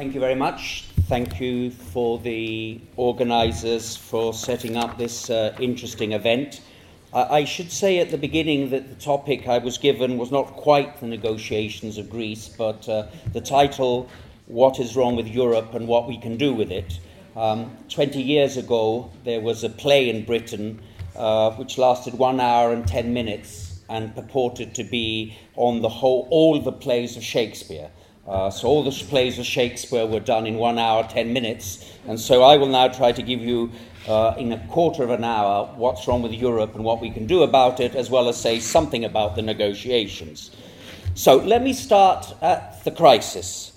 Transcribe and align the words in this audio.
Thank 0.00 0.14
you 0.14 0.20
very 0.20 0.34
much. 0.34 0.86
Thank 1.08 1.42
you 1.42 1.70
for 1.70 2.18
the 2.18 2.80
organisers 2.96 3.98
for 3.98 4.32
setting 4.32 4.78
up 4.78 4.96
this 4.96 5.28
uh, 5.28 5.54
interesting 5.60 6.12
event. 6.12 6.62
I 7.12 7.44
should 7.44 7.70
say 7.70 7.98
at 7.98 8.10
the 8.10 8.16
beginning 8.16 8.70
that 8.70 8.88
the 8.88 8.94
topic 8.94 9.46
I 9.46 9.58
was 9.58 9.76
given 9.76 10.16
was 10.16 10.30
not 10.30 10.56
quite 10.56 11.00
the 11.00 11.06
negotiations 11.06 11.98
of 11.98 12.08
Greece, 12.08 12.48
but 12.48 12.88
uh, 12.88 13.08
the 13.34 13.42
title, 13.42 14.08
What 14.46 14.80
is 14.80 14.96
Wrong 14.96 15.16
with 15.16 15.28
Europe 15.28 15.74
and 15.74 15.86
What 15.86 16.08
We 16.08 16.16
Can 16.16 16.38
Do 16.38 16.54
with 16.54 16.72
It. 16.72 16.98
Um, 17.36 17.76
20 17.90 18.22
years 18.22 18.56
ago, 18.56 19.10
there 19.24 19.42
was 19.42 19.64
a 19.64 19.68
play 19.68 20.08
in 20.08 20.24
Britain 20.24 20.80
uh, 21.14 21.50
which 21.56 21.76
lasted 21.76 22.14
one 22.14 22.40
hour 22.40 22.72
and 22.72 22.88
10 22.88 23.12
minutes 23.12 23.82
and 23.90 24.14
purported 24.14 24.74
to 24.76 24.82
be, 24.82 25.36
on 25.56 25.82
the 25.82 25.90
whole, 25.90 26.26
all 26.30 26.58
the 26.58 26.72
plays 26.72 27.18
of 27.18 27.22
Shakespeare. 27.22 27.90
Uh, 28.26 28.50
so 28.50 28.68
all 28.68 28.84
the 28.84 28.90
plays 29.08 29.38
of 29.38 29.46
Shakespeare 29.46 30.06
were 30.06 30.20
done 30.20 30.46
in 30.46 30.56
one 30.56 30.78
hour, 30.78 31.04
ten 31.04 31.32
minutes. 31.32 31.92
And 32.06 32.18
so 32.18 32.42
I 32.42 32.56
will 32.56 32.68
now 32.68 32.88
try 32.88 33.12
to 33.12 33.22
give 33.22 33.40
you, 33.40 33.70
uh, 34.06 34.34
in 34.38 34.52
a 34.52 34.66
quarter 34.68 35.02
of 35.02 35.10
an 35.10 35.24
hour, 35.24 35.66
what's 35.76 36.06
wrong 36.06 36.22
with 36.22 36.32
Europe 36.32 36.74
and 36.74 36.84
what 36.84 37.00
we 37.00 37.10
can 37.10 37.26
do 37.26 37.42
about 37.42 37.80
it, 37.80 37.94
as 37.94 38.10
well 38.10 38.28
as 38.28 38.40
say 38.40 38.60
something 38.60 39.04
about 39.04 39.36
the 39.36 39.42
negotiations. 39.42 40.50
So 41.14 41.36
let 41.36 41.62
me 41.62 41.72
start 41.72 42.34
at 42.40 42.84
the 42.84 42.90
crisis. 42.90 43.72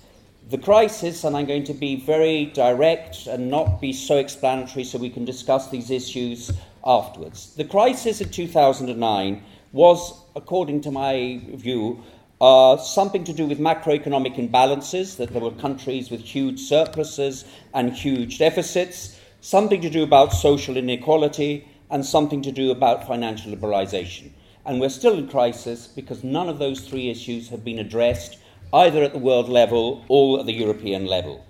The 0.50 0.58
crisis, 0.58 1.24
and 1.24 1.36
I'm 1.36 1.46
going 1.46 1.64
to 1.64 1.74
be 1.74 1.96
very 1.96 2.46
direct 2.46 3.26
and 3.26 3.50
not 3.50 3.80
be 3.80 3.92
so 3.92 4.18
explanatory 4.18 4.84
so 4.84 4.98
we 4.98 5.10
can 5.10 5.24
discuss 5.24 5.70
these 5.70 5.90
issues 5.90 6.52
afterwards. 6.84 7.54
The 7.56 7.64
crisis 7.64 8.20
in 8.20 8.28
2009 8.28 9.42
was, 9.72 10.22
according 10.36 10.82
to 10.82 10.90
my 10.90 11.40
view, 11.54 12.04
uh, 12.40 12.76
something 12.76 13.24
to 13.24 13.32
do 13.32 13.46
with 13.46 13.58
macroeconomic 13.58 14.36
imbalances, 14.36 15.16
that 15.16 15.32
there 15.32 15.42
were 15.42 15.52
countries 15.52 16.10
with 16.10 16.20
huge 16.20 16.60
surpluses 16.60 17.44
and 17.72 17.92
huge 17.92 18.38
deficits, 18.38 19.18
something 19.40 19.80
to 19.80 19.90
do 19.90 20.02
about 20.02 20.32
social 20.32 20.76
inequality, 20.76 21.68
and 21.90 22.04
something 22.04 22.42
to 22.42 22.52
do 22.52 22.70
about 22.70 23.06
financial 23.06 23.54
liberalisation. 23.54 24.30
And 24.66 24.80
we're 24.80 24.88
still 24.88 25.18
in 25.18 25.28
crisis 25.28 25.86
because 25.86 26.24
none 26.24 26.48
of 26.48 26.58
those 26.58 26.80
three 26.80 27.10
issues 27.10 27.50
have 27.50 27.64
been 27.64 27.78
addressed 27.78 28.38
either 28.72 29.02
at 29.02 29.12
the 29.12 29.18
world 29.18 29.48
level 29.48 30.04
or 30.08 30.40
at 30.40 30.46
the 30.46 30.52
European 30.52 31.06
level. 31.06 31.44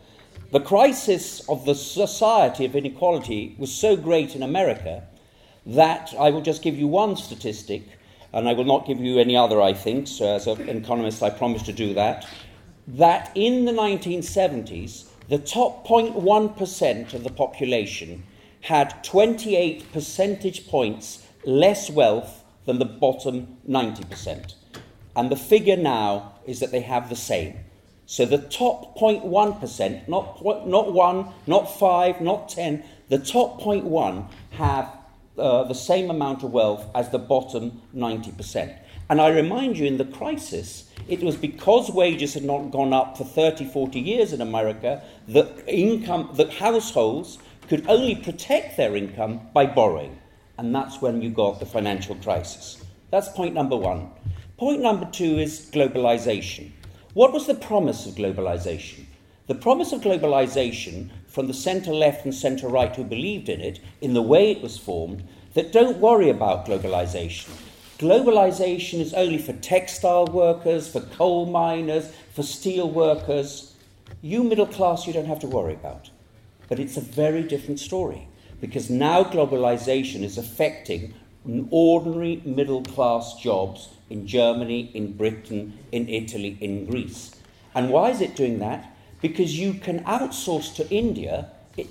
The 0.51 0.61
crisis 0.61 1.41
of 1.49 1.65
the 1.65 1.75
society 1.75 2.65
of 2.65 2.77
inequality 2.77 3.57
was 3.59 3.73
so 3.73 3.97
great 3.97 4.37
in 4.37 4.43
America 4.43 5.03
that 5.67 6.13
I 6.19 6.31
will 6.31 6.43
just 6.43 6.63
give 6.63 6.77
you 6.77 6.87
one 6.87 7.17
statistic 7.17 7.83
and 8.35 8.49
I 8.49 8.53
will 8.53 8.65
not 8.65 8.87
give 8.87 8.99
you 8.99 9.19
any 9.19 9.37
other, 9.37 9.63
I 9.63 9.73
think, 9.73 10.09
so 10.09 10.35
as 10.35 10.49
an 10.49 10.69
economist 10.69 11.23
I 11.23 11.31
promise 11.31 11.63
to 11.63 11.73
do 11.73 11.95
that, 11.95 12.27
that 12.89 13.31
in 13.37 13.65
the 13.65 13.73
1970s, 13.73 15.07
the 15.29 15.39
top 15.39 15.87
0.1% 15.87 17.15
of 17.15 17.23
the 17.23 17.31
population 17.31 18.25
had 18.63 19.05
28 19.05 19.93
percentage 19.93 20.67
points 20.67 21.25
less 21.45 21.89
wealth 21.89 22.45
than 22.67 22.81
the 22.81 22.85
bottom 22.85 23.57
90%. 23.69 24.55
And 25.15 25.31
the 25.31 25.37
figure 25.37 25.77
now 25.77 26.35
is 26.45 26.59
that 26.59 26.73
they 26.73 26.81
have 26.81 27.09
the 27.09 27.17
same. 27.17 27.57
So 28.07 28.27
the 28.27 28.39
top 28.39 28.99
0.1%, 28.99 30.09
not, 30.09 30.45
not 30.67 30.93
1, 30.93 31.29
not 31.47 31.79
5, 31.79 32.21
not 32.21 32.49
10, 32.49 32.83
the 33.09 33.19
top 33.19 33.61
0.1 33.61 34.29
have 34.51 34.93
uh, 35.39 35.65
the 35.65 35.75
same 35.75 36.11
amount 36.11 36.43
of 36.43 36.53
wealth 36.53 36.87
as 36.95 37.11
the 37.11 37.19
bottom 37.19 37.83
90%. 37.95 38.79
And 39.11 39.21
I 39.21 39.29
remind 39.29 39.77
you, 39.77 39.87
in 39.87 39.99
the 39.99 40.05
crisis, 40.05 40.91
it 41.09 41.23
was 41.23 41.37
because 41.37 41.91
wages 41.91 42.35
had 42.35 42.45
not 42.45 42.71
gone 42.71 42.93
up 42.93 43.19
for 43.19 43.25
30, 43.25 43.67
40 43.67 44.01
years 44.01 44.33
in 44.33 44.41
America 44.41 45.03
that 45.29 45.63
income, 45.67 46.31
that 46.35 46.55
households 46.55 47.39
could 47.69 47.87
only 47.89 48.15
protect 48.15 48.77
their 48.77 48.97
income 48.97 49.41
by 49.53 49.67
borrowing. 49.67 50.19
And 50.57 50.75
that's 50.75 51.03
when 51.03 51.21
you 51.21 51.31
got 51.31 51.61
the 51.61 51.67
financial 51.67 52.15
crisis. 52.17 52.83
That's 53.11 53.29
point 53.29 53.55
number 53.55 53.77
one. 53.77 54.11
Point 54.57 54.81
number 54.81 55.07
two 55.11 55.39
is 55.39 55.69
globalization. 55.73 56.71
What 57.13 57.33
was 57.33 57.47
the 57.47 57.55
promise 57.55 58.07
of 58.07 58.15
globalization? 58.15 59.05
The 59.47 59.55
promise 59.55 59.93
of 59.93 60.01
globalization 60.01 61.11
from 61.35 61.49
the 61.49 61.53
centre 61.53 61.93
left 61.93 62.25
and 62.25 62.33
centre 62.33 62.69
right 62.69 62.95
who 62.95 63.03
believed 63.03 63.49
in 63.49 63.61
it, 63.61 63.81
in 64.01 64.15
the 64.15 64.23
way 64.23 64.53
it 64.53 64.63
was 64.63 64.79
formed, 64.79 65.27
that 65.55 65.73
don't 65.73 65.99
worry 65.99 66.31
about 66.31 66.65
globalisation. 66.65 67.51
Globalisation 67.99 69.01
is 69.01 69.13
only 69.13 69.39
for 69.39 69.53
textile 69.55 70.27
workers, 70.27 70.87
for 70.87 71.01
coal 71.01 71.47
miners, 71.47 72.13
for 72.33 72.45
steel 72.45 72.89
workers. 72.89 73.75
You, 74.23 74.45
middle 74.45 74.67
class, 74.67 75.09
you 75.09 75.13
don't 75.13 75.27
have 75.27 75.41
to 75.41 75.49
worry 75.49 75.75
about. 75.75 76.11
But 76.69 76.79
it's 76.79 76.97
a 76.97 77.01
very 77.01 77.43
different 77.43 77.81
story 77.81 78.29
because 78.61 78.89
now 78.89 79.25
globalisation 79.25 80.23
is 80.23 80.39
affecting 80.39 81.15
ordinary 81.71 82.43
middle 82.45 82.85
class 82.85 83.35
jobs 83.41 83.89
in 84.09 84.29
Germany, 84.29 84.93
in 84.95 85.17
Britain, 85.17 85.77
in 85.91 86.09
Italy, 86.09 86.57
in 86.61 86.87
Greece. 86.87 87.35
And 87.75 87.91
why 87.91 88.11
is 88.11 88.21
it 88.21 88.37
doing 88.37 88.61
that? 88.61 88.94
Because 89.25 89.59
you 89.59 89.73
can 89.73 90.05
outsource 90.05 90.75
to 90.75 90.87
India 90.91 91.49
it, 91.79 91.87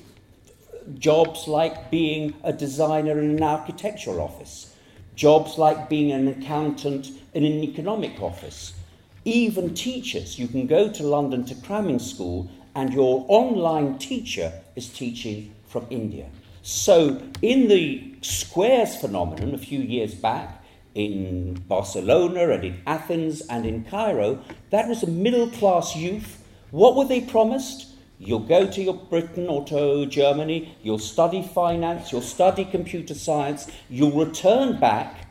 jobs 1.00 1.48
like 1.48 1.90
being 1.90 2.36
a 2.44 2.54
designer 2.54 3.20
in 3.20 3.32
an 3.32 3.42
architectural 3.42 4.22
office, 4.22 4.76
jobs 5.16 5.58
like 5.58 5.90
being 5.90 6.12
an 6.12 6.28
accountant 6.28 7.08
in 7.34 7.44
an 7.44 7.64
economic 7.64 8.22
office, 8.22 8.74
even 9.26 9.74
teachers. 9.74 10.38
You 10.38 10.48
can 10.48 10.68
go 10.68 10.92
to 10.92 11.02
London 11.02 11.44
to 11.46 11.56
cramming 11.56 11.98
school, 11.98 12.52
and 12.76 12.94
your 12.94 13.26
online 13.28 13.98
teacher 13.98 14.54
is 14.76 14.90
teaching 14.90 15.56
from 15.68 15.88
India. 15.90 16.28
So, 16.62 17.20
in 17.42 17.68
the 17.68 18.14
squares 18.22 18.96
phenomenon 18.96 19.56
a 19.56 19.58
few 19.58 19.80
years 19.80 20.14
back, 20.14 20.64
in 20.94 21.56
Barcelona 21.68 22.50
and 22.50 22.64
in 22.64 22.82
Athens 22.86 23.42
and 23.50 23.66
in 23.66 23.86
Cairo, 23.86 24.44
that 24.70 24.88
was 24.88 25.02
a 25.02 25.08
middle 25.08 25.50
class 25.50 25.96
youth 25.96 26.43
what 26.74 26.96
were 26.96 27.06
they 27.06 27.22
promised? 27.22 27.86
You'll 28.18 28.40
go 28.40 28.66
to 28.66 28.82
your 28.82 28.96
Britain 28.96 29.48
or 29.48 29.64
to 29.66 30.08
Germany, 30.08 30.76
you'll 30.82 30.98
study 30.98 31.44
finance, 31.44 32.12
you'll 32.12 32.22
study 32.22 32.66
computer 32.66 33.14
science, 33.14 33.70
you'll 33.92 34.26
return 34.26 34.80
back, 34.80 35.28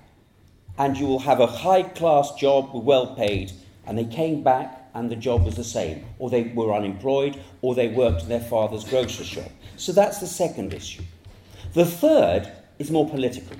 and 0.78 0.96
you 0.96 1.04
will 1.06 1.18
have 1.18 1.40
a 1.40 1.48
high 1.48 1.82
class 1.82 2.32
job, 2.36 2.70
well 2.72 3.16
paid. 3.16 3.50
And 3.84 3.98
they 3.98 4.04
came 4.04 4.44
back, 4.44 4.88
and 4.94 5.10
the 5.10 5.16
job 5.16 5.44
was 5.44 5.56
the 5.56 5.64
same. 5.64 6.04
Or 6.20 6.30
they 6.30 6.44
were 6.44 6.72
unemployed, 6.72 7.42
or 7.60 7.74
they 7.74 7.88
worked 7.88 8.22
in 8.22 8.28
their 8.28 8.38
father's 8.38 8.84
grocery 8.84 9.26
shop. 9.26 9.50
So 9.76 9.90
that's 9.90 10.20
the 10.20 10.28
second 10.28 10.72
issue. 10.72 11.02
The 11.74 11.86
third 11.86 12.52
is 12.78 12.92
more 12.92 13.10
political. 13.10 13.56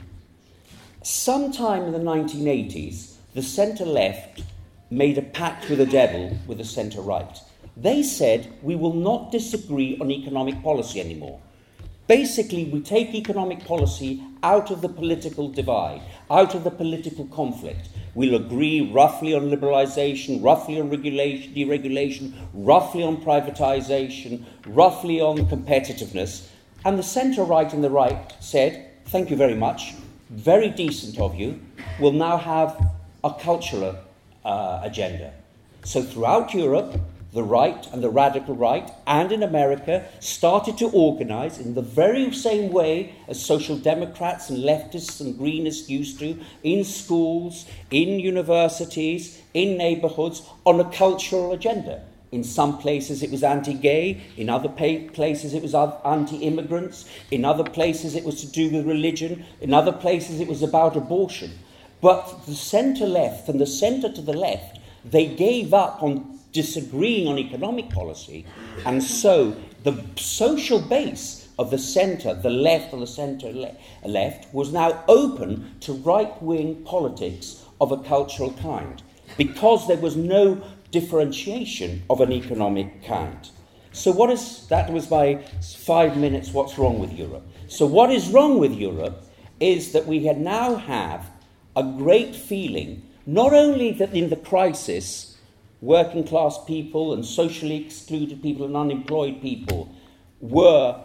Sometime 1.03 1.83
in 1.83 1.93
the 1.93 1.99
1980s, 1.99 3.17
the 3.35 3.43
centre 3.43 3.85
left 3.85 4.45
made 4.89 5.19
a 5.19 5.23
pact 5.23 5.69
with 5.69 5.79
the 5.79 5.87
devil 5.87 6.39
with 6.47 6.59
the 6.59 6.65
centre 6.65 7.01
right. 7.01 7.41
They 7.77 8.03
said, 8.03 8.53
we 8.63 8.77
will 8.77 8.95
not 8.95 9.33
disagree 9.33 9.97
on 10.01 10.11
economic 10.11 10.63
policy 10.63 11.01
anymore. 11.01 11.41
Basically, 12.07 12.65
we 12.65 12.81
take 12.81 13.15
economic 13.15 13.65
policy 13.65 14.23
out 14.43 14.71
of 14.71 14.83
the 14.83 14.89
political 14.89 15.49
divide, 15.49 16.03
out 16.31 16.55
of 16.55 16.65
the 16.65 16.71
political 16.71 17.27
conflict. 17.27 17.89
We'll 18.15 18.35
agree 18.35 18.91
roughly 18.93 19.33
on 19.35 19.51
liberalisation, 19.51 20.43
roughly 20.45 20.79
on 20.79 20.91
regulation, 20.91 21.55
deregulation, 21.55 22.35
roughly 22.53 23.03
on 23.03 23.19
privatisation, 23.19 24.45
roughly 24.67 25.21
on 25.21 25.39
competitiveness. 25.47 26.49
And 26.85 26.99
the 26.99 27.03
centre 27.03 27.45
right 27.45 27.73
and 27.73 27.83
the 27.83 27.89
right 27.89 28.35
said, 28.41 28.91
thank 29.07 29.31
you 29.31 29.37
very 29.37 29.55
much, 29.55 29.95
very 30.29 30.69
decent 30.69 31.19
of 31.19 31.35
you. 31.37 31.61
We'll 31.99 32.13
now 32.13 32.37
have 32.37 32.91
a 33.25 33.33
cultural 33.33 33.97
uh, 34.45 34.81
agenda. 34.83 35.33
So 35.85 36.03
throughout 36.03 36.53
Europe, 36.53 37.01
the 37.33 37.43
right 37.43 37.87
and 37.93 38.03
the 38.03 38.11
radical 38.11 38.55
right, 38.55 38.91
and 39.07 39.33
in 39.33 39.43
America, 39.43 40.05
started 40.21 40.77
to 40.77 40.91
organize 40.91 41.59
in 41.59 41.75
the 41.75 41.83
very 41.83 42.31
same 42.33 42.71
way 42.71 43.15
as 43.27 43.43
social 43.43 43.77
democrats 43.77 44.51
and 44.51 44.63
leftists 44.63 45.21
and 45.21 45.39
greenists 45.39 45.89
used 45.89 46.19
to 46.19 46.39
in 46.63 46.85
schools, 46.85 47.65
in 47.91 48.21
universities, 48.21 49.41
in 49.55 49.79
neighborhoods 49.79 50.43
on 50.67 50.79
a 50.79 50.91
cultural 50.93 51.53
agenda. 51.53 52.03
In 52.33 52.45
some 52.45 52.79
places 52.79 53.23
it 53.23 53.31
was 53.31 53.43
anti 53.43 53.75
gay, 53.75 54.21
in 54.37 54.51
other 54.51 54.69
places 54.69 55.55
it 55.55 55.63
was 55.63 55.75
anti 55.75 56.37
immigrants, 56.39 57.07
in 57.31 57.45
other 57.45 57.65
places 57.65 58.15
it 58.15 58.25
was 58.25 58.41
to 58.43 58.47
do 58.47 58.71
with 58.71 58.87
religion, 58.87 59.45
in 59.61 59.73
other 59.73 59.93
places 59.93 60.41
it 60.41 60.49
was 60.49 60.63
about 60.63 60.97
abortion. 60.97 61.51
But 62.03 62.47
the 62.47 62.55
centre 62.55 63.07
left 63.07 63.49
and 63.49 63.61
the 63.61 63.67
centre 63.67 64.13
to 64.13 64.21
the 64.21 64.33
left, 64.33 64.81
they 65.05 65.27
gave 65.27 65.73
up 65.73 66.03
on 66.03 66.41
disagreeing 66.53 67.27
on 67.27 67.39
economic 67.39 67.91
policy, 67.91 68.47
and 68.85 69.03
so 69.03 69.57
the 69.85 70.05
social 70.17 70.79
base 70.79 71.49
of 71.59 71.71
the 71.71 71.79
centre, 71.79 72.35
the 72.35 72.51
left 72.51 72.93
and 72.93 73.03
the 73.03 73.07
centre 73.07 73.53
le- 73.53 73.75
left, 74.07 74.53
was 74.55 74.73
now 74.73 75.03
open 75.09 75.75
to 75.81 75.93
right 75.93 76.43
wing 76.43 76.83
politics 76.85 77.65
of 77.81 77.93
a 77.93 77.99
cultural 77.99 78.53
kind 78.55 79.03
because 79.37 79.89
there 79.89 79.97
was 79.97 80.17
no 80.17 80.63
differentiation 80.91 82.03
of 82.11 82.21
an 82.21 82.33
economic 82.33 83.05
kind. 83.05 83.51
So, 83.93 84.11
what 84.11 84.31
is 84.31 84.67
that? 84.69 84.91
Was 84.91 85.11
my 85.11 85.43
five 85.77 86.17
minutes. 86.17 86.53
What's 86.53 86.79
wrong 86.79 86.99
with 86.99 87.13
Europe? 87.13 87.47
So, 87.69 87.87
what 87.87 88.11
is 88.11 88.29
wrong 88.29 88.59
with 88.59 88.73
Europe 88.73 89.25
is 89.61 89.93
that 89.93 90.07
we 90.07 90.21
now 90.21 90.77
have 90.77 91.31
a 91.77 91.83
great 91.83 92.35
feeling, 92.35 93.03
not 93.27 93.53
only 93.53 93.93
that 93.93 94.15
in 94.15 94.31
the 94.31 94.37
crisis, 94.37 95.32
working 95.83 96.23
class 96.25 96.59
people 96.65 97.13
and 97.13 97.27
socially 97.27 97.85
excluded 97.85 98.41
people 98.41 98.65
and 98.65 98.77
unemployed 98.77 99.43
people 99.43 99.95
were 100.41 100.99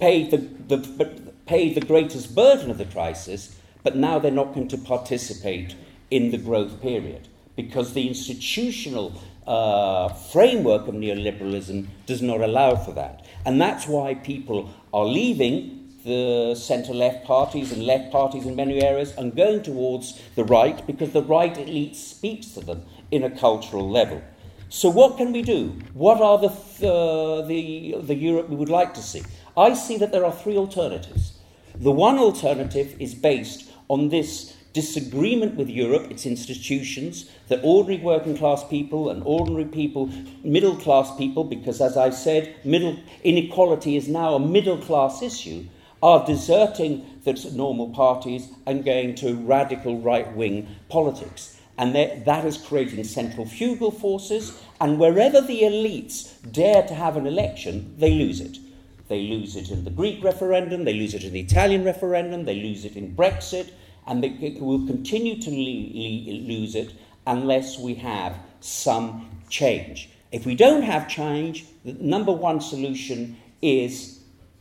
paid 0.00 0.30
the, 0.30 0.36
the, 0.36 1.32
paid 1.46 1.74
the 1.74 1.80
greatest 1.80 2.34
burden 2.34 2.70
of 2.70 2.78
the 2.78 2.84
crisis, 2.84 3.56
but 3.82 3.96
now 3.96 4.18
they're 4.18 4.30
not 4.30 4.52
going 4.52 4.68
to 4.68 4.76
participate 4.76 5.74
in 6.10 6.32
the 6.32 6.36
growth 6.36 6.82
period 6.82 7.28
because 7.56 7.94
the 7.94 8.08
institutional 8.08 9.20
uh, 9.46 10.08
framework 10.08 10.88
of 10.88 10.94
neoliberalism 10.94 11.86
does 12.06 12.20
not 12.20 12.40
allow 12.40 12.74
for 12.74 12.92
that. 12.92 13.24
And 13.46 13.60
that's 13.60 13.86
why 13.86 14.14
people 14.14 14.74
are 14.92 15.04
leaving 15.04 15.78
the 16.04 16.54
centre 16.54 16.94
left 16.94 17.24
parties 17.24 17.72
and 17.72 17.84
left 17.84 18.10
parties 18.12 18.46
in 18.46 18.56
many 18.56 18.82
areas 18.82 19.12
and 19.16 19.34
going 19.34 19.62
towards 19.62 20.20
the 20.36 20.44
right 20.44 20.86
because 20.86 21.12
the 21.12 21.22
right 21.22 21.56
elite 21.58 21.96
speaks 21.96 22.48
to 22.48 22.60
them 22.60 22.82
in 23.10 23.22
a 23.22 23.30
cultural 23.30 23.88
level. 23.88 24.22
So, 24.70 24.90
what 24.90 25.16
can 25.16 25.32
we 25.32 25.42
do? 25.42 25.78
What 25.94 26.20
are 26.20 26.38
the, 26.38 26.48
uh, 26.86 27.46
the, 27.46 27.96
the 28.02 28.14
Europe 28.14 28.50
we 28.50 28.56
would 28.56 28.68
like 28.68 28.92
to 28.94 29.02
see? 29.02 29.22
I 29.56 29.74
see 29.74 29.96
that 29.96 30.12
there 30.12 30.24
are 30.24 30.32
three 30.32 30.56
alternatives. 30.56 31.38
The 31.74 31.92
one 31.92 32.18
alternative 32.18 32.94
is 33.00 33.14
based 33.14 33.70
on 33.88 34.10
this 34.10 34.54
disagreement 34.74 35.56
with 35.56 35.68
Europe, 35.68 36.10
its 36.10 36.26
institutions, 36.26 37.30
that 37.48 37.60
ordinary 37.62 38.02
working 38.02 38.36
class 38.36 38.62
people 38.68 39.08
and 39.10 39.22
ordinary 39.24 39.64
people, 39.64 40.06
middle 40.44 40.76
class 40.76 41.16
people, 41.16 41.44
because 41.44 41.80
as 41.80 41.96
I 41.96 42.10
said, 42.10 42.54
middle 42.64 42.98
inequality 43.24 43.96
is 43.96 44.06
now 44.06 44.34
a 44.34 44.40
middle 44.40 44.78
class 44.78 45.22
issue, 45.22 45.64
are 46.02 46.24
deserting 46.26 47.04
the 47.24 47.50
normal 47.54 47.88
parties 47.88 48.48
and 48.66 48.84
going 48.84 49.14
to 49.16 49.34
radical 49.34 49.98
right 49.98 50.32
wing 50.36 50.68
politics. 50.88 51.57
And 51.78 51.94
that 51.94 52.44
is 52.44 52.58
creating 52.58 53.04
centrifugal 53.04 53.92
forces, 53.92 54.60
and 54.80 54.98
wherever 54.98 55.40
the 55.40 55.62
elites 55.62 56.34
dare 56.50 56.82
to 56.82 56.94
have 56.94 57.16
an 57.16 57.26
election, 57.26 57.94
they 57.98 58.12
lose 58.12 58.40
it. 58.40 58.58
They 59.06 59.22
lose 59.22 59.56
it 59.56 59.70
in 59.70 59.84
the 59.84 59.90
Greek 59.90 60.22
referendum, 60.22 60.84
they 60.84 60.92
lose 60.92 61.14
it 61.14 61.24
in 61.24 61.32
the 61.32 61.40
Italian 61.40 61.84
referendum, 61.84 62.44
they 62.44 62.56
lose 62.56 62.84
it 62.84 62.96
in 62.96 63.14
Brexit, 63.14 63.70
and 64.06 64.22
they 64.22 64.56
will 64.60 64.86
continue 64.86 65.40
to 65.40 65.50
lose 65.50 66.74
it 66.74 66.92
unless 67.26 67.78
we 67.78 67.94
have 67.94 68.38
some 68.60 69.30
change. 69.48 70.10
If 70.32 70.44
we 70.44 70.54
don't 70.54 70.82
have 70.82 71.08
change, 71.08 71.64
the 71.84 71.92
number 71.94 72.32
one 72.32 72.60
solution 72.60 73.36
is 73.62 74.20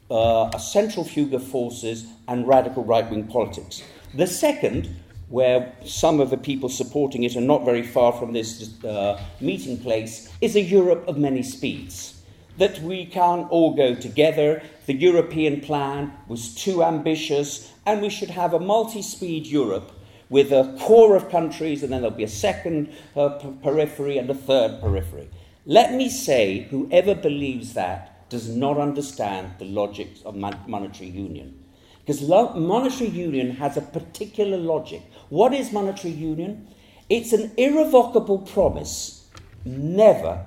uh, 0.10 0.50
a 0.54 0.60
centrifuge 0.60 1.34
of 1.34 1.44
forces 1.44 2.06
and 2.28 2.48
radical 2.48 2.84
right 2.84 3.10
wing 3.10 3.28
politics. 3.28 3.84
The 4.14 4.28
second, 4.28 4.96
where 5.30 5.74
some 5.86 6.20
of 6.20 6.30
the 6.30 6.38
people 6.38 6.70
supporting 6.70 7.24
it 7.24 7.36
are 7.36 7.42
not 7.42 7.66
very 7.66 7.84
far 7.84 8.14
from 8.14 8.34
this 8.34 8.84
uh, 8.84 9.22
meeting 9.42 9.78
place, 9.78 10.32
is 10.42 10.56
a 10.56 10.62
Europe 10.62 11.04
of 11.08 11.18
many 11.18 11.44
speeds. 11.44 12.22
That 12.58 12.80
we 12.82 13.06
can't 13.06 13.50
all 13.52 13.76
go 13.76 13.94
together. 13.94 14.64
The 14.86 14.94
European 14.94 15.62
plan 15.62 16.14
was 16.28 16.56
too 16.56 16.84
ambitious, 16.84 17.72
and 17.86 18.02
we 18.02 18.10
should 18.10 18.32
have 18.32 18.54
a 18.54 18.60
multi 18.60 19.02
speed 19.02 19.46
Europe 19.46 19.92
with 20.30 20.52
a 20.52 20.76
core 20.80 21.16
of 21.16 21.30
countries, 21.30 21.84
and 21.84 21.92
then 21.92 22.02
there'll 22.02 22.16
be 22.16 22.24
a 22.24 22.28
second 22.28 22.94
uh, 23.16 23.30
periphery 23.64 24.18
and 24.18 24.30
a 24.30 24.34
third 24.34 24.82
periphery. 24.82 25.30
Let 25.66 25.94
me 25.94 26.10
say, 26.10 26.68
whoever 26.70 27.14
believes 27.14 27.74
that 27.74 28.30
does 28.30 28.50
not 28.50 28.78
understand 28.78 29.54
the 29.60 29.66
logic 29.66 30.10
of 30.26 30.36
monetary 30.36 31.10
union. 31.10 31.64
Because 32.08 32.22
monetary 32.22 33.10
union 33.10 33.52
has 33.58 33.76
a 33.76 33.82
particular 33.82 34.56
logic. 34.56 35.02
What 35.28 35.54
is 35.54 35.74
monetary 35.74 36.14
union? 36.14 36.66
It's 37.10 37.34
an 37.34 37.52
irrevocable 37.58 38.40
promise 38.40 39.28
never 39.66 40.46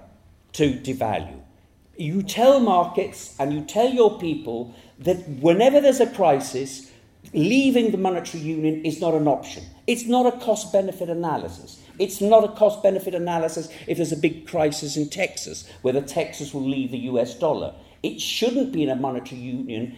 to 0.54 0.72
devalue. 0.72 1.42
You 1.98 2.22
tell 2.22 2.60
markets 2.60 3.36
and 3.38 3.52
you 3.52 3.60
tell 3.60 3.90
your 3.90 4.18
people 4.18 4.74
that 5.00 5.28
whenever 5.28 5.82
there's 5.82 6.00
a 6.00 6.06
crisis, 6.06 6.90
leaving 7.34 7.90
the 7.90 7.98
monetary 7.98 8.42
union 8.42 8.82
is 8.86 9.02
not 9.02 9.12
an 9.12 9.28
option. 9.28 9.62
It's 9.86 10.06
not 10.06 10.24
a 10.24 10.38
cost 10.38 10.72
benefit 10.72 11.10
analysis. 11.10 11.78
It's 11.98 12.22
not 12.22 12.42
a 12.42 12.56
cost 12.56 12.82
benefit 12.82 13.14
analysis 13.14 13.68
if 13.86 13.98
there's 13.98 14.12
a 14.12 14.16
big 14.16 14.46
crisis 14.46 14.96
in 14.96 15.10
Texas, 15.10 15.68
whether 15.82 16.00
Texas 16.00 16.54
will 16.54 16.66
leave 16.66 16.90
the 16.90 17.10
US 17.10 17.34
dollar. 17.34 17.74
It 18.02 18.18
shouldn't 18.18 18.72
be 18.72 18.82
in 18.82 18.88
a 18.88 18.96
monetary 18.96 19.42
union 19.42 19.94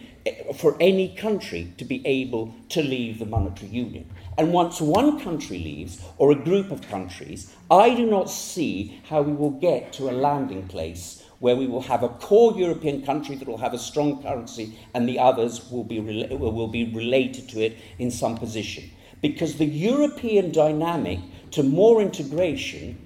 for 0.55 0.77
any 0.79 1.15
country 1.15 1.73
to 1.77 1.85
be 1.85 2.05
able 2.05 2.53
to 2.69 2.81
leave 2.81 3.19
the 3.19 3.25
monetary 3.25 3.71
union. 3.71 4.09
And 4.37 4.53
once 4.53 4.79
one 4.79 5.19
country 5.19 5.57
leaves, 5.59 6.01
or 6.17 6.31
a 6.31 6.35
group 6.35 6.71
of 6.71 6.87
countries, 6.87 7.53
I 7.69 7.93
do 7.93 8.05
not 8.05 8.29
see 8.29 9.01
how 9.09 9.21
we 9.21 9.33
will 9.33 9.51
get 9.51 9.93
to 9.93 10.09
a 10.09 10.11
landing 10.11 10.67
place 10.67 11.23
where 11.39 11.57
we 11.57 11.67
will 11.67 11.81
have 11.81 12.03
a 12.03 12.09
core 12.09 12.57
European 12.57 13.05
country 13.05 13.35
that 13.35 13.47
will 13.47 13.57
have 13.57 13.73
a 13.73 13.77
strong 13.77 14.23
currency 14.23 14.79
and 14.93 15.09
the 15.09 15.19
others 15.19 15.69
will 15.69 15.83
be, 15.83 15.99
will 15.99 16.69
be 16.69 16.85
related 16.93 17.49
to 17.49 17.59
it 17.59 17.77
in 17.99 18.09
some 18.09 18.37
position. 18.37 18.89
Because 19.21 19.57
the 19.57 19.65
European 19.65 20.51
dynamic 20.51 21.19
to 21.51 21.61
more 21.61 22.01
integration 22.01 22.97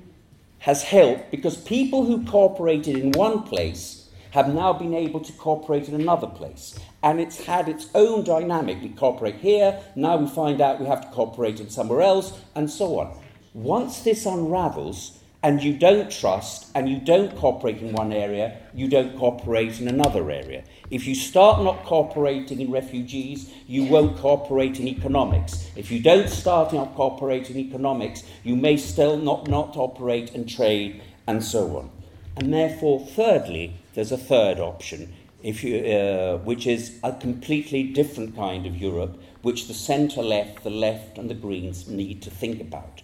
has 0.60 0.84
helped 0.84 1.32
because 1.32 1.58
people 1.58 2.06
who 2.06 2.24
cooperated 2.26 2.96
in 2.96 3.12
one 3.14 3.42
place 3.42 4.08
have 4.32 4.54
now 4.54 4.72
been 4.72 4.94
able 4.94 5.20
to 5.20 5.34
cooperate 5.34 5.88
in 5.88 5.96
another 5.96 6.28
place. 6.28 6.78
And 7.04 7.20
it's 7.20 7.46
had 7.46 7.70
its 7.70 7.90
own 7.94 8.24
dynamic. 8.24 8.82
We 8.82 8.90
cooperate 8.90 9.36
here, 9.36 9.80
now 9.96 10.18
we 10.18 10.28
find 10.28 10.62
out 10.62 10.80
we 10.80 10.88
have 10.88 11.02
to 11.02 11.16
cooperate 11.16 11.60
in 11.60 11.70
somewhere 11.70 12.02
else, 12.02 12.40
and 12.56 12.70
so 12.70 13.00
on. 13.00 13.18
Once 13.54 14.02
this 14.02 14.26
unravels, 14.26 15.18
and 15.44 15.64
you 15.64 15.78
don't 15.78 16.12
trust 16.12 16.72
and 16.76 16.90
you 16.90 17.00
don't 17.00 17.36
cooperate 17.36 17.82
in 17.82 17.94
one 17.94 18.12
area, 18.12 18.58
you 18.74 18.88
don't 18.88 19.18
cooperate 19.18 19.80
in 19.80 19.88
another 19.88 20.30
area. 20.32 20.64
If 20.90 21.06
you 21.06 21.16
start 21.16 21.64
not 21.64 21.86
cooperating 21.86 22.60
in 22.60 22.72
refugees, 22.72 23.54
you 23.68 23.86
won't 23.86 24.18
cooperate 24.18 24.80
in 24.80 24.88
economics. 24.88 25.70
If 25.76 25.92
you 25.92 26.02
don't 26.02 26.30
start 26.30 26.74
not 26.74 26.96
cooperating 26.96 27.56
in 27.56 27.68
economics, 27.68 28.24
you 28.44 28.56
may 28.56 28.78
still 28.78 29.18
not, 29.18 29.48
not 29.48 29.78
operate 29.78 30.34
and 30.34 30.50
trade 30.50 31.02
and 31.28 31.44
so 31.44 31.78
on. 31.78 31.92
And 32.36 32.54
therefore, 32.54 33.06
thirdly, 33.06 33.76
there's 33.94 34.12
a 34.12 34.18
third 34.18 34.60
option, 34.60 35.14
if 35.48 35.64
you, 35.64 35.78
uh, 35.78 36.38
which 36.40 36.68
is 36.68 37.00
a 37.06 37.14
completely 37.14 37.82
different 37.82 38.36
kind 38.36 38.66
of 38.66 38.76
Europe, 38.76 39.18
which 39.44 39.70
the 39.70 39.74
centre 39.74 40.22
left, 40.22 40.62
the 40.66 40.70
left, 40.70 41.18
and 41.18 41.30
the 41.30 41.34
Greens 41.34 41.88
need 41.88 42.22
to 42.22 42.30
think 42.30 42.60
about. 42.60 43.02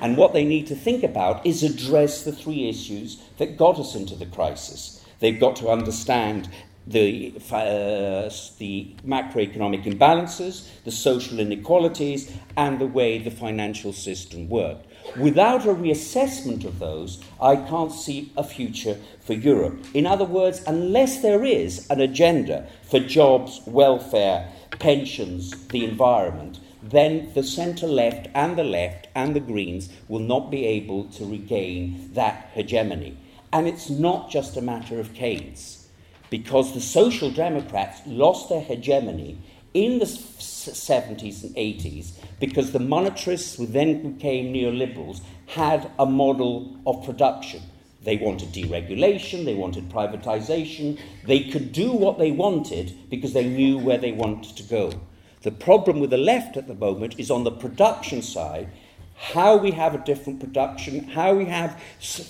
And 0.00 0.16
what 0.16 0.32
they 0.32 0.44
need 0.44 0.66
to 0.66 0.74
think 0.74 1.04
about 1.04 1.46
is 1.46 1.62
address 1.62 2.24
the 2.24 2.32
three 2.32 2.68
issues 2.68 3.22
that 3.38 3.56
got 3.56 3.78
us 3.78 3.94
into 3.94 4.16
the 4.16 4.26
crisis. 4.26 5.04
They've 5.20 5.38
got 5.38 5.54
to 5.56 5.68
understand 5.68 6.48
the, 6.88 7.32
uh, 7.52 8.30
the 8.58 8.94
macroeconomic 9.06 9.84
imbalances, 9.84 10.68
the 10.84 10.90
social 10.90 11.38
inequalities, 11.38 12.32
and 12.56 12.80
the 12.80 12.86
way 12.86 13.18
the 13.18 13.30
financial 13.30 13.92
system 13.92 14.48
worked. 14.48 14.86
Without 15.18 15.64
a 15.64 15.74
reassessment 15.74 16.64
of 16.64 16.78
those, 16.78 17.22
I 17.40 17.56
can't 17.56 17.92
see 17.92 18.32
a 18.36 18.44
future 18.44 18.98
for 19.26 19.34
Europe. 19.34 19.84
In 19.92 20.06
other 20.06 20.24
words, 20.24 20.62
unless 20.66 21.20
there 21.20 21.44
is 21.44 21.88
an 21.90 22.00
agenda 22.00 22.68
for 22.88 23.00
jobs, 23.00 23.60
welfare, 23.66 24.48
pensions, 24.78 25.50
the 25.68 25.84
environment, 25.84 26.60
then 26.82 27.32
the 27.34 27.42
centre 27.42 27.88
left 27.88 28.28
and 28.34 28.56
the 28.56 28.64
left 28.64 29.08
and 29.14 29.34
the 29.34 29.40
Greens 29.40 29.88
will 30.08 30.20
not 30.20 30.50
be 30.50 30.64
able 30.64 31.04
to 31.04 31.24
regain 31.24 32.10
that 32.14 32.50
hegemony. 32.54 33.18
And 33.52 33.66
it's 33.66 33.90
not 33.90 34.30
just 34.30 34.56
a 34.56 34.62
matter 34.62 35.00
of 35.00 35.14
Keynes, 35.14 35.88
because 36.30 36.74
the 36.74 36.80
Social 36.80 37.30
Democrats 37.30 38.00
lost 38.06 38.48
their 38.48 38.60
hegemony 38.60 39.38
in 39.74 39.98
the 39.98 40.06
70s 40.06 41.42
and 41.42 41.54
80s 41.54 42.12
because 42.40 42.72
the 42.72 42.78
monetarists, 42.78 43.56
who 43.56 43.66
then 43.66 44.12
became 44.14 44.52
neoliberals, 44.52 45.20
had 45.46 45.90
a 45.98 46.06
model 46.06 46.78
of 46.86 47.04
production. 47.04 47.62
They 48.06 48.16
wanted 48.16 48.52
deregulation, 48.52 49.44
they 49.44 49.56
wanted 49.56 49.90
privatization, 49.90 50.96
they 51.24 51.40
could 51.40 51.72
do 51.72 51.90
what 51.90 52.18
they 52.18 52.30
wanted 52.30 52.96
because 53.10 53.32
they 53.32 53.48
knew 53.48 53.78
where 53.78 53.98
they 53.98 54.12
wanted 54.12 54.56
to 54.56 54.62
go. 54.62 54.92
The 55.42 55.50
problem 55.50 55.98
with 55.98 56.10
the 56.10 56.16
left 56.16 56.56
at 56.56 56.68
the 56.68 56.74
moment 56.74 57.18
is 57.18 57.32
on 57.32 57.42
the 57.42 57.50
production 57.50 58.22
side, 58.22 58.68
how 59.16 59.56
we 59.56 59.72
have 59.72 59.92
a 59.96 60.04
different 60.04 60.38
production, 60.38 61.08
how 61.08 61.34
we 61.34 61.46
have 61.46 61.82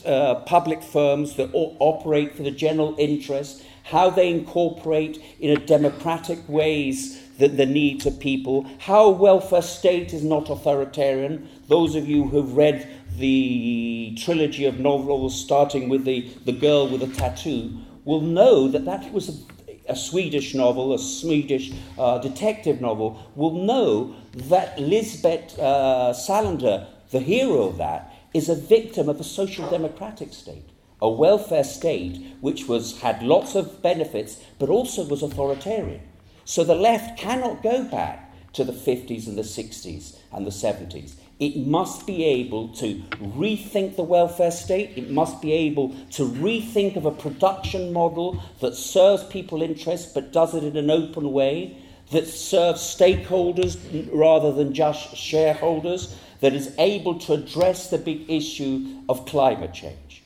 uh, 0.07 0.37
public 0.47 0.83
firms 0.83 1.37
that 1.37 1.51
operate 1.53 2.35
for 2.35 2.43
the 2.43 2.51
general 2.51 2.95
interest, 2.99 3.63
how 3.85 4.09
they 4.09 4.31
incorporate 4.31 5.23
in 5.41 5.51
a 5.51 5.67
democratic 5.67 6.39
ways 6.49 7.23
the, 7.39 7.49
the 7.49 7.67
needs 7.67 8.07
of 8.07 8.19
people, 8.19 8.67
how 8.79 9.11
welfare 9.11 9.61
state 9.61 10.15
is 10.15 10.25
not 10.25 10.49
authoritarian. 10.49 11.49
Those 11.69 11.95
of 11.95 12.09
you 12.09 12.29
who've 12.29 12.57
read 12.57 12.89
the 13.19 14.17
trilogy 14.19 14.65
of 14.65 14.79
novels 14.79 15.39
starting 15.41 15.89
with 15.89 16.05
the, 16.05 16.29
the 16.45 16.53
girl 16.53 16.89
with 16.89 17.03
a 17.03 17.09
tattoo 17.09 17.79
will 18.05 18.21
know 18.21 18.69
that 18.69 18.85
that 18.85 19.13
was 19.13 19.29
a, 19.29 19.93
a 19.93 19.97
Swedish 19.97 20.55
novel, 20.55 20.93
a 20.93 20.99
Swedish 20.99 21.73
uh, 21.99 22.19
detective 22.19 22.81
novel, 22.81 23.31
will 23.35 23.55
know 23.55 24.15
that 24.35 24.79
Lisbeth 24.79 25.59
uh, 25.59 26.13
Salander, 26.15 26.87
the 27.11 27.21
hero 27.21 27.65
of 27.65 27.79
that, 27.79 28.13
is 28.35 28.49
a 28.49 28.55
victim 28.55 29.09
of 29.09 29.21
a 29.21 29.25
social 29.25 29.69
democratic 29.71 30.33
state, 30.33 30.69
a 31.01 31.11
welfare 31.11 31.65
state 31.65 32.35
which 32.41 32.69
was, 32.69 33.01
had 33.01 33.23
lots 33.23 33.55
of 33.55 33.83
benefits 33.83 34.43
but 34.59 34.69
also 34.69 35.05
was 35.07 35.23
authoritarian. 35.23 36.03
So 36.45 36.63
the 36.63 36.75
left 36.75 37.19
cannot 37.19 37.63
go 37.63 37.85
back 37.85 38.53
to 38.53 38.65
the 38.65 38.73
50s 38.73 39.27
and 39.27 39.37
the 39.37 39.43
60s 39.43 40.16
and 40.33 40.47
the 40.47 40.51
70s. 40.51 41.15
It 41.39 41.67
must 41.67 42.07
be 42.07 42.25
able 42.25 42.69
to 42.77 43.03
rethink 43.21 43.97
the 43.97 44.03
welfare 44.03 44.51
state. 44.51 44.97
It 44.97 45.11
must 45.11 45.43
be 45.43 45.53
able 45.53 45.91
to 46.13 46.27
rethink 46.27 46.97
of 46.97 47.05
a 47.05 47.11
production 47.11 47.93
model 47.93 48.43
that 48.61 48.75
serves 48.75 49.25
people 49.25 49.63
interests 49.63 50.13
but 50.13 50.33
does 50.33 50.55
it 50.55 50.65
in 50.65 50.77
an 50.77 50.91
open 50.91 51.33
way, 51.33 51.77
that 52.11 52.27
serves 52.27 52.81
stakeholders 52.81 54.09
rather 54.13 54.53
than 54.53 54.73
just 54.73 55.15
shareholders, 55.15 56.17
that 56.41 56.55
is 56.55 56.75
able 56.79 57.19
to 57.19 57.35
address 57.35 57.91
the 57.91 57.99
big 57.99 58.31
issue 58.31 59.03
of 59.09 59.27
climate 59.27 59.75
change. 59.75 60.23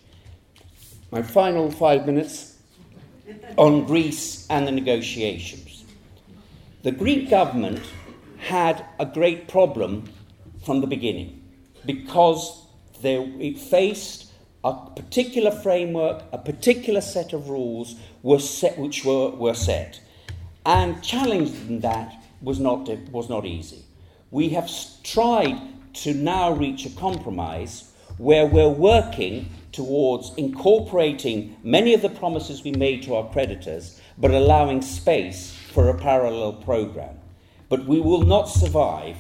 My 1.11 1.23
final 1.23 1.71
five 1.73 2.07
minutes 2.07 2.57
on 3.57 3.85
Greece 3.85 4.47
and 4.49 4.67
the 4.67 4.73
negotiations. 4.73 5.85
The 6.83 6.93
Greek 6.93 7.29
government 7.29 7.81
had 8.41 8.85
a 8.99 9.07
great 9.07 9.49
problem 9.49 10.11
from 10.65 10.81
the 10.81 10.87
beginning 10.87 11.43
because 11.87 12.67
they, 13.03 13.17
it 13.17 13.59
faced 13.59 14.31
a 14.65 14.75
particular 14.95 15.51
framework, 15.51 16.23
a 16.33 16.39
particular 16.39 17.01
set 17.01 17.33
of 17.33 17.49
rules 17.49 17.95
were 18.23 18.39
set, 18.39 18.79
which 18.79 19.05
were, 19.05 19.31
were 19.31 19.55
set. 19.55 20.01
And 20.67 21.03
challenging 21.03 21.81
that 21.81 22.13
was 22.43 22.61
not, 22.61 22.89
was 23.11 23.29
not 23.29 23.47
easy. 23.47 23.85
We 24.31 24.51
have 24.51 24.71
tried 25.03 25.59
to 25.95 26.15
now 26.15 26.53
reach 26.53 26.85
a 26.85 26.91
compromise 26.91 27.91
where 28.19 28.47
we're 28.47 28.69
working 28.69 29.49
towards 29.73 30.33
incorporating 30.37 31.57
many 31.63 31.95
of 31.95 32.03
the 32.03 32.11
promises 32.11 32.63
we 32.63 32.73
made 32.73 33.03
to 33.05 33.15
our 33.15 33.31
creditors, 33.33 34.01
but 34.19 34.31
allowing 34.31 34.83
space 34.83 35.55
for 35.73 35.89
a 35.89 35.99
parallel 35.99 36.53
program. 36.53 37.17
But 37.71 37.87
we 37.87 38.01
will 38.01 38.23
not 38.23 38.49
survive 38.49 39.17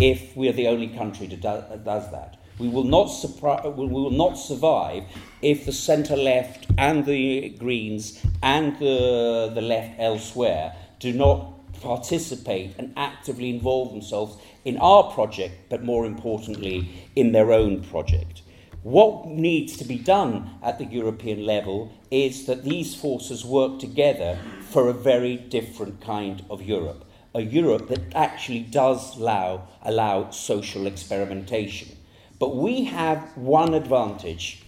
if 0.00 0.34
we 0.34 0.48
are 0.48 0.52
the 0.52 0.68
only 0.68 0.88
country 0.88 1.26
that 1.26 1.84
does 1.84 2.10
that. 2.10 2.38
We 2.58 2.68
will 2.68 2.84
not, 2.84 3.08
supri- 3.08 3.76
we 3.76 3.86
will 3.86 4.10
not 4.10 4.38
survive 4.38 5.04
if 5.42 5.66
the 5.66 5.72
centre 5.72 6.16
left 6.16 6.66
and 6.78 7.04
the 7.04 7.50
Greens 7.50 8.24
and 8.42 8.78
the, 8.78 9.52
the 9.54 9.60
left 9.60 10.00
elsewhere 10.00 10.74
do 10.98 11.12
not 11.12 11.72
participate 11.82 12.74
and 12.78 12.94
actively 12.96 13.50
involve 13.50 13.90
themselves 13.92 14.36
in 14.64 14.78
our 14.78 15.12
project, 15.12 15.68
but 15.68 15.84
more 15.84 16.06
importantly, 16.06 17.06
in 17.16 17.32
their 17.32 17.52
own 17.52 17.82
project. 17.82 18.42
What 18.82 19.26
needs 19.26 19.76
to 19.76 19.84
be 19.84 19.98
done 19.98 20.50
at 20.62 20.78
the 20.78 20.86
European 20.86 21.44
level 21.44 21.92
is 22.10 22.46
that 22.46 22.64
these 22.64 22.94
forces 22.94 23.44
work 23.44 23.78
together 23.78 24.38
for 24.70 24.88
a 24.88 24.94
very 24.94 25.36
different 25.36 26.00
kind 26.00 26.42
of 26.48 26.62
Europe. 26.62 27.04
A 27.32 27.42
Europe 27.42 27.88
that 27.88 28.14
actually 28.14 28.60
does 28.60 29.16
allow, 29.16 29.68
allow 29.82 30.30
social 30.30 30.86
experimentation. 30.86 31.96
But 32.40 32.56
we 32.56 32.84
have 32.84 33.36
one 33.36 33.74
advantage 33.74 34.62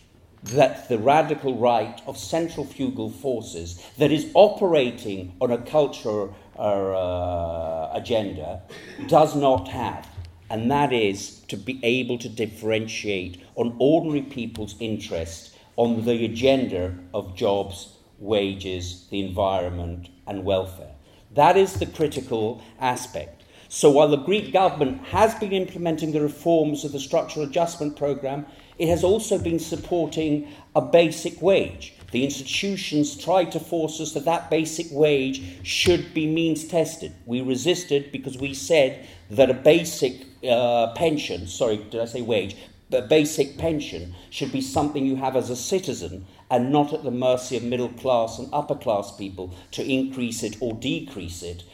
that 0.45 0.89
the 0.89 0.99
radical 0.99 1.57
right 1.57 2.01
of 2.07 2.19
centrifugal 2.19 3.11
forces 3.11 3.85
that 3.99 4.13
is 4.13 4.31
operating 4.35 5.35
on 5.41 5.51
a 5.51 5.59
culture 5.59 6.29
uh, 6.59 7.91
agenda 7.95 8.63
does 9.09 9.35
not 9.35 9.69
have, 9.69 10.07
and 10.51 10.71
that 10.71 10.93
is 10.93 11.41
to 11.49 11.57
be 11.57 11.81
able 11.83 12.19
to 12.19 12.29
differentiate 12.29 13.43
on 13.57 13.75
ordinary 13.79 14.23
people's 14.23 14.75
interest 14.81 15.57
on 15.77 16.05
the 16.05 16.25
agenda 16.25 16.97
of 17.15 17.35
jobs, 17.35 17.97
wages, 18.19 19.07
the 19.11 19.21
environment, 19.21 20.09
and 20.27 20.45
welfare. 20.45 20.95
That 21.35 21.57
is 21.57 21.75
the 21.75 21.87
critical 21.87 22.63
aspect. 22.79 23.43
So 23.69 23.91
while 23.91 24.09
the 24.09 24.19
Greek 24.19 24.53
government 24.53 25.03
has 25.07 25.35
been 25.37 25.53
implementing 25.53 26.13
the 26.13 26.21
reforms 26.21 26.85
of 26.85 26.93
the 26.93 27.01
structural 27.01 27.47
adjustment 27.47 27.97
programme, 27.97 28.45
it 28.79 28.89
has 28.89 29.03
also 29.03 29.39
been 29.39 29.59
supporting 29.59 30.53
a 30.75 30.83
basic 30.83 31.41
wage. 31.41 31.95
The 32.11 32.25
institutions 32.25 33.17
tried 33.17 33.51
to 33.53 33.61
force 33.61 33.99
us 33.99 34.13
that 34.13 34.27
that 34.27 34.51
basic 34.51 34.89
wage 34.91 35.67
should 35.67 36.13
be 36.13 36.27
means 36.27 36.65
tested. 36.65 37.15
We 37.25 37.41
resisted 37.41 38.13
because 38.13 38.37
we 38.37 38.53
said 38.53 39.07
that 39.31 39.49
a 39.49 39.55
basic 39.55 40.27
uh, 40.47 40.93
pension, 40.93 41.47
sorry, 41.47 41.79
did 41.79 42.03
I 42.03 42.05
say 42.05 42.21
wage? 42.21 42.57
A 42.93 43.01
basic 43.01 43.57
pension 43.57 44.15
should 44.29 44.53
be 44.53 44.61
something 44.61 45.07
you 45.07 45.17
have 45.17 45.35
as 45.35 45.49
a 45.49 45.57
citizen 45.57 46.27
and 46.53 46.71
not 46.71 46.93
at 46.93 47.03
the 47.03 47.11
mercy 47.11 47.57
of 47.57 47.65
middle 47.65 47.89
class 47.89 48.39
and 48.39 48.47
upper 48.53 48.75
class 48.75 49.17
people 49.17 49.55
to 49.71 49.83
increase 49.83 50.43
it 50.43 50.55
or 50.61 50.75
decrease 50.75 51.43
it, 51.43 51.65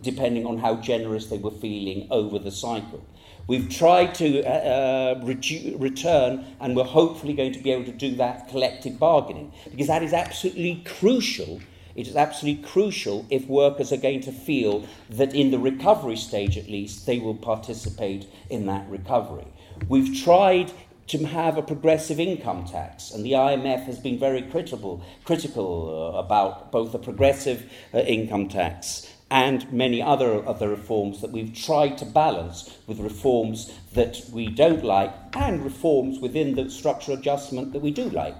depending 0.00 0.46
on 0.46 0.58
how 0.58 0.76
generous 0.76 1.26
they 1.26 1.38
were 1.38 1.50
feeling 1.50 2.06
over 2.12 2.38
the 2.38 2.52
cycle. 2.52 3.04
We've 3.48 3.68
tried 3.68 4.14
to 4.16 4.44
uh, 4.44 5.16
uh, 5.18 5.20
return, 5.24 6.44
and 6.60 6.76
we're 6.76 6.84
hopefully 6.84 7.32
going 7.32 7.52
to 7.52 7.58
be 7.58 7.72
able 7.72 7.86
to 7.86 7.92
do 7.92 8.14
that 8.16 8.48
collective 8.48 8.96
bargaining, 9.00 9.52
because 9.70 9.88
that 9.88 10.04
is 10.04 10.12
absolutely 10.12 10.84
crucial. 10.84 11.60
It 11.96 12.06
is 12.06 12.14
absolutely 12.14 12.62
crucial 12.62 13.26
if 13.30 13.44
workers 13.48 13.92
are 13.92 13.96
going 13.96 14.20
to 14.20 14.30
feel 14.30 14.86
that 15.10 15.34
in 15.34 15.50
the 15.50 15.58
recovery 15.58 16.16
stage, 16.16 16.56
at 16.56 16.68
least, 16.68 17.06
they 17.06 17.18
will 17.18 17.34
participate 17.34 18.28
in 18.50 18.66
that 18.66 18.88
recovery. 18.88 19.48
We've 19.88 20.16
tried 20.22 20.70
to 21.08 21.24
have 21.24 21.56
a 21.56 21.62
progressive 21.62 22.20
income 22.20 22.64
tax, 22.66 23.10
and 23.10 23.24
the 23.24 23.32
IMF 23.32 23.84
has 23.84 23.98
been 23.98 24.18
very 24.18 24.42
critical, 24.42 25.02
critical 25.24 26.12
uh, 26.14 26.18
about 26.18 26.70
both 26.70 26.92
the 26.92 26.98
progressive 26.98 27.70
uh, 27.94 27.98
income 28.00 28.48
tax 28.48 29.12
and 29.30 29.70
many 29.72 30.00
other 30.00 30.32
of 30.32 30.58
the 30.58 30.68
reforms 30.68 31.20
that 31.20 31.30
we've 31.30 31.54
tried 31.54 31.98
to 31.98 32.06
balance 32.06 32.78
with 32.86 32.98
reforms 32.98 33.72
that 33.92 34.22
we 34.32 34.48
don't 34.48 34.84
like 34.84 35.12
and 35.34 35.62
reforms 35.62 36.18
within 36.18 36.54
the 36.54 36.70
structural 36.70 37.18
adjustment 37.18 37.72
that 37.72 37.82
we 37.82 37.90
do 37.90 38.08
like, 38.10 38.36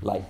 like 0.00 0.24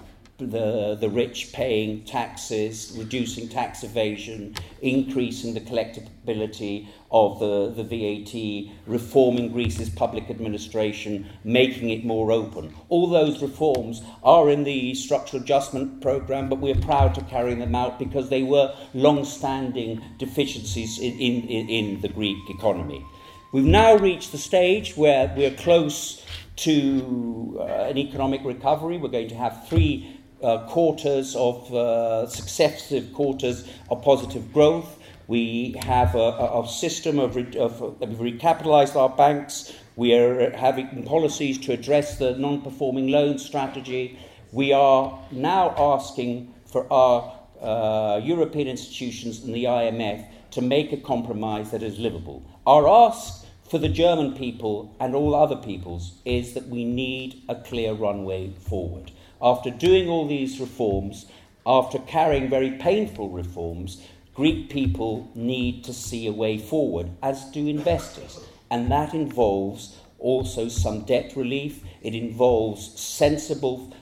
the, 0.51 0.97
the 1.01 1.09
rich 1.09 1.53
paying 1.53 2.05
taxes, 2.05 2.95
reducing 2.97 3.49
tax 3.49 3.83
evasion, 3.83 4.55
increasing 4.81 5.55
the 5.55 5.61
collectability 5.61 6.89
of 7.11 7.39
the, 7.39 7.83
the 7.83 7.85
VAT, 7.85 8.75
reforming 8.87 9.53
Greece's 9.53 9.91
public 9.91 10.31
administration, 10.31 11.29
making 11.45 11.91
it 11.91 12.05
more 12.05 12.33
open. 12.33 12.75
All 12.89 13.09
those 13.09 13.43
reforms 13.43 14.03
are 14.23 14.51
in 14.51 14.65
the 14.65 14.95
structural 14.95 15.43
adjustment 15.43 16.01
programme, 16.01 16.49
but 16.49 16.59
we're 16.61 16.75
proud 16.75 17.15
to 17.17 17.23
carry 17.23 17.55
them 17.55 17.75
out 17.75 17.99
because 17.99 18.29
they 18.29 18.43
were 18.43 18.75
long 18.95 19.25
standing 19.25 20.03
deficiencies 20.19 20.99
in, 20.99 21.13
in, 21.19 21.69
in 21.69 22.01
the 22.01 22.09
Greek 22.09 22.39
economy. 22.49 23.05
We've 23.53 23.65
now 23.65 23.97
reached 23.97 24.33
the 24.33 24.39
stage 24.39 24.97
where 24.97 25.33
we're 25.37 25.55
close 25.55 26.25
to 26.57 27.59
uh, 27.61 27.65
an 27.65 27.99
economic 27.99 28.43
recovery. 28.45 28.97
We're 28.97 29.09
going 29.09 29.29
to 29.29 29.37
have 29.37 29.69
three 29.69 30.22
uh, 30.43 30.67
quarters 30.67 31.37
of 31.37 31.73
uh, 31.73 32.27
successive 32.27 33.13
quarters 33.13 33.69
of 33.91 34.03
positive 34.03 34.53
growth. 34.53 34.99
We 35.29 35.77
have 35.83 36.15
a, 36.15 36.19
a 36.63 36.69
system 36.69 37.19
of, 37.19 37.37
re- 37.37 37.57
of 37.57 37.81
we've 38.01 38.35
recapitalised 38.35 38.97
our 38.97 39.09
banks. 39.09 39.73
We 39.97 40.15
are 40.15 40.51
having 40.57 41.05
policies 41.05 41.59
to 41.61 41.73
address 41.73 42.19
the 42.19 42.37
non-performing 42.37 43.09
loan 43.09 43.39
strategy. 43.39 44.19
We 44.53 44.73
are 44.73 45.19
now 45.31 45.75
asking 45.79 46.53
for 46.67 46.93
our 46.93 47.39
uh, 47.61 48.21
European 48.23 48.69
institutions 48.69 49.45
and 49.45 49.55
the 49.55 49.65
IMF 49.65 50.27
to 50.51 50.61
make 50.61 50.93
a 50.93 50.97
compromise 50.97 51.71
that 51.71 51.83
is 51.83 51.99
livable. 51.99 52.43
Our 52.67 52.89
ask 52.89 53.47
for 53.71 53.79
the 53.79 53.89
German 53.89 54.35
people 54.35 54.95
and 55.01 55.15
all 55.15 55.35
other 55.35 55.57
peoples 55.57 56.21
is 56.25 56.55
that 56.55 56.69
we 56.69 56.85
need 56.85 57.43
a 57.49 57.55
clear 57.55 57.95
runway 57.95 58.51
forward 58.69 59.13
after 59.43 59.71
doing 59.71 60.09
all 60.09 60.27
these 60.27 60.61
reforms, 60.61 61.27
after 61.67 61.99
carrying 61.99 62.49
very 62.49 62.71
painful 62.71 63.29
reforms, 63.29 64.07
Greek 64.35 64.71
people 64.71 65.29
need 65.35 65.85
to 65.85 65.93
see 65.93 66.27
a 66.27 66.33
way 66.33 66.57
forward, 66.57 67.11
as 67.23 67.45
do 67.47 67.67
investors. 67.67 68.41
And 68.71 68.91
that 68.91 69.13
involves 69.13 69.97
also 70.19 70.69
some 70.69 71.03
debt 71.03 71.33
relief, 71.37 71.83
it 72.01 72.15
involves 72.15 72.99
sensible 72.99 73.93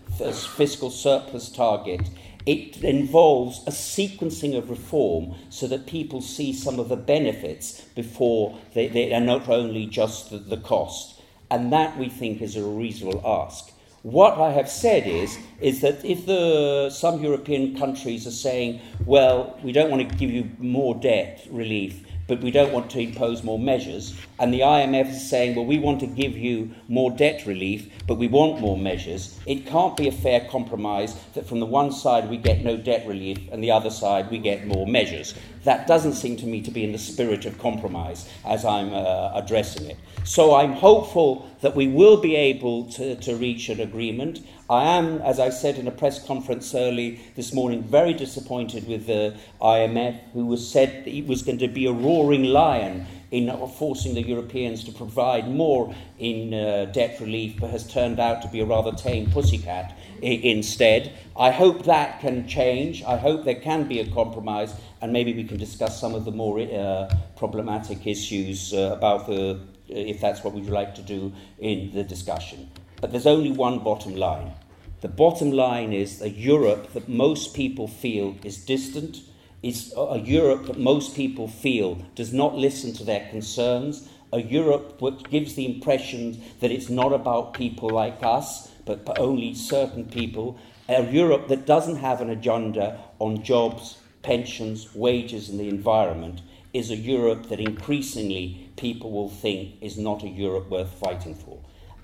fiscal 0.57 0.91
surplus 0.91 1.49
target. 1.49 2.03
It 2.47 2.83
involves 2.83 3.61
a 3.67 3.71
sequencing 3.71 4.57
of 4.57 4.71
reform 4.71 5.35
so 5.51 5.67
that 5.67 5.87
people 5.87 6.21
see 6.21 6.53
some 6.53 6.79
of 6.79 6.89
the 6.89 6.97
benefits 6.97 7.83
before 7.95 8.59
they, 8.75 8.89
they 8.89 9.13
are 9.15 9.21
not 9.21 9.49
only 9.49 9.87
just 9.87 10.31
the, 10.31 10.39
the 10.39 10.57
cost. 10.57 11.21
And 11.51 11.73
that 11.73 11.99
we 11.99 12.09
think 12.09 12.41
is 12.41 12.57
a 12.57 12.63
reasonable 12.63 13.23
ask. 13.25 13.73
What 14.03 14.39
I 14.39 14.53
have 14.53 14.71
said 14.71 15.07
is, 15.07 15.39
is 15.61 15.83
that 15.83 16.03
if 16.05 16.25
the, 16.25 16.89
some 16.91 17.23
European 17.23 17.77
countries 17.77 18.27
are 18.27 18.31
saying, 18.31 18.81
well, 19.05 19.59
we 19.63 19.73
don't 19.73 19.91
want 19.91 20.09
to 20.09 20.17
give 20.17 20.31
you 20.31 20.51
more 20.59 20.95
debt 20.95 21.47
relief, 21.51 22.07
but 22.31 22.43
we 22.43 22.53
don't 22.53 22.73
want 22.73 22.89
to 22.89 23.01
impose 23.01 23.43
more 23.43 23.59
measures. 23.59 24.17
And 24.39 24.55
the 24.55 24.61
IMF 24.61 25.11
is 25.11 25.29
saying, 25.29 25.57
well, 25.57 25.67
we 25.67 25.81
want 25.81 25.99
to 25.99 26.07
give 26.07 26.37
you 26.37 26.71
more 26.87 27.11
debt 27.11 27.45
relief, 27.45 27.91
but 28.07 28.19
we 28.19 28.29
want 28.29 28.61
more 28.61 28.79
measures. 28.79 29.37
It 29.47 29.67
can't 29.67 29.97
be 29.97 30.07
a 30.07 30.13
fair 30.13 30.47
compromise 30.49 31.17
that 31.35 31.49
from 31.49 31.59
the 31.59 31.67
one 31.67 31.91
side 31.91 32.31
we 32.31 32.37
get 32.37 32.63
no 32.63 32.77
debt 32.77 33.05
relief 33.05 33.39
and 33.51 33.65
the 33.65 33.73
other 33.73 33.91
side 33.91 34.31
we 34.31 34.39
get 34.39 34.65
more 34.65 34.87
measures. 34.87 35.35
That 35.65 35.89
doesn't 35.89 36.13
seem 36.13 36.37
to 36.37 36.47
me 36.47 36.63
to 36.63 36.71
be 36.71 36.85
in 36.85 36.93
the 36.93 36.99
spirit 36.99 37.47
of 37.47 37.59
compromise 37.59 38.29
as 38.47 38.65
I'm 38.65 38.95
uh, 38.95 39.33
addressing 39.35 39.91
it. 39.91 39.97
So 40.23 40.55
I'm 40.55 40.75
hopeful 40.75 41.51
that 41.63 41.75
we 41.75 41.89
will 41.89 42.19
be 42.19 42.37
able 42.37 42.85
to, 42.93 43.17
to 43.17 43.35
reach 43.35 43.69
an 43.71 43.81
agreement. 43.81 44.47
I 44.71 44.85
am, 44.85 45.21
as 45.23 45.41
I 45.41 45.51
said 45.51 45.79
in 45.79 45.89
a 45.89 45.91
press 45.91 46.25
conference 46.25 46.77
early 46.77 47.21
this 47.35 47.53
morning, 47.53 47.83
very 47.83 48.15
disappointed 48.15 48.87
with 48.87 49.09
the 49.09 49.35
IMF, 49.61 50.21
who 50.33 50.47
was 50.47 50.71
said 50.71 51.09
it 51.09 51.27
was 51.27 51.43
going 51.43 51.59
to 51.59 51.67
be 51.67 51.87
a 51.87 51.93
roaring 51.93 52.45
lion 52.45 53.05
in 53.33 53.51
forcing 53.77 54.15
the 54.15 54.23
Europeans 54.23 54.85
to 54.85 54.93
provide 54.93 55.51
more 55.51 55.93
in 56.21 56.55
uh, 56.55 56.85
debt 56.93 57.19
relief, 57.19 57.59
but 57.59 57.71
has 57.71 57.85
turned 57.93 58.21
out 58.21 58.43
to 58.43 58.49
be 58.49 58.61
a 58.61 58.65
rather 58.65 58.93
tame 58.93 59.29
pussycat 59.33 59.93
I- 60.23 60.27
instead. 60.27 61.15
I 61.37 61.51
hope 61.51 61.87
that 61.87 62.21
can 62.21 62.47
change. 62.47 63.03
I 63.03 63.17
hope 63.17 63.45
there 63.45 63.61
can 63.61 63.89
be 63.89 63.99
a 63.99 64.07
compromise, 64.07 64.73
and 65.03 65.13
maybe 65.13 65.35
we 65.35 65.43
can 65.43 65.57
discuss 65.57 66.01
some 66.01 66.15
of 66.15 66.25
the 66.25 66.31
more 66.31 66.61
uh, 66.61 67.13
problematic 67.37 68.07
issues 68.07 68.73
uh, 68.73 68.95
about 68.97 69.27
the, 69.27 69.59
if 69.89 70.21
that's 70.21 70.45
what 70.45 70.55
we'd 70.55 70.67
like 70.67 70.95
to 70.95 71.03
do 71.03 71.33
in 71.59 71.91
the 71.93 72.05
discussion. 72.05 72.71
But 73.01 73.11
there's 73.11 73.27
only 73.27 73.51
one 73.51 73.81
bottom 73.81 74.15
line. 74.15 74.53
The 75.01 75.09
bottom 75.09 75.51
line 75.51 75.95
is 75.95 76.21
a 76.21 76.29
Europe 76.29 76.93
that 76.93 77.09
most 77.09 77.55
people 77.55 77.89
feel 77.89 78.37
is 78.45 78.63
distant, 78.63 79.23
is 79.63 79.95
uh, 79.97 80.09
a 80.09 80.19
Europe 80.19 80.67
that 80.67 80.79
most 80.79 81.17
people 81.17 81.49
feel 81.49 82.05
does 82.15 82.35
not 82.35 82.55
listen 82.55 82.93
to 82.95 83.05
their 83.05 83.27
concerns, 83.31 84.11
a 84.31 84.43
Europe 84.43 85.01
which 85.01 85.25
gives 85.31 85.55
the 85.55 85.65
impression 85.65 86.43
that 86.61 86.71
it's 86.71 86.91
not 86.91 87.15
about 87.15 87.55
people 87.55 87.89
like 87.89 88.23
us, 88.23 88.71
but 88.85 89.19
only 89.19 89.55
certain 89.55 90.05
people, 90.05 90.59
a 90.87 91.11
Europe 91.11 91.49
that 91.49 91.65
doesn't 91.65 91.97
have 91.97 92.21
an 92.21 92.29
agenda 92.29 93.01
on 93.19 93.43
jobs, 93.43 93.97
pensions, 94.23 94.95
wages, 94.95 95.49
and 95.49 95.59
the 95.59 95.69
environment, 95.69 96.43
is 96.75 96.91
a 96.91 96.97
Europe 96.97 97.49
that 97.49 97.59
increasingly 97.59 98.71
people 98.77 99.11
will 99.11 99.31
think 99.31 99.77
is 99.81 99.97
not 99.97 100.23
a 100.23 100.29
Europe 100.29 100.69
worth 100.69 100.93
fighting 100.93 101.35
for. 101.35 101.59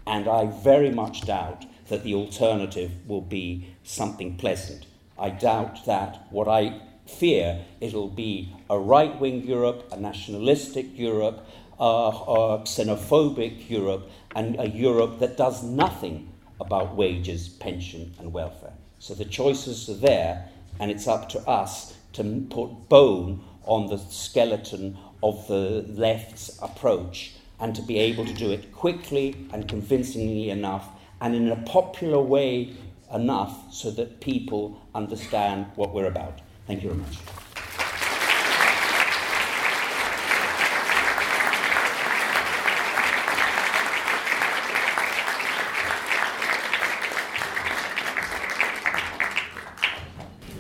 And 0.06 0.26
I 0.28 0.46
very 0.46 0.90
much 0.90 1.26
doubt 1.26 1.66
that 1.88 2.02
the 2.02 2.14
alternative 2.14 2.90
will 3.07 3.21
be 3.21 3.75
something 3.85 4.37
pleasant. 4.37 4.87
I 5.19 5.31
doubt 5.31 5.85
that. 5.87 6.26
What 6.31 6.49
I 6.49 6.81
fear 7.07 7.64
it'll 7.81 8.09
be 8.09 8.52
a 8.69 8.78
right 8.78 9.19
wing 9.21 9.45
Europe, 9.45 9.88
a 9.93 9.97
nationalistic 9.97 10.99
Europe, 10.99 11.47
uh, 11.81 11.85
a 11.85 12.59
xenophobic 12.64 13.71
Europe, 13.71 14.11
and 14.35 14.59
a 14.59 14.69
Europe 14.69 15.19
that 15.21 15.37
does 15.37 15.62
nothing 15.62 16.33
about 16.61 16.97
wages, 16.97 17.49
pension, 17.49 18.14
and 18.19 18.33
welfare. 18.33 18.73
So 18.99 19.14
the 19.14 19.25
choices 19.25 19.88
are 19.88 19.95
there, 19.95 20.49
and 20.81 20.90
it's 20.90 21.07
up 21.07 21.28
to 21.31 21.40
us 21.40 21.95
to 22.14 22.47
put 22.50 22.88
bone 22.88 23.45
on 23.64 23.88
the 23.88 23.99
skeleton 23.99 24.97
of 25.23 25.47
the 25.49 25.85
left's 25.88 26.59
approach 26.62 27.33
and 27.59 27.75
to 27.75 27.83
be 27.83 27.99
able 27.99 28.25
to 28.25 28.35
do 28.35 28.50
it 28.50 28.73
quickly 28.73 29.35
and 29.52 29.69
convincingly 29.69 30.50
enough 30.50 30.88
and 31.20 31.35
in 31.35 31.50
a 31.50 31.56
popular 31.56 32.20
way 32.20 32.75
enough 33.14 33.73
so 33.73 33.90
that 33.92 34.20
people 34.20 34.80
understand 34.94 35.66
what 35.76 35.94
we're 35.94 36.06
about. 36.06 36.40
Thank 36.66 36.82
you 36.82 36.90
very 36.90 37.00
much. 37.00 37.18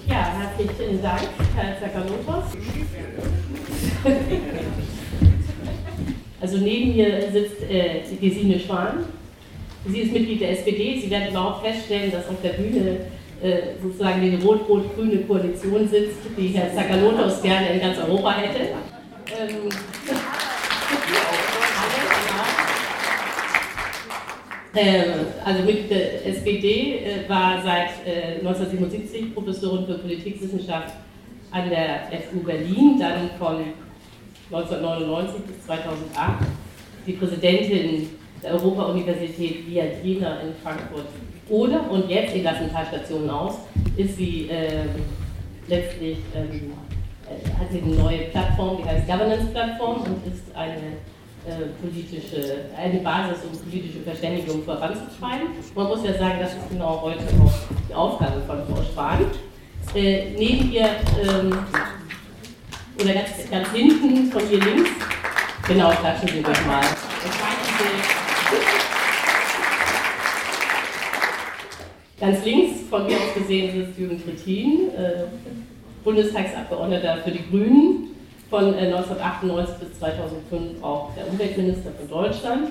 Ja, 0.06 0.14
herzlichen 0.14 1.02
Dank, 1.02 1.28
Herr 1.56 1.80
Zakalotos. 1.80 2.44
Also 6.40 6.58
neben 6.58 6.94
mir 6.94 7.30
sitzt 7.32 7.62
äh, 7.68 8.02
Gesine 8.20 8.60
Schwan. 8.60 9.06
Sie 9.88 10.00
ist 10.00 10.12
Mitglied 10.12 10.40
der 10.40 10.50
SPD. 10.52 11.00
Sie 11.00 11.10
werden 11.10 11.30
überhaupt 11.30 11.66
feststellen, 11.66 12.10
dass 12.10 12.28
auf 12.28 12.40
der 12.42 12.50
Bühne 12.50 12.98
äh, 13.42 13.58
sozusagen 13.82 14.20
die 14.20 14.36
rot-rot-grüne 14.44 15.18
Koalition 15.22 15.88
sitzt, 15.88 16.18
die 16.36 16.48
Herr 16.48 16.74
Zakalotos 16.74 17.42
gerne 17.42 17.70
in 17.70 17.80
ganz 17.80 17.98
Europa 17.98 18.32
hätte. 18.32 18.60
Ähm, 18.60 19.68
Ähm, 24.76 25.26
also 25.42 25.62
mit 25.62 25.90
der 25.90 26.26
SPD 26.26 26.98
äh, 26.98 27.28
war 27.28 27.62
seit 27.62 28.06
äh, 28.06 28.38
1977 28.40 29.34
Professorin 29.34 29.86
für 29.86 29.94
Politikwissenschaft 29.94 30.92
an 31.50 31.70
der 31.70 32.08
FU 32.20 32.40
Berlin, 32.40 32.98
dann 32.98 33.30
von 33.38 33.64
1999 34.52 35.46
bis 35.46 35.64
2008 35.64 36.46
die 37.06 37.12
Präsidentin 37.12 38.10
der 38.46 38.54
Europa-Universität 38.54 39.66
Viadrina 39.66 40.40
in 40.40 40.54
Frankfurt 40.62 41.06
oder 41.48 41.90
und 41.90 42.08
jetzt, 42.08 42.34
ich 42.34 42.42
lasse 42.42 42.62
ein 42.62 42.72
paar 42.72 42.86
Stationen 42.86 43.30
aus, 43.30 43.54
ist 43.96 44.16
sie 44.16 44.48
ähm, 44.50 44.88
letztlich, 45.68 46.18
ähm, 46.34 46.72
äh, 47.24 47.48
hat 47.58 47.70
sie 47.70 47.80
eine 47.80 47.94
neue 47.94 48.18
Plattform, 48.30 48.78
die 48.78 48.88
heißt 48.88 49.06
Governance 49.06 49.46
Plattform 49.46 50.00
und 50.02 50.32
ist 50.32 50.44
eine 50.54 50.96
äh, 51.46 51.66
politische, 51.80 52.56
eine 52.76 53.00
Basis, 53.00 53.38
um 53.44 53.58
politische 53.58 54.00
Verständigung 54.00 54.64
voranzutreiben. 54.64 55.48
Man 55.74 55.86
muss 55.86 56.04
ja 56.04 56.14
sagen, 56.14 56.38
das 56.40 56.52
ist 56.52 56.68
genau 56.70 57.00
heute 57.02 57.20
auch 57.44 57.54
die 57.88 57.94
Aufgabe 57.94 58.40
von 58.46 58.58
Frau 58.66 58.82
Spahn. 58.82 59.26
Äh, 59.94 60.32
neben 60.36 60.72
ihr, 60.72 60.86
ähm, 61.22 61.56
oder 63.00 63.12
ganz, 63.12 63.50
ganz 63.50 63.70
hinten 63.70 64.30
von 64.32 64.42
ihr 64.50 64.58
links, 64.58 64.90
genau, 65.68 65.90
klatschen 65.90 66.28
Sie 66.28 66.40
ruhig 66.40 66.66
mal. 66.66 66.82
Ganz 72.18 72.42
links 72.46 72.80
von 72.88 73.06
mir 73.06 73.16
aus 73.16 73.34
gesehen 73.34 73.72
sitzt 73.72 73.98
Jürgen 73.98 74.22
Trittin, 74.22 74.88
äh, 74.96 75.24
Bundestagsabgeordneter 76.02 77.18
für 77.18 77.30
die 77.30 77.46
Grünen, 77.50 78.16
von 78.48 78.74
1998 78.74 79.74
äh, 79.74 79.84
bis 79.84 79.98
2005 79.98 80.82
auch 80.82 81.10
der 81.14 81.28
Umweltminister 81.28 81.90
von 81.90 82.08
Deutschland, 82.08 82.68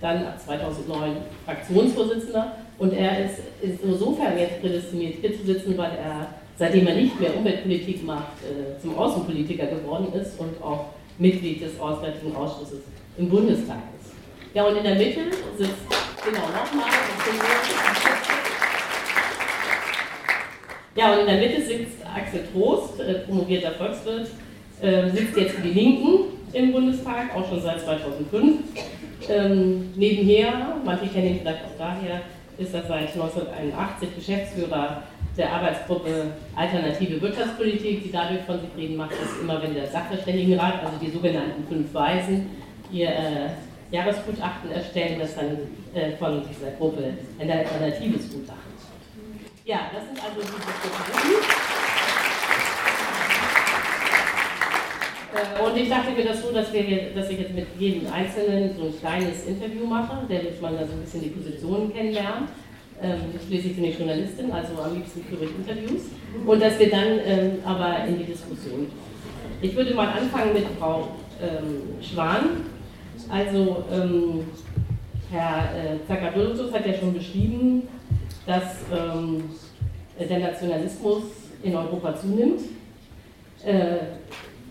dann 0.00 0.26
ab 0.26 0.40
2009 0.40 1.16
Fraktionsvorsitzender. 1.44 2.56
Und 2.78 2.92
er 2.92 3.24
ist, 3.24 3.38
ist 3.60 3.84
insofern 3.84 4.36
jetzt 4.36 4.60
prädestiniert 4.60 5.14
hier 5.20 5.38
zu 5.38 5.44
sitzen, 5.44 5.78
weil 5.78 5.92
er, 5.92 6.26
seitdem 6.58 6.86
er 6.88 6.96
nicht 6.96 7.20
mehr 7.20 7.36
Umweltpolitik 7.36 8.04
macht, 8.04 8.32
äh, 8.42 8.80
zum 8.80 8.98
Außenpolitiker 8.98 9.66
geworden 9.66 10.12
ist 10.20 10.40
und 10.40 10.60
auch 10.60 10.86
Mitglied 11.18 11.62
des 11.62 11.78
Auswärtigen 11.78 12.34
Ausschusses 12.34 12.80
im 13.16 13.28
Bundestag 13.28 13.78
ist. 14.00 14.12
Ja, 14.54 14.64
und 14.64 14.76
in 14.76 14.82
der 14.82 14.96
Mitte 14.96 15.20
sitzt, 15.56 15.76
genau 16.24 16.48
nochmal, 16.48 16.90
ja, 20.94 21.12
und 21.12 21.20
in 21.20 21.26
der 21.26 21.38
Mitte 21.38 21.62
sitzt 21.62 22.04
Axel 22.04 22.44
Trost, 22.52 23.00
äh, 23.00 23.14
promovierter 23.20 23.72
Volkswirt, 23.72 24.28
äh, 24.80 25.08
sitzt 25.10 25.36
jetzt 25.36 25.54
für 25.54 25.62
die 25.62 25.72
Linken 25.72 26.24
im 26.52 26.72
Bundestag, 26.72 27.34
auch 27.34 27.48
schon 27.48 27.62
seit 27.62 27.80
2005. 27.80 28.60
Ähm, 29.28 29.92
nebenher, 29.96 30.76
manche 30.84 31.06
kennen 31.06 31.28
ihn 31.28 31.40
vielleicht 31.40 31.64
auch 31.64 31.78
daher, 31.78 32.22
ist 32.58 32.74
er 32.74 32.82
seit 32.82 33.14
1981 33.14 34.16
Geschäftsführer 34.16 35.02
der 35.36 35.50
Arbeitsgruppe 35.50 36.32
Alternative 36.54 37.20
Wirtschaftspolitik, 37.22 38.04
die 38.04 38.12
dadurch 38.12 38.42
von 38.42 38.60
sich 38.60 38.68
reden 38.76 38.96
macht, 38.96 39.12
dass 39.12 39.40
immer 39.40 39.62
wenn 39.62 39.74
der 39.74 39.86
Sachverständigenrat, 39.86 40.84
also 40.84 40.98
die 41.00 41.10
sogenannten 41.10 41.66
fünf 41.68 41.94
Weisen, 41.94 42.50
ihr 42.92 43.08
äh, 43.08 43.48
Jahresgutachten 43.90 44.70
erstellen, 44.70 45.18
dass 45.18 45.34
dann 45.34 45.56
äh, 45.94 46.16
von 46.16 46.42
dieser 46.48 46.72
Gruppe 46.72 47.14
ein 47.38 47.50
alternatives 47.50 48.30
Gutachten. 48.30 48.71
Ja, 49.72 49.88
das 49.90 50.04
sind 50.04 50.20
also 50.22 50.38
diese. 50.42 50.52
Äh, 55.32 55.64
und 55.64 55.76
ich 55.78 55.88
dachte 55.88 56.10
mir 56.10 56.26
das 56.26 56.42
so, 56.42 56.52
dass, 56.52 56.70
wir, 56.74 57.14
dass 57.14 57.30
ich 57.30 57.38
jetzt 57.38 57.54
mit 57.54 57.66
jedem 57.78 58.12
Einzelnen 58.12 58.76
so 58.76 58.84
ein 58.84 58.98
kleines 59.00 59.46
Interview 59.46 59.86
mache, 59.86 60.26
damit 60.28 60.60
man 60.60 60.74
da 60.74 60.86
so 60.86 60.92
ein 60.92 61.00
bisschen 61.00 61.22
die 61.22 61.30
Positionen 61.30 61.90
kennenlernt. 61.90 62.50
Ähm, 63.02 63.20
schließlich 63.48 63.74
bin 63.74 63.84
ich 63.84 63.98
Journalistin, 63.98 64.52
also 64.52 64.78
am 64.78 64.94
liebsten 64.94 65.24
führe 65.24 65.44
ich 65.44 65.50
Interviews. 65.56 66.02
Und 66.46 66.62
dass 66.62 66.78
wir 66.78 66.90
dann 66.90 67.18
ähm, 67.24 67.52
aber 67.64 68.04
in 68.06 68.18
die 68.18 68.24
Diskussion 68.24 68.80
gehen. 68.80 68.92
Ich 69.62 69.74
würde 69.74 69.94
mal 69.94 70.08
anfangen 70.08 70.52
mit 70.52 70.66
Frau 70.78 71.08
ähm, 71.40 71.96
Schwan. 72.02 72.66
Also, 73.30 73.84
ähm, 73.90 74.44
Herr 75.30 75.70
äh, 75.74 76.06
Zakarotus 76.06 76.74
hat 76.74 76.86
ja 76.86 76.92
schon 76.92 77.14
beschrieben, 77.14 77.88
dass 78.46 78.64
ähm, 78.92 79.44
der 80.18 80.38
Nationalismus 80.38 81.22
in 81.62 81.76
Europa 81.76 82.14
zunimmt. 82.16 82.60
Äh, 83.64 83.98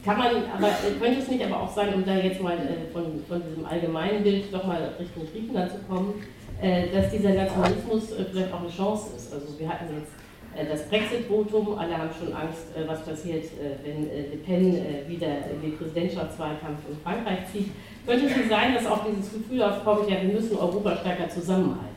kann 0.04 0.18
man, 0.18 0.30
aber 0.58 0.70
könnte 1.00 1.20
es 1.20 1.28
nicht 1.28 1.46
aber 1.46 1.62
auch 1.62 1.74
sein, 1.74 1.94
um 1.94 2.04
da 2.04 2.16
jetzt 2.16 2.42
mal 2.42 2.58
äh, 2.58 2.92
von, 2.92 3.24
von 3.28 3.42
diesem 3.48 3.66
allgemeinen 3.66 4.24
Bild 4.24 4.52
doch 4.52 4.66
mal 4.66 4.94
Richtung 5.00 5.28
Griechenland 5.32 5.72
zu 5.72 5.78
kommen, 5.88 6.16
äh, 6.60 6.88
dass 6.90 7.12
dieser 7.12 7.34
Nationalismus 7.34 8.12
äh, 8.12 8.26
vielleicht 8.32 8.52
auch 8.52 8.62
eine 8.62 8.70
Chance 8.70 9.16
ist. 9.16 9.32
Also 9.32 9.60
wir 9.60 9.70
hatten 9.70 9.86
jetzt 9.96 10.12
äh, 10.56 10.68
das 10.68 10.90
Brexit-Votum, 10.90 11.78
alle 11.78 11.96
haben 11.96 12.10
schon 12.20 12.34
Angst, 12.34 12.76
äh, 12.76 12.88
was 12.88 13.06
passiert, 13.06 13.46
wenn 13.86 14.04
Le 14.04 14.38
Pen 14.44 15.08
wieder 15.08 15.28
in 15.54 15.62
den 15.62 15.78
Präsidentschaftswahlkampf 15.78 16.80
in 16.90 16.98
Frankreich 17.04 17.40
zieht. 17.52 17.70
Könnte 18.06 18.26
es 18.26 18.36
nicht 18.36 18.50
sein, 18.50 18.74
dass 18.74 18.88
auch 18.88 19.06
dieses 19.06 19.32
Gefühl 19.32 19.62
aufkommt, 19.62 20.10
ja, 20.10 20.20
wir 20.22 20.34
müssen 20.34 20.58
Europa 20.58 20.98
stärker 20.98 21.30
zusammenhalten? 21.30 21.91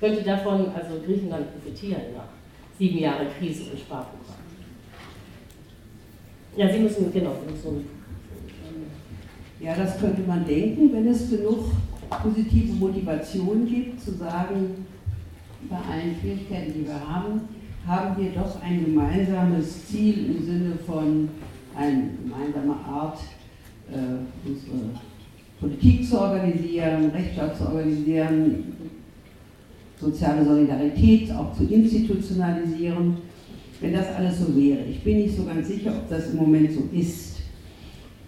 Könnte 0.00 0.22
davon 0.22 0.66
also 0.74 0.98
Griechenland 1.04 1.46
profitieren 1.52 2.14
nach 2.16 2.24
sieben 2.78 2.98
Jahren 2.98 3.26
Krise 3.38 3.64
und 3.70 3.78
Sparprogramm? 3.78 4.36
Ja, 6.56 6.72
Sie 6.72 6.78
müssen, 6.78 7.12
genau, 7.12 7.36
Sie 7.46 7.52
müssen. 7.52 7.84
Ja, 9.60 9.74
das 9.74 10.00
könnte 10.00 10.22
man 10.22 10.46
denken, 10.46 10.90
wenn 10.92 11.06
es 11.06 11.28
genug 11.28 11.66
positive 12.08 12.72
Motivation 12.72 13.66
gibt, 13.66 14.00
zu 14.00 14.12
sagen, 14.12 14.86
bei 15.68 15.76
allen 15.76 16.16
Schwierigkeiten, 16.18 16.72
die 16.72 16.86
wir 16.86 17.08
haben, 17.08 17.42
haben 17.86 18.22
wir 18.22 18.30
doch 18.30 18.62
ein 18.62 18.84
gemeinsames 18.84 19.86
Ziel 19.86 20.34
im 20.34 20.44
Sinne 20.44 20.78
von 20.86 21.28
eine 21.76 22.08
gemeinsame 22.22 22.74
Art, 22.74 23.18
äh, 23.92 24.48
unsere 24.48 24.90
Politik 25.60 26.08
zu 26.08 26.18
organisieren, 26.18 27.10
Rechtsstaat 27.10 27.56
zu 27.58 27.66
organisieren, 27.66 28.74
soziale 30.00 30.44
Solidarität 30.44 31.30
auch 31.32 31.54
zu 31.56 31.64
institutionalisieren 31.64 33.16
wenn 33.80 33.94
das 33.94 34.14
alles 34.14 34.38
so 34.38 34.54
wäre. 34.56 34.82
Ich 34.84 35.02
bin 35.02 35.18
nicht 35.18 35.36
so 35.36 35.44
ganz 35.44 35.68
sicher, 35.68 35.92
ob 35.92 36.08
das 36.08 36.30
im 36.32 36.36
Moment 36.36 36.70
so 36.72 36.88
ist. 36.92 37.38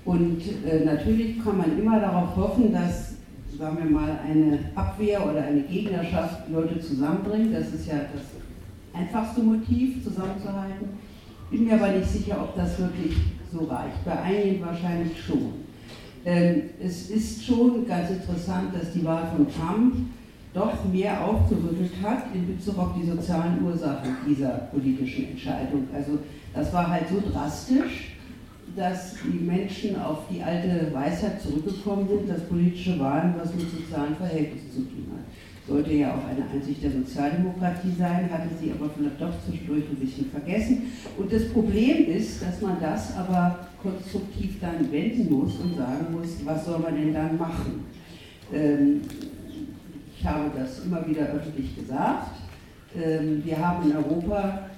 Und 0.05 0.41
äh, 0.67 0.85
natürlich 0.85 1.43
kann 1.43 1.59
man 1.59 1.79
immer 1.79 2.01
darauf 2.01 2.35
hoffen, 2.35 2.73
dass, 2.73 3.15
sagen 3.57 3.79
wir 3.79 3.91
mal, 3.91 4.19
eine 4.27 4.59
Abwehr 4.75 5.25
oder 5.25 5.45
eine 5.45 5.63
Gegnerschaft 5.63 6.51
Leute 6.51 6.81
zusammenbringt. 6.81 7.55
Das 7.55 7.73
ist 7.73 7.87
ja 7.87 7.95
das 8.13 9.01
einfachste 9.01 9.43
Motiv, 9.43 10.03
zusammenzuhalten. 10.03 10.89
Bin 11.51 11.67
mir 11.67 11.75
aber 11.75 11.89
nicht 11.93 12.09
sicher, 12.09 12.39
ob 12.41 12.57
das 12.57 12.79
wirklich 12.79 13.15
so 13.53 13.65
reicht. 13.67 14.05
Bei 14.05 14.19
einigen 14.21 14.65
wahrscheinlich 14.65 15.13
schon. 15.23 15.53
Ähm, 16.25 16.63
es 16.83 17.11
ist 17.11 17.45
schon 17.45 17.87
ganz 17.87 18.11
interessant, 18.11 18.75
dass 18.75 18.93
die 18.93 19.05
Wahl 19.05 19.31
von 19.37 19.47
Trump 19.53 19.97
doch 20.55 20.85
mehr 20.93 21.25
aufgerüttelt 21.25 21.93
hat 22.03 22.35
in 22.35 22.55
Bezug 22.55 22.79
auf 22.79 22.91
die 22.95 23.09
sozialen 23.09 23.65
Ursachen 23.65 24.17
dieser 24.29 24.69
politischen 24.71 25.31
Entscheidung. 25.31 25.89
Also 25.95 26.19
das 26.55 26.73
war 26.73 26.91
halt 26.91 27.09
so 27.09 27.23
drastisch, 27.31 28.17
dass 28.77 29.17
die 29.25 29.45
Menschen 29.45 30.01
auf 30.01 30.21
die 30.31 30.43
alte 30.43 30.93
Weisheit 30.93 31.41
zurückgekommen 31.41 32.09
sind, 32.09 32.29
dass 32.29 32.43
politische 32.49 32.99
Wahlen 32.99 33.35
was 33.39 33.55
mit 33.55 33.71
sozialen 33.71 34.17
Verhältnissen 34.17 34.71
zu 34.71 34.81
tun 34.81 35.07
hat. 35.13 35.25
Sollte 35.67 35.93
ja 35.93 36.15
auch 36.15 36.25
eine 36.27 36.49
Einsicht 36.53 36.83
der 36.83 36.91
Sozialdemokratie 36.91 37.93
sein, 37.97 38.29
hatte 38.33 38.49
sie 38.61 38.73
aber 38.73 38.91
vielleicht 38.91 39.21
doch 39.21 39.33
zwischendurch 39.47 39.85
ein 39.91 39.97
bisschen 39.97 40.27
vergessen. 40.31 40.93
Und 41.17 41.33
das 41.33 41.49
Problem 41.51 42.07
ist, 42.07 42.43
dass 42.43 42.61
man 42.61 42.81
das 42.81 43.17
aber 43.17 43.69
konstruktiv 43.81 44.59
dann 44.61 44.91
wenden 44.91 45.33
muss 45.33 45.53
und 45.57 45.77
sagen 45.77 46.07
muss, 46.13 46.45
was 46.45 46.65
soll 46.65 46.79
man 46.81 46.97
denn 46.97 47.13
dann 47.15 47.39
machen? 47.39 47.85
Ähm, 48.53 49.03
ich 50.23 50.29
habe 50.29 50.53
das 50.57 50.85
immer 50.85 51.05
wieder 51.05 51.23
öffentlich 51.23 51.75
gesagt. 51.75 52.31
Ähm, 52.95 53.43
wir 53.45 53.59
haben 53.59 53.91
in 53.91 53.97
Europa 53.97 54.71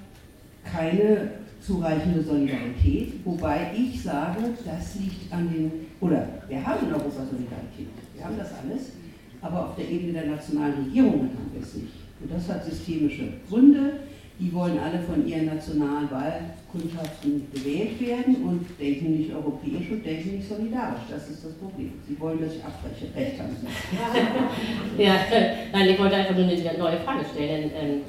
keine 0.63 1.29
zureichende 1.61 2.23
Solidarität, 2.23 3.13
wobei 3.23 3.71
ich 3.77 4.01
sage, 4.01 4.41
das 4.65 4.95
liegt 4.95 5.31
an 5.31 5.47
den, 5.53 5.71
oder 6.01 6.27
wir 6.47 6.65
haben 6.65 6.87
in 6.87 6.93
Europa 6.93 7.25
Solidarität, 7.29 7.87
wir 8.15 8.25
haben 8.25 8.37
das 8.37 8.49
alles, 8.53 8.93
aber 9.41 9.67
auf 9.67 9.75
der 9.75 9.87
Ebene 9.87 10.13
der 10.13 10.25
nationalen 10.31 10.85
Regierungen 10.85 11.29
haben 11.29 11.51
wir 11.53 11.61
es 11.61 11.75
nicht. 11.75 11.93
Und 12.21 12.33
das 12.33 12.49
hat 12.49 12.65
systemische 12.65 13.33
Gründe. 13.47 13.99
Die 14.37 14.53
wollen 14.53 14.77
alle 14.77 14.99
von 14.99 15.25
ihren 15.25 15.45
nationalen 15.45 16.09
Wahlkundschaften 16.11 17.47
gewählt 17.53 18.01
werden 18.01 18.35
und 18.43 18.67
denken 18.77 19.17
nicht 19.17 19.33
europäisch 19.33 19.89
und 19.91 20.05
denken 20.05 20.35
nicht 20.35 20.49
solidarisch. 20.49 21.07
Das 21.09 21.29
ist 21.29 21.45
das 21.45 21.53
Problem. 21.53 21.93
Sie 22.05 22.19
wollen, 22.19 22.41
dass 22.41 22.55
ich 22.55 22.63
abbreche. 22.63 23.15
Recht 23.15 23.39
haben 23.39 23.55
Sie. 23.55 25.03
ja, 25.03 25.15
nein, 25.71 25.89
ich 25.89 25.97
wollte 25.97 26.15
einfach 26.15 26.35
nur 26.35 26.45
eine 26.45 26.77
neue 26.77 26.97
Frage 26.97 27.25
stellen. 27.33 27.71
Ähm, 27.79 28.01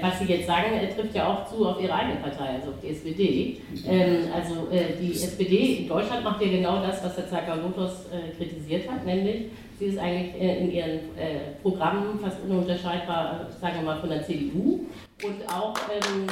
was 0.00 0.18
Sie 0.18 0.24
jetzt 0.26 0.46
sagen, 0.46 0.70
trifft 0.94 1.14
ja 1.14 1.28
auch 1.28 1.46
zu 1.46 1.66
auf 1.66 1.80
Ihre 1.80 1.94
eigene 1.94 2.16
Partei, 2.16 2.54
also 2.54 2.70
auf 2.70 2.80
die 2.82 2.88
SPD. 2.88 3.56
Ähm, 3.86 4.28
also 4.34 4.68
äh, 4.70 4.96
die 5.00 5.12
SPD 5.12 5.82
in 5.82 5.88
Deutschland 5.88 6.24
macht 6.24 6.42
ja 6.42 6.48
genau 6.48 6.82
das, 6.82 7.02
was 7.04 7.16
der 7.16 7.28
Zakarotos 7.28 8.06
äh, 8.12 8.36
kritisiert 8.36 8.90
hat, 8.90 9.04
nämlich 9.04 9.46
sie 9.78 9.88
ist 9.88 9.98
eigentlich 9.98 10.40
äh, 10.40 10.58
in 10.64 10.72
ihren 10.72 10.90
äh, 11.16 11.54
Programmen 11.60 12.18
fast 12.20 12.36
ununterscheidbar, 12.48 13.48
äh, 13.48 13.60
sagen 13.60 13.76
wir 13.76 13.82
mal, 13.82 14.00
von 14.00 14.10
der 14.10 14.22
CDU. 14.24 14.80
Und 15.24 15.48
auch, 15.48 15.74
ähm, 15.90 16.26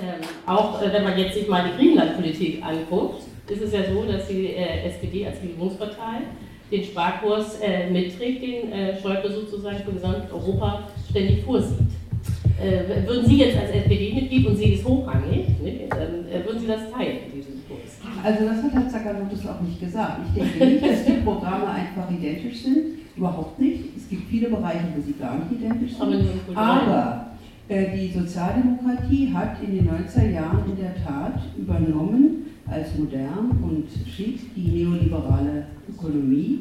ähm, 0.00 0.20
auch 0.46 0.82
äh, 0.82 0.92
wenn 0.92 1.04
man 1.04 1.18
jetzt 1.18 1.34
sich 1.34 1.48
mal 1.48 1.68
die 1.68 1.76
Griechenland-Politik 1.76 2.62
anguckt, 2.64 3.22
ist 3.48 3.62
es 3.62 3.72
ja 3.72 3.80
so, 3.90 4.04
dass 4.04 4.28
die 4.28 4.54
äh, 4.54 4.88
SPD 4.88 5.26
als 5.26 5.40
Regierungspartei 5.42 6.22
den 6.70 6.84
Sparkurs 6.84 7.58
äh, 7.60 7.90
mitträgt, 7.90 8.42
den 8.42 8.72
äh, 8.72 9.00
Schäuble 9.00 9.30
sozusagen 9.30 9.78
für 9.78 9.92
Gesamteuropa 9.92 10.88
ständig 11.14 11.44
vorsieht. 11.44 11.94
Äh, 12.60 13.06
würden 13.06 13.26
Sie 13.26 13.38
jetzt 13.38 13.56
als 13.56 13.70
SPD-Mitglied, 13.70 14.46
und 14.46 14.56
Sie 14.56 14.74
ist 14.74 14.84
hochrangig, 14.84 15.46
ne, 15.62 15.84
äh, 15.84 16.44
würden 16.44 16.58
Sie 16.60 16.66
das 16.66 16.90
teilen, 16.90 17.18
diesen 17.32 17.62
Kurs? 17.68 18.00
Also 18.22 18.44
das 18.46 18.62
hat 18.62 18.72
Herr 18.72 18.88
Zakanotis 18.88 19.46
auch 19.46 19.60
nicht 19.60 19.80
gesagt. 19.80 20.20
Ich 20.26 20.42
denke 20.42 20.66
nicht, 20.66 20.84
dass 20.84 21.04
die 21.04 21.22
Programme 21.24 21.68
einfach 21.68 22.10
identisch 22.10 22.62
sind. 22.62 22.78
Überhaupt 23.16 23.60
nicht. 23.60 23.96
Es 23.96 24.08
gibt 24.08 24.28
viele 24.28 24.48
Bereiche, 24.48 24.86
wo 24.96 25.00
sie 25.00 25.12
gar 25.12 25.38
nicht 25.38 25.52
identisch 25.52 25.92
sind. 25.92 26.56
Aber 26.56 27.26
äh, 27.68 27.96
die 27.96 28.12
Sozialdemokratie 28.12 29.32
hat 29.32 29.56
in 29.62 29.76
den 29.76 29.88
90er 29.88 30.30
Jahren 30.30 30.64
in 30.66 30.76
der 30.76 30.96
Tat 31.04 31.40
übernommen 31.56 32.46
als 32.66 32.96
modern 32.98 33.50
und 33.62 33.86
schick 34.10 34.54
die 34.56 34.84
neoliberale 34.84 35.66
Ökonomie. 35.88 36.58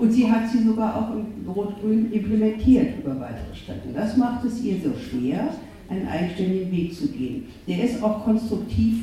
Und 0.00 0.10
sie 0.10 0.30
hat 0.30 0.48
sie 0.50 0.62
sogar 0.62 0.96
auch 0.96 1.14
im 1.14 1.46
Rot-Grün 1.46 2.10
implementiert 2.10 2.98
über 3.04 3.20
weitere 3.20 3.54
Strecken. 3.54 3.92
Das 3.94 4.16
macht 4.16 4.46
es 4.46 4.62
ihr 4.62 4.76
so 4.82 4.92
schwer, 4.98 5.50
einen 5.90 6.08
eigenständigen 6.08 6.72
Weg 6.72 6.94
zu 6.94 7.08
gehen. 7.08 7.48
Der 7.68 7.84
ist 7.84 8.02
auch 8.02 8.24
konstruktiv 8.24 8.94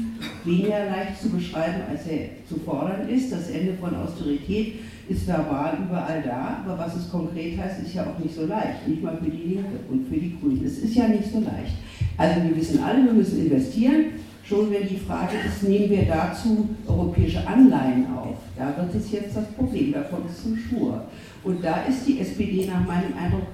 weniger 0.44 0.86
leicht 0.86 1.22
zu 1.22 1.30
beschreiben, 1.30 1.84
als 1.88 2.08
er 2.08 2.30
zu 2.50 2.56
fordern 2.66 3.08
ist. 3.10 3.32
Das 3.32 3.52
Ende 3.52 3.74
von 3.74 3.96
Austerität 3.96 4.80
ist 5.08 5.28
verbal 5.28 5.78
überall 5.88 6.24
da, 6.24 6.64
aber 6.66 6.80
was 6.80 6.96
es 6.96 7.12
konkret 7.12 7.60
heißt, 7.60 7.84
ist 7.84 7.94
ja 7.94 8.04
auch 8.04 8.18
nicht 8.18 8.34
so 8.34 8.48
leicht. 8.48 8.88
Nicht 8.88 9.04
mal 9.04 9.18
für 9.24 9.30
die 9.30 9.54
Linke 9.54 9.78
und 9.92 10.08
für 10.08 10.18
die 10.18 10.36
Grünen. 10.40 10.66
Es 10.66 10.80
ist 10.80 10.96
ja 10.96 11.08
nicht 11.08 11.32
so 11.32 11.42
leicht. 11.42 11.76
Also 12.18 12.42
wir 12.42 12.56
wissen 12.56 12.82
alle, 12.82 13.06
wir 13.06 13.14
müssen 13.14 13.46
investieren. 13.46 14.06
Schon 14.48 14.72
wenn 14.72 14.88
die 14.88 14.96
Frage 14.96 15.36
ist, 15.46 15.64
nehmen 15.68 15.90
wir 15.90 16.06
dazu 16.06 16.70
europäische 16.88 17.46
Anleihen 17.46 18.06
auf? 18.16 18.38
Da 18.58 18.78
wird 18.78 18.96
es 18.96 19.12
jetzt 19.12 19.36
das 19.36 19.46
Problem, 19.52 19.92
da 19.92 20.04
kommt 20.04 20.30
es 20.30 20.42
zum 20.42 20.58
Schwur. 20.58 21.04
Und 21.44 21.62
da 21.62 21.84
ist 21.84 22.08
die 22.08 22.22
SPD 22.22 22.66
nach 22.66 22.86
meinem 22.88 23.14
Eindruck 23.22 23.48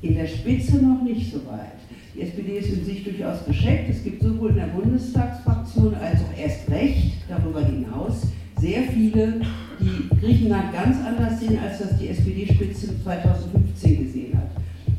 in 0.00 0.14
der 0.14 0.26
Spitze 0.26 0.76
noch 0.78 1.02
nicht 1.02 1.30
so 1.32 1.38
weit. 1.46 1.76
Die 2.14 2.22
SPD 2.22 2.58
ist 2.58 2.70
in 2.70 2.82
sich 2.82 3.04
durchaus 3.04 3.44
gescheckt. 3.44 3.90
Es 3.90 4.02
gibt 4.02 4.22
sowohl 4.22 4.50
in 4.50 4.56
der 4.56 4.68
Bundestagsfraktion 4.68 5.94
als 5.96 6.20
auch 6.20 6.42
erst 6.42 6.70
recht 6.70 7.12
darüber 7.28 7.64
hinaus 7.64 8.22
sehr 8.58 8.84
viele, 8.84 9.40
die 9.78 10.16
Griechenland 10.18 10.72
ganz 10.72 10.96
anders 11.06 11.40
sehen, 11.40 11.58
als 11.62 11.78
das 11.78 11.98
die 11.98 12.08
SPD-Spitze 12.08 13.02
2015 13.04 14.04
gesehen 14.04 14.36
hat. 14.36 14.50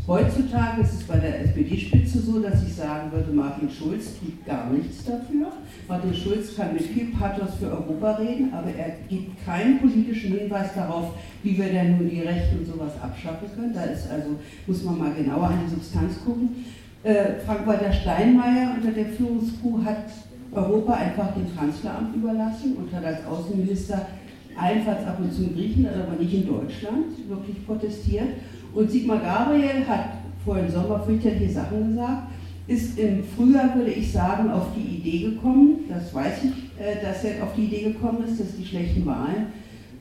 Heutzutage 0.10 0.82
ist 0.82 0.94
es 0.94 1.04
bei 1.04 1.18
der 1.18 1.42
SPD-Spitze 1.42 2.18
so, 2.18 2.40
dass 2.40 2.64
ich 2.64 2.74
sagen 2.74 3.12
würde, 3.12 3.32
Martin 3.32 3.70
Schulz 3.70 4.18
tut 4.20 4.44
gar 4.44 4.68
nichts 4.72 5.06
dafür. 5.06 5.52
Martin 5.88 6.16
Schulz 6.16 6.56
kann 6.56 6.74
mit 6.74 6.82
viel 6.82 7.12
Pathos 7.12 7.54
für 7.60 7.68
Europa 7.68 8.14
reden, 8.14 8.52
aber 8.52 8.72
er 8.72 8.94
gibt 9.08 9.46
keinen 9.46 9.78
politischen 9.78 10.36
Hinweis 10.36 10.74
darauf, 10.74 11.14
wie 11.44 11.56
wir 11.56 11.68
denn 11.68 12.00
nun 12.00 12.10
die 12.10 12.22
Rechte 12.22 12.58
und 12.58 12.66
sowas 12.66 12.94
abschaffen 13.00 13.50
können. 13.56 13.72
Da 13.72 13.84
ist 13.84 14.10
also, 14.10 14.30
muss 14.66 14.84
man 14.84 14.98
mal 14.98 15.14
genauer 15.14 15.46
an 15.46 15.60
die 15.64 15.76
Substanz 15.76 16.16
gucken. 16.26 16.66
Äh, 17.04 17.36
Frank-Walter 17.46 17.94
Steinmeier 17.94 18.78
unter 18.78 18.92
der 18.92 19.06
Führungskuh 19.06 19.86
hat 19.86 20.06
Europa 20.52 20.94
einfach 20.94 21.36
dem 21.36 21.56
Kanzleramt 21.56 22.16
überlassen 22.16 22.78
und 22.78 22.92
hat 22.92 23.06
als 23.06 23.24
Außenminister 23.28 24.08
allenfalls 24.58 25.06
ab 25.06 25.20
und 25.20 25.32
zu 25.32 25.44
in 25.44 25.54
Griechenland, 25.54 25.98
aber 25.98 26.20
nicht 26.20 26.34
in 26.34 26.48
Deutschland, 26.48 27.30
wirklich 27.30 27.64
protestiert. 27.68 28.30
Und 28.74 28.92
Sigmar 28.92 29.20
Gabriel 29.20 29.88
hat 29.88 30.12
vor 30.46 30.56
dem 30.56 30.70
Sommer 30.70 31.00
fürchterliche 31.02 31.52
Sachen 31.52 31.90
gesagt, 31.90 32.30
ist 32.68 33.00
im 33.00 33.24
Frühjahr, 33.24 33.76
würde 33.76 33.92
ich 33.92 34.12
sagen, 34.12 34.52
auf 34.52 34.68
die 34.76 34.98
Idee 34.98 35.32
gekommen, 35.32 35.86
das 35.90 36.14
weiß 36.14 36.44
ich, 36.44 36.52
äh, 36.80 37.04
dass 37.04 37.24
er 37.24 37.44
auf 37.44 37.56
die 37.56 37.64
Idee 37.64 37.92
gekommen 37.94 38.24
ist, 38.28 38.40
dass 38.40 38.56
die 38.56 38.66
schlechten 38.66 39.06
Wahlen 39.06 39.48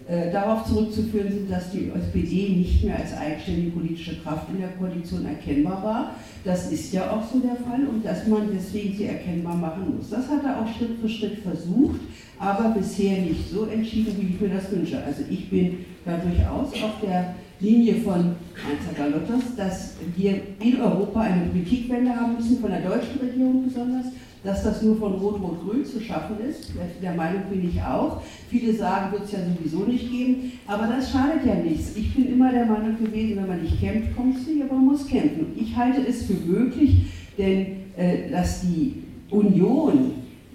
äh, 0.06 0.30
darauf 0.30 0.66
zurückzuführen 0.66 1.30
sind, 1.30 1.50
dass 1.50 1.70
die 1.70 1.90
SPD 1.90 2.48
nicht 2.56 2.84
mehr 2.84 2.98
als 2.98 3.16
eigenständige 3.16 3.70
politische 3.72 4.16
Kraft 4.20 4.48
in 4.50 4.60
der 4.60 4.70
Koalition 4.70 5.26
erkennbar 5.26 5.82
war. 5.82 6.14
Das 6.44 6.70
ist 6.70 6.92
ja 6.92 7.10
auch 7.10 7.22
so 7.30 7.40
der 7.40 7.56
Fall 7.56 7.86
und 7.86 8.04
dass 8.04 8.26
man 8.26 8.48
deswegen 8.54 8.96
sie 8.96 9.04
erkennbar 9.04 9.54
machen 9.54 9.96
muss. 9.96 10.10
Das 10.10 10.28
hat 10.28 10.44
er 10.44 10.60
auch 10.60 10.68
Schritt 10.76 10.98
für 11.00 11.08
Schritt 11.08 11.38
versucht, 11.40 12.00
aber 12.38 12.70
bisher 12.70 13.18
nicht 13.20 13.50
so 13.50 13.64
entschieden, 13.64 14.14
wie 14.18 14.34
ich 14.34 14.40
mir 14.40 14.48
das 14.48 14.70
wünsche. 14.70 15.02
Also 15.02 15.22
ich 15.28 15.50
bin 15.50 15.84
da 16.04 16.16
durchaus 16.16 16.72
auf 16.82 17.00
der 17.02 17.34
Linie 17.60 17.96
von 17.96 18.14
Heinz 18.14 18.96
Galottos, 18.96 19.56
dass 19.56 19.96
wir 20.16 20.40
in 20.60 20.80
Europa 20.80 21.20
eine 21.20 21.46
Politikwende 21.46 22.14
haben 22.14 22.36
müssen, 22.36 22.60
von 22.60 22.70
der 22.70 22.82
deutschen 22.82 23.18
Regierung 23.20 23.64
besonders, 23.64 24.06
dass 24.44 24.62
das 24.62 24.82
nur 24.82 24.96
von 24.96 25.14
Rot-Rot-Grün 25.14 25.84
zu 25.84 26.00
schaffen 26.00 26.36
ist. 26.48 26.70
Der 27.02 27.14
Meinung 27.14 27.42
bin 27.50 27.68
ich 27.68 27.82
auch. 27.82 28.22
Viele 28.48 28.72
sagen, 28.72 29.10
wird 29.12 29.24
es 29.24 29.32
ja 29.32 29.38
sowieso 29.40 29.84
nicht 29.84 30.10
geben, 30.10 30.52
aber 30.68 30.86
das 30.86 31.10
schadet 31.10 31.44
ja 31.44 31.56
nichts. 31.56 31.96
Ich 31.96 32.14
bin 32.14 32.32
immer 32.32 32.52
der 32.52 32.66
Meinung 32.66 32.96
gewesen, 32.96 33.38
wenn 33.38 33.48
man 33.48 33.62
nicht 33.62 33.80
kämpft, 33.80 34.16
kommt 34.16 34.36
es 34.36 34.46
nicht, 34.46 34.62
aber 34.62 34.74
man 34.74 34.86
muss 34.86 35.06
kämpfen. 35.06 35.46
Ich 35.56 35.76
halte 35.76 36.06
es 36.06 36.24
für 36.24 36.34
möglich, 36.34 37.06
denn 37.36 37.66
äh, 37.96 38.30
dass 38.30 38.60
die 38.60 39.02
Union 39.30 40.12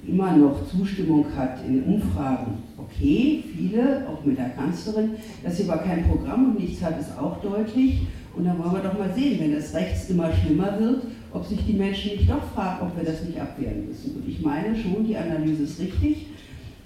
immer 0.07 0.35
noch 0.35 0.67
Zustimmung 0.69 1.25
hat 1.35 1.59
in 1.67 1.83
Umfragen, 1.83 2.57
okay, 2.95 3.43
viele, 3.55 4.07
auch 4.07 4.23
mit 4.25 4.37
der 4.37 4.49
Kanzlerin, 4.49 5.11
dass 5.43 5.57
sie 5.57 5.69
aber 5.69 5.81
kein 5.83 6.07
Programm 6.07 6.51
und 6.51 6.59
nichts 6.59 6.81
hat, 6.83 6.99
ist 6.99 7.17
auch 7.17 7.41
deutlich. 7.41 8.01
Und 8.35 8.45
dann 8.45 8.57
wollen 8.57 8.73
wir 8.73 8.81
doch 8.81 8.97
mal 8.97 9.13
sehen, 9.13 9.39
wenn 9.39 9.53
das 9.53 9.73
rechts 9.73 10.09
immer 10.09 10.31
schlimmer 10.33 10.79
wird, 10.79 11.03
ob 11.31 11.45
sich 11.45 11.59
die 11.65 11.73
Menschen 11.73 12.17
nicht 12.17 12.29
doch 12.29 12.43
fragen, 12.53 12.87
ob 12.87 12.97
wir 12.97 13.03
das 13.03 13.23
nicht 13.23 13.39
abwehren 13.39 13.87
müssen. 13.87 14.15
Und 14.15 14.27
ich 14.27 14.41
meine 14.41 14.75
schon, 14.75 15.05
die 15.05 15.15
Analyse 15.15 15.63
ist 15.63 15.79
richtig. 15.79 16.27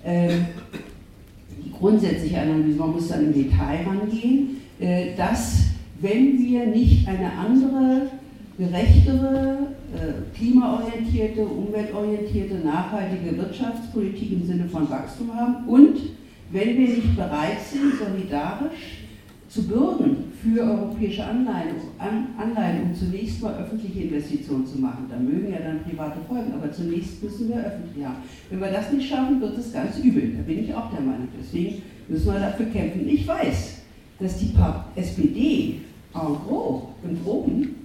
Ähm, 0.05 0.45
die 1.63 1.71
grundsätzliche 1.71 2.41
Analyse, 2.41 2.77
man 2.77 2.91
muss 2.91 3.07
dann 3.07 3.25
im 3.25 3.33
Detail 3.33 3.85
rangehen, 3.85 4.57
äh, 4.79 5.15
dass 5.15 5.63
wenn 5.99 6.37
wir 6.37 6.65
nicht 6.67 7.07
eine 7.07 7.31
andere, 7.31 8.09
gerechtere, 8.57 9.67
äh, 9.93 10.35
klimaorientierte, 10.35 11.45
umweltorientierte, 11.45 12.55
nachhaltige 12.55 13.37
Wirtschaftspolitik 13.37 14.31
im 14.31 14.45
Sinne 14.45 14.65
von 14.65 14.89
Wachstum 14.89 15.33
haben 15.35 15.67
und 15.67 15.97
wenn 16.51 16.77
wir 16.77 16.87
nicht 16.87 17.15
bereit 17.15 17.59
sind, 17.71 17.93
solidarisch 17.99 19.03
zu 19.49 19.67
bürgen 19.67 20.31
für 20.41 20.61
europäische 20.61 21.23
Anleihen, 21.23 21.75
Anleihen, 22.37 22.83
um 22.83 22.95
zunächst 22.95 23.41
mal 23.41 23.55
öffentliche 23.55 24.03
Investitionen 24.03 24.65
zu 24.65 24.79
machen. 24.79 25.07
Da 25.09 25.17
mögen 25.17 25.51
ja 25.51 25.59
dann 25.59 25.83
private 25.83 26.19
folgen, 26.27 26.53
aber 26.53 26.71
zunächst 26.71 27.23
müssen 27.23 27.49
wir 27.49 27.57
öffentlich 27.57 28.05
haben. 28.05 28.17
Wenn 28.49 28.59
wir 28.59 28.71
das 28.71 28.91
nicht 28.91 29.09
schaffen, 29.09 29.41
wird 29.41 29.57
es 29.57 29.73
ganz 29.73 29.97
übel. 29.99 30.33
Da 30.35 30.43
bin 30.43 30.63
ich 30.63 30.73
auch 30.73 30.91
der 30.91 31.01
Meinung. 31.01 31.27
Deswegen 31.39 31.81
müssen 32.07 32.33
wir 32.33 32.39
dafür 32.39 32.65
kämpfen. 32.67 33.07
Ich 33.07 33.27
weiß, 33.27 33.81
dass 34.19 34.37
die 34.37 34.53
SPD 34.95 35.75
en 36.13 36.35
gros 36.45 36.83
und 37.03 37.25
oben 37.25 37.75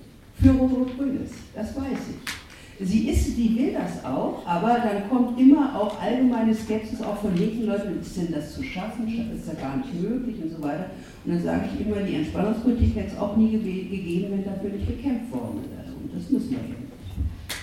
für 0.42 0.50
Rot-Rot-Grün 0.50 1.24
ist. 1.24 1.34
Das 1.54 1.74
weiß 1.76 1.98
ich. 2.10 2.86
Sie 2.86 3.08
ist, 3.08 3.36
sie 3.36 3.56
will 3.56 3.74
das 3.74 4.04
auch, 4.04 4.44
aber 4.44 4.78
dann 4.80 5.08
kommt 5.08 5.38
immer 5.38 5.78
auch 5.78 6.00
allgemeine 6.00 6.52
Skepsis 6.52 7.00
auch 7.00 7.16
von 7.18 7.36
linken 7.36 7.66
Leuten, 7.66 8.00
ist 8.00 8.16
denn 8.16 8.32
das 8.32 8.54
zu 8.54 8.62
schaffen, 8.64 9.06
ist 9.06 9.46
ja 9.46 9.54
gar 9.54 9.76
nicht 9.76 10.02
möglich 10.02 10.42
und 10.42 10.50
so 10.50 10.62
weiter. 10.62 10.86
Und 11.24 11.34
dann 11.34 11.42
sage 11.44 11.68
ich 11.72 11.86
immer, 11.86 12.00
die 12.00 12.16
Entspannungspolitik 12.16 12.96
hätte 12.96 13.12
es 13.12 13.18
auch 13.18 13.36
nie 13.36 13.52
gegeben, 13.52 14.32
wenn 14.32 14.44
dafür 14.44 14.70
nicht 14.70 14.88
gekämpft 14.88 15.30
worden 15.30 15.60
wäre. 15.70 15.94
Und 15.94 16.12
das 16.12 16.28
müssen 16.30 16.50
wir. 16.50 16.58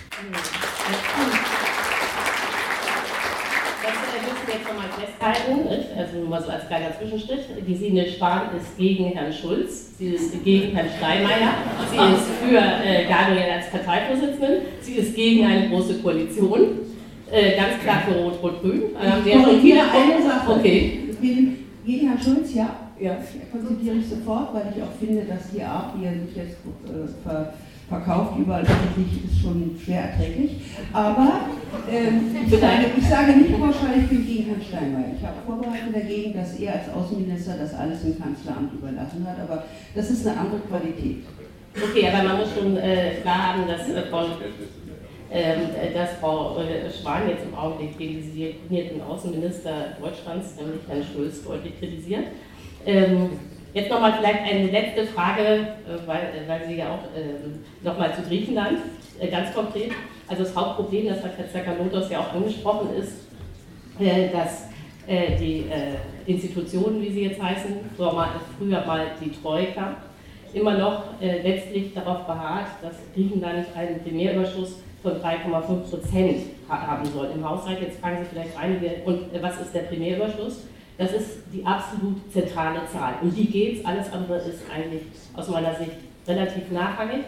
Das 0.10 0.24
müssen 0.30 1.54
wir 1.54 1.59
jetzt 4.50 4.68
nochmal 4.68 4.90
festhalten, 4.90 5.68
also 5.98 6.18
nur 6.18 6.30
mal 6.30 6.42
so 6.42 6.50
als 6.50 6.68
kleiner 6.68 6.92
Zwischenschritt. 6.98 7.46
Gesine 7.68 8.08
Spahn 8.08 8.56
ist 8.58 8.78
gegen 8.78 9.06
Herrn 9.14 9.32
Schulz, 9.32 9.98
sie 9.98 10.10
ist 10.10 10.44
gegen 10.44 10.76
Herrn 10.76 10.90
Steinmeier, 10.98 11.54
sie 11.90 11.98
ist 11.98 12.28
für 12.42 12.58
äh, 12.58 13.06
Gabriel 13.08 13.52
als 13.56 13.70
Parteivorsitzenden, 13.70 14.62
sie 14.82 14.94
ist 14.94 15.16
gegen 15.16 15.46
eine 15.46 15.70
große 15.70 16.00
Koalition, 16.00 16.60
äh, 17.32 17.56
ganz 17.56 17.82
klar 17.84 18.02
für 18.08 18.16
Rot-Rot-Grün. 18.16 18.84
Ich 19.26 19.34
korrigiere 19.34 19.82
eine 19.82 20.24
Sache. 20.24 20.52
Okay. 20.52 21.00
Gegen 21.22 22.08
Herrn 22.08 22.22
Schulz, 22.22 22.54
ja. 22.54 22.70
Ja, 23.00 23.18
konzipiere 23.50 23.96
ich 23.96 24.10
sofort, 24.10 24.54
weil 24.54 24.74
ich 24.76 24.84
auch 24.84 24.92
finde, 25.00 25.24
dass 25.24 25.52
die 25.54 25.64
Art, 25.64 25.94
wie 25.98 26.06
er 26.06 26.12
sich 26.12 26.36
jetzt 26.36 26.58
äh, 26.86 27.08
ver 27.24 27.54
verkauft, 27.90 28.38
überall 28.38 28.62
öffentlich, 28.62 29.26
ist 29.26 29.42
schon 29.42 29.76
schwer 29.84 30.12
erträglich. 30.12 30.52
Aber 30.94 31.42
ähm, 31.92 32.36
ich, 32.46 32.52
sage, 32.52 32.86
ich 32.96 33.10
sage 33.10 33.32
nicht 33.34 33.60
pauschal, 33.60 33.98
ich 34.00 34.08
bin 34.08 34.26
gegen 34.26 34.46
Herrn 34.46 34.62
Steinmeier. 34.62 35.14
Ich 35.18 35.26
habe 35.26 35.38
Vorbehalte 35.46 35.92
dagegen, 35.92 36.34
dass 36.34 36.60
er 36.60 36.74
als 36.74 36.90
Außenminister 36.94 37.58
das 37.58 37.74
alles 37.74 38.04
im 38.04 38.20
Kanzleramt 38.20 38.74
überlassen 38.74 39.26
hat, 39.28 39.40
aber 39.42 39.64
das 39.96 40.10
ist 40.12 40.26
eine 40.28 40.40
andere 40.40 40.62
Qualität. 40.62 41.24
Okay, 41.76 42.08
aber 42.08 42.28
man 42.28 42.38
muss 42.40 42.54
schon 42.54 42.78
äh, 42.78 43.16
klar 43.22 43.54
haben, 43.54 43.68
dass, 43.68 43.90
äh, 43.90 44.04
von, 44.10 44.26
ähm, 45.32 45.62
dass 45.94 46.12
Frau 46.20 46.58
äh, 46.60 46.92
Spahn 46.92 47.30
jetzt 47.30 47.46
im 47.46 47.56
Augenblick 47.56 47.98
den 47.98 48.16
designierten 48.18 49.02
Außenminister 49.02 49.72
Deutschlands, 50.02 50.56
nämlich 50.58 50.82
Herrn 50.88 51.04
Schulz, 51.14 51.44
deutlich 51.44 51.80
kritisiert. 51.80 52.26
Ähm, 52.86 53.30
jetzt 53.74 53.90
nochmal 53.90 54.14
vielleicht 54.18 54.42
eine 54.42 54.68
letzte 54.68 55.06
Frage, 55.06 55.42
äh, 55.42 56.08
weil, 56.08 56.22
äh, 56.22 56.48
weil 56.48 56.68
Sie 56.68 56.76
ja 56.76 56.90
auch 56.90 57.04
äh, 57.16 57.86
nochmal 57.86 58.14
zu 58.16 58.22
Griechenland, 58.24 58.80
äh, 59.20 59.28
ganz 59.28 59.54
konkret. 59.54 59.92
Also 60.28 60.44
das 60.44 60.56
Hauptproblem, 60.56 61.08
das 61.08 61.24
hat 61.24 61.38
Herr 61.38 61.50
Zakanotos 61.50 62.10
ja 62.10 62.20
auch 62.20 62.34
angesprochen, 62.34 62.90
ist, 62.96 63.28
äh, 64.00 64.30
dass 64.30 64.68
äh, 65.08 65.36
die 65.38 65.66
Institutionen, 66.28 67.02
wie 67.02 67.10
sie 67.10 67.24
jetzt 67.24 67.42
heißen, 67.42 67.78
früher 67.98 68.14
mal, 68.86 69.08
die 69.20 69.32
Troika, 69.32 69.96
immer 70.54 70.78
noch 70.78 71.04
letztlich 71.20 71.96
darauf 71.96 72.28
beharrt, 72.28 72.68
dass 72.84 72.94
Griechenland 73.16 73.66
einen 73.76 74.04
Primärüberschuss 74.04 74.76
von 75.02 75.14
3,5 75.14 75.90
Prozent 75.90 76.42
haben 76.70 77.06
soll 77.08 77.30
im 77.34 77.48
Haushalt. 77.48 77.82
Jetzt 77.82 78.00
fragen 78.00 78.20
sich 78.20 78.28
vielleicht 78.28 78.56
einige, 78.60 79.02
und 79.06 79.42
was 79.42 79.60
ist 79.60 79.74
der 79.74 79.82
Primärüberschuss? 79.82 80.68
Das 81.00 81.14
ist 81.14 81.40
die 81.54 81.66
absolut 81.66 82.18
zentrale 82.32 82.82
Zahl. 82.92 83.16
Um 83.22 83.34
die 83.34 83.46
geht 83.46 83.80
es, 83.80 83.86
alles 83.86 84.12
andere 84.12 84.38
ist 84.40 84.60
eigentlich 84.70 85.04
aus 85.34 85.48
meiner 85.48 85.74
Sicht 85.74 85.94
relativ 86.28 86.70
nachrangig. 86.72 87.24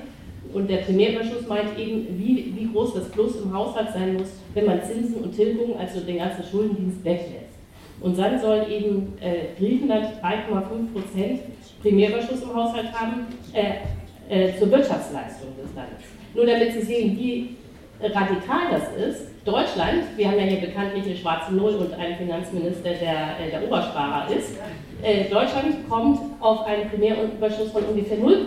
Und 0.54 0.70
der 0.70 0.80
Primärüberschuss 0.80 1.48
meint 1.48 1.80
eben, 1.80 2.20
wie, 2.20 2.54
wie 2.54 2.70
groß 2.70 2.96
das 2.96 3.10
Plus 3.10 3.38
im 3.38 3.54
Haushalt 3.54 3.94
sein 3.94 4.16
muss, 4.16 4.28
wenn 4.54 4.66
man 4.66 4.84
Zinsen 4.84 5.24
und 5.24 5.34
Tilgungen, 5.34 5.78
also 5.78 6.02
den 6.02 6.18
ganzen 6.18 6.44
Schuldendienst, 6.44 7.02
weglässt. 7.06 7.56
Und 8.02 8.20
dann 8.20 8.42
soll 8.42 8.66
eben 8.70 9.14
äh, 9.22 9.58
Griechenland 9.58 10.22
3,5% 10.22 11.40
Primärüberschuss 11.82 12.42
im 12.42 12.54
Haushalt 12.54 12.92
haben 12.92 13.28
äh, 13.54 14.48
äh, 14.48 14.60
zur 14.60 14.70
Wirtschaftsleistung 14.70 15.50
des 15.56 15.74
Landes. 15.74 16.04
Nur 16.34 16.46
damit 16.46 16.74
Sie 16.74 16.82
sehen, 16.82 17.18
wie 17.18 17.56
radikal 18.04 18.72
das 18.72 19.10
ist, 19.10 19.32
Deutschland, 19.46 20.04
wir 20.18 20.28
haben 20.28 20.38
ja 20.38 20.46
hier 20.46 20.62
bekanntlich 20.62 21.06
eine 21.06 21.16
schwarze 21.16 21.54
Null 21.54 21.76
und 21.76 21.94
einen 21.94 22.16
Finanzminister, 22.16 22.92
der 22.92 23.40
äh, 23.40 23.52
der 23.52 23.64
Obersparer 23.64 24.32
ist, 24.32 24.56
äh, 25.02 25.26
Deutschland 25.30 25.90
kommt 25.90 26.20
auf 26.40 26.66
einen 26.66 26.90
Primärüberschuss 26.90 27.72
von 27.72 27.84
ungefähr 27.86 28.18
0%, 28.18 28.46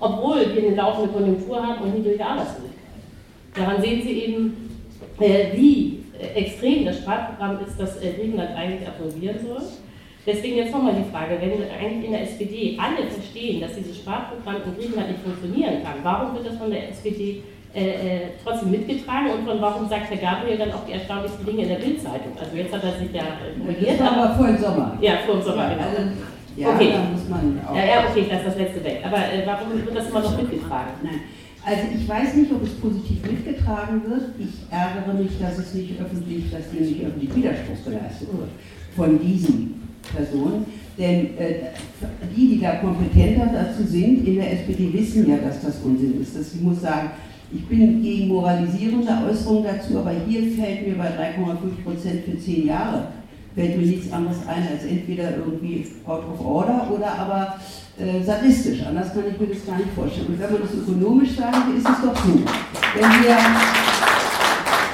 obwohl 0.00 0.54
wir 0.54 0.66
eine 0.66 0.76
laufende 0.76 1.12
Konjunktur 1.12 1.64
haben 1.64 1.82
und 1.82 1.98
niedrige 1.98 2.24
Arbeitslosigkeit. 2.24 2.70
Daran 3.56 3.82
sehen 3.82 4.02
Sie 4.02 4.12
eben, 4.12 4.70
äh, 5.18 5.56
wie 5.56 6.04
extrem 6.34 6.84
das 6.84 6.98
Sparprogramm 6.98 7.58
ist, 7.66 7.78
das 7.78 8.00
Griechenland 8.00 8.56
eigentlich 8.56 8.86
absolvieren 8.86 9.36
soll. 9.44 9.62
Deswegen 10.26 10.56
jetzt 10.56 10.72
nochmal 10.72 10.94
die 10.94 11.10
Frage, 11.10 11.36
wenn 11.38 11.52
eigentlich 11.52 12.04
in 12.06 12.12
der 12.12 12.22
SPD 12.22 12.78
alle 12.80 13.08
verstehen, 13.10 13.60
dass 13.60 13.74
dieses 13.74 13.98
Sparprogramm 13.98 14.56
in 14.64 14.74
Griechenland 14.76 15.10
nicht 15.10 15.22
funktionieren 15.22 15.82
kann, 15.82 15.98
warum 16.02 16.34
wird 16.34 16.46
das 16.46 16.56
von 16.56 16.70
der 16.70 16.88
SPD 16.88 17.42
äh, 17.74 17.88
äh, 17.88 18.20
trotzdem 18.44 18.70
mitgetragen 18.70 19.30
und 19.30 19.44
von 19.44 19.60
warum 19.60 19.88
sagt 19.88 20.08
Herr 20.10 20.16
Gabriel 20.16 20.58
dann 20.58 20.72
auch 20.72 20.86
die 20.86 20.92
erstaunlichsten 20.92 21.44
Dinge 21.44 21.62
in 21.62 21.68
der 21.68 21.76
Bildzeitung? 21.76 22.32
Also 22.38 22.56
jetzt 22.56 22.72
hat 22.72 22.84
er 22.84 22.92
sich 22.92 23.12
ja 23.12 23.24
korrigiert. 23.58 23.98
Das 23.98 24.06
war 24.06 24.16
aber 24.16 24.34
vor 24.36 24.46
dem 24.46 24.58
Sommer. 24.58 24.98
Ja, 25.00 25.12
vor 25.26 25.34
dem 25.34 25.42
Sommer, 25.42 25.70
genau. 25.70 25.82
Also, 25.82 26.02
ja, 26.56 26.68
okay. 26.68 26.92
da 26.94 27.10
muss 27.10 27.28
man 27.28 27.60
auch. 27.66 27.74
Ja, 27.74 27.84
ja, 27.84 28.04
okay, 28.08 28.20
ich 28.20 28.30
lasse 28.30 28.44
das 28.44 28.56
letzte 28.58 28.84
weg. 28.84 29.02
Aber 29.04 29.18
äh, 29.18 29.42
warum 29.44 29.74
wird 29.74 29.96
das 29.96 30.08
immer 30.08 30.20
noch 30.20 30.36
mitgetragen? 30.36 30.92
Nein. 31.02 31.20
Also 31.66 31.82
ich 31.96 32.08
weiß 32.08 32.34
nicht, 32.34 32.52
ob 32.52 32.62
es 32.62 32.74
positiv 32.74 33.24
mitgetragen 33.24 34.02
wird. 34.06 34.38
Ich 34.38 34.70
ärgere 34.70 35.14
mich, 35.14 35.32
dass 35.40 35.58
es 35.58 35.74
nicht 35.74 36.00
öffentlich, 36.00 36.50
dass 36.52 36.70
hier 36.70 36.82
nicht 36.82 37.04
öffentlich 37.04 37.34
Widerspruch 37.34 37.84
geleistet 37.84 38.28
wird 38.30 38.50
von 38.94 39.18
diesen 39.18 39.82
Personen. 40.14 40.66
Denn 40.98 41.36
äh, 41.38 41.72
die, 42.36 42.54
die 42.54 42.60
da 42.60 42.76
kompetenter 42.76 43.50
dazu 43.52 43.82
sind 43.82 44.26
in 44.28 44.36
der 44.36 44.52
SPD, 44.52 44.92
wissen 44.92 45.28
ja, 45.28 45.38
dass 45.38 45.62
das 45.62 45.80
Unsinn 45.82 46.20
ist. 46.20 46.36
Das, 46.36 46.54
ich 46.54 46.60
muss 46.60 46.82
sagen, 46.82 47.10
ich 47.54 47.64
bin 47.66 48.02
gegen 48.02 48.28
moralisierende 48.28 49.12
Äußerungen 49.28 49.64
dazu, 49.64 49.98
aber 49.98 50.12
hier 50.26 50.42
fällt 50.52 50.86
mir 50.86 50.96
bei 50.96 51.08
3,5 51.08 51.84
Prozent 51.84 52.24
für 52.24 52.38
zehn 52.38 52.66
Jahre 52.66 53.08
fällt 53.54 53.78
mir 53.78 53.86
nichts 53.86 54.12
anderes 54.12 54.38
ein 54.48 54.68
als 54.68 54.84
entweder 54.84 55.36
irgendwie 55.36 55.86
out 56.06 56.24
of 56.28 56.44
order 56.44 56.90
oder 56.90 57.18
aber 57.18 57.60
äh, 57.98 58.22
sadistisch. 58.22 58.82
Anders 58.84 59.12
kann 59.12 59.22
ich 59.30 59.38
mir 59.38 59.54
das 59.54 59.64
gar 59.64 59.76
nicht 59.76 59.90
vorstellen. 59.94 60.26
Und 60.28 60.40
wenn 60.40 60.52
man 60.52 60.62
das 60.62 60.74
ökonomisch 60.74 61.36
sagen 61.36 61.76
ist 61.76 61.88
es 61.88 62.02
doch 62.02 62.16
so. 62.16 62.32
Wenn 62.32 63.10
wir, 63.22 63.36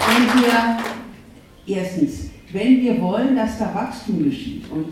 wenn 0.08 0.42
wir 0.42 1.76
erstens, 1.76 2.30
wenn 2.52 2.80
wir 2.82 3.00
wollen, 3.00 3.36
dass 3.36 3.58
da 3.58 3.74
Wachstum 3.74 4.24
geschieht 4.24 4.64
und 4.70 4.86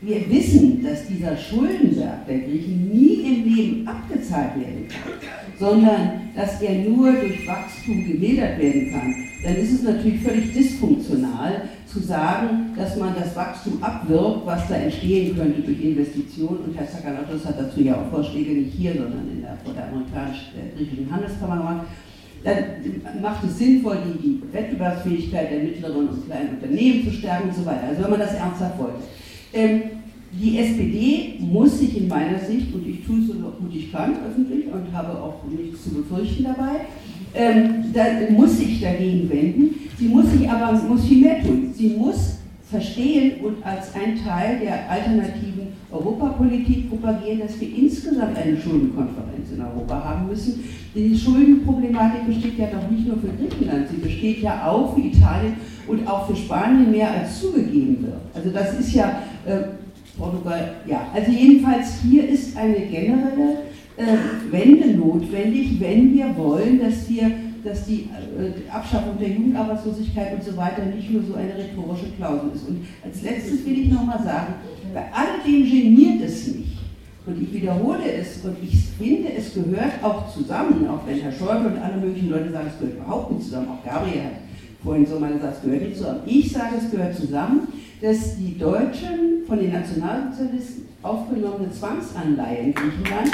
wir 0.00 0.28
wissen, 0.30 0.82
dass 0.82 1.06
dieser 1.06 1.36
Schuldenberg 1.36 2.26
der 2.26 2.38
Griechen 2.38 2.90
nie 2.90 3.20
im 3.20 3.54
Leben 3.54 3.86
abgezahlt 3.86 4.56
werden 4.56 4.88
kann, 4.88 5.12
sondern 5.62 6.32
dass 6.34 6.60
er 6.60 6.74
nur 6.80 7.12
durch 7.12 7.46
Wachstum 7.46 8.04
gemildert 8.04 8.58
werden 8.58 8.90
kann, 8.90 9.14
dann 9.44 9.54
ist 9.54 9.72
es 9.72 9.82
natürlich 9.84 10.20
völlig 10.20 10.52
dysfunktional 10.52 11.62
zu 11.86 12.00
sagen, 12.00 12.72
dass 12.76 12.96
man 12.96 13.14
das 13.14 13.36
Wachstum 13.36 13.80
abwirkt, 13.80 14.44
was 14.44 14.66
da 14.66 14.74
entstehen 14.74 15.36
könnte 15.36 15.62
durch 15.62 15.80
Investitionen. 15.80 16.64
Und 16.64 16.76
Herr 16.76 16.88
Zakalatos 16.88 17.46
hat 17.46 17.60
dazu 17.60 17.80
ja 17.80 17.94
auch 17.94 18.10
Vorschläge 18.10 18.50
nicht 18.54 18.74
hier, 18.74 18.94
sondern 18.94 19.28
in 19.32 19.42
der, 19.42 19.56
vor 19.64 19.72
der 19.72 19.86
amerikanisch-griechischen 19.86 21.08
Handelskammer 21.12 21.56
gemacht. 21.58 21.86
Dann 22.42 23.22
macht 23.22 23.44
es 23.44 23.58
sinnvoll, 23.58 23.98
die, 24.04 24.18
die 24.20 24.42
Wettbewerbsfähigkeit 24.52 25.52
der 25.52 25.60
mittleren 25.60 26.08
und 26.08 26.26
kleinen 26.26 26.56
Unternehmen 26.56 27.04
zu 27.04 27.12
stärken 27.12 27.50
und 27.50 27.54
so 27.54 27.64
weiter. 27.64 27.84
Also 27.88 28.02
wenn 28.02 28.10
man 28.10 28.20
das 28.20 28.34
ernsthaft 28.34 28.78
wollte. 28.80 28.98
Ähm, 29.52 29.82
die 30.32 30.58
SPD 30.58 31.34
muss 31.40 31.78
sich 31.78 31.96
in 31.96 32.08
meiner 32.08 32.38
Sicht, 32.38 32.74
und 32.74 32.86
ich 32.86 33.04
tue 33.04 33.20
es 33.20 33.26
so 33.26 33.34
gut 33.34 33.74
ich 33.74 33.92
kann 33.92 34.14
öffentlich 34.26 34.66
und 34.66 34.92
habe 34.92 35.12
auch 35.20 35.40
nichts 35.50 35.84
zu 35.84 35.90
befürchten 35.90 36.44
dabei, 36.44 36.86
ähm, 37.34 37.84
da 37.92 38.04
muss 38.30 38.58
sich 38.58 38.80
dagegen 38.80 39.28
wenden. 39.30 39.74
Sie 39.98 40.08
muss 40.08 40.30
sich 40.30 40.48
aber 40.48 40.78
muss 40.82 41.04
viel 41.06 41.22
mehr 41.22 41.42
tun. 41.42 41.70
Sie 41.74 41.90
muss 41.90 42.38
verstehen 42.70 43.44
und 43.44 43.64
als 43.64 43.94
ein 43.94 44.18
Teil 44.24 44.58
der 44.60 44.90
alternativen 44.90 45.68
Europapolitik 45.90 46.88
propagieren, 46.88 47.40
dass 47.40 47.60
wir 47.60 47.68
insgesamt 47.76 48.36
eine 48.36 48.56
Schuldenkonferenz 48.58 49.52
in 49.54 49.60
Europa 49.60 50.02
haben 50.02 50.28
müssen. 50.28 50.64
Die 50.94 51.16
Schuldenproblematik 51.16 52.26
besteht 52.26 52.58
ja 52.58 52.66
doch 52.66 52.90
nicht 52.90 53.06
nur 53.06 53.18
für 53.18 53.28
Griechenland, 53.28 53.88
sie 53.90 53.98
besteht 53.98 54.42
ja 54.42 54.66
auch 54.66 54.94
für 54.94 55.02
Italien 55.02 55.54
und 55.86 56.06
auch 56.08 56.26
für 56.26 56.36
Spanien 56.36 56.90
mehr 56.90 57.10
als 57.10 57.40
zugegeben 57.40 57.98
wird. 58.02 58.20
Also 58.34 58.50
das 58.50 58.80
ist 58.80 58.94
ja 58.94 59.22
äh, 59.44 59.81
Portugal, 60.18 60.74
ja. 60.86 61.06
Also 61.14 61.30
jedenfalls 61.30 62.00
hier 62.02 62.28
ist 62.28 62.56
eine 62.56 62.80
generelle 62.80 63.58
äh, 63.96 64.50
Wende 64.50 64.88
notwendig, 64.88 65.80
wenn 65.80 66.12
wir 66.12 66.36
wollen, 66.36 66.80
dass 66.80 67.08
wir 67.08 67.30
dass 67.64 67.86
die 67.86 68.08
äh, 68.38 68.68
Abschaffung 68.70 69.18
der 69.18 69.28
Jugendarbeitslosigkeit 69.28 70.34
und 70.34 70.42
so 70.42 70.56
weiter 70.56 70.84
nicht 70.84 71.10
nur 71.10 71.22
so 71.22 71.34
eine 71.34 71.54
rhetorische 71.54 72.10
Klausel 72.16 72.50
ist. 72.54 72.68
Und 72.68 72.84
als 73.04 73.22
letztes 73.22 73.64
will 73.64 73.82
ich 73.82 73.92
nochmal 73.92 74.22
sagen, 74.22 74.54
bei 74.92 75.04
alledem 75.12 75.70
geniert 75.70 76.22
es 76.24 76.48
mich. 76.48 76.78
Und 77.24 77.40
ich 77.40 77.52
wiederhole 77.52 78.02
es 78.02 78.44
und 78.44 78.56
ich 78.60 78.84
finde, 78.98 79.32
es 79.32 79.54
gehört 79.54 80.02
auch 80.02 80.28
zusammen, 80.34 80.88
auch 80.88 81.06
wenn 81.06 81.20
Herr 81.20 81.30
Schäuble 81.30 81.68
und 81.68 81.78
alle 81.78 81.98
möglichen 81.98 82.30
Leute 82.30 82.50
sagen, 82.50 82.66
es 82.66 82.80
gehört 82.80 82.96
überhaupt 82.96 83.30
nicht 83.30 83.44
zusammen, 83.44 83.68
auch 83.68 83.84
Gabriel 83.84 84.24
hat 84.24 84.32
vorhin 84.82 85.06
so 85.06 85.18
mal 85.18 85.32
gesagt, 85.32 85.56
es 85.58 85.62
gehört 85.62 85.82
nicht 85.82 85.96
zusammen. 85.96 86.20
Ich 86.26 86.52
sage, 86.52 86.76
es 86.78 86.90
gehört 86.90 87.14
zusammen, 87.14 87.68
dass 88.00 88.36
die 88.36 88.58
Deutschen 88.58 89.46
von 89.46 89.58
den 89.58 89.72
Nationalsozialisten 89.72 90.86
aufgenommene 91.02 91.70
Zwangsanleihen 91.70 92.66
in 92.66 92.74
Griechenland 92.74 93.30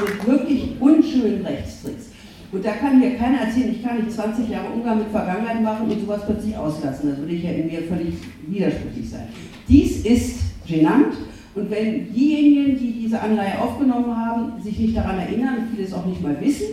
mit 0.00 0.26
wirklich 0.26 0.80
unschönen 0.80 1.46
Rechtstricks. 1.46 2.10
Und 2.52 2.64
da 2.64 2.72
kann 2.72 3.00
mir 3.00 3.16
keiner 3.16 3.40
erzählen, 3.40 3.72
ich 3.72 3.82
kann 3.82 3.98
nicht 3.98 4.12
20 4.12 4.48
Jahre 4.48 4.68
Umgang 4.68 4.98
mit 4.98 5.08
Vergangenheit 5.08 5.62
machen 5.62 5.90
und 5.90 6.00
sowas 6.00 6.22
plötzlich 6.24 6.56
auslassen. 6.56 7.10
Das 7.10 7.18
würde 7.18 7.32
ich 7.32 7.42
ja 7.42 7.50
in 7.50 7.66
mir 7.66 7.82
völlig 7.82 8.14
widersprüchlich 8.46 9.10
sein. 9.10 9.26
Dies 9.66 10.04
ist 10.04 10.40
genannt 10.66 11.14
und 11.54 11.70
wenn 11.70 12.12
diejenigen, 12.12 12.78
die 12.78 12.92
diese 13.02 13.20
Anleihe 13.20 13.60
aufgenommen 13.60 14.16
haben, 14.16 14.60
sich 14.62 14.78
nicht 14.78 14.96
daran 14.96 15.18
erinnern 15.18 15.58
und 15.58 15.76
vieles 15.76 15.92
auch 15.92 16.04
nicht 16.04 16.22
mal 16.22 16.36
wissen, 16.40 16.66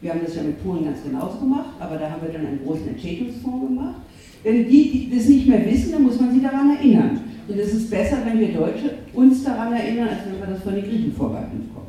wir 0.00 0.10
haben 0.10 0.20
das 0.24 0.34
ja 0.34 0.42
mit 0.42 0.62
Polen 0.62 0.84
ganz 0.84 1.02
genauso 1.02 1.38
gemacht, 1.38 1.70
aber 1.80 1.96
da 1.96 2.10
haben 2.10 2.22
wir 2.22 2.32
dann 2.32 2.46
einen 2.46 2.60
großen 2.64 2.88
Entschädigungsfonds 2.88 3.68
gemacht. 3.68 3.96
Wenn 4.42 4.68
die, 4.68 4.90
die 4.90 5.16
das 5.16 5.26
nicht 5.26 5.46
mehr 5.46 5.64
wissen, 5.64 5.92
dann 5.92 6.02
muss 6.02 6.20
man 6.20 6.32
sie 6.32 6.40
daran 6.40 6.76
erinnern. 6.76 7.20
Und 7.48 7.58
es 7.58 7.72
ist 7.72 7.90
besser, 7.90 8.18
wenn 8.24 8.38
wir 8.38 8.52
Deutsche 8.52 8.94
uns 9.14 9.42
daran 9.44 9.72
erinnern, 9.72 10.08
als 10.08 10.18
wenn 10.26 10.38
wir 10.40 10.54
das 10.54 10.62
von 10.62 10.74
den 10.74 10.84
Griechen 10.84 11.12
vorgehalten 11.12 11.68
bekommen. 11.68 11.86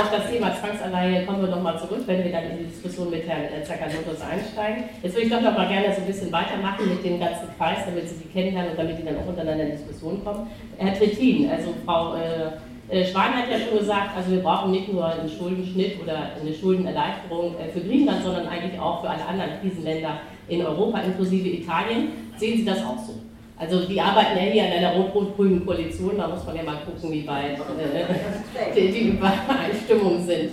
Auf 0.00 0.10
das 0.10 0.28
Thema 0.28 0.52
Zwangsanleihe 0.52 1.24
kommen 1.24 1.42
wir 1.42 1.48
nochmal 1.48 1.78
zurück, 1.78 2.02
wenn 2.06 2.24
wir 2.24 2.32
dann 2.32 2.50
in 2.50 2.58
die 2.58 2.64
Diskussion 2.64 3.10
mit 3.10 3.28
Herrn 3.28 3.44
äh, 3.44 3.62
Zakanotos 3.62 4.20
einsteigen. 4.28 4.84
Jetzt 5.02 5.14
würde 5.14 5.26
ich 5.26 5.32
doch 5.32 5.40
noch 5.40 5.56
mal 5.56 5.68
gerne 5.68 5.94
so 5.94 6.00
ein 6.00 6.06
bisschen 6.06 6.32
weitermachen 6.32 6.88
mit 6.88 7.04
dem 7.04 7.20
ganzen 7.20 7.46
Kreis, 7.56 7.78
damit 7.86 8.08
Sie 8.08 8.16
die 8.16 8.28
kennenlernen 8.28 8.72
und 8.72 8.78
damit 8.78 8.98
die 8.98 9.04
dann 9.04 9.18
auch 9.18 9.28
untereinander 9.28 9.64
in 9.64 9.70
Diskussion 9.70 10.24
kommen. 10.24 10.48
Herr 10.78 10.98
Trittin, 10.98 11.48
also 11.48 11.72
Frau 11.84 12.16
äh, 12.16 12.50
äh, 12.88 13.06
Schwan 13.06 13.34
hat 13.34 13.48
ja 13.48 13.58
schon 13.60 13.78
gesagt, 13.78 14.16
also 14.16 14.32
wir 14.32 14.40
brauchen 14.40 14.72
nicht 14.72 14.92
nur 14.92 15.06
einen 15.06 15.28
Schuldenschnitt 15.28 16.02
oder 16.02 16.32
eine 16.40 16.52
Schuldenerleichterung 16.52 17.54
für 17.72 17.80
Griechenland, 17.80 18.24
sondern 18.24 18.48
eigentlich 18.48 18.80
auch 18.80 19.00
für 19.00 19.10
alle 19.10 19.24
anderen 19.24 19.60
Krisenländer 19.60 20.20
in 20.48 20.60
Europa, 20.66 20.98
inklusive 21.00 21.48
Italien. 21.48 22.08
Sehen 22.36 22.58
Sie 22.58 22.64
das 22.64 22.84
auch 22.84 22.98
so? 22.98 23.14
Also 23.56 23.86
die 23.86 24.00
arbeiten 24.00 24.36
ja 24.36 24.42
hier 24.50 24.64
an 24.64 24.72
einer 24.72 24.92
rot-rot-grünen 24.94 25.64
Koalition, 25.64 26.16
da 26.16 26.28
muss 26.28 26.44
man 26.44 26.56
ja 26.56 26.62
mal 26.64 26.78
gucken, 26.84 27.12
wie 27.12 27.26
weit 27.26 27.58
äh, 27.58 28.74
die, 28.74 28.92
die 28.92 29.08
Übereinstimmungen 29.10 30.26
sind. 30.26 30.50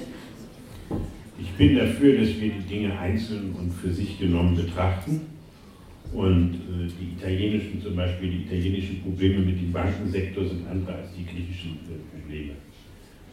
Ich 1.40 1.50
bin 1.54 1.76
dafür, 1.76 2.20
dass 2.20 2.40
wir 2.40 2.52
die 2.52 2.68
Dinge 2.70 2.98
einzeln 2.98 3.56
und 3.58 3.72
für 3.72 3.92
sich 3.92 4.20
genommen 4.20 4.56
betrachten. 4.56 5.22
Und 6.14 6.54
äh, 6.54 6.92
die 7.00 7.14
italienischen, 7.18 7.82
zum 7.82 7.96
Beispiel 7.96 8.30
die 8.30 8.44
italienischen 8.44 9.02
Probleme 9.02 9.40
mit 9.40 9.60
dem 9.60 9.72
Bankensektor 9.72 10.46
sind 10.46 10.68
andere 10.70 10.98
als 10.98 11.08
die 11.18 11.26
griechischen 11.26 11.80
äh, 11.88 12.20
Probleme. 12.20 12.52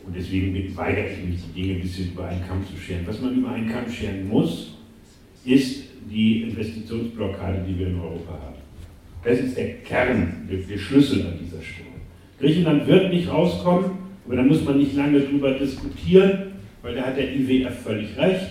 Und 0.06 0.16
deswegen 0.16 0.76
weigere 0.76 1.10
ich 1.10 1.24
mich, 1.24 1.40
die 1.54 1.60
Dinge 1.60 1.74
ein 1.74 1.82
bisschen 1.82 2.12
über 2.12 2.26
einen 2.26 2.46
Kamm 2.46 2.64
zu 2.66 2.80
scheren. 2.80 3.06
Was 3.06 3.20
man 3.20 3.36
über 3.36 3.50
einen 3.50 3.68
Kamm 3.68 3.90
scheren 3.90 4.28
muss, 4.28 4.78
ist 5.44 5.84
die 6.10 6.42
Investitionsblockade, 6.44 7.64
die 7.68 7.78
wir 7.78 7.88
in 7.88 8.00
Europa 8.00 8.32
haben. 8.32 8.57
Das 9.24 9.38
ist 9.38 9.56
der 9.56 9.74
Kern, 9.78 10.48
der 10.48 10.78
Schlüssel 10.78 11.26
an 11.26 11.34
dieser 11.40 11.62
Stelle. 11.62 11.88
Griechenland 12.40 12.86
wird 12.86 13.12
nicht 13.12 13.28
rauskommen, 13.28 13.90
aber 14.26 14.36
da 14.36 14.42
muss 14.42 14.64
man 14.64 14.78
nicht 14.78 14.94
lange 14.94 15.20
drüber 15.20 15.52
diskutieren, 15.52 16.52
weil 16.82 16.94
da 16.94 17.02
hat 17.02 17.16
der 17.16 17.34
IWF 17.34 17.82
völlig 17.82 18.16
recht. 18.16 18.46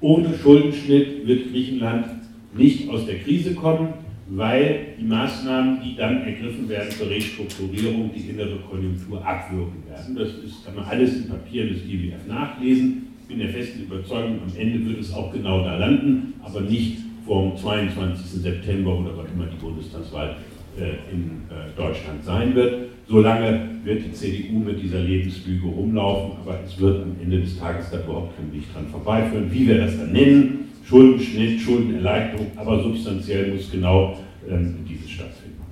Ohne 0.00 0.36
Schuldenschnitt 0.36 1.26
wird 1.26 1.50
Griechenland 1.50 2.06
nicht 2.54 2.88
aus 2.88 3.06
der 3.06 3.18
Krise 3.18 3.54
kommen, 3.54 3.94
weil 4.28 4.94
die 5.00 5.04
Maßnahmen, 5.04 5.80
die 5.82 5.96
dann 5.96 6.22
ergriffen 6.22 6.68
werden 6.68 6.90
zur 6.90 7.08
Restrukturierung, 7.08 8.10
die 8.14 8.28
innere 8.30 8.58
Konjunktur 8.70 9.26
abwürgen 9.26 9.82
werden. 9.88 10.14
Das 10.14 10.28
ist, 10.44 10.64
kann 10.64 10.74
man 10.74 10.84
alles 10.84 11.16
in 11.16 11.28
Papieren 11.28 11.70
des 11.70 11.84
IWF 11.84 12.26
nachlesen. 12.26 13.06
Ich 13.22 13.28
bin 13.28 13.38
der 13.38 13.48
festen 13.48 13.82
Überzeugung, 13.84 14.40
am 14.42 14.56
Ende 14.56 14.86
wird 14.86 15.00
es 15.00 15.12
auch 15.12 15.32
genau 15.32 15.64
da 15.64 15.76
landen, 15.76 16.34
aber 16.42 16.60
nicht 16.60 16.98
vom 17.28 17.54
22. 17.56 18.42
September 18.42 18.98
oder 18.98 19.16
was 19.18 19.26
immer 19.32 19.44
die 19.46 19.62
Bundestagswahl 19.62 20.36
äh, 20.78 21.12
in 21.12 21.42
äh, 21.50 21.76
Deutschland 21.76 22.24
sein 22.24 22.54
wird. 22.54 22.88
Solange 23.06 23.70
wird 23.84 24.04
die 24.04 24.12
CDU 24.12 24.58
mit 24.58 24.82
dieser 24.82 25.00
Lebenslüge 25.00 25.66
rumlaufen, 25.66 26.38
aber 26.40 26.58
es 26.66 26.78
wird 26.80 27.02
am 27.02 27.14
Ende 27.22 27.40
des 27.40 27.58
Tages 27.58 27.90
da 27.90 28.00
überhaupt 28.00 28.36
kein 28.36 28.52
Weg 28.52 28.72
dran 28.72 28.86
vorbeiführen. 28.88 29.52
Wie 29.52 29.68
wir 29.68 29.78
das 29.78 29.96
dann 29.98 30.12
nennen, 30.12 30.70
Schuldenschnitt, 30.84 31.60
Schuldenerleichterung, 31.60 32.46
aber 32.56 32.82
substanziell 32.82 33.52
muss 33.52 33.70
genau 33.70 34.18
ähm, 34.48 34.76
dieses 34.88 35.10
stattfinden. 35.10 35.62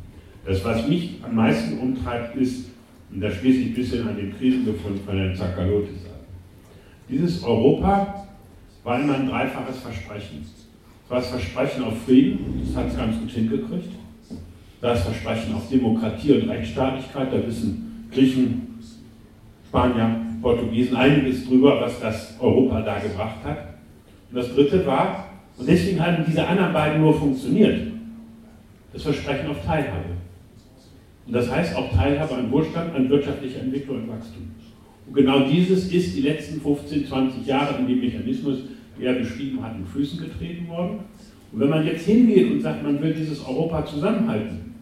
Das, 0.44 0.62
was 0.64 0.86
mich 0.86 1.16
am 1.22 1.36
meisten 1.36 1.78
umtreibt, 1.78 2.36
ist, 2.36 2.70
und 3.12 3.20
da 3.20 3.30
schließe 3.30 3.60
ich 3.60 3.66
ein 3.68 3.74
bisschen 3.74 4.08
an 4.08 4.16
den 4.16 4.36
Krisenbefund 4.36 5.00
von 5.06 5.16
Herrn 5.16 5.34
Zakalotis 5.34 6.04
an, 6.04 6.20
dieses 7.08 7.42
Europa 7.42 8.26
war 8.84 9.00
immer 9.00 9.14
ein 9.14 9.28
dreifaches 9.28 9.78
Versprechen. 9.78 10.44
Das 11.08 11.28
Versprechen 11.28 11.84
auf 11.84 12.02
Frieden, 12.04 12.62
das 12.64 12.76
hat 12.76 12.90
es 12.90 12.96
ganz 12.96 13.18
gut 13.18 13.30
hingekriegt. 13.30 13.90
Das 14.80 15.02
Versprechen 15.04 15.54
auf 15.54 15.68
Demokratie 15.68 16.32
und 16.32 16.48
Rechtsstaatlichkeit, 16.48 17.32
da 17.32 17.46
wissen 17.46 18.08
Griechen, 18.12 18.78
Spanier, 19.68 20.20
Portugiesen 20.42 20.96
einiges 20.96 21.46
drüber, 21.46 21.80
was 21.80 22.00
das 22.00 22.36
Europa 22.40 22.80
da 22.82 22.98
gebracht 22.98 23.36
hat. 23.44 23.58
Und 24.30 24.36
das 24.36 24.52
dritte 24.54 24.84
war, 24.84 25.28
und 25.56 25.68
deswegen 25.68 26.04
haben 26.04 26.24
diese 26.26 26.46
anderen 26.46 26.72
beiden 26.72 27.00
nur 27.00 27.14
funktioniert, 27.14 27.92
das 28.92 29.02
Versprechen 29.02 29.48
auf 29.48 29.64
Teilhabe. 29.64 30.16
Und 31.26 31.32
das 31.32 31.50
heißt 31.50 31.74
auch 31.76 31.90
Teilhabe 31.92 32.34
an 32.34 32.50
Wohlstand, 32.50 32.94
an 32.94 33.08
wirtschaftlicher 33.08 33.60
Entwicklung 33.60 34.02
und 34.02 34.08
Wachstum. 34.08 34.50
Und 35.06 35.14
genau 35.14 35.40
dieses 35.40 35.90
ist 35.92 36.16
die 36.16 36.22
letzten 36.22 36.60
15, 36.60 37.06
20 37.06 37.46
Jahre 37.46 37.78
in 37.78 37.86
dem 37.86 38.00
Mechanismus 38.00 38.58
er 39.04 39.14
beschrieben 39.14 39.62
hat, 39.62 39.76
in 39.76 39.86
Füßen 39.86 40.20
getreten 40.20 40.68
worden. 40.68 41.00
Und 41.52 41.60
wenn 41.60 41.68
man 41.68 41.86
jetzt 41.86 42.04
hingeht 42.04 42.50
und 42.52 42.60
sagt, 42.60 42.82
man 42.82 43.00
will 43.00 43.14
dieses 43.14 43.44
Europa 43.46 43.84
zusammenhalten, 43.84 44.74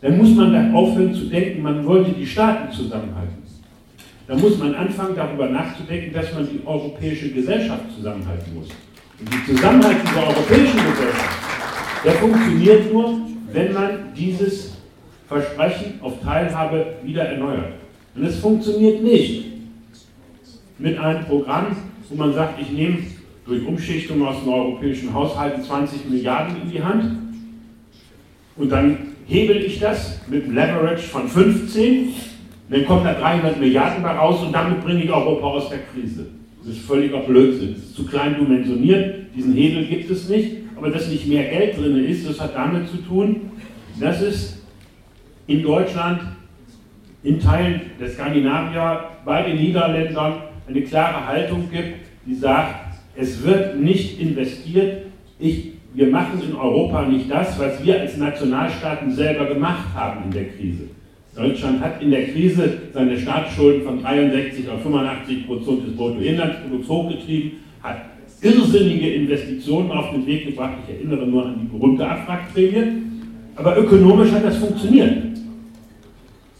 dann 0.00 0.18
muss 0.18 0.34
man 0.34 0.52
da 0.52 0.72
aufhören 0.72 1.14
zu 1.14 1.26
denken, 1.26 1.62
man 1.62 1.84
wollte 1.84 2.12
die 2.12 2.26
Staaten 2.26 2.72
zusammenhalten. 2.72 3.46
Da 4.26 4.36
muss 4.36 4.58
man 4.58 4.74
anfangen, 4.74 5.14
darüber 5.14 5.48
nachzudenken, 5.48 6.12
dass 6.12 6.32
man 6.34 6.48
die 6.48 6.60
europäische 6.66 7.30
Gesellschaft 7.30 7.84
zusammenhalten 7.94 8.54
muss. 8.54 8.68
Und 9.20 9.32
die 9.32 9.54
Zusammenhalt 9.54 9.98
dieser 10.02 10.26
europäischen 10.26 10.78
Gesellschaft, 10.90 11.38
der 12.04 12.12
funktioniert 12.12 12.92
nur, 12.92 13.20
wenn 13.52 13.72
man 13.72 13.90
dieses 14.16 14.76
Versprechen 15.28 16.00
auf 16.02 16.20
Teilhabe 16.22 16.96
wieder 17.04 17.22
erneuert. 17.22 17.74
Und 18.14 18.24
es 18.24 18.38
funktioniert 18.38 19.02
nicht, 19.02 19.44
mit 20.78 20.98
einem 20.98 21.24
Programm, 21.24 21.76
wo 22.08 22.16
man 22.16 22.32
sagt, 22.32 22.60
ich 22.60 22.70
nehme 22.70 22.98
durch 23.46 23.64
Umschichtung 23.66 24.26
aus 24.26 24.42
den 24.42 24.52
europäischen 24.52 25.12
Haushalten 25.12 25.62
20 25.62 26.10
Milliarden 26.10 26.56
in 26.62 26.70
die 26.70 26.82
Hand 26.82 27.18
und 28.56 28.70
dann 28.70 28.98
hebel 29.26 29.56
ich 29.56 29.78
das 29.78 30.20
mit 30.28 30.44
einem 30.44 30.54
Leverage 30.54 31.02
von 31.02 31.28
15, 31.28 32.08
dann 32.70 32.84
kommen 32.86 33.04
da 33.04 33.14
300 33.14 33.60
Milliarden 33.60 34.02
bei 34.02 34.12
raus 34.12 34.42
und 34.42 34.52
damit 34.52 34.82
bringe 34.82 35.04
ich 35.04 35.10
Europa 35.10 35.46
aus 35.46 35.68
der 35.68 35.78
Krise. 35.78 36.26
Das 36.60 36.74
ist 36.74 36.84
völliger 36.84 37.18
Blödsinn. 37.18 37.74
Das 37.74 37.84
ist 37.84 37.96
zu 37.96 38.06
klein 38.06 38.36
dimensioniert, 38.40 39.26
diesen 39.36 39.54
Hebel 39.54 39.86
gibt 39.86 40.10
es 40.10 40.28
nicht, 40.28 40.56
aber 40.76 40.90
dass 40.90 41.08
nicht 41.08 41.26
mehr 41.26 41.44
Geld 41.44 41.78
drin 41.78 42.04
ist, 42.04 42.28
das 42.28 42.40
hat 42.40 42.56
damit 42.56 42.88
zu 42.88 42.96
tun, 42.98 43.50
dass 44.00 44.20
es 44.20 44.62
in 45.46 45.62
Deutschland, 45.62 46.22
in 47.22 47.38
Teilen 47.38 47.82
der 48.00 48.08
Skandinavier, 48.08 49.04
bei 49.24 49.42
den 49.42 49.56
Niederländern 49.56 50.34
eine 50.68 50.82
klare 50.82 51.26
Haltung 51.26 51.68
gibt, 51.70 51.98
die 52.26 52.34
sagt, 52.34 52.98
es 53.16 53.44
wird 53.44 53.80
nicht 53.80 54.20
investiert, 54.20 55.06
ich, 55.38 55.72
wir 55.94 56.08
machen 56.08 56.40
in 56.46 56.54
Europa 56.54 57.02
nicht 57.02 57.30
das, 57.30 57.58
was 57.58 57.84
wir 57.84 58.00
als 58.00 58.16
Nationalstaaten 58.16 59.12
selber 59.12 59.46
gemacht 59.46 59.88
haben 59.94 60.24
in 60.24 60.30
der 60.30 60.44
Krise. 60.48 60.88
Deutschland 61.34 61.80
hat 61.80 62.02
in 62.02 62.10
der 62.10 62.28
Krise 62.28 62.78
seine 62.94 63.18
Staatsschulden 63.18 63.82
von 63.82 64.02
63 64.02 64.68
auf 64.70 64.82
85 64.82 65.46
Prozent 65.46 65.86
des 65.86 65.96
Bruttoinlandsprodukts 65.96 66.88
hochgetrieben, 66.88 67.52
hat 67.82 67.96
irrsinnige 68.40 69.14
Investitionen 69.14 69.90
auf 69.90 70.10
den 70.12 70.26
Weg 70.26 70.46
gebracht. 70.46 70.74
Ich 70.86 70.94
erinnere 70.94 71.26
nur 71.26 71.46
an 71.46 71.60
die 71.60 71.76
berühmte 71.76 72.06
Abwrackprämie. 72.06 73.02
Aber 73.56 73.78
ökonomisch 73.78 74.32
hat 74.32 74.44
das 74.44 74.58
funktioniert. 74.58 75.35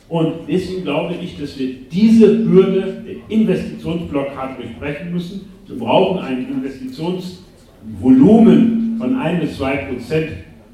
Und 0.08 0.34
deswegen 0.48 0.82
glaube 0.82 1.14
ich, 1.20 1.38
dass 1.38 1.56
wir 1.58 1.74
diese 1.90 2.38
Hürde 2.44 3.02
der 3.04 3.16
Investitionsblockade 3.28 4.62
durchbrechen 4.62 5.12
müssen. 5.12 5.48
Wir 5.66 5.76
brauchen 5.78 6.20
ein 6.20 6.48
Investitionsvolumen 6.48 8.96
von 8.98 9.18
1 9.18 9.40
bis 9.40 9.56
2 9.56 9.76
Prozent 9.76 10.28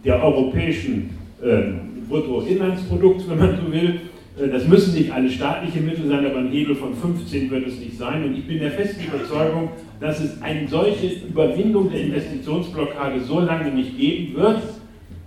der 0.05 0.23
europäischen 0.23 1.09
äh, 1.43 1.63
Bruttoinlandsprodukts, 2.09 3.27
wenn 3.29 3.39
man 3.39 3.57
so 3.57 3.73
will. 3.73 4.01
Äh, 4.39 4.49
das 4.49 4.69
müssen 4.69 4.95
nicht 4.95 5.11
alle 5.11 5.31
staatliche 5.31 5.81
Mittel 5.81 6.09
sein, 6.09 6.27
aber 6.27 6.41
ein 6.41 6.51
Hebel 6.51 6.75
von 6.75 6.95
15 6.95 7.51
wird 7.51 7.67
es 7.67 7.79
nicht 7.79 7.97
sein. 7.97 8.25
Und 8.25 8.37
ich 8.37 8.47
bin 8.47 8.59
der 8.59 8.73
festen 8.73 9.05
Überzeugung, 9.05 9.71
dass 9.99 10.21
es 10.21 10.43
eine 10.43 10.69
solche 10.69 11.07
Überwindung 11.27 11.91
der 11.91 12.03
Investitionsblockade 12.03 13.23
so 13.23 13.41
lange 13.41 13.73
nicht 13.73 13.99
geben 13.99 14.37
wird, 14.37 14.61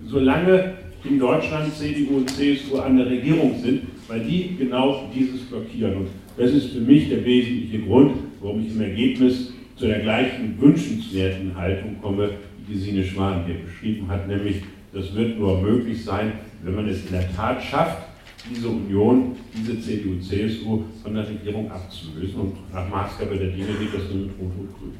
solange 0.06 0.76
in 1.04 1.18
Deutschland 1.20 1.74
CDU 1.74 2.18
und 2.18 2.30
CSU 2.30 2.78
an 2.80 2.98
der 2.98 3.08
Regierung 3.08 3.56
sind, 3.62 3.82
weil 4.08 4.22
die 4.22 4.56
genau 4.58 5.10
dieses 5.14 5.42
blockieren. 5.42 5.98
Und 5.98 6.08
das 6.38 6.52
ist 6.52 6.74
für 6.74 6.82
mich 6.82 7.10
der 7.10 7.26
wesentliche 7.26 7.80
Grund, 7.84 8.18
warum 8.42 8.66
ich 8.66 8.74
im 8.74 8.82
Ergebnis 8.82 9.54
zu 9.76 9.88
der 9.88 10.00
gleichen 10.00 10.60
wünschenswerten 10.60 11.56
Haltung 11.56 11.98
komme, 12.02 12.32
die 12.68 12.74
Gesine 12.74 13.04
Schwan 13.04 13.46
hier 13.46 13.56
beschrieben 13.56 14.08
hat, 14.08 14.28
nämlich 14.28 14.62
das 14.94 15.14
wird 15.14 15.38
nur 15.38 15.62
möglich 15.62 16.04
sein, 16.04 16.34
wenn 16.64 16.76
man 16.76 16.88
es 16.88 17.06
in 17.06 17.12
der 17.12 17.30
Tat 17.36 17.62
schafft, 17.62 18.08
diese 18.50 18.70
Union, 18.70 19.36
diese 19.54 19.80
CDU, 19.82 20.20
CSU 20.20 20.84
von 21.04 21.14
der 21.14 21.28
Regierung 21.28 21.70
abzulösen. 21.70 22.40
Und 22.40 22.74
nach 22.74 22.88
Maßgabe 22.88 23.36
der 23.36 23.50
Dinge 23.50 23.74
geht 23.80 23.94
das 23.94 24.04
nur 24.10 24.28
mit 24.28 24.32
Rot 24.40 24.52
und 24.58 24.70
Grün. 24.74 24.94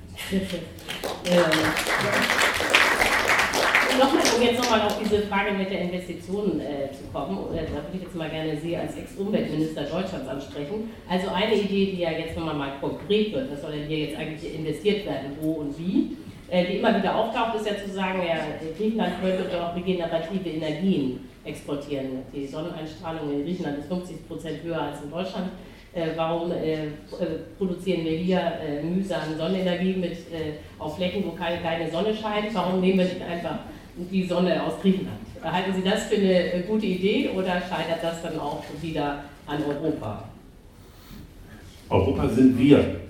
nochmal, 3.98 4.24
um 4.36 4.42
jetzt 4.42 4.60
nochmal 4.60 4.82
auf 4.82 5.00
diese 5.00 5.22
Frage 5.24 5.54
mit 5.54 5.70
der 5.70 5.82
Investition 5.82 6.60
äh, 6.60 6.92
zu 6.92 7.04
kommen, 7.14 7.38
äh, 7.54 7.66
da 7.66 7.84
würde 7.84 7.96
ich 7.96 8.02
jetzt 8.04 8.16
mal 8.16 8.30
gerne 8.30 8.58
Sie 8.58 8.76
als 8.76 8.96
Ex-Umweltminister 8.96 9.84
Deutschlands 9.84 10.28
ansprechen. 10.28 10.92
Also 11.10 11.30
eine 11.30 11.56
Idee, 11.56 11.92
die 11.92 12.02
ja 12.02 12.12
jetzt 12.12 12.38
nochmal 12.38 12.56
mal 12.56 12.72
konkret 12.80 13.34
wird, 13.34 13.52
was 13.52 13.62
soll 13.62 13.72
denn 13.72 13.88
hier 13.88 14.00
jetzt 14.00 14.18
eigentlich 14.18 14.56
investiert 14.56 15.06
werden, 15.06 15.38
wo 15.42 15.54
und 15.54 15.78
wie, 15.78 16.18
äh, 16.50 16.66
die 16.66 16.78
immer 16.78 16.98
wieder 16.98 17.16
auftaucht, 17.16 17.56
ist 17.56 17.68
ja 17.68 17.78
zu 17.78 17.92
sagen, 17.92 18.22
ja, 18.28 18.36
Griechenland 18.78 19.22
könnte 19.22 19.46
doch 19.52 19.76
regenerative 19.76 20.50
Energien 20.50 21.28
exportieren. 21.44 22.24
Die 22.34 22.48
Sonneneinstrahlung 22.48 23.32
in 23.32 23.44
Griechenland 23.44 23.80
ist 23.80 23.88
50 23.88 24.28
Prozent 24.28 24.64
höher 24.64 24.82
als 24.82 25.04
in 25.04 25.12
Deutschland. 25.12 25.52
Äh, 25.96 26.10
warum 26.18 26.52
äh, 26.52 26.74
äh, 26.74 26.90
produzieren 27.58 28.04
wir 28.04 28.18
hier 28.18 28.40
äh, 28.40 28.84
mühsam 28.84 29.22
Sonnenenergie 29.38 29.94
mit, 29.94 30.18
auf 30.78 30.98
Flächen, 30.98 31.24
wo 31.26 31.32
keine, 31.32 31.62
keine 31.62 31.90
Sonne 31.90 32.14
scheint? 32.14 32.54
Warum 32.54 32.82
nehmen 32.82 33.00
wir 33.00 33.06
nicht 33.06 33.22
einfach 33.22 33.60
die 33.98 34.26
Sonne 34.26 34.62
aus 34.64 34.74
Griechenland. 34.82 35.20
Halten 35.44 35.74
Sie 35.76 35.90
das 35.90 36.06
für 36.06 36.16
eine 36.16 36.64
gute 36.68 36.86
Idee 36.86 37.30
oder 37.36 37.62
scheitert 37.62 38.04
das 38.04 38.22
dann 38.24 38.40
auch 38.40 38.64
wieder 38.82 39.24
an 39.46 39.60
Europa? 39.64 40.24
Europa 41.90 42.30
sind 42.30 42.58
wir. 42.58 43.02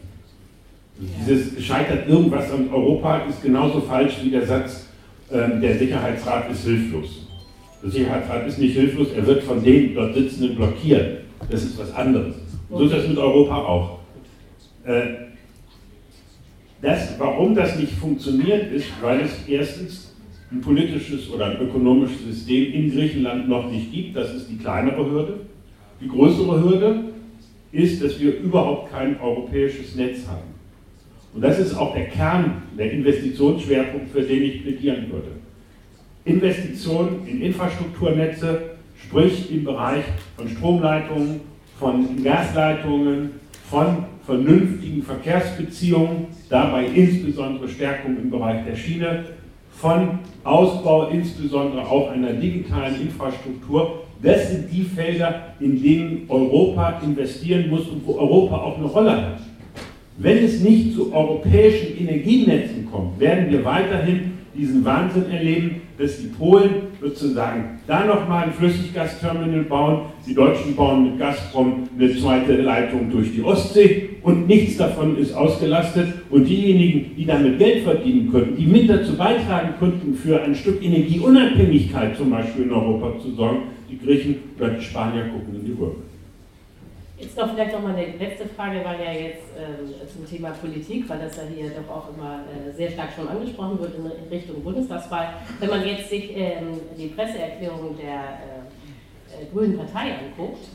Dieses 0.98 1.64
scheitert 1.64 2.08
irgendwas 2.08 2.52
an 2.52 2.70
Europa 2.72 3.20
ist 3.30 3.42
genauso 3.42 3.82
falsch 3.82 4.16
wie 4.24 4.32
der 4.32 4.46
Satz, 4.46 4.88
äh, 5.30 5.60
der 5.60 5.78
Sicherheitsrat 5.78 6.52
ist 6.52 6.64
hilflos. 6.64 7.28
Der 7.84 7.92
Sicherheitsrat 7.92 8.48
ist 8.48 8.60
nicht 8.60 8.76
hilflos, 8.76 9.10
er 9.16 9.26
wird 9.26 9.44
von 9.44 9.64
den 9.64 9.94
dort 9.94 10.14
Sitzenden 10.14 10.56
blockiert. 10.56 11.22
Das 11.50 11.64
ist 11.64 11.78
was 11.78 11.94
anderes. 11.94 12.36
Und 12.70 12.78
so 12.78 12.86
ist 12.86 12.94
das 12.94 13.08
mit 13.08 13.18
Europa 13.18 13.58
auch. 13.58 14.00
Äh, 14.86 15.02
das, 16.82 17.16
warum 17.18 17.56
das 17.56 17.78
nicht 17.78 17.94
funktioniert, 17.94 18.72
ist, 18.72 18.88
weil 19.02 19.22
es 19.22 19.32
erstens 19.48 20.05
ein 20.52 20.62
politisches 20.62 21.30
oder 21.30 21.48
ein 21.48 21.62
ökonomisches 21.62 22.24
System 22.24 22.74
in 22.74 22.92
Griechenland 22.92 23.50
noch 23.50 23.70
nicht 23.70 23.92
gibt. 23.92 24.16
Das 24.16 24.34
ist 24.34 24.50
die 24.50 24.58
kleinere 24.58 25.10
Hürde. 25.10 25.40
Die 26.02 26.08
größere 26.08 26.62
Hürde 26.62 27.04
ist, 27.72 28.04
dass 28.04 28.20
wir 28.20 28.40
überhaupt 28.40 28.92
kein 28.92 29.20
europäisches 29.20 29.96
Netz 29.96 30.28
haben. 30.28 30.56
Und 31.34 31.42
das 31.42 31.60
ist 31.60 31.76
auch 31.76 31.94
der 31.94 32.06
Kern, 32.06 32.64
der 32.78 32.92
Investitionsschwerpunkt, 32.92 34.10
für 34.12 34.22
den 34.22 34.44
ich 34.44 34.64
plädieren 34.64 35.12
würde. 35.12 35.32
Investitionen 36.24 37.28
in 37.28 37.42
Infrastrukturnetze, 37.42 38.78
sprich 38.96 39.52
im 39.52 39.64
Bereich 39.66 40.06
von 40.38 40.48
Stromleitungen, 40.48 41.42
von 41.78 42.24
Gasleitungen, 42.24 43.32
von 43.70 44.06
vernünftigen 44.26 45.04
Verkehrsbeziehungen, 45.04 46.28
dabei 46.50 46.86
insbesondere 46.86 47.68
Stärkung 47.68 48.18
im 48.18 48.30
Bereich 48.30 48.66
der 48.66 48.76
Schiene, 48.76 49.26
von 49.78 50.20
Ausbau 50.44 51.10
insbesondere 51.10 51.88
auch 51.88 52.12
einer 52.12 52.34
digitalen 52.34 53.02
Infrastruktur. 53.02 54.04
Das 54.22 54.52
sind 54.52 54.72
die 54.72 54.84
Felder, 54.84 55.54
in 55.60 55.82
denen 55.82 56.26
Europa 56.30 57.02
investieren 57.04 57.70
muss 57.70 57.88
und 57.88 58.06
wo 58.06 58.18
Europa 58.18 58.58
auch 58.58 58.78
eine 58.78 58.88
Rolle 58.88 59.12
hat. 59.12 59.40
Wenn 60.18 60.46
es 60.46 60.62
nicht 60.62 60.96
zu 60.96 61.14
europäischen 61.14 61.98
Energienetzen 61.98 62.90
kommt, 62.90 63.20
werden 63.20 63.52
wir 63.52 63.66
weiterhin 63.66 64.36
diesen 64.58 64.86
Wahnsinn 64.86 65.30
erleben, 65.30 65.82
dass 65.98 66.18
die 66.20 66.28
Polen 66.28 66.70
sozusagen 67.02 67.80
da 67.88 68.06
nochmal 68.06 68.46
ein 68.46 68.54
Flüssiggasterminal 68.54 69.64
bauen, 69.64 70.02
die 70.26 70.34
Deutschen 70.34 70.76
bauen 70.76 71.04
mit 71.04 71.20
Gazprom 71.20 71.90
eine 71.98 72.16
zweite 72.16 72.54
Leitung 72.54 73.12
durch 73.12 73.34
die 73.34 73.44
Ostsee 73.44 74.10
und 74.24 74.48
nichts 74.48 74.78
davon 74.78 75.18
ist 75.18 75.34
ausgelastet 75.34 76.08
und 76.36 76.44
diejenigen, 76.44 77.16
die 77.16 77.26
damit 77.26 77.58
Geld 77.58 77.84
verdienen 77.84 78.30
könnten, 78.30 78.58
die 78.58 78.66
mit 78.66 78.90
dazu 78.90 79.16
beitragen 79.16 79.74
könnten, 79.80 80.14
für 80.14 80.42
ein 80.42 80.54
Stück 80.54 80.84
Energieunabhängigkeit 80.84 82.18
zum 82.18 82.30
Beispiel 82.30 82.66
in 82.66 82.74
Europa 82.74 83.18
zu 83.22 83.32
sorgen, 83.32 83.64
die 83.90 83.98
Griechen 83.98 84.44
oder 84.60 84.72
die 84.72 84.82
Spanier 84.82 85.30
gucken 85.30 85.56
in 85.56 85.66
die 85.66 85.72
Röhre. 85.72 85.96
Jetzt 87.18 87.38
noch 87.38 87.54
vielleicht 87.54 87.72
noch 87.72 87.82
mal 87.82 87.96
eine 87.96 88.18
letzte 88.18 88.50
Frage, 88.50 88.82
weil 88.84 89.00
ja 89.00 89.14
jetzt 89.14 89.48
äh, 89.56 90.08
zum 90.14 90.30
Thema 90.30 90.50
Politik, 90.50 91.08
weil 91.08 91.20
das 91.20 91.38
ja 91.38 91.44
hier 91.56 91.70
doch 91.70 91.96
auch 91.96 92.10
immer 92.14 92.42
äh, 92.44 92.76
sehr 92.76 92.92
stark 92.92 93.12
schon 93.16 93.30
angesprochen 93.30 93.80
wird 93.80 93.94
in 93.96 94.30
Richtung 94.30 94.62
Bundestagswahl. 94.62 95.36
Wenn 95.62 95.70
man 95.70 95.88
jetzt 95.88 96.10
sich 96.10 96.36
ähm, 96.36 96.82
die 96.98 97.08
Presseerklärung 97.08 97.96
der 97.96 98.20
äh, 98.20 99.42
äh 99.42 99.46
Grünen 99.54 99.78
Partei 99.78 100.16
anguckt, 100.16 100.68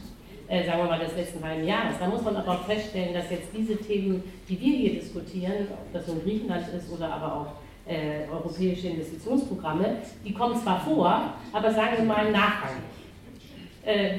äh, 0.51 0.67
sagen 0.67 0.83
wir 0.83 0.91
mal 0.91 0.99
des 0.99 1.17
letzten 1.17 1.43
halben 1.43 1.65
Jahres, 1.67 1.97
dann 1.99 2.11
muss 2.11 2.23
man 2.23 2.37
aber 2.37 2.53
auch 2.53 2.67
feststellen, 2.67 3.15
dass 3.15 3.31
jetzt 3.31 3.49
diese 3.57 3.77
Themen, 3.77 4.23
die 4.49 4.61
wir 4.61 4.77
hier 4.77 4.95
diskutieren, 5.01 5.69
ob 5.71 5.93
das 5.93 6.07
nun 6.09 6.21
Griechenland 6.23 6.67
ist 6.77 6.93
oder 6.93 7.11
aber 7.15 7.35
auch 7.35 7.47
äh, 7.91 8.31
europäische 8.31 8.89
Investitionsprogramme, 8.89 9.99
die 10.27 10.33
kommen 10.33 10.61
zwar 10.61 10.81
vor, 10.81 11.35
aber 11.53 11.73
sagen 11.73 11.99
wir 11.99 12.05
mal 12.05 12.31
nachrangig. 12.31 12.85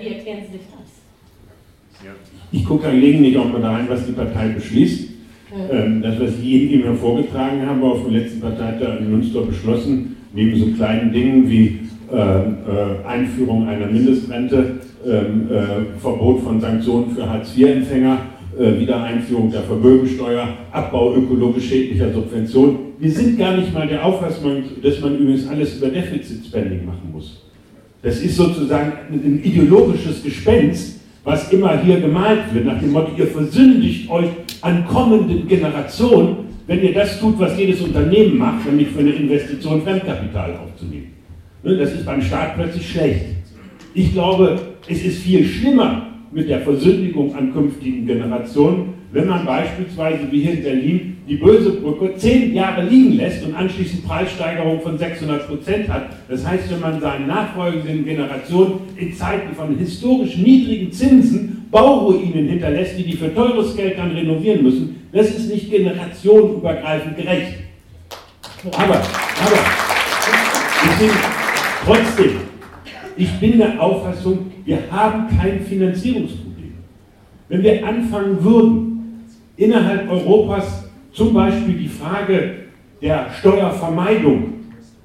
wie 0.01 0.07
erklären 0.07 0.41
Sie 0.47 0.57
sich 0.57 0.67
das? 0.71 1.01
Ich 2.51 2.65
gucke 2.65 2.89
gelegentlich 2.89 3.37
auch 3.37 3.45
mal 3.45 3.61
da 3.61 3.73
rein, 3.73 3.87
was 3.87 4.05
die 4.05 4.13
Partei 4.13 4.49
beschließt. 4.49 5.11
Ähm, 5.71 6.01
das, 6.01 6.19
was 6.19 6.37
Sie 6.37 6.71
eben 6.71 6.83
hervorgetragen 6.83 7.65
haben, 7.65 7.81
war 7.81 7.91
auf 7.91 8.03
dem 8.03 8.13
letzten 8.13 8.39
Parteitag 8.39 8.99
in 8.99 9.11
Münster 9.11 9.41
beschlossen, 9.41 10.15
neben 10.33 10.57
so 10.57 10.67
kleinen 10.71 11.11
Dingen 11.11 11.49
wie 11.49 11.79
äh, 12.11 12.15
äh, 12.15 13.05
Einführung 13.05 13.67
einer 13.67 13.87
Mindestrente, 13.87 14.80
ähm, 15.05 15.49
äh, 15.51 15.99
Verbot 15.99 16.41
von 16.41 16.59
Sanktionen 16.59 17.15
für 17.15 17.29
Hartz-IV-Empfänger, 17.29 18.17
äh, 18.57 18.79
Wiedereinführung 18.79 19.51
der 19.51 19.61
Vermögensteuer, 19.61 20.47
Abbau 20.71 21.15
ökologisch 21.15 21.69
schädlicher 21.69 22.11
Subventionen. 22.13 22.77
Wir 22.99 23.11
sind 23.11 23.37
gar 23.37 23.55
nicht 23.57 23.73
mal 23.73 23.87
der 23.87 24.05
Auffassung, 24.05 24.63
dass 24.83 24.99
man 24.99 25.17
übrigens 25.17 25.47
alles 25.47 25.77
über 25.77 25.87
Defizit-Spending 25.87 26.85
machen 26.85 27.11
muss. 27.11 27.41
Das 28.03 28.21
ist 28.21 28.35
sozusagen 28.35 28.93
ein 29.11 29.41
ideologisches 29.43 30.23
Gespenst, 30.23 30.99
was 31.23 31.51
immer 31.51 31.79
hier 31.81 31.99
gemalt 31.99 32.53
wird, 32.53 32.65
nach 32.65 32.79
dem 32.79 32.91
Motto, 32.91 33.11
ihr 33.15 33.27
versündigt 33.27 34.09
euch 34.09 34.29
an 34.61 34.85
kommenden 34.87 35.47
Generationen, 35.47 36.37
wenn 36.67 36.83
ihr 36.83 36.93
das 36.93 37.19
tut, 37.19 37.39
was 37.39 37.57
jedes 37.57 37.81
Unternehmen 37.81 38.37
macht, 38.37 38.65
nämlich 38.65 38.89
für 38.89 38.99
eine 38.99 39.11
Investition 39.11 39.81
Fremdkapital 39.83 40.55
aufzunehmen. 40.57 41.13
Ne, 41.63 41.77
das 41.77 41.91
ist 41.93 42.05
beim 42.05 42.21
Staat 42.21 42.55
plötzlich 42.55 42.89
schlecht. 42.89 43.25
Ich 43.93 44.13
glaube, 44.13 44.59
es 44.87 45.03
ist 45.03 45.19
viel 45.19 45.45
schlimmer 45.45 46.07
mit 46.31 46.49
der 46.49 46.61
Versündigung 46.61 47.35
an 47.35 47.53
künftigen 47.53 48.05
Generationen, 48.05 48.93
wenn 49.11 49.27
man 49.27 49.45
beispielsweise 49.45 50.31
wie 50.31 50.41
hier 50.41 50.53
in 50.53 50.63
Berlin 50.63 51.17
die 51.27 51.35
böse 51.35 51.71
Brücke 51.71 52.15
zehn 52.15 52.53
Jahre 52.53 52.83
liegen 52.83 53.13
lässt 53.13 53.45
und 53.45 53.53
anschließend 53.53 54.07
Preissteigerung 54.07 54.81
von 54.81 54.97
600 54.97 55.47
Prozent 55.47 55.89
hat. 55.89 56.09
Das 56.29 56.47
heißt, 56.47 56.71
wenn 56.71 56.79
man 56.79 56.99
seinen 57.01 57.27
nachfolgenden 57.27 58.05
Generationen 58.05 58.81
in 58.95 59.13
Zeiten 59.13 59.53
von 59.53 59.77
historisch 59.77 60.37
niedrigen 60.37 60.91
Zinsen 60.91 61.67
Bauruinen 61.69 62.47
hinterlässt, 62.47 62.97
die 62.97 63.03
die 63.03 63.17
für 63.17 63.33
teures 63.33 63.75
Geld 63.75 63.97
dann 63.97 64.11
renovieren 64.11 64.63
müssen, 64.63 65.07
das 65.11 65.29
ist 65.29 65.49
nicht 65.51 65.69
generationenübergreifend 65.69 67.17
gerecht. 67.17 67.59
Aber, 68.73 68.95
aber, 68.95 69.59
ich 70.83 71.11
trotzdem, 71.85 72.50
ich 73.21 73.39
bin 73.39 73.59
der 73.59 73.79
Auffassung, 73.79 74.51
wir 74.65 74.79
haben 74.89 75.27
kein 75.37 75.59
Finanzierungsproblem. 75.61 76.73
Wenn 77.49 77.61
wir 77.61 77.87
anfangen 77.87 78.43
würden, 78.43 79.25
innerhalb 79.57 80.09
Europas 80.09 80.89
zum 81.11 81.31
Beispiel 81.31 81.75
die 81.75 81.87
Frage 81.87 82.53
der 82.99 83.27
Steuervermeidung, 83.39 84.53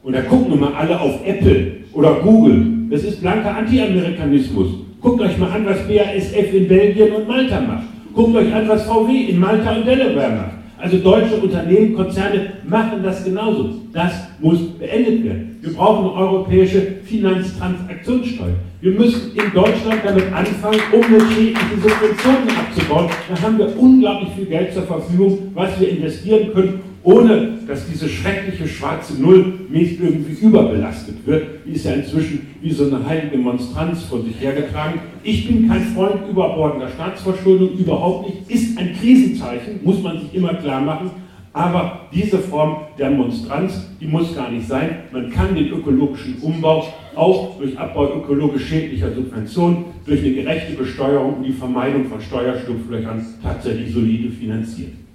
und 0.03 0.15
da 0.15 0.23
gucken 0.23 0.53
wir 0.53 0.57
mal 0.57 0.73
alle 0.75 0.99
auf 0.99 1.27
Apple 1.27 1.73
oder 1.93 2.15
Google, 2.15 2.89
das 2.91 3.05
ist 3.05 3.21
blanker 3.21 3.55
Anti-Amerikanismus. 3.55 4.69
Guckt 5.03 5.21
euch 5.21 5.37
mal 5.37 5.51
an, 5.51 5.67
was 5.67 5.87
BASF 5.87 6.55
in 6.55 6.69
Belgien 6.69 7.13
und 7.13 7.29
Malta 7.29 7.61
macht. 7.61 7.85
Guckt 8.15 8.35
euch 8.35 8.55
an, 8.55 8.67
was 8.67 8.85
VW 8.87 9.13
in 9.13 9.39
Malta 9.39 9.77
und 9.77 9.87
Delaware 9.87 10.37
macht. 10.37 10.56
Also 10.79 10.99
deutsche 10.99 11.37
Unternehmen, 11.37 11.95
Konzerne 11.95 12.53
machen 12.65 13.03
das 13.03 13.25
genauso. 13.25 13.77
Das 13.93 14.13
muss 14.41 14.59
beendet 14.79 15.25
werden. 15.25 15.59
Wir 15.63 15.73
brauchen 15.73 16.11
eine 16.11 16.15
europäische 16.15 16.81
Finanztransaktionssteuer. 17.05 18.55
Wir 18.83 18.93
müssen 18.93 19.35
in 19.35 19.53
Deutschland 19.55 20.03
damit 20.05 20.31
anfangen, 20.33 20.81
umweltschädliche 20.93 21.77
Subventionen 21.83 22.49
abzubauen. 22.59 23.09
Da 23.29 23.43
haben 23.43 23.59
wir 23.59 23.79
unglaublich 23.79 24.29
viel 24.37 24.47
Geld 24.47 24.75
zur 24.75 24.83
Verfügung, 24.83 25.51
was 25.55 25.81
wir 25.81 25.89
investieren 25.89 26.53
können, 26.53 26.81
ohne 27.07 27.59
dass 27.69 27.87
diese 27.87 28.09
schreckliche 28.09 28.67
schwarze 28.67 29.15
Null 29.23 29.61
mich 29.69 30.01
irgendwie 30.01 30.45
überbelastet 30.45 31.25
wird. 31.25 31.47
Die 31.65 31.71
ist 31.71 31.85
ja 31.85 31.93
inzwischen 31.93 32.49
wie 32.61 32.73
so 32.73 32.85
eine 32.85 33.07
heilige 33.07 33.39
Monstranz 33.39 34.03
von 34.03 34.25
sich 34.25 34.41
hergetragen. 34.41 34.99
Ich 35.23 35.47
bin 35.47 35.69
kein 35.69 35.83
Freund 35.95 36.29
überbordender 36.29 36.89
Staatsverschuldung, 36.89 37.79
überhaupt 37.79 38.27
nicht. 38.27 38.51
Ist 38.51 38.77
ein 38.77 38.93
Krisenzeichen, 38.99 39.79
muss 39.85 40.03
man 40.03 40.19
sich 40.19 40.35
immer 40.35 40.55
klar 40.55 40.81
machen. 40.81 41.13
Aber 41.53 42.09
diese 42.13 42.39
Form 42.39 42.79
der 42.99 43.11
Monstranz, 43.11 43.87
die 44.01 44.07
muss 44.09 44.35
gar 44.35 44.51
nicht 44.51 44.67
sein. 44.67 45.05
Man 45.13 45.31
kann 45.31 45.55
den 45.55 45.69
ökologischen 45.69 46.39
Umbau 46.43 46.89
auch 47.15 47.57
durch 47.59 47.79
Abbau 47.79 48.17
ökologisch 48.17 48.67
schädlicher 48.67 49.15
Subventionen, 49.15 49.85
durch 50.05 50.23
eine 50.25 50.33
gerechte 50.33 50.73
Besteuerung 50.73 51.37
und 51.37 51.45
die 51.45 51.53
Vermeidung 51.53 52.07
von 52.07 52.21
Steuerschlupflöchern 52.21 53.25
tatsächlich 53.45 53.93
solide 53.93 54.31
finanzieren 54.33 55.06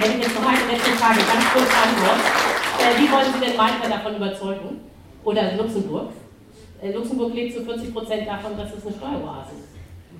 hätte 0.00 0.16
ich 0.16 0.24
jetzt 0.24 0.34
noch 0.34 0.48
eine 0.48 0.72
letzte 0.72 0.90
Frage, 0.96 1.20
ganz 1.20 1.44
kurz 1.52 1.68
Antwort. 1.68 2.20
Äh, 2.80 2.92
wie 2.96 3.08
wollen 3.12 3.28
Sie 3.34 3.40
denn 3.44 3.56
Malta 3.56 3.88
davon 3.88 4.16
überzeugen? 4.16 4.80
Oder 5.24 5.56
Luxemburg? 5.56 6.12
Äh, 6.80 6.92
Luxemburg 6.92 7.34
lebt 7.34 7.54
zu 7.54 7.62
40 7.62 7.92
Prozent 7.92 8.26
davon, 8.26 8.56
dass 8.56 8.72
es 8.72 8.86
eine 8.86 8.96
Steueroase 8.96 9.52
ist. 9.60 9.68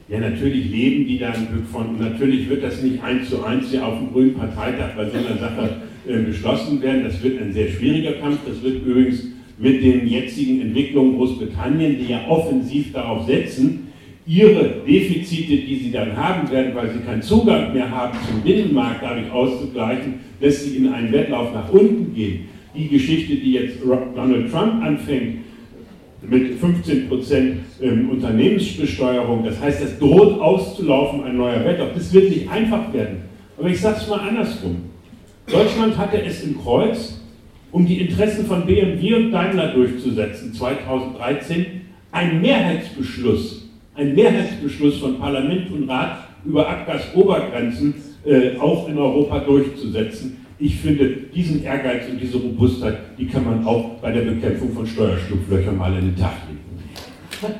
Ja, 0.09 0.19
natürlich 0.19 0.71
leben 0.71 1.07
die 1.07 1.19
da 1.19 1.29
ein 1.29 1.47
Stück 1.49 1.67
von. 1.73 1.99
Natürlich 1.99 2.49
wird 2.49 2.63
das 2.63 2.83
nicht 2.83 3.03
eins 3.03 3.31
zu 3.31 3.45
eins 3.45 3.71
hier 3.71 3.87
auf 3.87 3.97
dem 3.97 4.13
Grünen 4.13 4.35
Parteitag 4.35 4.97
bei 4.97 5.09
so 5.09 5.17
einer 5.17 5.39
Sache 5.39 5.77
äh, 6.07 6.19
beschlossen 6.19 6.83
werden. 6.83 7.05
Das 7.05 7.23
wird 7.23 7.41
ein 7.41 7.53
sehr 7.53 7.69
schwieriger 7.69 8.13
Kampf. 8.15 8.41
Das 8.47 8.63
wird 8.63 8.85
übrigens 8.85 9.25
mit 9.57 9.83
den 9.83 10.07
jetzigen 10.07 10.61
Entwicklungen 10.61 11.17
Großbritannien, 11.17 11.99
die 11.99 12.09
ja 12.13 12.27
offensiv 12.29 12.93
darauf 12.93 13.27
setzen, 13.27 13.90
ihre 14.31 14.83
Defizite, 14.87 15.57
die 15.57 15.81
sie 15.83 15.91
dann 15.91 16.17
haben 16.17 16.49
werden, 16.53 16.73
weil 16.73 16.93
sie 16.93 17.01
keinen 17.01 17.21
Zugang 17.21 17.73
mehr 17.73 17.91
haben 17.91 18.17
zum 18.29 18.41
Binnenmarkt, 18.43 19.03
dadurch 19.03 19.29
auszugleichen, 19.33 20.21
dass 20.41 20.63
sie 20.63 20.77
in 20.77 20.93
einen 20.93 21.11
Wettlauf 21.11 21.53
nach 21.53 21.69
unten 21.73 22.15
gehen. 22.15 22.49
Die 22.77 22.87
Geschichte, 22.87 23.35
die 23.35 23.55
jetzt 23.55 23.79
Donald 23.83 24.53
Trump 24.53 24.85
anfängt, 24.85 25.39
mit 26.23 26.61
15 26.61 27.09
ähm, 27.83 28.11
Unternehmensbesteuerung, 28.11 29.45
das 29.45 29.61
heißt, 29.61 29.83
es 29.83 29.99
droht 29.99 30.39
auszulaufen, 30.41 31.25
ein 31.25 31.37
neuer 31.37 31.65
Wettlauf. 31.65 31.89
Das 31.95 32.13
wird 32.13 32.31
nicht 32.31 32.49
einfach 32.49 32.93
werden. 32.93 33.23
Aber 33.59 33.69
ich 33.69 33.81
sage 33.81 33.97
es 34.01 34.09
mal 34.09 34.21
andersrum. 34.21 34.77
Deutschland 35.51 35.99
hatte 35.99 36.23
es 36.23 36.45
im 36.45 36.57
Kreuz, 36.63 37.21
um 37.73 37.85
die 37.85 38.01
Interessen 38.01 38.47
von 38.47 38.65
BMW 38.65 39.15
und 39.15 39.33
Daimler 39.33 39.73
durchzusetzen, 39.75 40.55
2013, 40.55 41.67
einen 42.13 42.41
Mehrheitsbeschluss 42.41 43.60
ein 44.01 44.15
Mehrheitsbeschluss 44.15 44.99
von 44.99 45.19
Parlament 45.19 45.71
und 45.71 45.89
Rat 45.89 46.25
über 46.45 46.69
Abgasobergrenzen 46.69 47.95
äh, 48.25 48.57
auch 48.59 48.89
in 48.89 48.99
Europa 48.99 49.41
durchzusetzen. 49.41 50.47
Ich 50.59 50.77
finde, 50.77 51.09
diesen 51.35 51.63
Ehrgeiz 51.63 52.09
und 52.11 52.21
diese 52.21 52.39
Robustheit, 52.39 52.99
die 53.19 53.27
kann 53.27 53.45
man 53.45 53.65
auch 53.65 53.99
bei 54.01 54.11
der 54.13 54.23
Bekämpfung 54.23 54.73
von 54.73 54.87
Steuerschlupflöchern 54.87 55.77
mal 55.77 55.93
in 55.99 56.07
den 56.07 56.17
Tag 56.17 56.35
legen. 56.49 57.59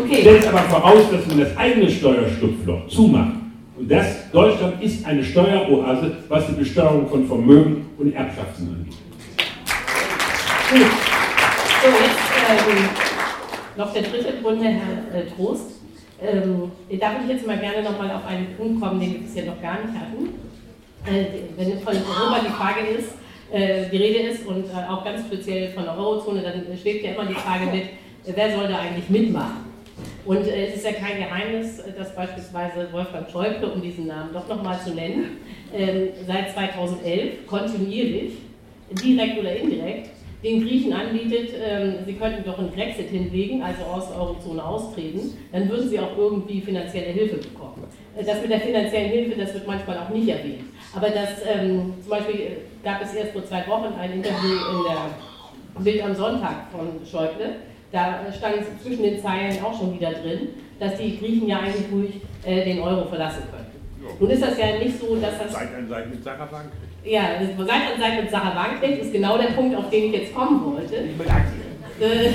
Okay. 0.00 0.20
Stellt 0.20 0.46
aber 0.48 0.58
voraus, 0.58 1.10
dass 1.10 1.26
man 1.26 1.40
das 1.40 1.56
eigene 1.56 1.88
Steuerschlupfloch 1.90 2.88
zumacht. 2.88 3.34
Und 3.78 3.90
das, 3.90 4.30
Deutschland 4.30 4.82
ist 4.82 5.04
eine 5.04 5.22
Steueroase, 5.22 6.16
was 6.28 6.46
die 6.46 6.54
Besteuerung 6.54 7.08
von 7.08 7.26
Vermögen 7.26 7.86
und 7.98 8.12
Erbschaften 8.12 8.68
angeht. 8.68 8.96
Gut. 10.70 10.80
So, 11.82 11.88
jetzt 11.88 12.68
ähm, 12.68 13.01
noch 13.76 13.92
der 13.92 14.02
dritte 14.02 14.34
Grund, 14.42 14.62
Herr 14.62 15.20
äh, 15.20 15.26
Trost. 15.26 15.80
Ähm, 16.20 16.70
da 17.00 17.12
würde 17.12 17.24
ich 17.24 17.30
jetzt 17.30 17.46
mal 17.46 17.58
gerne 17.58 17.82
noch 17.82 17.98
mal 17.98 18.10
auf 18.10 18.26
einen 18.26 18.54
Punkt 18.56 18.80
kommen, 18.80 19.00
den 19.00 19.12
wir 19.12 19.20
bisher 19.20 19.44
noch 19.44 19.60
gar 19.60 19.80
nicht 19.80 19.94
hatten. 19.94 20.28
Äh, 21.06 21.24
wenn 21.56 21.80
von 21.80 21.94
Europa 21.94 22.40
die 22.46 22.52
Frage 22.52 22.80
ist, 22.98 23.08
äh, 23.50 23.90
die 23.90 23.96
Rede 23.96 24.28
ist 24.30 24.46
und 24.46 24.66
äh, 24.66 24.88
auch 24.88 25.04
ganz 25.04 25.26
speziell 25.26 25.70
von 25.70 25.84
der 25.84 25.98
Eurozone, 25.98 26.42
dann 26.42 26.78
schwebt 26.78 27.04
ja 27.04 27.12
immer 27.12 27.26
die 27.26 27.34
Frage 27.34 27.66
mit, 27.66 27.84
äh, 27.84 28.32
wer 28.34 28.56
soll 28.56 28.68
da 28.68 28.78
eigentlich 28.78 29.08
mitmachen? 29.08 29.72
Und 30.24 30.46
äh, 30.46 30.66
es 30.66 30.76
ist 30.76 30.84
ja 30.84 30.92
kein 30.92 31.18
Geheimnis, 31.18 31.82
dass 31.98 32.14
beispielsweise 32.14 32.88
Wolfgang 32.92 33.28
Schäuble, 33.30 33.72
um 33.72 33.82
diesen 33.82 34.06
Namen 34.06 34.32
doch 34.32 34.46
nochmal 34.46 34.78
zu 34.80 34.94
nennen, 34.94 35.38
ähm, 35.74 36.08
seit 36.26 36.52
2011 36.52 37.46
kontinuierlich, 37.46 38.34
direkt 38.90 39.38
oder 39.38 39.56
indirekt, 39.56 40.10
den 40.42 40.62
Griechen 40.62 40.92
anbietet, 40.92 41.50
ähm, 41.62 41.94
sie 42.04 42.14
könnten 42.14 42.44
doch 42.44 42.58
einen 42.58 42.70
Brexit 42.70 43.08
hinlegen, 43.10 43.62
also 43.62 43.82
aus 43.84 44.08
der 44.08 44.20
Eurozone 44.20 44.64
austreten, 44.64 45.36
dann 45.52 45.68
würden 45.68 45.88
sie 45.88 46.00
auch 46.00 46.16
irgendwie 46.16 46.60
finanzielle 46.60 47.12
Hilfe 47.12 47.36
bekommen. 47.36 47.84
Äh, 48.16 48.24
das 48.24 48.40
mit 48.42 48.50
der 48.50 48.60
finanziellen 48.60 49.10
Hilfe, 49.10 49.40
das 49.40 49.54
wird 49.54 49.66
manchmal 49.66 49.98
auch 49.98 50.08
nicht 50.08 50.28
erwähnt. 50.28 50.64
Aber 50.94 51.08
das, 51.10 51.30
ähm, 51.46 51.94
zum 52.00 52.10
Beispiel 52.10 52.40
äh, 52.40 52.56
gab 52.82 53.02
es 53.02 53.14
erst 53.14 53.32
vor 53.32 53.44
zwei 53.44 53.66
Wochen 53.68 53.94
ein 53.98 54.12
Interview 54.14 54.56
in 54.70 54.84
der 54.88 55.82
Bild 55.82 56.04
am 56.04 56.14
Sonntag 56.14 56.70
von 56.72 56.88
Schäuble. 57.08 57.56
Da 57.92 58.20
stand 58.36 58.56
zwischen 58.82 59.02
den 59.02 59.20
Zeilen 59.20 59.62
auch 59.62 59.78
schon 59.78 59.94
wieder 59.94 60.12
drin, 60.12 60.48
dass 60.80 60.96
die 60.96 61.18
Griechen 61.18 61.48
ja 61.48 61.60
eigentlich 61.60 61.92
ruhig 61.92 62.20
äh, 62.44 62.64
den 62.64 62.80
Euro 62.80 63.06
verlassen 63.06 63.42
können. 63.50 63.62
Nun 64.18 64.30
ist 64.30 64.42
das 64.42 64.58
ja 64.58 64.78
nicht 64.78 64.98
so, 64.98 65.14
dass 65.16 65.38
das. 65.38 65.52
Seid 65.52 65.74
an 65.74 65.88
Seite 65.88 66.08
mit 66.08 66.24
Sarah 66.24 66.50
Wagenknecht. 66.50 66.91
Ja, 67.04 67.30
Seid 67.58 67.68
an 67.68 68.00
Seite 68.00 68.22
mit 68.22 68.30
Sarah 68.30 68.54
Wagenknecht 68.54 69.02
ist 69.02 69.12
genau 69.12 69.36
der 69.36 69.48
Punkt, 69.48 69.76
auf 69.76 69.90
den 69.90 70.04
ich 70.04 70.20
jetzt 70.20 70.34
kommen 70.34 70.64
wollte. 70.64 71.02
Bedanke 71.18 71.48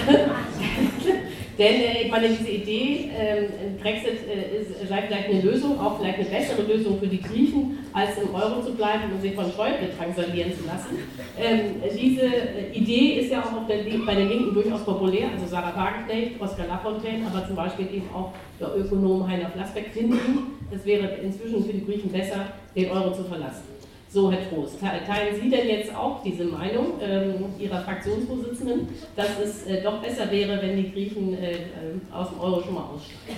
Denn 1.57 1.81
äh, 1.81 2.03
ich 2.03 2.11
meine, 2.11 2.29
diese 2.29 2.49
Idee, 2.49 3.09
ähm, 3.17 3.77
Brexit 3.81 4.19
äh, 4.29 4.61
ist, 4.61 4.87
sei 4.87 5.01
vielleicht 5.07 5.29
eine 5.29 5.41
Lösung, 5.41 5.79
auch 5.79 5.97
vielleicht 5.97 6.19
eine 6.19 6.29
bessere 6.29 6.61
Lösung 6.61 6.99
für 6.99 7.07
die 7.07 7.19
Griechen, 7.19 7.79
als 7.93 8.11
im 8.21 8.35
Euro 8.35 8.61
zu 8.61 8.75
bleiben 8.75 9.11
und 9.11 9.21
sich 9.21 9.33
von 9.33 9.45
Schäuble 9.45 9.89
drangsalieren 9.97 10.53
zu 10.55 10.65
lassen. 10.67 10.99
Ähm, 11.39 11.81
diese 11.99 12.25
äh, 12.25 12.71
Idee 12.73 13.21
ist 13.21 13.31
ja 13.31 13.39
auch 13.39 13.67
der, 13.67 13.77
bei 14.05 14.15
den 14.15 14.29
Linken 14.29 14.53
durchaus 14.53 14.83
populär, 14.83 15.29
also 15.33 15.47
Sarah 15.47 15.75
Wagenknecht, 15.75 16.39
Oskar 16.39 16.67
Lafontaine, 16.67 17.25
aber 17.25 17.47
zum 17.47 17.55
Beispiel 17.55 17.87
eben 17.87 18.09
auch 18.13 18.33
der 18.59 18.75
Ökonom 18.77 19.27
Heiner 19.27 19.49
Flassbeck 19.49 19.87
finden, 19.93 20.59
es 20.69 20.85
wäre 20.85 21.07
inzwischen 21.23 21.65
für 21.65 21.73
die 21.73 21.85
Griechen 21.85 22.11
besser, 22.11 22.45
den 22.75 22.91
Euro 22.91 23.11
zu 23.13 23.23
verlassen. 23.23 23.76
So, 24.09 24.31
Herr 24.31 24.49
Trost, 24.49 24.79
teilen 24.79 25.35
Sie 25.41 25.49
denn 25.49 25.67
jetzt 25.67 25.93
auch 25.93 26.23
diese 26.23 26.45
Meinung 26.45 26.93
ähm, 27.01 27.45
Ihrer 27.59 27.81
Fraktionsvorsitzenden, 27.81 28.87
dass 29.17 29.37
es 29.43 29.65
äh, 29.67 29.83
doch 29.83 30.01
besser 30.01 30.31
wäre, 30.31 30.61
wenn 30.61 30.77
die 30.77 30.91
Griechen 30.91 31.37
äh, 31.37 31.51
äh, 31.51 31.57
aus 32.13 32.29
dem 32.29 32.39
Euro 32.39 32.61
schon 32.61 32.73
mal 32.75 32.85
aussteigen? 32.85 33.37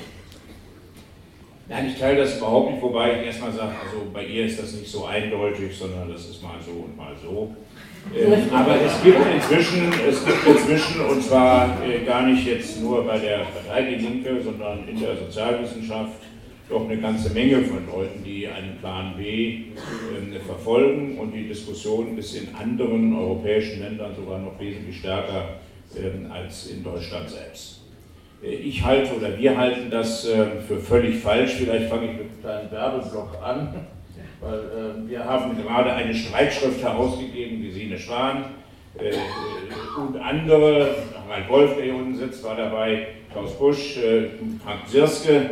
Nein, 1.68 1.88
ich 1.88 2.00
teile 2.00 2.22
das 2.22 2.38
überhaupt 2.38 2.72
nicht, 2.72 2.82
wobei 2.82 3.20
ich 3.20 3.28
erstmal 3.28 3.52
sage, 3.52 3.74
also 3.84 4.06
bei 4.14 4.26
ihr 4.26 4.46
ist 4.46 4.62
das 4.62 4.74
nicht 4.74 4.92
so 4.92 5.06
eindeutig, 5.06 5.76
sondern 5.76 6.12
das 6.12 6.30
ist 6.30 6.42
mal 6.42 6.58
so 6.64 6.72
und 6.72 6.96
mal 6.98 7.16
so. 7.22 7.56
Ähm, 8.16 8.34
aber 8.52 8.76
es 8.82 9.04
gibt 9.04 9.18
inzwischen, 9.34 9.92
es 10.08 10.26
gibt 10.26 10.48
inzwischen, 10.48 11.02
und 11.02 11.24
zwar 11.24 11.78
äh, 11.84 12.06
gar 12.06 12.24
nicht 12.24 12.46
jetzt 12.46 12.82
nur 12.82 13.06
bei 13.06 13.20
der 13.20 13.40
Partei 13.40 13.84
Die 13.84 13.96
Linke, 13.96 14.42
sondern 14.42 14.88
in 14.88 15.00
der 15.00 15.16
Sozialwissenschaft, 15.18 16.14
doch 16.70 16.88
eine 16.88 16.98
ganze 16.98 17.34
Menge 17.34 17.62
von 17.64 17.86
Leuten, 17.88 18.24
die 18.24 18.48
einen 18.48 18.78
Plan 18.78 19.16
B 19.18 19.54
äh, 19.56 20.40
verfolgen 20.46 21.18
und 21.18 21.32
die 21.32 21.48
Diskussion 21.48 22.18
ist 22.18 22.36
in 22.36 22.54
anderen 22.56 23.16
europäischen 23.16 23.82
Ländern 23.82 24.16
sogar 24.16 24.40
noch 24.40 24.60
wesentlich 24.60 25.00
stärker 25.00 25.56
äh, 25.96 26.32
als 26.32 26.68
in 26.68 26.84
Deutschland 26.84 27.30
selbst. 27.30 27.82
Äh, 28.44 28.54
ich 28.54 28.84
halte 28.84 29.16
oder 29.16 29.38
wir 29.38 29.58
halten 29.58 29.90
das 29.90 30.28
äh, 30.28 30.62
für 30.68 30.78
völlig 30.78 31.18
falsch. 31.18 31.54
Vielleicht 31.54 31.90
fange 31.90 32.06
ich 32.06 32.12
mit 32.14 32.22
einem 32.22 32.42
kleinen 32.42 32.72
Werbeblock 32.72 33.38
an, 33.44 33.74
weil 34.40 34.60
äh, 34.60 35.10
wir 35.10 35.26
haben 35.26 35.58
gerade 35.58 35.92
eine 35.92 36.14
Streitschrift 36.14 36.84
herausgegeben, 36.84 37.64
Gesine 37.64 37.98
Schwan 37.98 38.46
äh, 38.98 39.12
und 40.00 40.18
andere, 40.18 40.96
Harald 41.28 41.50
Wolf, 41.50 41.76
der 41.76 41.86
hier 41.86 41.96
unten 41.96 42.16
sitzt, 42.16 42.44
war 42.44 42.56
dabei, 42.56 43.08
Klaus 43.32 43.58
Busch, 43.58 44.00
Frank 44.64 44.88
Sirske, 44.88 45.32
äh, 45.32 45.50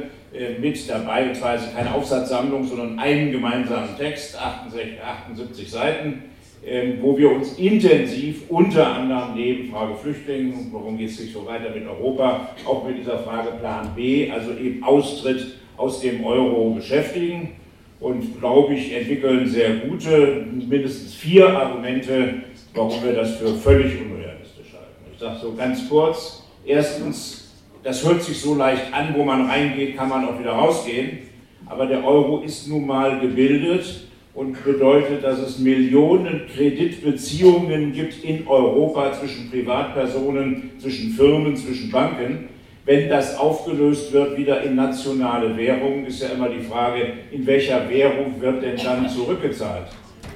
mit 0.59 0.89
dabei, 0.89 1.31
ist 1.31 1.41
keine 1.41 1.93
Aufsatzsammlung, 1.93 2.65
sondern 2.65 2.99
einen 2.99 3.31
gemeinsamen 3.31 3.97
Text, 3.97 4.39
68, 4.39 5.01
78 5.01 5.71
Seiten, 5.71 6.23
ähm, 6.65 6.97
wo 7.01 7.17
wir 7.17 7.31
uns 7.31 7.57
intensiv 7.57 8.41
unter 8.49 8.87
anderem 8.87 9.35
neben 9.35 9.71
Frage 9.71 9.95
Flüchtlinge, 9.95 10.53
warum 10.71 10.97
geht 10.97 11.11
es 11.11 11.19
nicht 11.19 11.33
so 11.33 11.45
weiter 11.45 11.73
mit 11.73 11.87
Europa, 11.87 12.49
auch 12.65 12.85
mit 12.85 12.97
dieser 12.99 13.19
Frage 13.19 13.51
Plan 13.59 13.91
B, 13.95 14.29
also 14.29 14.51
eben 14.51 14.83
Austritt 14.83 15.59
aus 15.77 16.01
dem 16.01 16.25
Euro 16.25 16.71
beschäftigen 16.71 17.51
und, 17.99 18.39
glaube 18.39 18.73
ich, 18.73 18.93
entwickeln 18.93 19.47
sehr 19.47 19.75
gute, 19.75 20.45
mindestens 20.51 21.13
vier 21.13 21.47
Argumente, 21.47 22.33
warum 22.73 23.03
wir 23.03 23.13
das 23.13 23.35
für 23.37 23.55
völlig 23.55 23.93
unrealistisch 24.01 24.73
halten. 24.73 25.11
Ich 25.13 25.19
sage 25.19 25.39
so 25.41 25.53
ganz 25.55 25.87
kurz, 25.87 26.43
erstens, 26.65 27.46
das 27.87 28.05
hört 28.05 28.21
sich 28.21 28.41
so 28.41 28.53
leicht 28.53 28.93
an, 28.93 29.15
wo 29.15 29.23
man 29.23 29.49
reingeht, 29.49 29.95
kann 29.95 30.09
man 30.09 30.27
auch 30.27 30.37
wieder 30.37 30.51
rausgehen. 30.51 31.19
Aber 31.67 31.85
der 31.85 32.05
Euro 32.05 32.41
ist 32.41 32.67
nun 32.67 32.85
mal 32.85 33.21
gebildet 33.21 34.09
und 34.33 34.61
bedeutet, 34.61 35.23
dass 35.23 35.39
es 35.39 35.59
Millionen 35.59 36.47
Kreditbeziehungen 36.53 37.93
gibt 37.93 38.25
in 38.25 38.45
Europa 38.45 39.13
zwischen 39.13 39.49
Privatpersonen, 39.49 40.71
zwischen 40.79 41.11
Firmen, 41.11 41.55
zwischen 41.55 41.89
Banken. 41.89 42.49
Wenn 42.83 43.07
das 43.07 43.37
aufgelöst 43.37 44.11
wird 44.11 44.37
wieder 44.37 44.63
in 44.63 44.75
nationale 44.75 45.55
Währung, 45.55 46.05
ist 46.05 46.21
ja 46.21 46.27
immer 46.35 46.49
die 46.49 46.65
Frage, 46.65 47.13
in 47.31 47.47
welcher 47.47 47.89
Währung 47.89 48.41
wird 48.41 48.63
denn 48.63 48.75
dann 48.75 49.07
zurückgezahlt? 49.07 49.87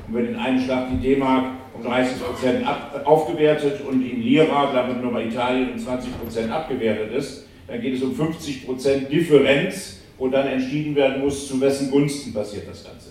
Und 0.08 0.16
wenn 0.16 0.28
in 0.28 0.36
einem 0.38 0.62
Schlag 0.62 0.88
die 0.90 1.06
D-Mark 1.06 1.48
um 1.82 1.92
30 1.92 2.22
Prozent 2.22 2.66
aufgewertet 3.06 3.82
und 3.88 4.02
in 4.02 4.22
Lira, 4.22 4.72
damit 4.74 5.02
nur 5.02 5.12
mal 5.12 5.26
Italien 5.26 5.74
um 5.74 5.80
20 5.80 6.20
Prozent 6.20 6.52
abgewertet 6.52 7.12
ist, 7.14 7.48
dann 7.68 7.82
geht 7.82 7.96
es 7.96 8.04
um 8.04 8.16
50 8.16 8.66
Prozent 8.66 9.12
Differenz, 9.12 10.00
wo 10.18 10.28
dann 10.28 10.48
entschieden 10.48 10.96
werden 10.96 11.22
muss, 11.22 11.48
zu 11.48 11.60
wessen 11.60 11.90
Gunsten 11.90 12.34
passiert 12.34 12.68
das 12.70 12.84
Ganze. 12.84 13.10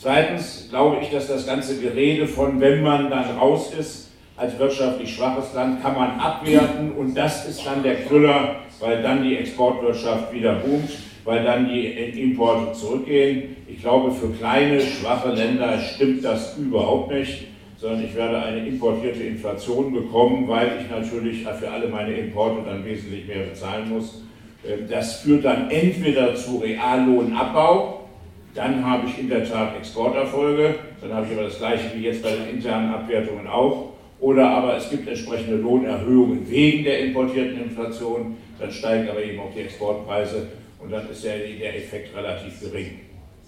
Zweitens 0.00 0.68
glaube 0.70 0.98
ich, 1.02 1.10
dass 1.10 1.26
das 1.26 1.44
ganze 1.44 1.80
Gerede 1.80 2.28
von, 2.28 2.60
wenn 2.60 2.82
man 2.82 3.10
dann 3.10 3.36
raus 3.36 3.72
ist, 3.76 4.10
als 4.36 4.56
wirtschaftlich 4.56 5.12
schwaches 5.12 5.52
Land, 5.54 5.82
kann 5.82 5.96
man 5.96 6.20
abwerten 6.20 6.92
und 6.92 7.16
das 7.16 7.48
ist 7.48 7.66
dann 7.66 7.82
der 7.82 8.04
Krüller, 8.04 8.60
weil 8.78 9.02
dann 9.02 9.24
die 9.24 9.36
Exportwirtschaft 9.36 10.32
wieder 10.32 10.54
boomt, 10.54 10.90
weil 11.28 11.44
dann 11.44 11.68
die 11.68 11.88
Importe 12.22 12.72
zurückgehen. 12.72 13.54
Ich 13.68 13.82
glaube, 13.82 14.10
für 14.10 14.30
kleine, 14.30 14.80
schwache 14.80 15.28
Länder 15.32 15.78
stimmt 15.78 16.24
das 16.24 16.56
überhaupt 16.56 17.12
nicht, 17.12 17.48
sondern 17.76 18.02
ich 18.02 18.14
werde 18.14 18.42
eine 18.42 18.66
importierte 18.66 19.24
Inflation 19.24 19.92
bekommen, 19.92 20.48
weil 20.48 20.70
ich 20.80 20.90
natürlich 20.90 21.42
für 21.42 21.70
alle 21.70 21.88
meine 21.88 22.14
Importe 22.14 22.62
dann 22.64 22.82
wesentlich 22.82 23.26
mehr 23.26 23.42
bezahlen 23.42 23.90
muss. 23.90 24.22
Ähm, 24.66 24.88
das 24.88 25.20
führt 25.20 25.44
dann 25.44 25.70
entweder 25.70 26.34
zu 26.34 26.60
Reallohnabbau, 26.60 28.08
dann 28.54 28.82
habe 28.82 29.06
ich 29.06 29.18
in 29.18 29.28
der 29.28 29.44
Tat 29.44 29.76
Exporterfolge, 29.76 30.76
dann 31.02 31.12
habe 31.12 31.26
ich 31.26 31.32
aber 31.34 31.42
das 31.42 31.58
gleiche 31.58 31.90
wie 31.94 32.04
jetzt 32.04 32.22
bei 32.22 32.30
den 32.30 32.56
internen 32.56 32.94
Abwertungen 32.94 33.46
auch. 33.46 33.90
Oder 34.18 34.48
aber 34.48 34.78
es 34.78 34.88
gibt 34.88 35.06
entsprechende 35.06 35.56
Lohnerhöhungen 35.56 36.48
wegen 36.48 36.84
der 36.84 37.00
importierten 37.00 37.64
Inflation, 37.64 38.38
dann 38.58 38.72
steigen 38.72 39.10
aber 39.10 39.22
eben 39.22 39.38
auch 39.40 39.52
die 39.54 39.60
Exportpreise 39.60 40.48
und 40.80 40.92
dann 40.92 41.10
ist 41.10 41.24
der, 41.24 41.38
der 41.38 41.76
Effekt 41.76 42.16
relativ 42.16 42.60
gering. 42.60 43.00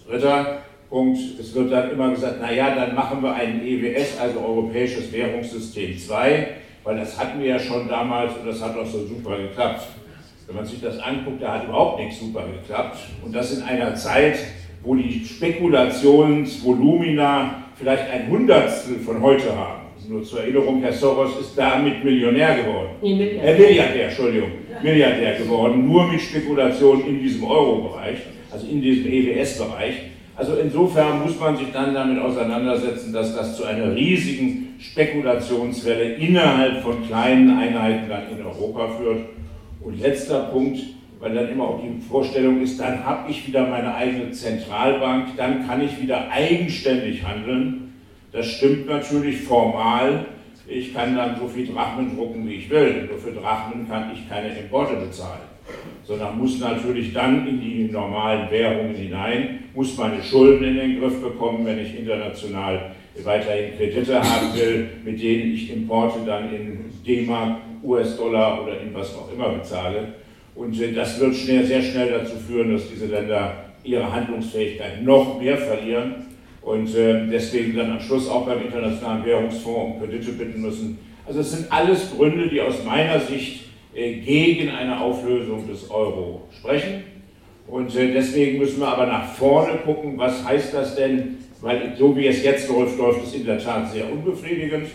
Dritter 0.09 0.63
Punkt, 0.89 1.19
es 1.39 1.55
wird 1.55 1.71
dann 1.73 1.93
immer 1.93 2.11
gesagt, 2.11 2.41
naja, 2.41 2.75
dann 2.75 2.97
machen 2.97 3.23
wir 3.23 3.33
ein 3.33 3.65
EWS, 3.65 4.19
also 4.21 4.41
Europäisches 4.41 5.13
Währungssystem 5.13 5.97
2, 5.97 6.49
weil 6.83 6.97
das 6.97 7.17
hatten 7.17 7.39
wir 7.41 7.47
ja 7.47 7.61
schon 7.61 7.89
damals 7.89 8.33
und 8.37 8.45
das 8.47 8.61
hat 8.61 8.77
auch 8.77 8.87
so 8.87 9.07
super 9.07 9.39
geklappt. 9.39 9.87
Wenn 10.49 10.57
man 10.57 10.67
sich 10.67 10.81
das 10.81 10.99
anguckt, 10.99 11.41
da 11.41 11.55
hat 11.55 11.69
überhaupt 11.69 12.01
nichts 12.01 12.19
super 12.19 12.45
geklappt. 12.45 12.99
Und 13.25 13.33
das 13.33 13.57
in 13.57 13.63
einer 13.63 13.95
Zeit, 13.95 14.41
wo 14.83 14.97
die 14.97 15.25
Spekulationsvolumina 15.25 17.67
vielleicht 17.77 18.11
ein 18.11 18.29
Hundertstel 18.29 18.99
von 18.99 19.23
heute 19.23 19.57
haben. 19.57 19.83
Nur 20.09 20.25
zur 20.25 20.41
Erinnerung, 20.41 20.83
Herr 20.83 20.93
Soros 20.93 21.39
ist 21.39 21.57
damit 21.57 22.03
Millionär 22.03 22.57
geworden. 22.57 22.89
Nee, 23.01 23.15
Milliardär. 23.15 23.55
Äh, 23.55 23.59
Milliardär, 23.61 24.07
Entschuldigung. 24.07 24.51
Milliardär 24.83 25.39
geworden, 25.39 25.87
nur 25.87 26.07
mit 26.07 26.21
Spekulation 26.21 27.07
in 27.07 27.21
diesem 27.21 27.45
Euro-Bereich, 27.45 28.19
also 28.51 28.67
in 28.67 28.81
diesem 28.81 29.07
EWS-Bereich. 29.07 29.95
Also 30.37 30.55
insofern 30.57 31.23
muss 31.23 31.39
man 31.39 31.57
sich 31.57 31.71
dann 31.73 31.93
damit 31.93 32.19
auseinandersetzen, 32.19 33.13
dass 33.13 33.37
das 33.37 33.57
zu 33.57 33.65
einer 33.65 33.95
riesigen 33.95 34.75
Spekulationswelle 34.79 36.15
innerhalb 36.15 36.83
von 36.83 37.07
kleinen 37.07 37.59
Einheiten 37.59 38.09
dann 38.09 38.23
in 38.31 38.45
Europa 38.45 38.89
führt. 38.97 39.21
Und 39.83 40.01
letzter 40.01 40.45
Punkt, 40.45 40.81
weil 41.21 41.35
dann 41.35 41.51
immer 41.51 41.65
auch 41.65 41.81
die 41.83 42.01
Vorstellung 42.01 42.63
ist, 42.63 42.81
dann 42.81 43.05
habe 43.05 43.31
ich 43.31 43.47
wieder 43.47 43.67
meine 43.67 43.95
eigene 43.95 44.31
Zentralbank, 44.31 45.37
dann 45.37 45.67
kann 45.67 45.83
ich 45.83 46.01
wieder 46.01 46.31
eigenständig 46.31 47.23
handeln. 47.23 47.93
Das 48.33 48.47
stimmt 48.47 48.87
natürlich 48.87 49.43
formal. 49.43 50.27
Ich 50.71 50.95
kann 50.95 51.17
dann 51.17 51.39
so 51.39 51.49
viel 51.49 51.67
Drachmen 51.67 52.17
drucken, 52.17 52.49
wie 52.49 52.55
ich 52.55 52.71
will. 52.71 53.09
Nur 53.11 53.19
für 53.19 53.33
Drachmen 53.33 53.89
kann 53.89 54.13
ich 54.15 54.29
keine 54.29 54.57
Importe 54.57 54.95
bezahlen 54.97 55.51
sondern 56.05 56.39
muss 56.39 56.59
natürlich 56.59 57.13
dann 57.13 57.47
in 57.47 57.61
die 57.61 57.85
normalen 57.85 58.51
Währungen 58.51 58.95
hinein, 58.95 59.61
muss 59.75 59.97
meine 59.97 60.23
Schulden 60.23 60.65
in 60.65 60.77
den 60.77 61.01
Griff 61.01 61.21
bekommen, 61.21 61.65
wenn 61.65 61.79
ich 61.79 61.97
international 61.97 62.91
weiterhin 63.23 63.77
Kredite 63.77 64.21
haben 64.21 64.55
will, 64.55 64.89
mit 65.05 65.23
denen 65.23 65.55
ich 65.55 65.73
Importe 65.73 66.21
dann 66.27 66.53
in 66.55 66.91
D-Mark, 67.07 67.59
US-Dollar 67.83 68.63
oder 68.63 68.81
in 68.81 68.93
was 68.95 69.15
auch 69.15 69.33
immer 69.33 69.51
bezahle. 69.51 70.15
Und 70.55 70.81
äh, 70.81 70.93
das 70.93 71.21
wird 71.21 71.35
schnell, 71.35 71.65
sehr 71.65 71.83
schnell 71.83 72.11
dazu 72.11 72.37
führen, 72.37 72.73
dass 72.73 72.89
diese 72.89 73.07
Länder 73.07 73.67
ihre 73.85 74.13
Handlungsfähigkeit 74.13 75.03
noch 75.03 75.41
mehr 75.41 75.57
verlieren 75.57 76.27
und 76.63 76.95
äh, 76.95 77.27
deswegen 77.27 77.77
dann 77.77 77.93
am 77.93 78.01
Schluss 78.01 78.29
auch 78.29 78.47
beim 78.47 78.63
Internationalen 78.63 79.25
Währungsfonds 79.25 79.95
um 79.95 80.01
Kredite 80.01 80.33
bitten 80.33 80.61
müssen. 80.61 80.99
Also 81.27 81.41
es 81.41 81.53
sind 81.53 81.73
alles 81.73 82.11
Gründe, 82.17 82.49
die 82.49 82.61
aus 82.61 82.85
meiner 82.85 83.21
Sicht 83.21 83.65
äh, 83.95 84.17
gegen 84.17 84.71
eine 84.71 85.01
Auflösung 85.01 85.67
des 85.69 85.91
Euro 85.91 86.43
sprechen. 86.59 87.05
Und 87.67 87.95
äh, 87.97 88.13
deswegen 88.13 88.59
müssen 88.59 88.81
wir 88.81 88.89
aber 88.89 89.07
nach 89.07 89.33
vorne 89.35 89.79
gucken, 89.79 90.15
was 90.17 90.45
heißt 90.45 90.75
das 90.75 90.97
denn, 90.97 91.39
weil 91.61 91.95
so 91.97 92.17
wie 92.17 92.27
es 92.27 92.43
jetzt 92.43 92.69
läuft, 92.69 92.99
läuft 92.99 93.25
es 93.25 93.35
in 93.35 93.47
der 93.47 93.59
Tat 93.59 93.91
sehr 93.91 94.11
unbefriedigend. 94.11 94.89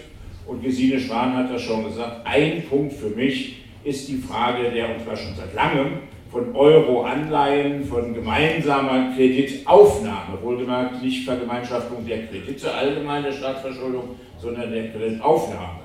Und 0.45 0.63
Gesine 0.63 0.99
Schwan 0.99 1.35
hat 1.35 1.51
das 1.51 1.61
schon 1.61 1.85
gesagt, 1.85 2.21
ein 2.25 2.63
Punkt 2.69 2.93
für 2.93 3.09
mich 3.09 3.63
ist 3.83 4.07
die 4.07 4.17
Frage 4.17 4.69
der, 4.71 4.95
und 4.95 5.03
zwar 5.03 5.15
schon 5.15 5.33
seit 5.35 5.53
langem, 5.55 5.99
von 6.35 6.53
Euro-Anleihen, 6.53 7.85
von 7.85 8.13
gemeinsamer 8.13 9.13
Kreditaufnahme, 9.15 10.37
wohlgemerkt 10.41 11.01
nicht 11.01 11.23
Vergemeinschaftung 11.23 12.05
der 12.05 12.27
Kredite, 12.27 12.73
allgemeine 12.73 13.31
Staatsverschuldung, 13.31 14.09
sondern 14.37 14.69
der 14.69 14.91
Kreditaufnahme. 14.91 15.79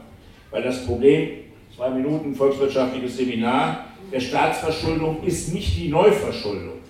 Weil 0.51 0.64
das 0.64 0.84
Problem 0.84 1.28
zwei 1.76 1.90
Minuten 1.90 2.34
volkswirtschaftliches 2.34 3.18
Seminar, 3.18 3.84
der 4.12 4.18
Staatsverschuldung 4.18 5.22
ist 5.24 5.55
nicht 5.55 5.78
die 5.78 5.88
Neuverschuldung, 5.88 6.80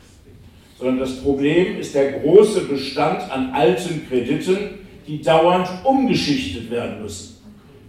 sondern 0.79 1.01
das 1.01 1.23
Problem 1.23 1.79
ist 1.79 1.95
der 1.95 2.13
große 2.13 2.63
Bestand 2.63 3.31
an 3.31 3.51
alten 3.53 4.09
Krediten, 4.09 4.87
die 5.07 5.21
dauernd 5.21 5.69
umgeschichtet 5.85 6.71
werden 6.71 7.03
müssen. 7.03 7.40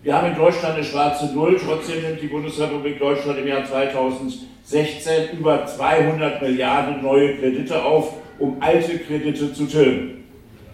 Wir 0.04 0.16
haben 0.16 0.32
in 0.32 0.36
Deutschland 0.36 0.76
eine 0.76 0.84
schwarze 0.84 1.32
Null, 1.34 1.60
trotzdem 1.64 2.02
nimmt 2.02 2.22
die 2.22 2.28
Bundesrepublik 2.28 2.98
Deutschland 2.98 3.38
im 3.38 3.48
Jahr 3.48 3.64
2016 3.64 5.38
über 5.38 5.66
200 5.66 6.42
Milliarden 6.42 7.04
neue 7.04 7.38
Kredite 7.38 7.84
auf, 7.84 8.14
um 8.40 8.58
alte 8.60 8.98
Kredite 8.98 9.54
zu 9.54 9.66
tilgen. 9.66 10.24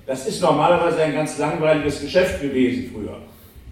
Das 0.05 0.25
ist 0.25 0.41
normalerweise 0.41 1.01
ein 1.01 1.13
ganz 1.13 1.37
langweiliges 1.37 1.99
Geschäft 1.99 2.41
gewesen 2.41 2.89
früher 2.93 3.17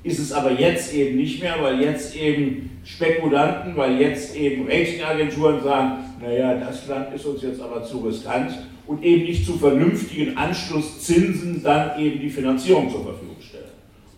ist 0.05 0.19
es 0.19 0.31
aber 0.31 0.51
jetzt 0.51 0.93
eben 0.93 1.17
nicht 1.17 1.41
mehr, 1.41 1.55
weil 1.59 1.81
jetzt 1.81 2.15
eben 2.15 2.79
Spekulanten, 2.83 3.75
weil 3.75 3.99
jetzt 3.99 4.35
eben 4.35 4.67
Ratingagenturen 4.67 5.63
sagen, 5.63 5.93
naja, 6.21 6.53
das 6.53 6.87
Land 6.87 7.15
ist 7.15 7.25
uns 7.25 7.41
jetzt 7.41 7.59
aber 7.59 7.83
zu 7.83 7.97
riskant 8.01 8.51
und 8.85 9.03
eben 9.03 9.23
nicht 9.23 9.47
zu 9.47 9.53
vernünftigen 9.53 10.37
Anschlusszinsen 10.37 11.63
dann 11.63 11.99
eben 11.99 12.19
die 12.19 12.29
Finanzierung 12.29 12.91
zur 12.91 13.03
Verfügung. 13.03 13.34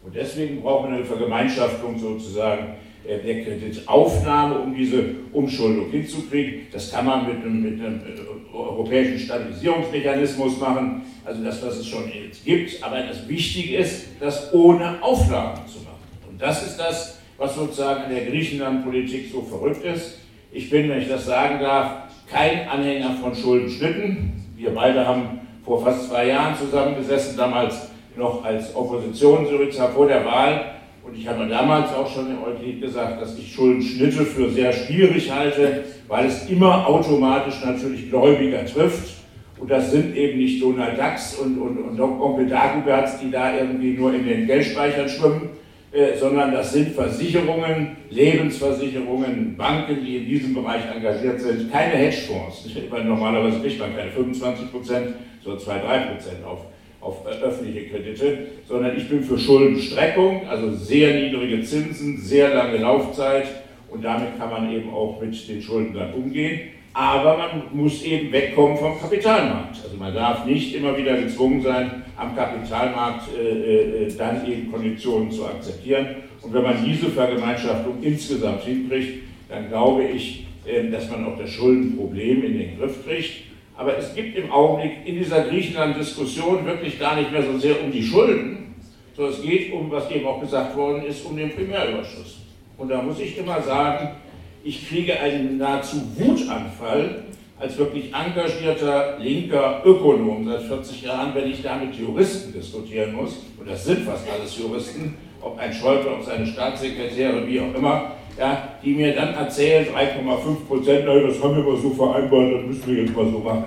Und 0.07 0.15
deswegen 0.15 0.61
brauchen 0.61 0.89
wir 0.89 0.97
eine 0.99 1.05
Vergemeinschaftung 1.05 1.99
sozusagen 1.99 2.75
äh, 3.05 3.19
der 3.19 3.43
Kreditaufnahme, 3.43 4.57
um 4.57 4.73
diese 4.73 5.03
Umschuldung 5.33 5.89
hinzukriegen. 5.91 6.67
Das 6.71 6.93
kann 6.93 7.05
man 7.05 7.27
mit 7.27 7.35
einem, 7.43 7.61
mit 7.61 7.85
einem 7.85 7.99
äh, 7.99 8.55
europäischen 8.55 9.19
Stabilisierungsmechanismus 9.19 10.61
machen, 10.61 11.01
also 11.25 11.43
das, 11.43 11.61
was 11.61 11.79
es 11.79 11.87
schon 11.87 12.05
jetzt 12.09 12.45
gibt. 12.45 12.81
Aber 12.81 13.01
das 13.01 13.27
Wichtige 13.27 13.75
ist, 13.79 14.07
das 14.21 14.53
ohne 14.53 15.03
Auflagen 15.03 15.67
zu 15.67 15.79
machen. 15.79 15.97
Und 16.29 16.41
das 16.41 16.65
ist 16.65 16.77
das, 16.77 17.19
was 17.37 17.55
sozusagen 17.55 18.03
an 18.05 18.09
der 18.09 18.27
Griechenland-Politik 18.27 19.29
so 19.29 19.41
verrückt 19.41 19.83
ist. 19.83 20.19
Ich 20.53 20.69
bin, 20.69 20.89
wenn 20.89 21.01
ich 21.01 21.09
das 21.09 21.25
sagen 21.25 21.59
darf, 21.59 22.03
kein 22.31 22.65
Anhänger 22.69 23.17
von 23.21 23.35
Schuldenschnitten. 23.35 24.41
Wir 24.55 24.73
beide 24.73 25.05
haben 25.05 25.41
vor 25.65 25.83
fast 25.83 26.07
zwei 26.07 26.27
Jahren 26.27 26.55
zusammengesessen, 26.55 27.35
damals 27.35 27.89
noch 28.17 28.43
als 28.43 28.75
Oppositionsjurist 28.75 29.79
vor 29.93 30.07
der 30.07 30.25
Wahl. 30.25 30.73
Und 31.03 31.17
ich 31.17 31.27
habe 31.27 31.47
damals 31.47 31.93
auch 31.93 32.11
schon 32.13 32.27
in 32.27 32.37
Euklid 32.43 32.81
gesagt, 32.81 33.21
dass 33.21 33.37
ich 33.37 33.53
Schuldenschnitte 33.53 34.25
für 34.25 34.49
sehr 34.49 34.73
schwierig 34.73 35.31
halte, 35.31 35.85
weil 36.07 36.25
es 36.25 36.49
immer 36.49 36.85
automatisch 36.87 37.63
natürlich 37.63 38.09
Gläubiger 38.09 38.65
trifft. 38.65 39.15
Und 39.59 39.71
das 39.71 39.91
sind 39.91 40.15
eben 40.15 40.37
nicht 40.37 40.61
Donald 40.61 40.99
Dax 40.99 41.35
und, 41.35 41.57
und, 41.57 41.77
und 41.77 41.99
Onkel 41.99 42.47
Dagoberts, 42.47 43.19
die 43.19 43.31
da 43.31 43.57
irgendwie 43.57 43.93
nur 43.93 44.13
in 44.13 44.27
den 44.27 44.45
Geldspeichern 44.45 45.09
schwimmen, 45.09 45.49
äh, 45.91 46.17
sondern 46.17 46.51
das 46.51 46.73
sind 46.73 46.93
Versicherungen, 46.93 47.97
Lebensversicherungen, 48.09 49.55
Banken, 49.57 50.05
die 50.05 50.17
in 50.17 50.25
diesem 50.25 50.53
Bereich 50.53 50.81
engagiert 50.93 51.39
sind, 51.39 51.71
keine 51.71 51.93
Hedgefonds. 51.93 52.67
Normalerweise 53.03 53.59
kriegt 53.61 53.79
man 53.79 53.95
keine 53.95 54.11
25 54.11 54.71
Prozent, 54.71 55.07
sondern 55.43 55.61
2, 55.61 55.79
3 55.79 55.99
Prozent 55.99 56.45
auf, 56.45 56.65
auf 57.07 57.25
äh, 57.25 57.43
öffentliche 57.43 57.89
Kredite, 57.89 58.37
sondern 58.67 58.97
ich 58.97 59.09
bin 59.09 59.23
für 59.23 59.39
Schuldenstreckung, 59.39 60.47
also 60.47 60.71
sehr 60.71 61.15
niedrige 61.15 61.63
Zinsen, 61.63 62.17
sehr 62.17 62.53
lange 62.53 62.77
Laufzeit 62.77 63.47
und 63.89 64.03
damit 64.03 64.37
kann 64.37 64.49
man 64.49 64.71
eben 64.71 64.93
auch 64.93 65.19
mit 65.21 65.47
den 65.47 65.61
Schulden 65.61 65.93
dann 65.93 66.13
umgehen 66.13 66.71
aber 66.97 67.37
man 67.37 67.49
muss 67.73 68.01
eben 68.01 68.31
wegkommen 68.31 68.75
vom 68.75 68.99
Kapitalmarkt. 68.99 69.83
Also 69.83 69.95
man 69.97 70.15
darf 70.15 70.47
nicht 70.47 70.73
immer 70.73 70.97
wieder 70.97 71.15
gezwungen 71.15 71.61
sein, 71.61 72.01
am 72.15 72.35
Kapitalmarkt 72.35 73.29
äh, 73.37 74.07
äh, 74.07 74.17
dann 74.17 74.51
eben 74.51 74.71
Konditionen 74.71 75.29
zu 75.29 75.45
akzeptieren. 75.45 76.07
Und 76.41 76.55
wenn 76.55 76.63
man 76.63 76.83
diese 76.83 77.09
Vergemeinschaftung 77.09 77.97
insgesamt 78.01 78.63
hinkriegt, 78.63 79.25
dann 79.47 79.67
glaube 79.67 80.05
ich, 80.05 80.47
äh, 80.65 80.89
dass 80.89 81.07
man 81.11 81.25
auch 81.25 81.37
das 81.37 81.51
Schuldenproblem 81.51 82.43
in 82.43 82.57
den 82.57 82.79
Griff 82.79 83.05
kriegt. 83.05 83.43
Aber 83.77 83.95
es 83.95 84.13
gibt 84.15 84.35
im 84.35 84.51
Augenblick 84.51 85.05
in 85.05 85.19
dieser 85.19 85.41
Griechenland-Diskussion 85.41 86.65
wirklich 86.65 86.99
gar 86.99 87.15
nicht 87.15 87.31
mehr 87.31 87.43
so 87.43 87.57
sehr 87.59 87.81
um 87.83 87.91
die 87.91 88.03
Schulden, 88.03 88.75
sondern 89.15 89.35
es 89.35 89.41
geht 89.41 89.71
um, 89.71 89.91
was 89.91 90.09
eben 90.09 90.25
auch 90.25 90.41
gesagt 90.41 90.75
worden 90.75 91.03
ist, 91.03 91.23
um 91.25 91.37
den 91.37 91.53
Primärüberschuss. 91.53 92.39
Und 92.77 92.89
da 92.89 93.01
muss 93.01 93.19
ich 93.19 93.37
immer 93.37 93.61
sagen, 93.61 94.15
ich 94.63 94.87
kriege 94.87 95.19
einen 95.19 95.57
nahezu 95.57 95.97
Wutanfall 96.15 97.23
als 97.59 97.77
wirklich 97.77 98.13
engagierter 98.13 99.17
linker 99.19 99.81
Ökonom 99.85 100.47
seit 100.47 100.63
40 100.63 101.01
Jahren, 101.03 101.33
wenn 101.33 101.49
ich 101.49 101.61
da 101.61 101.77
mit 101.77 101.95
Juristen 101.95 102.53
diskutieren 102.53 103.13
muss, 103.13 103.43
und 103.59 103.69
das 103.69 103.85
sind 103.85 103.99
fast 104.01 104.27
alles 104.29 104.57
Juristen, 104.57 105.15
ob 105.41 105.57
ein 105.57 105.73
Schäuble, 105.73 106.11
ob 106.11 106.23
seine 106.23 106.45
Staatssekretäre, 106.45 107.47
wie 107.47 107.59
auch 107.59 107.73
immer, 107.73 108.11
ja, 108.37 108.69
die 108.83 108.93
mir 108.93 109.15
dann 109.15 109.33
erzählen, 109.33 109.85
3,5 109.85 110.67
Prozent, 110.67 111.07
das 111.07 111.43
haben 111.43 111.55
wir 111.55 111.63
mal 111.63 111.81
so 111.81 111.89
vereinbart, 111.89 112.53
das 112.53 112.65
müssen 112.65 112.95
wir 112.95 113.03
jetzt 113.03 113.15
mal 113.15 113.25
so 113.25 113.39
machen. 113.39 113.65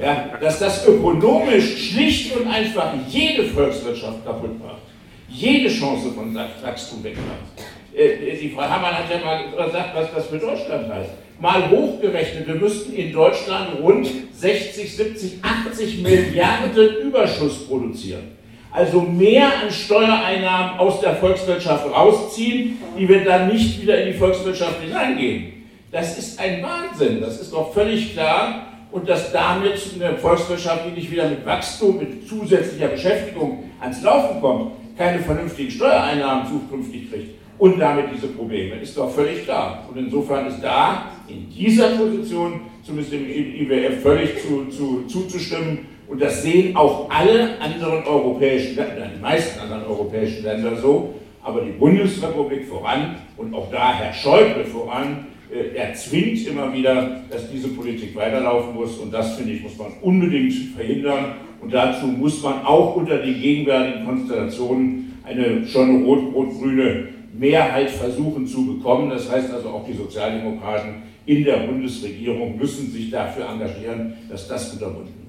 Ja, 0.00 0.30
dass 0.40 0.58
das 0.58 0.86
ökonomisch 0.86 1.90
schlicht 1.90 2.36
und 2.36 2.46
einfach 2.48 2.92
jede 3.08 3.44
Volkswirtschaft 3.44 4.24
kaputt 4.24 4.58
macht, 4.58 4.82
jede 5.28 5.68
Chance 5.68 6.10
von 6.12 6.34
Wachstum 6.34 7.02
wegmacht. 7.04 7.38
Äh, 7.94 8.36
die 8.36 8.50
Frau 8.50 8.62
Hammann 8.62 8.98
hat 8.98 9.10
ja 9.10 9.24
mal 9.24 9.66
gesagt, 9.66 9.90
was 9.94 10.14
das 10.14 10.26
für 10.26 10.38
Deutschland 10.38 10.92
heißt. 10.92 11.10
Mal 11.40 11.70
hochgerechnet, 11.70 12.46
wir 12.46 12.54
müssten 12.54 12.92
in 12.94 13.12
Deutschland 13.12 13.80
rund 13.80 14.08
60, 14.32 14.96
70, 14.96 15.32
80 15.42 16.02
Milliarden 16.02 16.96
Überschuss 17.06 17.66
produzieren. 17.66 18.41
Also 18.72 19.02
mehr 19.02 19.46
an 19.62 19.70
Steuereinnahmen 19.70 20.78
aus 20.78 21.00
der 21.00 21.16
Volkswirtschaft 21.16 21.86
rausziehen, 21.92 22.78
die 22.98 23.08
wir 23.08 23.22
dann 23.22 23.48
nicht 23.48 23.82
wieder 23.82 24.02
in 24.02 24.12
die 24.12 24.18
Volkswirtschaft 24.18 24.80
hineingeben. 24.80 25.52
Das 25.90 26.18
ist 26.18 26.40
ein 26.40 26.62
Wahnsinn, 26.62 27.20
das 27.20 27.38
ist 27.38 27.52
doch 27.52 27.72
völlig 27.74 28.14
klar. 28.14 28.66
Und 28.90 29.08
dass 29.08 29.32
damit 29.32 29.74
eine 29.94 30.16
Volkswirtschaft, 30.16 30.86
die 30.86 30.90
nicht 30.90 31.10
wieder 31.10 31.28
mit 31.28 31.44
Wachstum, 31.44 31.98
mit 31.98 32.28
zusätzlicher 32.28 32.88
Beschäftigung 32.88 33.70
ans 33.80 34.02
Laufen 34.02 34.40
kommt, 34.40 34.72
keine 34.98 35.18
vernünftigen 35.20 35.70
Steuereinnahmen 35.70 36.46
zukünftig 36.46 37.10
kriegt 37.10 37.34
und 37.58 37.78
damit 37.78 38.06
diese 38.14 38.28
Probleme. 38.28 38.76
Ist 38.76 38.96
doch 38.96 39.10
völlig 39.10 39.44
klar. 39.44 39.86
Und 39.88 39.98
insofern 39.98 40.46
ist 40.46 40.60
da 40.60 41.06
in 41.28 41.48
dieser 41.50 41.90
Position 41.90 42.60
zumindest 42.82 43.12
dem 43.12 43.28
IWF 43.28 44.02
völlig 44.02 44.42
zu, 44.42 44.66
zu, 44.66 45.04
zuzustimmen. 45.06 45.86
Und 46.08 46.20
das 46.20 46.42
sehen 46.42 46.76
auch 46.76 47.08
alle 47.10 47.60
anderen 47.60 48.04
europäischen 48.04 48.76
Länder, 48.76 49.08
die 49.14 49.20
meisten 49.20 49.60
anderen 49.60 49.84
europäischen 49.84 50.44
Länder 50.44 50.76
so, 50.76 51.14
aber 51.42 51.62
die 51.62 51.72
Bundesrepublik 51.72 52.66
voran 52.66 53.16
und 53.36 53.54
auch 53.54 53.70
da 53.70 53.94
Herr 53.94 54.12
Schäuble 54.12 54.64
voran, 54.64 55.26
äh, 55.52 55.76
er 55.76 55.94
zwingt 55.94 56.46
immer 56.46 56.72
wieder, 56.72 57.22
dass 57.30 57.50
diese 57.50 57.68
Politik 57.68 58.14
weiterlaufen 58.14 58.74
muss 58.74 58.98
und 58.98 59.12
das, 59.12 59.36
finde 59.36 59.52
ich, 59.52 59.62
muss 59.62 59.76
man 59.78 59.92
unbedingt 60.00 60.52
verhindern 60.76 61.34
und 61.60 61.72
dazu 61.72 62.06
muss 62.06 62.42
man 62.42 62.64
auch 62.64 62.96
unter 62.96 63.18
den 63.18 63.40
gegenwärtigen 63.40 64.04
Konstellationen 64.04 65.20
eine 65.24 65.66
schon 65.66 66.04
rot-rot-grüne 66.04 67.08
Mehrheit 67.32 67.90
versuchen 67.90 68.46
zu 68.46 68.66
bekommen. 68.66 69.10
Das 69.10 69.30
heißt 69.30 69.52
also 69.52 69.68
auch 69.68 69.86
die 69.86 69.94
Sozialdemokraten 69.94 71.02
in 71.26 71.44
der 71.44 71.58
Bundesregierung 71.58 72.58
müssen 72.58 72.90
sich 72.90 73.10
dafür 73.10 73.48
engagieren, 73.48 74.14
dass 74.28 74.48
das 74.48 74.72
unterbunden 74.72 75.14
wird. 75.14 75.21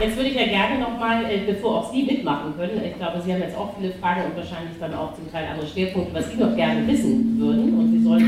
Jetzt 0.00 0.16
würde 0.16 0.28
ich 0.28 0.34
ja 0.34 0.46
gerne 0.46 0.80
nochmal, 0.80 1.24
äh, 1.30 1.38
bevor 1.46 1.78
auch 1.78 1.92
Sie 1.92 2.02
mitmachen 2.02 2.56
können, 2.56 2.82
ich 2.84 2.96
glaube, 2.96 3.20
Sie 3.20 3.32
haben 3.32 3.42
jetzt 3.42 3.56
auch 3.56 3.76
viele 3.78 3.92
Fragen 3.92 4.24
und 4.24 4.36
wahrscheinlich 4.36 4.76
dann 4.80 4.92
auch 4.94 5.14
zum 5.14 5.30
Teil 5.30 5.46
andere 5.46 5.66
Schwerpunkte, 5.66 6.12
was 6.14 6.28
Sie 6.30 6.36
noch 6.36 6.56
gerne 6.56 6.86
wissen 6.86 7.38
würden 7.38 7.78
und 7.78 7.92
Sie 7.92 8.02
sollten. 8.02 8.26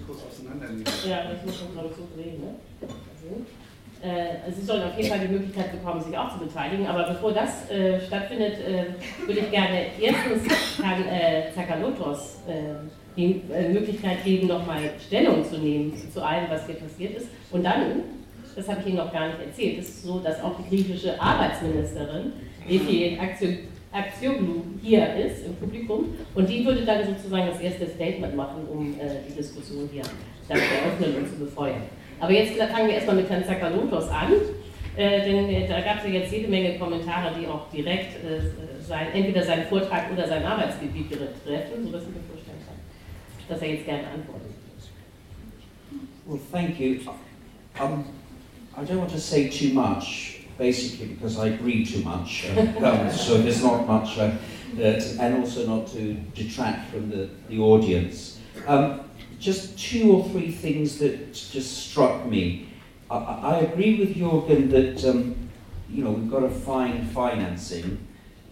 Kurz 0.06 0.18
auseinandernehmen. 0.28 0.84
Ja, 1.08 1.18
das 1.30 1.46
muss 1.46 1.62
man, 1.62 1.72
glaube 1.72 1.88
ich, 1.90 1.96
so 1.96 2.02
drehen, 2.14 2.40
ne? 2.40 2.54
Äh, 4.00 4.52
Sie 4.52 4.64
sollen 4.64 4.84
auf 4.84 4.96
jeden 4.96 5.08
Fall 5.08 5.18
die 5.26 5.32
Möglichkeit 5.32 5.72
bekommen, 5.72 6.00
sich 6.00 6.16
auch 6.16 6.32
zu 6.32 6.38
beteiligen. 6.44 6.86
Aber 6.86 7.02
bevor 7.08 7.32
das 7.32 7.68
äh, 7.68 8.00
stattfindet, 8.00 8.54
äh, 8.60 9.26
würde 9.26 9.40
ich 9.40 9.50
gerne 9.50 9.86
erstens 10.00 10.78
Herrn 10.80 11.02
äh, 11.08 11.52
Zakalotos 11.52 12.36
äh, 12.46 12.76
die 13.16 13.42
äh, 13.52 13.68
Möglichkeit 13.68 14.22
geben, 14.24 14.46
nochmal 14.46 14.78
Stellung 15.04 15.44
zu 15.44 15.58
nehmen 15.58 15.92
zu 16.12 16.24
allem, 16.24 16.44
was 16.48 16.64
hier 16.66 16.76
passiert 16.76 17.16
ist. 17.16 17.26
Und 17.50 17.64
dann, 17.64 18.04
das 18.58 18.68
habe 18.68 18.80
ich 18.80 18.88
Ihnen 18.88 18.96
noch 18.96 19.12
gar 19.12 19.28
nicht 19.28 19.40
erzählt, 19.40 19.78
ist 19.78 19.88
es 19.88 20.02
so, 20.02 20.18
dass 20.18 20.42
auch 20.42 20.56
die 20.58 20.68
griechische 20.68 21.20
Arbeitsministerin, 21.20 22.32
Efi 22.68 23.16
Aktioglu, 23.90 24.62
hier 24.82 25.14
ist 25.14 25.46
im 25.46 25.54
Publikum. 25.54 26.14
Und 26.34 26.48
die 26.48 26.66
würde 26.66 26.84
dann 26.84 27.06
sozusagen 27.06 27.46
das 27.46 27.60
erste 27.60 27.86
Statement 27.86 28.36
machen, 28.36 28.66
um 28.70 28.94
die 29.26 29.34
Diskussion 29.34 29.88
hier 29.92 30.02
dann 30.48 30.58
eröffnen 30.58 31.22
und 31.22 31.28
zu 31.28 31.44
befeuern. 31.44 31.82
Aber 32.20 32.32
jetzt 32.32 32.60
fangen 32.60 32.88
wir 32.88 32.94
erstmal 32.94 33.16
mit 33.16 33.30
Herrn 33.30 33.44
Zakalotos 33.44 34.08
an, 34.08 34.32
äh, 34.96 35.24
denn 35.24 35.48
äh, 35.48 35.68
da 35.68 35.80
gab 35.80 35.98
es 35.98 36.04
ja 36.04 36.18
jetzt 36.18 36.32
jede 36.32 36.48
Menge 36.48 36.76
Kommentare, 36.76 37.32
die 37.38 37.46
auch 37.46 37.70
direkt 37.70 38.16
äh, 38.24 38.40
sein, 38.82 39.06
entweder 39.14 39.44
seinen 39.44 39.66
Vortrag 39.66 40.10
oder 40.12 40.26
sein 40.26 40.44
Arbeitsgebiet 40.44 41.10
betreffen, 41.10 41.84
sodass 41.84 42.02
ich 42.02 42.08
mir 42.08 42.24
vorstellen 42.28 42.58
kann, 42.66 42.76
dass 43.48 43.62
er 43.62 43.68
jetzt 43.68 43.84
gerne 43.84 44.02
antwortet. 44.08 44.50
Well, 46.26 46.40
thank 46.50 46.80
you. 46.80 46.98
Um, 47.80 48.04
I 48.78 48.84
don't 48.84 48.98
want 48.98 49.10
to 49.10 49.20
say 49.20 49.48
too 49.48 49.72
much, 49.72 50.42
basically 50.56 51.08
because 51.08 51.36
I 51.36 51.48
agree 51.48 51.84
too 51.84 52.00
much, 52.04 52.46
um, 52.80 53.10
so 53.12 53.38
there's 53.38 53.60
not 53.60 53.88
much, 53.88 54.16
uh, 54.18 54.36
and 54.78 55.38
also 55.38 55.66
not 55.66 55.88
to 55.88 56.14
detract 56.32 56.88
from 56.92 57.10
the, 57.10 57.28
the 57.48 57.58
audience. 57.58 58.38
Um, 58.68 59.00
just 59.40 59.76
two 59.76 60.12
or 60.12 60.28
three 60.28 60.52
things 60.52 60.98
that 60.98 61.32
just 61.32 61.88
struck 61.90 62.24
me. 62.26 62.68
I, 63.10 63.16
I 63.16 63.56
agree 63.62 63.98
with 63.98 64.14
Jorgen 64.14 64.70
that 64.70 65.04
um, 65.10 65.34
you 65.90 66.04
know 66.04 66.12
we've 66.12 66.30
got 66.30 66.40
to 66.40 66.48
find 66.50 67.10
financing, 67.10 68.06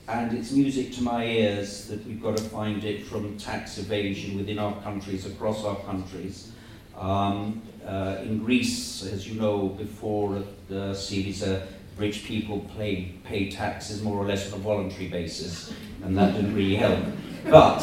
and 0.09 0.37
it's 0.37 0.51
music 0.51 0.93
to 0.95 1.03
my 1.03 1.25
ears 1.25 1.87
that 1.87 2.05
we've 2.05 2.21
got 2.21 2.37
to 2.37 2.43
find 2.43 2.83
it 2.83 3.07
from 3.07 3.39
tax 3.39 3.79
evasion 3.79 4.37
within 4.37 4.59
our 4.59 4.75
countries, 4.83 5.25
across 5.25 5.65
our 5.65 5.77
countries. 5.77 6.51
Um, 6.97 7.63
uh, 7.87 8.17
in 8.23 8.39
Greece, 8.39 9.05
as 9.05 9.29
you 9.29 9.41
know, 9.41 9.69
before 9.69 10.43
the 10.69 10.93
Syriza, 10.93 11.67
rich 11.97 12.25
people 12.25 12.69
pay, 12.77 13.15
pay 13.25 13.51
taxes 13.51 14.03
more 14.03 14.19
or 14.19 14.27
less 14.27 14.53
on 14.53 14.59
a 14.59 14.63
voluntary 14.63 15.09
basis, 15.09 15.73
and 16.03 16.17
that 16.19 16.35
didn't 16.35 16.55
really 16.55 16.77
help. 16.77 17.05
But 17.49 17.81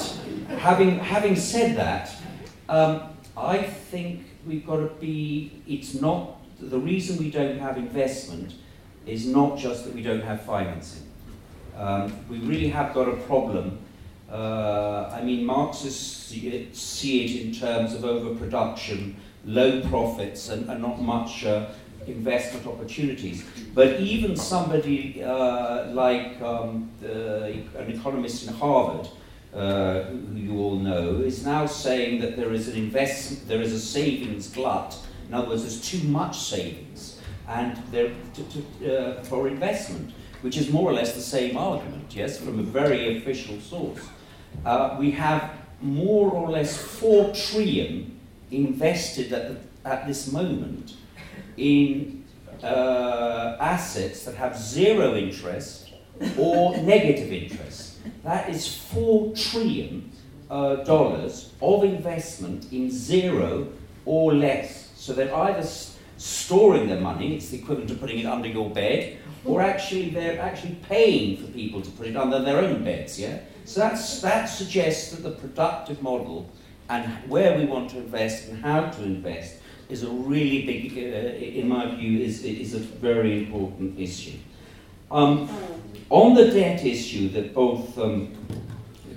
having, 0.58 1.00
having 1.00 1.36
said 1.36 1.78
that, 1.78 2.14
um, 2.70 3.04
I 3.36 3.64
think 3.64 4.26
we've 4.46 4.66
got 4.66 4.78
to 4.78 4.92
be, 5.00 5.52
it's 5.68 6.00
not 6.00 6.38
the 6.60 6.80
reason 6.80 7.18
we 7.18 7.32
don't 7.32 7.58
have 7.60 7.78
investment 7.78 8.54
is 9.06 9.26
not 9.26 9.58
just 9.58 9.86
that 9.86 9.94
we 9.94 10.02
don't 10.02 10.22
have 10.22 10.42
financing. 10.44 11.08
Um, 11.78 12.14
we 12.30 12.38
really 12.38 12.70
have 12.70 12.94
got 12.94 13.10
a 13.10 13.16
problem. 13.16 13.80
Uh, 14.32 15.12
I 15.14 15.24
mean, 15.24 15.46
Marxists 15.46 16.28
see 16.28 16.48
it, 16.48 17.46
in 17.46 17.54
terms 17.54 17.94
of 17.94 18.06
overproduction, 18.06 19.16
low 19.46 19.82
profits, 19.82 20.50
and, 20.50 20.70
and 20.70 20.82
not 20.82 21.02
much 21.02 21.46
uh, 21.46 21.70
investment 22.08 22.66
opportunities. 22.68 23.46
But 23.74 24.00
even 24.00 24.36
somebody 24.36 25.24
uh, 25.24 25.88
like 25.92 26.42
um, 26.42 26.90
an 27.04 27.92
economist 27.92 28.48
in 28.48 28.54
Harvard, 28.54 29.10
uh, 29.54 30.04
who 30.04 30.36
you 30.36 30.60
all 30.60 30.76
know, 30.78 31.22
is 31.22 31.46
now 31.46 31.66
saying 31.66 32.22
that 32.22 32.36
there 32.36 32.54
is 32.54 32.68
an 32.68 32.76
investment, 32.76 33.48
there 33.48 33.62
is 33.62 33.74
a 33.74 33.80
savings 33.80 34.50
glut. 34.50 34.98
In 35.28 35.34
other 35.34 35.50
words, 35.50 35.62
there's 35.62 35.82
too 35.82 36.06
much 36.08 36.40
savings 36.40 37.20
and 37.48 37.78
there 37.92 38.12
to, 38.34 38.44
to, 38.44 38.98
uh, 38.98 39.24
for 39.24 39.48
investment, 39.48 40.14
which 40.42 40.58
is 40.58 40.70
more 40.70 40.90
or 40.90 40.94
less 40.94 41.14
the 41.14 41.22
same 41.22 41.58
argument, 41.58 42.16
yes, 42.16 42.40
from 42.40 42.60
a 42.60 42.64
very 42.64 43.18
official 43.18 43.60
source. 43.60 44.00
Uh, 44.66 44.96
we 45.00 45.12
have 45.12 45.52
more 45.82 46.32
or 46.32 46.50
less 46.50 46.78
four 46.78 47.34
trillion 47.34 48.18
invested 48.54 49.34
at, 49.34 49.50
the, 49.50 49.90
at 49.90 50.08
this 50.08 50.32
moment 50.32 50.94
in 51.58 52.24
uh, 52.62 53.58
assets 53.60 54.24
that 54.26 54.36
have 54.36 54.58
zero 54.58 55.16
interest 55.16 55.94
or 56.38 56.78
negative 56.82 57.32
interest. 57.32 57.98
That 58.24 58.50
is 58.50 58.76
four 58.76 59.36
trillion 59.36 60.12
uh, 60.50 60.78
dollars 60.78 61.52
of 61.62 61.84
investment 61.84 62.72
in 62.72 62.92
zero 62.92 63.68
or 64.06 64.34
less. 64.34 64.92
So 64.96 65.14
they're 65.14 65.34
either 65.34 65.68
storing 66.18 66.88
their 66.88 67.02
money, 67.02 67.36
it's 67.36 67.50
the 67.50 67.58
equivalent 67.58 67.92
of 67.92 68.00
putting 68.00 68.20
it 68.20 68.26
under 68.26 68.48
your 68.48 68.70
bed, 68.70 69.18
or 69.46 69.62
actually 69.62 70.10
they're 70.10 70.40
actually 70.40 70.76
paying 70.84 71.38
for 71.38 71.52
people 71.52 71.82
to 71.82 71.90
put 71.92 72.08
it 72.08 72.16
under 72.16 72.40
their 72.40 72.60
own 72.60 72.84
beds, 72.84 73.20
yeah? 73.20 73.40
So 73.66 73.82
that's, 73.82 74.22
that 74.22 74.46
suggests 74.46 75.12
that 75.12 75.24
the 75.24 75.32
productive 75.32 76.02
model 76.02 76.50
and 76.94 77.30
where 77.30 77.58
we 77.58 77.66
want 77.66 77.90
to 77.90 77.98
invest 77.98 78.50
and 78.50 78.64
how 78.64 78.82
to 78.90 79.04
invest 79.04 79.56
is 79.90 80.04
a 80.04 80.10
really 80.10 80.66
big, 80.66 80.98
uh, 80.98 81.60
in 81.60 81.68
my 81.68 81.96
view, 81.96 82.20
is, 82.20 82.44
is 82.44 82.76
a 82.76 82.80
very 82.80 83.40
important 83.40 84.00
issue. 84.00 84.38
Um, 85.10 85.50
on 86.10 86.36
the 86.36 86.52
debt 86.52 86.86
issue 86.86 87.30
that 87.30 87.54
both 87.54 87.98
um, 87.98 88.34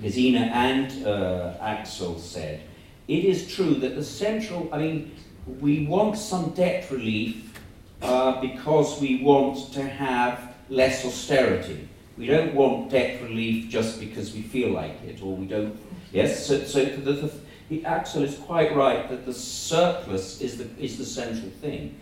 and 0.03 1.05
uh, 1.05 1.53
Axel 1.61 2.17
said, 2.19 2.61
it 3.07 3.25
is 3.25 3.53
true 3.53 3.75
that 3.75 3.95
the 3.95 4.03
central, 4.03 4.69
I 4.71 4.79
mean, 4.79 5.11
we 5.59 5.85
want 5.85 6.17
some 6.17 6.49
debt 6.51 6.89
relief 6.91 7.59
uh, 8.01 8.41
because 8.41 8.99
we 8.99 9.21
want 9.21 9.73
to 9.73 9.83
have 9.83 10.55
less 10.69 11.05
austerity. 11.05 11.87
We 12.17 12.25
don't 12.25 12.53
want 12.53 12.89
debt 12.89 13.21
relief 13.21 13.69
just 13.69 13.99
because 13.99 14.33
we 14.33 14.41
feel 14.41 14.71
like 14.71 15.01
it, 15.03 15.21
or 15.21 15.35
we 15.35 15.45
don't. 15.45 15.77
Yes, 16.11 16.45
so, 16.45 16.63
so 16.63 16.83
the, 16.83 17.11
the, 17.13 17.31
the 17.69 17.83
Axel 17.85 18.23
is 18.23 18.37
quite 18.37 18.75
right 18.75 19.09
that 19.09 19.25
the 19.25 19.33
surplus 19.33 20.41
is 20.41 20.57
the, 20.57 20.67
is 20.79 20.97
the 20.97 21.05
central 21.05 21.49
thing. 21.61 21.99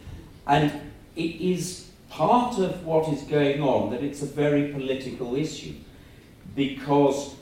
And 0.48 0.72
it 1.16 1.42
is 1.42 1.90
part 2.10 2.60
of 2.60 2.86
what 2.86 3.12
is 3.12 3.24
going 3.24 3.62
on 3.62 3.90
that 3.92 4.04
it's 4.04 4.22
a 4.22 4.28
very 4.28 4.72
political 4.72 5.36
issue. 5.36 5.74
Because 6.56 7.36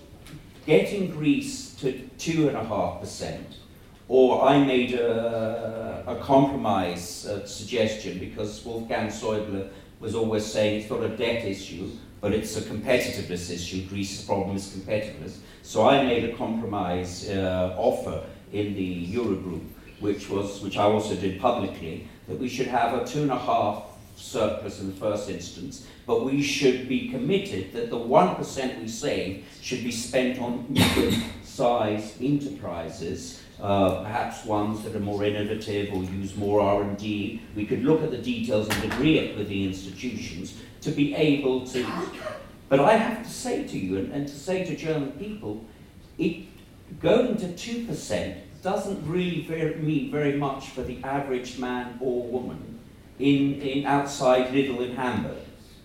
getting 0.65 1.11
Greece 1.11 1.76
to 1.76 2.09
2.5%, 2.17 3.39
or 4.07 4.43
I 4.43 4.63
made 4.63 4.93
a, 4.93 6.03
a 6.07 6.15
compromise 6.17 7.28
suggestion 7.45 8.19
because 8.19 8.63
Wolfgang 8.65 9.07
Schäuble 9.07 9.69
was 9.99 10.15
always 10.15 10.45
saying 10.45 10.82
it's 10.82 10.89
not 10.89 11.03
a 11.03 11.09
debt 11.09 11.45
issue, 11.45 11.89
but 12.24 12.32
it's 12.32 12.55
a 12.55 12.61
competitiveness 12.61 13.51
issue. 13.51 13.86
Greece's 13.89 14.24
problem 14.24 14.55
is 14.55 14.67
competitiveness. 14.67 15.39
So 15.61 15.89
I 15.89 16.05
made 16.05 16.24
a 16.24 16.38
compromise 16.38 17.30
uh, 17.30 17.76
offer 17.78 18.24
in 18.53 18.74
the 18.76 19.07
Eurogroup, 19.07 19.65
which 19.99 20.30
was, 20.30 20.61
which 20.61 20.78
I 20.78 20.84
also 20.84 21.15
did 21.15 21.41
publicly, 21.41 22.07
that 22.30 22.39
we 22.39 22.47
should 22.47 22.67
have 22.67 22.93
a 22.93 23.05
two 23.05 23.24
and 23.24 23.32
a 23.32 23.38
half 23.38 23.84
surplus 24.15 24.80
in 24.80 24.88
the 24.88 24.95
first 24.95 25.30
instance, 25.30 25.86
but 26.07 26.24
we 26.24 26.41
should 26.41 26.88
be 26.88 27.09
committed 27.09 27.74
that 27.74 27.89
the 27.89 27.97
1% 27.97 28.82
we 28.82 28.88
save 28.88 29.45
should 29.61 29.84
be 29.84 29.91
spent 29.91 30.39
on 30.39 30.65
medium-sized 30.69 32.24
enterprises, 32.24 33.41
uh, 33.59 34.01
perhaps 34.01 34.45
ones 34.45 34.82
that 34.84 34.95
are 34.95 35.01
more 35.01 35.26
innovative 35.26 35.93
or 35.93 36.01
use 36.03 36.38
more 36.38 36.61
R&D. 36.61 37.41
We 37.53 37.65
could 37.65 37.84
look 37.84 38.01
at 38.01 38.11
the 38.11 38.17
details 38.17 38.69
and 38.69 38.93
agree 38.93 39.19
it 39.19 39.38
with 39.38 39.49
the 39.49 39.65
institutions 39.67 40.53
to 40.84 40.92
be 40.92 41.14
able 41.16 41.66
to 41.68 41.86
but 42.70 42.80
I 42.80 42.94
have 42.94 43.24
to 43.24 43.30
say 43.30 43.68
to 43.68 43.78
you, 43.78 43.98
and, 43.98 44.12
and 44.12 44.28
to 44.28 44.34
say 44.34 44.66
to 44.66 44.76
German 44.76 45.12
people, 45.14 45.64
it, 46.18 46.46
going 47.00 47.38
to 47.38 47.48
2% 47.48 48.36
doesn't 48.62 49.08
really 49.08 49.42
very, 49.42 49.76
mean 49.76 50.12
very 50.12 50.38
much 50.38 50.70
for 50.70 50.82
the 50.82 50.98
average 51.04 51.60
man 51.60 51.98
or 52.02 52.24
woman 52.24 52.80
in, 53.20 53.62
in 53.62 53.86
outside 53.86 54.48
Lidl 54.54 54.88
in 54.88 54.96
Hamburg. 54.96 55.38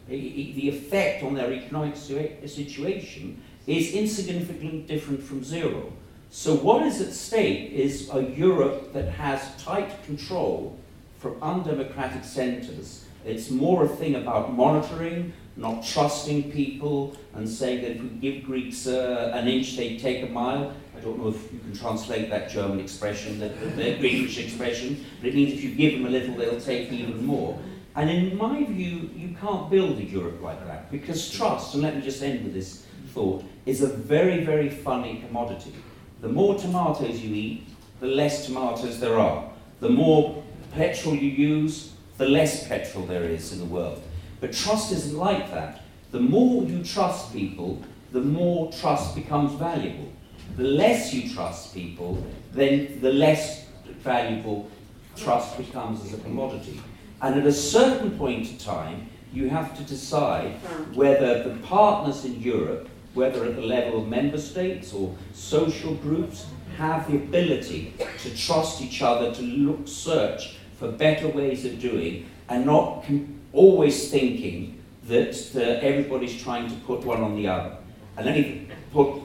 It, 0.09 0.15
it, 0.15 0.55
the 0.55 0.69
effect 0.69 1.23
on 1.23 1.35
their 1.35 1.53
economic 1.53 1.97
situation 1.97 3.43
is 3.67 3.93
insignificantly 3.93 4.81
different 4.83 5.23
from 5.23 5.45
zero. 5.45 5.93
So 6.31 6.55
what 6.55 6.87
is 6.87 7.01
at 7.01 7.13
stake 7.13 7.73
is 7.73 8.09
a 8.13 8.23
Europe 8.23 8.93
that 8.93 9.09
has 9.11 9.41
tight 9.63 10.05
control 10.05 10.79
from 11.19 11.43
undemocratic 11.43 12.25
centres. 12.25 13.05
It's 13.25 13.51
more 13.51 13.85
a 13.85 13.89
thing 13.89 14.15
about 14.15 14.55
monitoring, 14.55 15.33
not 15.57 15.85
trusting 15.85 16.53
people 16.53 17.17
and 17.35 17.49
saying 17.49 17.83
that 17.83 17.91
if 17.93 18.03
we 18.03 18.09
give 18.09 18.45
Greeks 18.45 18.87
uh, 18.87 19.33
an 19.35 19.49
inch, 19.49 19.77
they 19.77 19.97
take 19.99 20.23
a 20.23 20.33
mile. 20.33 20.73
I 20.97 21.01
don't 21.01 21.19
know 21.19 21.29
if 21.29 21.53
you 21.53 21.59
can 21.59 21.75
translate 21.75 22.31
that 22.31 22.51
German 22.51 22.81
expression, 22.81 23.39
that, 23.41 23.77
the 23.77 23.97
English 23.97 24.39
expression, 24.39 25.05
but 25.21 25.29
it 25.29 25.35
means 25.35 25.53
if 25.53 25.63
you 25.63 25.75
give 25.75 25.93
them 25.93 26.07
a 26.07 26.11
little, 26.11 26.35
they'll 26.37 26.61
take 26.61 26.91
even 26.93 27.25
more. 27.25 27.59
And 27.95 28.09
in 28.09 28.37
my 28.37 28.65
view, 28.65 29.11
you 29.17 29.37
can't 29.41 29.69
build 29.69 29.99
a 29.99 30.05
Europe 30.05 30.41
like 30.41 30.65
that 30.67 30.91
because 30.91 31.31
trust, 31.31 31.75
and 31.75 31.83
let 31.83 31.97
me 31.97 32.03
just 32.03 32.23
end 32.23 32.45
with 32.45 32.55
this 32.55 32.87
thought, 33.13 33.45
is 33.67 33.83
a 33.83 33.89
very, 33.89 34.45
very 34.45 34.71
funny 34.71 35.23
commodity. 35.27 35.75
The 36.21 36.29
more 36.29 36.57
tomatoes 36.57 37.21
you 37.21 37.35
eat, 37.35 37.69
the 38.01 38.07
less 38.07 38.47
tomatoes 38.47 39.01
there 39.01 39.19
are. 39.19 39.51
The 39.81 39.89
more 39.89 40.43
petrol 40.73 41.15
you 41.15 41.31
use, 41.31 41.93
the 42.19 42.29
less 42.29 42.67
petrol 42.67 43.07
there 43.07 43.25
is 43.25 43.53
in 43.53 43.61
the 43.61 43.65
world. 43.65 44.03
But 44.41 44.53
trust 44.53 44.93
isn't 44.93 45.17
like 45.17 45.51
that. 45.53 45.83
The 46.11 46.21
more 46.21 46.65
you 46.65 46.83
trust 46.83 47.33
people, 47.33 47.83
the 48.13 48.21
more 48.21 48.73
trust 48.73 49.15
becomes 49.15 49.55
valuable. 49.55 50.13
The 50.57 50.65
less 50.65 51.15
you 51.15 51.33
trust 51.33 51.75
people, 51.75 52.25
then 52.53 53.01
the 53.01 53.13
less 53.13 53.67
valuable 54.01 54.69
trust 55.17 55.57
becomes 55.57 56.05
as 56.05 56.15
a 56.15 56.23
commodity. 56.23 56.81
And 57.23 57.39
at 57.39 57.47
a 57.47 57.53
certain 57.53 58.17
point 58.19 58.51
in 58.51 58.59
time, 58.59 59.09
you 59.33 59.49
have 59.49 59.77
to 59.77 59.85
decide 59.85 60.55
whether 60.95 61.43
the 61.43 61.57
partners 61.67 62.25
in 62.25 62.41
Europe, 62.41 62.89
whether 63.15 63.45
at 63.45 63.57
the 63.57 63.63
level 63.63 64.03
of 64.03 64.09
member 64.09 64.39
states 64.39 64.93
or 64.93 65.15
social 65.33 65.95
groups, 65.97 66.47
have 66.77 67.11
the 67.11 67.17
ability 67.17 67.95
to 68.23 68.37
trust 68.37 68.81
each 68.81 69.03
other, 69.03 69.35
to 69.35 69.43
look, 69.43 69.87
search 69.87 70.58
for 70.79 70.89
better 70.93 71.29
ways 71.29 71.65
of 71.65 71.81
doing, 71.81 72.29
and 72.49 72.65
not 72.65 73.05
always 73.53 74.11
thinking 74.11 74.81
that 75.09 75.35
uh, 75.57 75.61
everybody's 75.85 76.41
trying 76.41 76.69
to 76.69 76.75
put 76.87 77.05
one 77.05 77.21
on 77.21 77.37
the 77.37 77.49
other. 77.49 77.77
And 78.17 78.27
let 78.27 78.37
me 78.37 78.69
put 78.93 79.23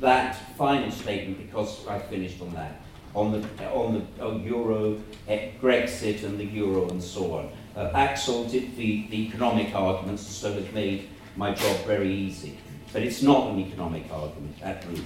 that 0.00 0.36
final 0.56 0.90
statement 0.90 1.38
because 1.38 1.86
I 1.86 1.98
finished 1.98 2.40
on 2.42 2.52
that, 2.54 2.80
on 3.14 3.32
the, 3.32 3.70
on 3.70 3.94
the 4.16 4.24
on 4.24 4.42
Euro, 4.42 5.00
eh, 5.28 5.50
Brexit 5.60 6.24
and 6.24 6.38
the 6.38 6.44
Euro 6.44 6.88
and 6.90 7.02
so 7.02 7.34
on. 7.34 7.50
Uh, 7.76 7.90
Axel 7.94 8.44
did 8.44 8.76
the, 8.76 9.06
the 9.08 9.28
economic 9.28 9.74
arguments, 9.74 10.26
so 10.26 10.52
it 10.52 10.74
made 10.74 11.08
my 11.36 11.54
job 11.54 11.76
very 11.86 12.12
easy. 12.12 12.58
But 12.92 13.02
it's 13.02 13.22
not 13.22 13.50
an 13.50 13.60
economic 13.60 14.12
argument 14.12 14.56
at 14.62 14.84
root. 14.86 15.04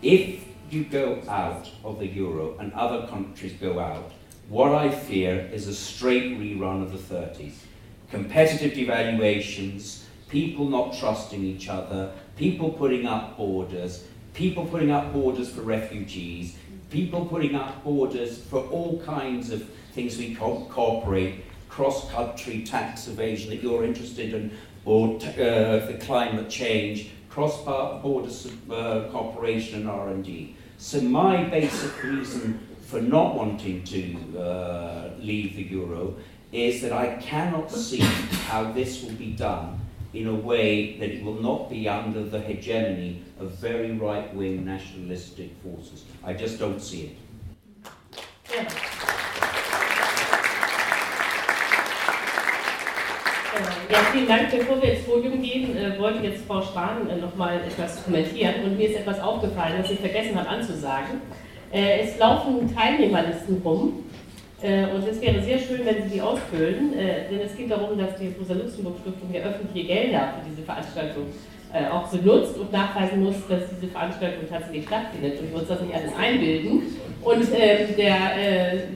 If 0.00 0.44
you 0.70 0.84
go 0.84 1.20
out 1.28 1.68
of 1.84 1.98
the 1.98 2.06
Euro 2.06 2.56
and 2.58 2.72
other 2.72 3.06
countries 3.08 3.52
go 3.54 3.78
out, 3.78 4.12
what 4.50 4.72
I 4.72 4.90
fear 4.90 5.48
is 5.52 5.68
a 5.68 5.74
straight 5.74 6.36
rerun 6.36 6.82
of 6.82 6.90
the 6.90 6.98
30s. 6.98 7.54
Competitive 8.10 8.72
devaluations, 8.72 10.02
people 10.28 10.68
not 10.68 10.92
trusting 10.92 11.40
each 11.40 11.68
other, 11.68 12.12
people 12.36 12.70
putting 12.70 13.06
up 13.06 13.36
borders, 13.36 14.02
people 14.34 14.66
putting 14.66 14.90
up 14.90 15.12
borders 15.12 15.48
for 15.48 15.60
refugees, 15.60 16.56
people 16.90 17.26
putting 17.26 17.54
up 17.54 17.84
borders 17.84 18.42
for 18.42 18.62
all 18.70 19.00
kinds 19.06 19.52
of 19.52 19.68
things 19.94 20.18
we 20.18 20.34
co 20.34 20.66
cooperate, 20.68 21.44
cross-country 21.68 22.64
tax 22.64 23.06
evasion 23.06 23.50
that 23.50 23.62
you're 23.62 23.84
interested 23.84 24.34
in, 24.34 24.50
or 24.84 25.14
uh, 25.14 25.86
the 25.86 25.96
climate 26.00 26.50
change, 26.50 27.10
cross-border 27.28 28.32
uh, 28.68 29.08
cooperation 29.12 29.82
and 29.82 29.88
R&D. 29.88 30.56
So 30.78 31.00
my 31.02 31.44
basic 31.44 32.02
reason 32.02 32.66
for 32.90 33.00
not 33.00 33.36
wanting 33.36 33.84
to 33.84 34.02
uh, 34.36 35.10
leave 35.20 35.54
the 35.54 35.62
euro 35.62 36.16
is 36.50 36.82
that 36.82 36.92
I 36.92 37.14
cannot 37.20 37.70
see 37.70 38.00
how 38.50 38.72
this 38.72 39.02
will 39.02 39.14
be 39.14 39.30
done 39.30 39.78
in 40.12 40.26
a 40.26 40.34
way 40.34 40.98
that 40.98 41.08
it 41.08 41.22
will 41.22 41.40
not 41.40 41.70
be 41.70 41.88
under 41.88 42.24
the 42.24 42.40
hegemony 42.40 43.22
of 43.38 43.52
very 43.52 43.92
right 43.92 44.34
wing 44.34 44.64
nationalistic 44.64 45.50
forces. 45.62 46.04
I 46.24 46.34
just 46.34 46.58
don't 46.58 46.80
see 46.80 47.02
it. 47.10 47.16
Ja. 48.52 48.66
Ja, 53.88 53.98
vielen 54.12 54.26
Dank. 54.26 54.50
Bevor 54.50 54.82
wir 54.82 54.94
ins 54.94 55.04
Podium 55.04 55.40
gehen, 55.40 55.76
äh, 55.76 55.96
wollte 55.98 56.24
jetzt 56.26 56.44
Frau 56.46 56.60
Spahn 56.62 57.08
äh, 57.08 57.16
noch 57.16 57.36
mal 57.36 57.60
etwas 57.60 58.02
kommentieren. 58.04 58.64
Und 58.64 58.76
mir 58.76 58.88
ist 58.88 58.96
etwas 58.96 59.20
aufgefallen, 59.20 59.80
was 59.80 59.90
ich 59.90 60.00
vergessen 60.00 60.36
habe 60.36 60.48
anzusagen. 60.48 61.20
Äh, 61.72 62.00
es 62.00 62.18
laufen 62.18 62.74
Teilnehmerlisten 62.74 63.60
rum. 63.64 64.04
Äh, 64.62 64.86
und 64.94 65.06
es 65.08 65.20
wäre 65.20 65.42
sehr 65.42 65.58
schön, 65.58 65.80
wenn 65.84 66.02
Sie 66.02 66.16
die 66.16 66.20
ausfüllen, 66.20 66.92
äh, 66.98 67.30
denn 67.30 67.40
es 67.40 67.56
geht 67.56 67.70
darum, 67.70 67.98
dass 67.98 68.16
die 68.16 68.34
Rosa-Luxemburg-Stiftung 68.38 69.32
ja 69.32 69.40
öffentliche 69.40 69.86
Gelder 69.86 70.34
für 70.36 70.50
diese 70.50 70.62
Veranstaltung 70.62 71.24
äh, 71.72 71.88
auch 71.88 72.08
benutzt 72.08 72.58
und 72.58 72.70
nachweisen 72.70 73.24
muss, 73.24 73.36
dass 73.48 73.62
diese 73.70 73.90
Veranstaltung 73.90 74.44
tatsächlich 74.50 74.84
stattfindet 74.84 75.40
und 75.40 75.50
wir 75.50 75.58
uns 75.60 75.68
das 75.68 75.80
nicht 75.80 75.94
alles 75.94 76.12
einbilden. 76.18 76.82
Und 77.22 77.46
ähm, 77.54 77.96
der, 77.96 78.18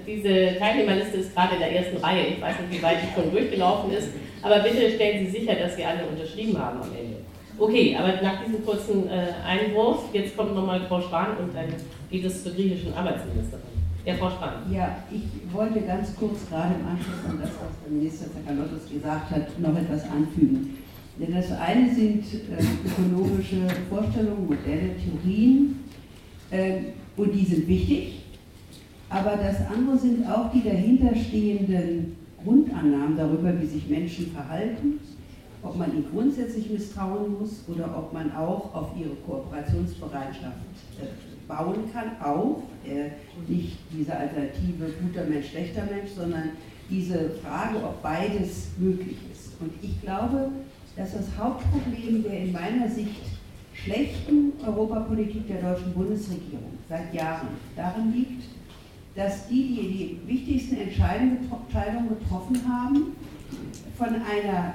diese 0.06 0.58
Teilnehmerliste 0.58 1.18
ist 1.18 1.34
gerade 1.34 1.54
in 1.54 1.60
der 1.60 1.72
ersten 1.72 1.96
Reihe. 1.98 2.26
Ich 2.26 2.40
weiß 2.40 2.56
nicht, 2.60 2.78
wie 2.78 2.82
weit 2.82 2.96
die 3.02 3.14
schon 3.14 3.30
durchgelaufen 3.30 3.92
ist. 3.92 4.08
Aber 4.42 4.58
bitte 4.58 4.90
stellen 4.90 5.24
Sie 5.24 5.30
sicher, 5.30 5.54
dass 5.54 5.76
Sie 5.76 5.84
alle 5.84 6.04
unterschrieben 6.04 6.58
haben 6.58 6.80
am 6.80 6.88
Ende. 6.88 7.16
Okay, 7.56 7.96
aber 7.96 8.20
nach 8.20 8.44
diesem 8.44 8.64
kurzen 8.64 9.08
äh, 9.08 9.28
Einwurf, 9.46 10.06
jetzt 10.12 10.36
kommt 10.36 10.54
nochmal 10.54 10.80
Frau 10.88 11.00
Spahn 11.00 11.36
und 11.38 11.54
dann 11.54 11.68
geht 12.14 12.26
es 12.26 12.44
zur 12.44 12.52
griechischen 12.52 12.94
Arbeitsministerin. 12.94 13.64
Ja, 14.04 14.14
Frau 14.14 14.30
Spahn. 14.30 14.72
Ja, 14.72 14.98
ich 15.10 15.24
wollte 15.52 15.80
ganz 15.80 16.14
kurz 16.14 16.48
gerade 16.48 16.74
im 16.78 16.86
Anschluss 16.86 17.24
an 17.28 17.38
das, 17.40 17.50
was 17.50 17.74
der 17.82 17.92
Minister 17.92 18.26
Zakalotos 18.32 18.88
gesagt 18.88 19.30
hat, 19.30 19.58
noch 19.58 19.76
etwas 19.76 20.04
anfügen. 20.08 20.78
Denn 21.18 21.34
das 21.34 21.50
eine 21.50 21.92
sind 21.92 22.22
äh, 22.24 22.62
ökonomische 22.86 23.66
Vorstellungen, 23.88 24.46
Modelle, 24.46 24.90
Theorien, 24.96 25.80
äh, 26.50 26.92
und 27.16 27.32
die 27.32 27.44
sind 27.44 27.66
wichtig. 27.66 28.20
Aber 29.08 29.36
das 29.36 29.66
andere 29.66 29.98
sind 29.98 30.24
auch 30.28 30.52
die 30.52 30.62
dahinterstehenden 30.62 32.16
Grundannahmen 32.44 33.16
darüber, 33.16 33.60
wie 33.60 33.66
sich 33.66 33.88
Menschen 33.88 34.30
verhalten, 34.32 35.00
ob 35.62 35.76
man 35.76 35.92
ihnen 35.92 36.06
grundsätzlich 36.12 36.70
misstrauen 36.70 37.40
muss 37.40 37.64
oder 37.68 37.96
ob 37.96 38.12
man 38.12 38.30
auch 38.36 38.72
auf 38.74 38.90
ihre 38.96 39.14
Kooperationsbereitschaft 39.26 40.58
äh, 41.00 41.33
bauen 41.46 41.90
kann, 41.92 42.20
auch 42.22 42.62
äh, 42.84 43.10
nicht 43.50 43.78
diese 43.92 44.16
Alternative 44.16 44.92
guter 45.02 45.24
Mensch, 45.24 45.50
schlechter 45.50 45.84
Mensch, 45.84 46.10
sondern 46.16 46.50
diese 46.90 47.30
Frage, 47.42 47.76
ob 47.76 48.02
beides 48.02 48.68
möglich 48.78 49.16
ist. 49.32 49.52
Und 49.60 49.72
ich 49.82 50.00
glaube, 50.00 50.50
dass 50.96 51.12
das 51.12 51.26
Hauptproblem 51.38 52.22
der 52.22 52.40
in 52.40 52.52
meiner 52.52 52.88
Sicht 52.88 53.22
schlechten 53.72 54.52
Europapolitik 54.64 55.48
der 55.48 55.62
deutschen 55.62 55.92
Bundesregierung 55.92 56.78
seit 56.88 57.12
Jahren 57.12 57.48
darin 57.74 58.12
liegt, 58.12 58.44
dass 59.16 59.48
die, 59.48 59.62
die 59.62 60.20
die 60.26 60.28
wichtigsten 60.28 60.76
Entscheidungen 60.76 61.48
getroffen 61.48 62.60
haben, 62.68 63.16
von 63.96 64.08
einer 64.08 64.74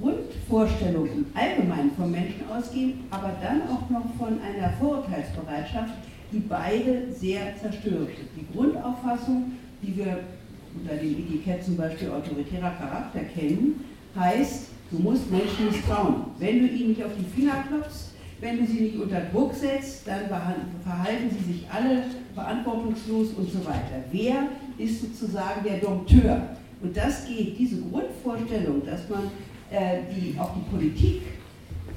Grundvorstellung 0.00 1.06
im 1.06 1.26
Allgemeinen 1.34 1.92
vom 1.96 2.10
Menschen 2.10 2.42
ausgehen, 2.50 3.04
aber 3.10 3.32
dann 3.42 3.62
auch 3.62 3.88
noch 3.90 4.04
von 4.18 4.38
einer 4.40 4.70
Vorurteilsbereitschaft, 4.78 5.94
die 6.32 6.40
beide 6.40 7.12
sehr 7.12 7.56
zerstört 7.60 8.10
sind. 8.16 8.28
Die 8.36 8.56
Grundauffassung, 8.56 9.52
die 9.82 9.96
wir 9.96 10.20
unter 10.78 10.96
dem 10.96 11.12
Etikett 11.12 11.64
zum 11.64 11.76
Beispiel 11.76 12.10
autoritärer 12.10 12.70
Charakter 12.70 13.20
kennen, 13.20 13.84
heißt, 14.14 14.68
du 14.90 14.98
musst 14.98 15.30
Menschen 15.30 15.66
misstrauen. 15.70 16.26
Wenn 16.38 16.60
du 16.60 16.66
ihnen 16.68 16.88
nicht 16.90 17.04
auf 17.04 17.12
die 17.18 17.40
Finger 17.40 17.64
klopfst, 17.68 18.12
wenn 18.40 18.58
du 18.58 18.66
sie 18.66 18.80
nicht 18.80 18.96
unter 18.98 19.20
Druck 19.32 19.54
setzt, 19.54 20.06
dann 20.06 20.28
verhalten 20.28 21.30
sie 21.30 21.52
sich 21.52 21.66
alle 21.70 22.02
verantwortungslos 22.34 23.28
und 23.30 23.50
so 23.50 23.64
weiter. 23.64 24.04
Wer 24.12 24.48
ist 24.76 25.00
sozusagen 25.00 25.64
der 25.64 25.78
Dompteur? 25.78 26.42
Und 26.82 26.94
das 26.94 27.26
geht, 27.26 27.58
diese 27.58 27.80
Grundvorstellung, 27.80 28.84
dass 28.84 29.08
man 29.08 29.30
die, 29.70 30.38
auch 30.38 30.50
die 30.54 30.70
Politik 30.70 31.22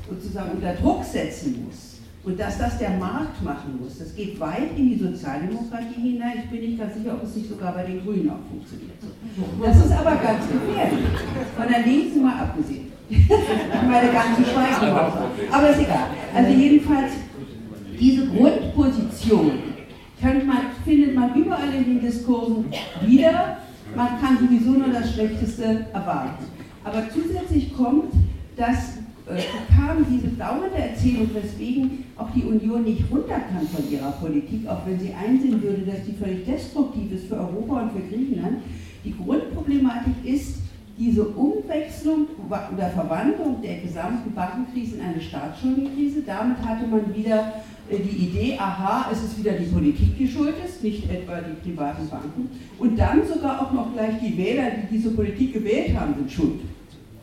sozusagen 0.10 0.52
unter 0.52 0.74
Druck 0.74 1.04
setzen 1.04 1.66
muss 1.66 1.90
und 2.24 2.40
dass 2.40 2.58
das 2.58 2.78
der 2.78 2.92
Markt 2.92 3.42
machen 3.44 3.80
muss, 3.82 4.00
das 4.00 4.16
geht 4.16 4.40
weit 4.40 4.78
in 4.78 4.90
die 4.90 4.98
Sozialdemokratie 4.98 6.02
hinein. 6.02 6.44
Ich 6.44 6.50
bin 6.50 6.62
nicht 6.62 6.80
ganz 6.80 6.96
sicher, 6.96 7.14
ob 7.14 7.24
es 7.24 7.36
nicht 7.36 7.50
sogar 7.50 7.74
bei 7.74 7.84
den 7.84 8.04
Grünen 8.04 8.30
auch 8.30 8.44
funktioniert. 8.50 8.98
Das 9.64 9.86
ist 9.86 9.92
aber 9.92 10.16
ganz 10.18 10.46
gefährlich. 10.48 11.06
Von 11.56 11.68
der 11.68 11.86
Linken 11.86 12.22
mal 12.22 12.40
abgesehen. 12.40 12.92
Meine 13.10 14.12
ganzen 14.12 14.46
Schweigen 14.46 14.96
Aber 15.52 15.70
ist 15.72 15.80
egal. 15.80 16.08
Also 16.36 16.52
jedenfalls, 16.52 17.14
diese 18.00 18.28
Grundposition 18.28 19.52
man, 20.22 20.58
findet 20.84 21.16
man 21.16 21.34
überall 21.34 21.74
in 21.74 21.86
den 21.86 22.02
Diskursen 22.02 22.66
wieder. 23.02 23.58
Man 23.96 24.22
kann 24.22 24.38
sowieso 24.38 24.72
nur 24.72 24.90
das 24.90 25.14
Schlechteste 25.14 25.86
erwarten. 25.94 26.46
Aber 26.84 27.04
zusätzlich 27.10 27.74
kommt, 27.76 28.14
dass 28.56 28.98
äh, 29.30 29.42
kam 29.76 30.06
diese 30.10 30.30
dauernde 30.30 30.78
Erzählung, 30.78 31.30
weswegen 31.34 32.06
auch 32.18 32.30
die 32.32 32.44
Union 32.44 32.84
nicht 32.84 33.04
runter 33.12 33.40
kann 33.40 33.68
von 33.68 33.90
ihrer 33.92 34.12
Politik, 34.12 34.68
auch 34.68 34.86
wenn 34.88 35.00
sie 35.00 35.14
einsehen 35.14 35.62
würde, 35.62 35.82
dass 35.84 36.04
die 36.06 36.14
völlig 36.14 36.46
destruktiv 36.46 37.12
ist 37.12 37.28
für 37.28 37.36
Europa 37.36 37.82
und 37.84 37.92
für 37.92 38.02
Griechenland. 38.08 38.58
Die 39.04 39.16
Grundproblematik 39.16 40.14
ist, 40.26 40.58
diese 40.98 41.24
Umwechslung 41.24 42.28
oder 42.50 42.90
Verwandlung 42.90 43.62
der 43.62 43.78
gesamten 43.78 44.34
Bankenkrise 44.34 44.98
in 44.98 45.02
eine 45.02 45.22
Staatsschuldenkrise, 45.22 46.24
damit 46.26 46.58
hatte 46.66 46.88
man 46.88 47.16
wieder 47.16 47.54
die 47.98 48.26
Idee, 48.26 48.58
aha, 48.58 49.10
es 49.12 49.24
ist 49.24 49.40
wieder 49.40 49.54
die 49.54 49.66
Politik, 49.66 50.18
die 50.18 50.28
schuld 50.28 50.54
ist, 50.64 50.84
nicht 50.84 51.10
etwa 51.10 51.40
die 51.42 51.70
privaten 51.70 52.08
Banken. 52.08 52.50
Und 52.78 52.98
dann 52.98 53.26
sogar 53.28 53.62
auch 53.62 53.72
noch 53.72 53.94
gleich 53.94 54.20
die 54.22 54.38
Wähler, 54.38 54.72
die 54.72 54.98
diese 54.98 55.12
Politik 55.12 55.54
gewählt 55.54 55.98
haben, 55.98 56.14
sind 56.16 56.32
schuld. 56.32 56.60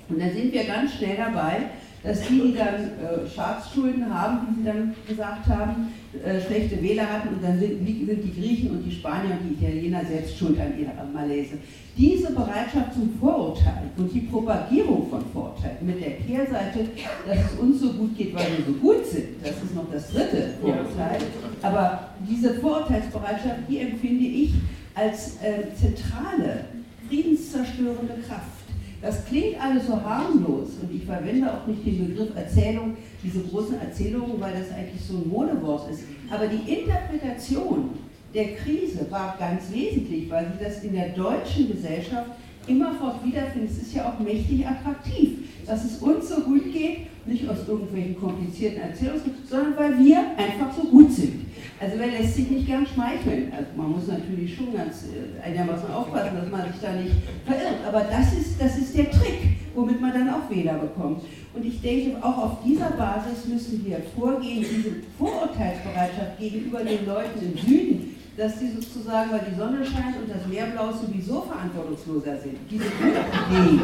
Und 0.09 0.21
da 0.21 0.29
sind 0.29 0.53
wir 0.53 0.65
ganz 0.65 0.95
schnell 0.95 1.17
dabei, 1.17 1.71
dass 2.03 2.21
die, 2.23 2.41
die 2.41 2.55
dann 2.55 2.75
äh, 2.75 3.29
Staatsschulden 3.31 4.13
haben, 4.13 4.47
wie 4.49 4.61
Sie 4.61 4.67
dann 4.67 4.95
gesagt 5.09 5.47
haben, 5.47 5.93
äh, 6.25 6.41
schlechte 6.41 6.81
Wähler 6.83 7.07
hatten 7.11 7.29
und 7.35 7.43
dann 7.43 7.59
sind, 7.59 7.87
sind, 7.87 8.25
die 8.25 8.41
Griechen 8.41 8.71
und 8.71 8.85
die 8.85 8.93
Spanier 8.93 9.33
und 9.33 9.49
die 9.49 9.65
Italiener 9.65 10.05
selbst 10.05 10.39
schuld 10.39 10.59
an 10.61 10.79
ihrer 10.79 10.93
Malaise. 11.13 11.59
Diese 11.97 12.33
Bereitschaft 12.33 12.95
zum 12.95 13.19
Vorurteil 13.19 13.91
und 13.97 14.13
die 14.13 14.21
Propagierung 14.21 15.09
von 15.09 15.25
Vorurteilen 15.33 15.79
mit 15.81 16.01
der 16.01 16.19
Kehrseite, 16.19 16.81
dass 17.27 17.53
es 17.53 17.59
uns 17.59 17.81
so 17.81 17.93
gut 17.93 18.17
geht, 18.17 18.35
weil 18.35 18.47
wir 18.57 18.67
so 18.67 18.73
gut 18.75 19.07
sind, 19.07 19.29
das 19.43 19.63
ist 19.63 19.75
noch 19.75 19.91
das 19.91 20.11
dritte 20.13 20.51
Vorurteil. 20.61 21.19
Aber 21.63 22.11
diese 22.29 22.55
Vorurteilsbereitschaft, 22.55 23.61
die 23.69 23.79
empfinde 23.79 24.27
ich 24.27 24.55
als 24.95 25.37
äh, 25.43 25.75
zentrale, 25.75 26.67
friedenszerstörende 27.09 28.15
Kraft. 28.27 28.56
Das 29.07 29.25
klingt 29.25 29.63
alles 29.63 29.87
so 29.87 30.03
harmlos 30.03 30.71
und 30.83 30.93
ich 30.93 31.05
verwende 31.05 31.49
auch 31.49 31.65
nicht 31.69 31.87
den 31.87 32.09
Begriff 32.09 32.35
Erzählung, 32.35 32.97
diese 33.23 33.41
großen 33.41 33.81
Erzählungen, 33.81 34.41
weil 34.41 34.53
das 34.55 34.77
eigentlich 34.77 35.01
so 35.01 35.15
ein 35.15 35.29
Modewort 35.29 35.89
ist. 35.93 36.01
Aber 36.29 36.49
die 36.49 36.81
Interpretation 36.81 37.91
der 38.35 38.57
Krise 38.57 39.07
war 39.09 39.37
ganz 39.39 39.71
wesentlich, 39.73 40.29
weil 40.29 40.47
sie 40.47 40.65
das 40.65 40.83
in 40.83 40.95
der 40.95 41.11
deutschen 41.11 41.71
Gesellschaft 41.71 42.31
immerfort 42.67 43.25
wiederfindet. 43.25 43.71
Es 43.71 43.79
ist 43.79 43.95
ja 43.95 44.11
auch 44.11 44.19
mächtig 44.19 44.67
attraktiv, 44.67 45.39
dass 45.65 45.85
es 45.85 45.99
uns 45.99 46.29
so 46.29 46.41
gut 46.41 46.73
geht, 46.73 47.07
nicht 47.27 47.49
aus 47.49 47.67
irgendwelchen 47.67 48.19
komplizierten 48.19 48.81
Erzählungen, 48.81 49.23
sondern 49.49 49.77
weil 49.77 49.99
wir 49.99 50.19
einfach 50.37 50.73
so 50.75 50.89
gut 50.89 51.13
sind. 51.13 51.47
Also 51.79 51.99
wer 51.99 52.07
lässt 52.07 52.35
sich 52.35 52.51
nicht 52.51 52.67
gern 52.67 52.87
schmeicheln? 52.87 53.53
Also 53.53 53.69
man 53.77 53.93
muss 53.93 54.07
natürlich 54.07 54.57
schon 54.57 54.75
ganz 54.75 55.05
äh, 55.05 55.43
einigermaßen 55.43 55.91
aufpassen, 55.91 56.37
dass 56.37 56.51
man 56.51 56.73
sich 56.73 56.81
da 56.81 56.93
nicht 56.93 57.15
verirrt. 57.45 57.85
Aber 57.87 58.01
das 58.01 58.33
ist, 58.33 58.61
das 58.61 58.79
ist 58.79 58.97
der 58.97 59.11
Trick, 59.11 59.59
womit 59.75 60.01
man 60.01 60.13
dann 60.13 60.31
auch 60.31 60.49
Wähler 60.49 60.75
bekommt. 60.75 61.23
Und 61.53 61.65
ich 61.65 61.81
denke, 61.83 62.17
auch 62.25 62.39
auf 62.39 62.65
dieser 62.65 62.91
Basis 62.91 63.47
müssen 63.47 63.85
wir 63.85 63.99
vorgehen, 64.17 64.65
diese 64.65 64.97
Vorurteilsbereitschaft 65.19 66.39
gegenüber 66.39 66.79
den 66.81 67.07
Leuten 67.07 67.41
im 67.43 67.59
Süden, 67.59 68.16
dass 68.37 68.59
sie 68.61 68.69
sozusagen, 68.69 69.33
weil 69.33 69.49
die 69.49 69.57
Sonne 69.57 69.81
scheint 69.81 70.21
und 70.21 70.29
das 70.29 70.47
Meerblau 70.47 70.93
sowieso 70.93 71.41
verantwortungsloser 71.41 72.37
sind. 72.37 72.59
Diese 72.69 72.85
nee. 72.85 73.81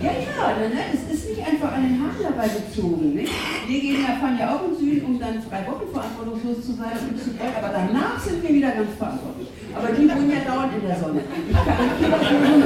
Ja, 0.02 0.12
ja, 0.16 0.56
ne, 0.56 0.80
es 0.94 1.04
ist 1.12 1.28
nicht 1.28 1.46
einfach 1.46 1.72
an 1.72 1.82
den 1.84 2.00
Haaren 2.00 2.16
dabei 2.22 2.48
gezogen. 2.48 3.14
Nicht? 3.14 3.32
Wir 3.68 3.80
gehen 3.80 4.00
ja, 4.00 4.16
fahren 4.16 4.38
ja 4.40 4.56
auch 4.56 4.64
im 4.64 4.74
Süden, 4.74 5.04
um 5.04 5.20
dann 5.20 5.36
drei 5.44 5.66
Wochen 5.68 5.92
verantwortungslos 5.92 6.64
zu 6.64 6.72
sein 6.72 6.96
und 6.96 7.20
zu 7.20 7.38
wollen, 7.38 7.54
aber 7.60 7.68
danach 7.68 8.18
sind 8.18 8.42
wir 8.42 8.54
wieder 8.54 8.70
ganz 8.70 8.96
verantwortlich. 8.96 9.48
Aber 9.76 9.88
die 9.92 10.08
wohnen 10.08 10.30
ja 10.32 10.40
dauernd 10.48 10.72
in 10.74 10.88
der 10.88 10.98
Sonne. 10.98 11.20
Ich 11.20 11.56
kann, 11.56 12.64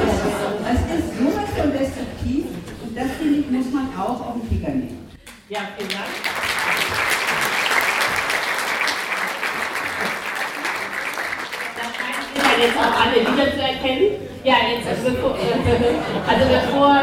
Es 0.71 0.81
ist 0.87 1.19
sowas 1.19 1.51
von 1.59 1.73
destruktiv 1.73 2.47
und 2.87 2.97
das, 2.97 3.11
finde 3.19 3.41
ich, 3.41 3.51
muss 3.51 3.73
man 3.73 3.89
auch 3.99 4.21
auf 4.23 4.35
den 4.39 4.49
Kicker 4.49 4.71
nehmen. 4.71 5.03
Ja, 5.49 5.61
vielen 5.77 5.91
Dank. 5.91 7.04
Scheinen 12.55 12.69
jetzt 12.69 12.79
auch 12.79 12.95
alle 13.01 13.21
wiederzuerkennen. 13.21 14.09
Ja, 14.45 14.55
jetzt, 14.71 14.87
also 14.87 15.11
bevor, 15.11 15.35
also 16.29 16.45
bevor, 16.49 17.01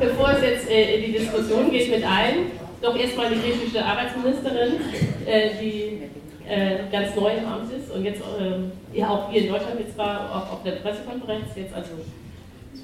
bevor 0.00 0.30
es 0.30 0.42
jetzt 0.42 0.70
äh, 0.70 0.96
in 0.96 1.12
die 1.12 1.18
Diskussion 1.18 1.70
geht 1.70 1.90
mit 1.90 2.04
allen, 2.04 2.50
doch 2.82 2.96
erstmal 2.96 3.30
die 3.30 3.40
griechische 3.40 3.84
Arbeitsministerin, 3.84 4.80
äh, 5.26 5.50
die 5.60 6.02
äh, 6.48 6.90
ganz 6.90 7.14
neu 7.14 7.32
im 7.32 7.46
Amt 7.46 7.72
ist 7.72 7.90
und 7.90 8.04
jetzt 8.04 8.22
ähm, 8.38 8.72
ja 8.92 9.08
auch 9.08 9.30
hier 9.30 9.42
in 9.42 9.48
Deutschland 9.48 9.80
jetzt 9.80 9.96
war, 9.96 10.30
auch 10.30 10.52
auf 10.52 10.62
der 10.62 10.72
Pressekonferenz 10.72 11.46
jetzt, 11.56 11.74
also 11.74 11.92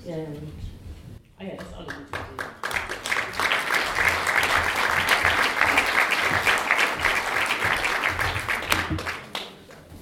ähm, 0.09 0.53
ah 1.39 1.43
ja, 1.43 1.51
das 1.59 1.67
ist 1.67 1.75
auch 1.75 1.81
eine 1.81 1.89
gute 1.89 3.00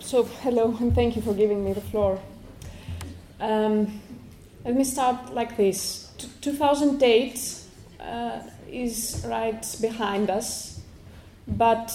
So, 0.09 0.23
hello, 0.23 0.75
and 0.81 0.95
thank 0.95 1.17
you 1.17 1.21
for 1.21 1.35
giving 1.35 1.63
me 1.63 1.75
the 1.75 1.83
floor. 1.83 2.19
Um, 3.39 4.01
let 4.65 4.75
me 4.75 4.83
start 4.83 5.35
like 5.35 5.59
this. 5.59 6.11
T- 6.17 6.29
2008 6.41 7.55
uh, 8.01 8.41
is 8.73 9.23
right 9.29 9.63
behind 9.83 10.31
us, 10.31 10.81
but 11.47 11.93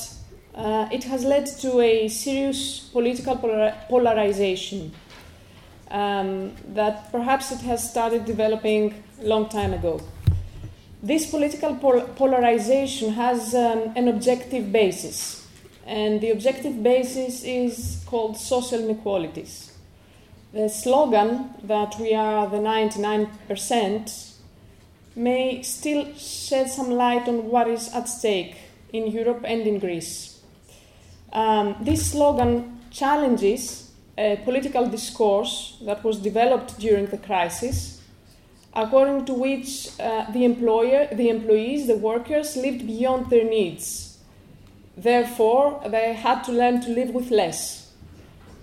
uh, 0.53 0.89
it 0.91 1.05
has 1.05 1.25
led 1.25 1.47
to 1.61 1.79
a 1.81 2.07
serious 2.07 2.81
political 2.81 3.35
polar- 3.35 3.75
polarization 3.89 4.91
um, 5.89 6.51
that 6.75 7.11
perhaps 7.11 7.51
it 7.51 7.61
has 7.61 7.89
started 7.89 8.25
developing 8.25 8.93
a 9.23 9.25
long 9.25 9.49
time 9.49 9.73
ago. 9.73 9.99
This 11.01 11.27
political 11.31 11.73
pol- 11.77 12.07
polarization 12.15 13.13
has 13.13 13.55
um, 13.55 13.91
an 13.95 14.07
objective 14.07 14.71
basis, 14.71 15.42
and 15.85 16.21
the 16.21 16.31
objective 16.31 16.81
basis 16.81 17.43
is 17.43 18.03
called 18.05 18.37
social 18.37 18.79
inequalities. 18.79 19.73
The 20.53 20.69
slogan 20.69 21.49
that 21.63 21.99
we 21.99 22.13
are 22.13 22.47
the 22.49 22.57
99% 22.57 24.33
may 25.15 25.61
still 25.61 26.13
shed 26.15 26.69
some 26.69 26.91
light 26.91 27.27
on 27.27 27.49
what 27.49 27.67
is 27.67 27.93
at 27.93 28.07
stake 28.07 28.55
in 28.91 29.07
Europe 29.07 29.41
and 29.45 29.61
in 29.61 29.79
Greece. 29.79 30.39
Um, 31.31 31.75
this 31.81 32.11
slogan 32.11 32.81
challenges 32.91 33.83
a 34.17 34.39
political 34.43 34.85
discourse 34.87 35.77
that 35.81 36.03
was 36.03 36.19
developed 36.19 36.79
during 36.79 37.07
the 37.07 37.17
crisis, 37.17 38.01
according 38.75 39.25
to 39.25 39.33
which 39.33 39.89
uh, 39.99 40.29
the 40.31 40.45
employer, 40.45 41.07
the 41.11 41.29
employees, 41.29 41.87
the 41.87 41.97
workers 41.97 42.55
lived 42.55 42.85
beyond 42.85 43.29
their 43.29 43.43
needs. 43.43 44.02
Therefore, 44.95 45.81
they 45.87 46.13
had 46.13 46.43
to 46.43 46.51
learn 46.51 46.81
to 46.81 46.89
live 46.89 47.09
with 47.09 47.31
less. 47.31 47.91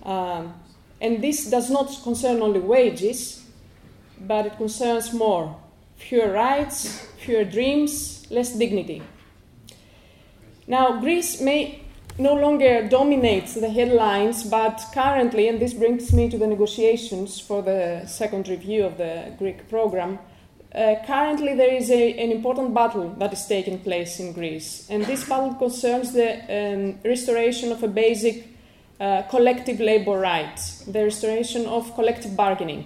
Um, 0.03 0.53
and 0.99 1.21
this 1.21 1.49
does 1.49 1.69
not 1.69 1.99
concern 2.03 2.41
only 2.41 2.59
wages, 2.59 3.43
but 4.19 4.45
it 4.45 4.57
concerns 4.57 5.13
more 5.13 5.55
fewer 5.97 6.31
rights, 6.31 7.07
fewer 7.17 7.43
dreams, 7.43 8.25
less 8.31 8.53
dignity. 8.53 9.01
Now, 10.67 10.99
Greece 10.99 11.41
may 11.41 11.83
no 12.17 12.33
longer 12.33 12.87
dominate 12.87 13.47
the 13.47 13.69
headlines, 13.69 14.43
but 14.43 14.83
currently, 14.93 15.47
and 15.47 15.59
this 15.59 15.73
brings 15.73 16.13
me 16.13 16.29
to 16.29 16.37
the 16.37 16.47
negotiations 16.47 17.39
for 17.39 17.61
the 17.61 18.05
second 18.07 18.47
review 18.47 18.85
of 18.85 18.97
the 18.97 19.33
Greek 19.37 19.69
program. 19.69 20.19
Uh, 20.73 20.95
currently, 21.05 21.53
there 21.53 21.73
is 21.73 21.91
a, 21.91 22.13
an 22.17 22.31
important 22.31 22.73
battle 22.73 23.09
that 23.17 23.33
is 23.33 23.45
taking 23.45 23.77
place 23.79 24.19
in 24.19 24.31
Greece, 24.31 24.87
and 24.89 25.05
this 25.05 25.27
battle 25.27 25.53
concerns 25.55 26.13
the 26.13 26.29
um, 26.47 26.97
restoration 27.03 27.71
of 27.73 27.83
a 27.83 27.87
basic 27.89 28.47
uh, 29.01 29.23
collective 29.23 29.79
labor 29.79 30.17
right, 30.19 30.57
the 30.87 31.03
restoration 31.03 31.65
of 31.65 31.93
collective 31.95 32.37
bargaining. 32.37 32.85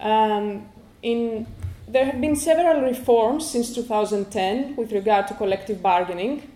Um, 0.00 0.68
in, 1.02 1.46
there 1.88 2.04
have 2.04 2.20
been 2.20 2.36
several 2.36 2.82
reforms 2.82 3.48
since 3.50 3.74
2010 3.74 4.76
with 4.76 4.92
regard 4.92 5.28
to 5.28 5.34
collective 5.34 5.80
bargaining. 5.80 6.50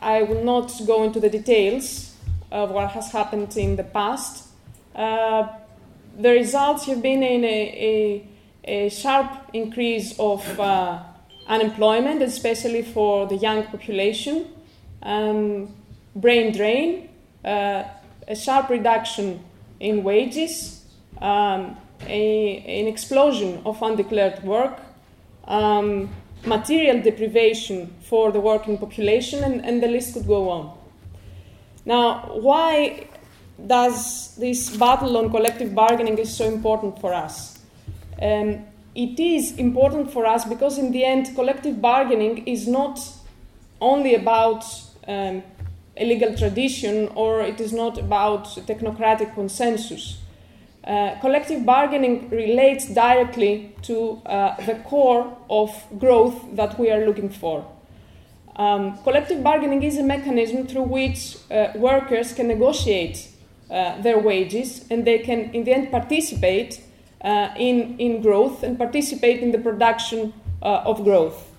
I 0.00 0.22
will 0.22 0.42
not 0.42 0.72
go 0.86 1.02
into 1.02 1.20
the 1.20 1.28
details 1.28 2.16
of 2.50 2.70
what 2.70 2.92
has 2.92 3.12
happened 3.12 3.56
in 3.56 3.76
the 3.76 3.84
past. 3.84 4.48
Uh, 4.94 5.48
the 6.18 6.30
results 6.30 6.86
have 6.86 7.02
been 7.02 7.22
in 7.22 7.44
a, 7.44 7.46
a, 7.48 8.28
a 8.70 8.88
sharp 8.88 9.50
increase 9.52 10.16
of 10.20 10.42
uh, 10.60 11.02
unemployment, 11.48 12.22
especially 12.22 12.82
for 12.82 13.26
the 13.26 13.36
young 13.36 13.64
population, 13.64 14.46
um, 15.02 15.74
brain 16.14 16.52
drain, 16.52 17.08
uh, 17.44 17.82
a 18.28 18.36
sharp 18.36 18.70
reduction 18.70 19.42
in 19.80 20.04
wages, 20.04 20.84
um, 21.20 21.76
a, 22.06 22.58
an 22.80 22.86
explosion 22.86 23.60
of 23.66 23.82
undeclared 23.82 24.40
work, 24.44 24.78
um, 25.46 26.08
material 26.46 27.02
deprivation 27.02 27.92
for 28.02 28.30
the 28.30 28.38
working 28.38 28.78
population, 28.78 29.42
and, 29.42 29.64
and 29.64 29.82
the 29.82 29.88
list 29.88 30.14
could 30.14 30.28
go 30.28 30.48
on. 30.48 30.78
Now, 31.84 32.38
why 32.38 33.08
does 33.66 34.36
this 34.36 34.76
battle 34.76 35.16
on 35.16 35.28
collective 35.30 35.74
bargaining 35.74 36.18
is 36.18 36.32
so 36.32 36.44
important 36.46 37.00
for 37.00 37.12
us? 37.12 37.49
Um, 38.20 38.66
it 38.94 39.18
is 39.20 39.52
important 39.56 40.12
for 40.12 40.26
us 40.26 40.44
because, 40.44 40.78
in 40.78 40.92
the 40.92 41.04
end, 41.04 41.34
collective 41.34 41.80
bargaining 41.80 42.46
is 42.46 42.66
not 42.66 43.00
only 43.80 44.14
about 44.14 44.64
um, 45.06 45.42
a 45.96 46.04
legal 46.04 46.36
tradition 46.36 47.08
or 47.14 47.42
it 47.42 47.60
is 47.60 47.72
not 47.72 47.98
about 47.98 48.44
technocratic 48.66 49.34
consensus. 49.34 50.18
Uh, 50.82 51.14
collective 51.20 51.64
bargaining 51.64 52.28
relates 52.30 52.88
directly 52.92 53.74
to 53.82 54.20
uh, 54.24 54.56
the 54.64 54.74
core 54.76 55.36
of 55.50 55.70
growth 55.98 56.56
that 56.56 56.78
we 56.78 56.90
are 56.90 57.04
looking 57.04 57.28
for. 57.28 57.66
Um, 58.56 58.98
collective 59.04 59.42
bargaining 59.42 59.82
is 59.82 59.98
a 59.98 60.02
mechanism 60.02 60.66
through 60.66 60.84
which 60.84 61.36
uh, 61.50 61.68
workers 61.76 62.32
can 62.32 62.48
negotiate 62.48 63.28
uh, 63.70 64.00
their 64.00 64.18
wages 64.18 64.86
and 64.90 65.04
they 65.06 65.18
can, 65.18 65.50
in 65.52 65.64
the 65.64 65.72
end, 65.72 65.90
participate 65.90 66.80
in, 67.56 67.98
in 67.98 68.22
growth 68.22 68.62
and 68.62 68.78
participate 68.78 69.40
in 69.40 69.52
the 69.52 69.58
production 69.58 70.32
uh, 70.62 70.82
of 70.84 71.04
growth. 71.04 71.50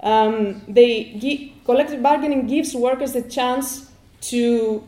Um, 0.00 0.62
they 0.66 1.52
collective 1.64 2.02
bargaining 2.02 2.46
gives 2.48 2.74
workers 2.74 3.12
the 3.12 3.22
chance 3.22 3.90
to 4.22 4.82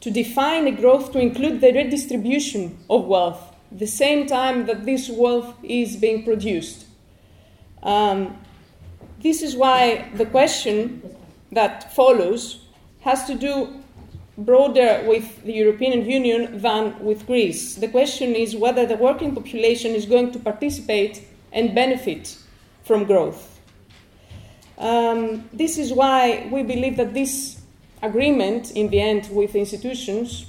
to 0.00 0.10
define 0.10 0.66
a 0.66 0.70
growth 0.70 1.12
to 1.12 1.18
include 1.18 1.60
the 1.60 1.72
redistribution 1.72 2.78
of 2.88 3.04
wealth, 3.04 3.54
the 3.70 3.86
same 3.86 4.26
time 4.26 4.64
that 4.66 4.86
this 4.86 5.10
wealth 5.10 5.54
is 5.62 5.96
being 5.96 6.24
produced. 6.24 6.86
Um, 7.82 8.38
this 9.22 9.42
is 9.42 9.54
why 9.54 10.08
the 10.14 10.24
question 10.24 11.14
that 11.52 11.94
follows 11.94 12.64
has 13.00 13.26
to 13.26 13.34
do 13.34 13.79
broader 14.44 15.02
with 15.06 15.42
the 15.44 15.52
European 15.52 16.04
Union 16.08 16.58
than 16.58 16.98
with 17.04 17.26
Greece. 17.26 17.76
The 17.76 17.88
question 17.88 18.34
is 18.34 18.56
whether 18.56 18.86
the 18.86 18.96
working 18.96 19.34
population 19.34 19.94
is 19.94 20.06
going 20.06 20.32
to 20.32 20.38
participate 20.38 21.22
and 21.52 21.74
benefit 21.74 22.36
from 22.84 23.04
growth. 23.04 23.60
Um, 24.78 25.48
this 25.52 25.78
is 25.78 25.92
why 25.92 26.48
we 26.50 26.62
believe 26.62 26.96
that 26.96 27.12
this 27.12 27.60
agreement, 28.02 28.70
in 28.72 28.88
the 28.88 29.00
end, 29.00 29.28
with 29.30 29.54
institutions, 29.54 30.46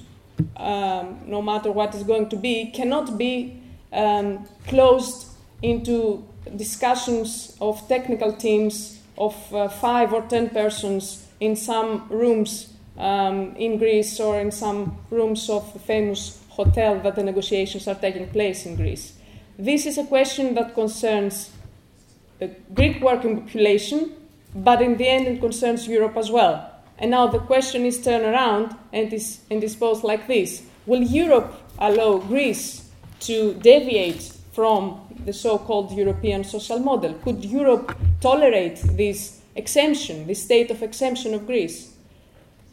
um, 0.55 1.19
no 1.26 1.41
matter 1.41 1.72
what 1.72 1.93
is 1.95 2.03
going 2.03 2.30
to 2.30 2.38
be, 2.38 2.72
cannot 2.72 3.18
be 3.18 3.61
um, 3.91 4.47
closed 4.68 5.27
into 5.61 6.26
discussions 6.55 7.57
of 7.59 7.88
technical 7.88 8.34
teams 8.34 8.99
of 9.18 9.35
uh, 9.53 9.68
five 9.68 10.13
or 10.13 10.22
ten 10.23 10.49
persons 10.49 11.27
in 11.39 11.55
some 11.55 12.07
rooms 12.09 12.70
um, 12.97 13.55
in 13.55 13.77
Greece 13.77 14.19
or 14.19 14.39
in 14.39 14.51
some 14.51 14.97
rooms 15.09 15.49
of 15.49 15.72
the 15.73 15.80
famous 15.80 16.41
hotel 16.49 16.99
that 16.99 17.15
the 17.15 17.23
negotiations 17.23 17.88
are 17.88 17.95
taking 17.95 18.27
place 18.30 18.65
in 18.65 18.76
Greece. 18.76 19.13
This 19.57 19.85
is 19.85 19.97
a 19.97 20.05
question 20.05 20.55
that 20.55 20.73
concerns 20.73 21.51
the 22.39 22.49
Greek 22.73 23.01
working 23.01 23.41
population, 23.41 24.13
but 24.55 24.81
in 24.81 24.97
the 24.97 25.07
end 25.07 25.27
it 25.27 25.39
concerns 25.39 25.88
Europe 25.88 26.18
as 26.18 26.31
well. 26.31 26.69
And 26.97 27.11
now 27.11 27.27
the 27.27 27.39
question 27.39 27.85
is 27.85 28.03
turned 28.03 28.26
around 28.26 28.76
and 28.93 29.11
is, 29.11 29.39
and 29.49 29.63
is 29.63 29.76
posed 29.76 30.03
like 30.03 30.27
this 30.27 30.63
Will 30.85 31.03
Europe 31.03 31.53
allow 31.77 32.18
Greece 32.18 32.89
to 33.22 33.53
deviate 33.53 34.23
from 34.51 34.99
the 35.26 35.34
so 35.34 35.57
called 35.57 35.91
European 35.91 36.43
social 36.43 36.80
model? 36.80 37.13
Could 37.13 37.45
Europe 37.45 37.95
tolerate 38.19 38.81
this 38.97 39.39
exemption, 39.55 40.27
this 40.27 40.43
state 40.43 40.72
of 40.72 40.81
exemption 40.81 41.34
of 41.34 41.45
Greece? 41.45 41.93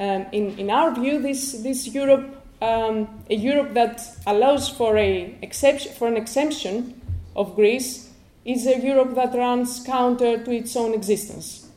Um, 0.00 0.26
in, 0.32 0.58
in 0.58 0.70
our 0.70 0.94
view, 0.94 1.20
this, 1.20 1.52
this 1.62 1.88
Europe, 1.88 2.44
um, 2.62 3.24
a 3.28 3.34
Europe 3.34 3.74
that 3.74 4.00
allows 4.26 4.68
for, 4.68 4.96
a 4.96 5.36
exception, 5.42 5.92
for 5.92 6.08
an 6.08 6.16
exemption 6.16 7.00
of 7.34 7.54
Greece, 7.56 8.10
is 8.44 8.66
a 8.66 8.78
Europe 8.78 9.14
that 9.14 9.34
runs 9.34 9.80
counter 9.84 10.42
to 10.42 10.50
its 10.50 10.74
own 10.76 10.94
existence. 10.94 11.68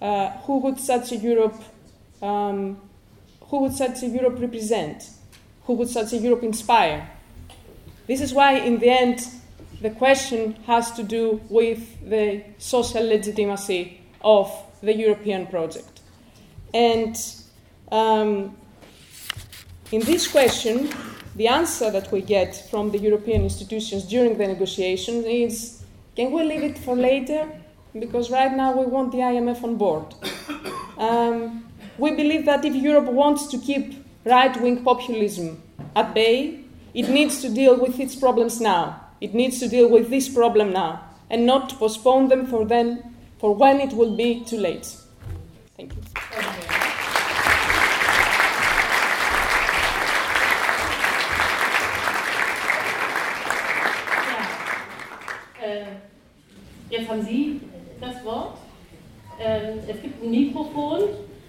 Uh, 0.00 0.30
who 0.42 0.58
would 0.58 0.80
such 0.80 1.12
a 1.12 1.16
Europe, 1.16 1.60
um, 2.22 2.80
who 3.42 3.60
would 3.60 3.74
such 3.74 4.02
a 4.02 4.06
Europe 4.06 4.38
represent? 4.40 5.10
who 5.68 5.74
would 5.74 5.90
such 5.90 6.14
a 6.14 6.16
Europe 6.16 6.42
inspire? 6.42 7.10
This 8.06 8.22
is 8.22 8.32
why, 8.32 8.54
in 8.54 8.78
the 8.78 8.88
end, 8.88 9.28
the 9.82 9.90
question 9.90 10.54
has 10.66 10.90
to 10.92 11.02
do 11.02 11.42
with 11.50 12.08
the 12.08 12.42
social 12.56 13.06
legitimacy 13.06 14.00
of 14.22 14.50
the 14.80 14.94
European 14.94 15.46
project. 15.46 15.97
And 16.74 17.16
um, 17.90 18.56
in 19.90 20.00
this 20.02 20.28
question, 20.28 20.90
the 21.36 21.48
answer 21.48 21.90
that 21.90 22.10
we 22.12 22.20
get 22.20 22.68
from 22.70 22.90
the 22.90 22.98
European 22.98 23.42
institutions 23.42 24.04
during 24.04 24.36
the 24.36 24.46
negotiations 24.46 25.24
is 25.24 25.82
can 26.16 26.32
we 26.32 26.42
leave 26.42 26.64
it 26.64 26.76
for 26.78 26.96
later? 26.96 27.48
Because 27.98 28.30
right 28.30 28.52
now 28.52 28.76
we 28.76 28.86
want 28.86 29.12
the 29.12 29.18
IMF 29.18 29.62
on 29.62 29.76
board. 29.76 30.14
Um, 30.98 31.64
we 31.96 32.10
believe 32.10 32.44
that 32.46 32.64
if 32.64 32.74
Europe 32.74 33.04
wants 33.04 33.46
to 33.46 33.58
keep 33.58 34.04
right 34.24 34.60
wing 34.60 34.82
populism 34.82 35.62
at 35.94 36.12
bay, 36.12 36.64
it 36.92 37.08
needs 37.08 37.40
to 37.42 37.48
deal 37.48 37.78
with 37.80 38.00
its 38.00 38.16
problems 38.16 38.60
now. 38.60 39.00
It 39.20 39.32
needs 39.32 39.60
to 39.60 39.68
deal 39.68 39.88
with 39.88 40.10
this 40.10 40.28
problem 40.28 40.72
now 40.72 41.04
and 41.30 41.46
not 41.46 41.78
postpone 41.78 42.28
them 42.28 42.46
for, 42.46 42.64
then, 42.64 43.14
for 43.38 43.54
when 43.54 43.80
it 43.80 43.92
will 43.92 44.16
be 44.16 44.44
too 44.44 44.58
late. 44.58 44.96
Thank 45.78 45.94
you. 45.94 46.02
Jetzt 56.90 57.08
haben 57.08 57.22
Sie 57.22 57.60
das 58.00 58.24
Wort. 58.24 58.58
Ähm, 59.40 59.78
es 59.86 60.02
gibt 60.02 60.22
ein 60.22 60.30
Mikrofon. 60.30 61.00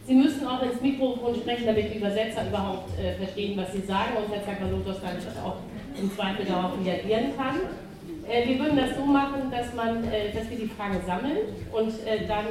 Sie 0.06 0.14
müssen 0.14 0.46
auch 0.46 0.62
ins 0.62 0.80
Mikrofon 0.80 1.36
sprechen, 1.36 1.66
damit 1.66 1.92
die 1.92 1.98
Übersetzer 1.98 2.48
überhaupt 2.48 2.90
äh, 3.00 3.16
verstehen, 3.16 3.58
was 3.58 3.74
Sie 3.74 3.82
sagen 3.82 4.18
und 4.18 4.32
Herr 4.32 4.44
Zakalotos 4.44 4.98
dann 5.02 5.18
auch 5.44 5.58
im 6.00 6.12
Zweifel 6.14 6.46
darauf 6.46 6.74
reagieren 6.86 7.36
kann. 7.36 7.56
Äh, 8.30 8.48
wir 8.48 8.60
würden 8.60 8.78
das 8.78 8.96
so 8.96 9.06
machen, 9.06 9.50
dass, 9.50 9.74
man, 9.74 10.04
äh, 10.04 10.32
dass 10.34 10.50
wir 10.50 10.58
die 10.58 10.68
Fragen 10.68 11.02
sammeln 11.08 11.38
und 11.72 11.90
äh, 12.06 12.28
dann 12.28 12.46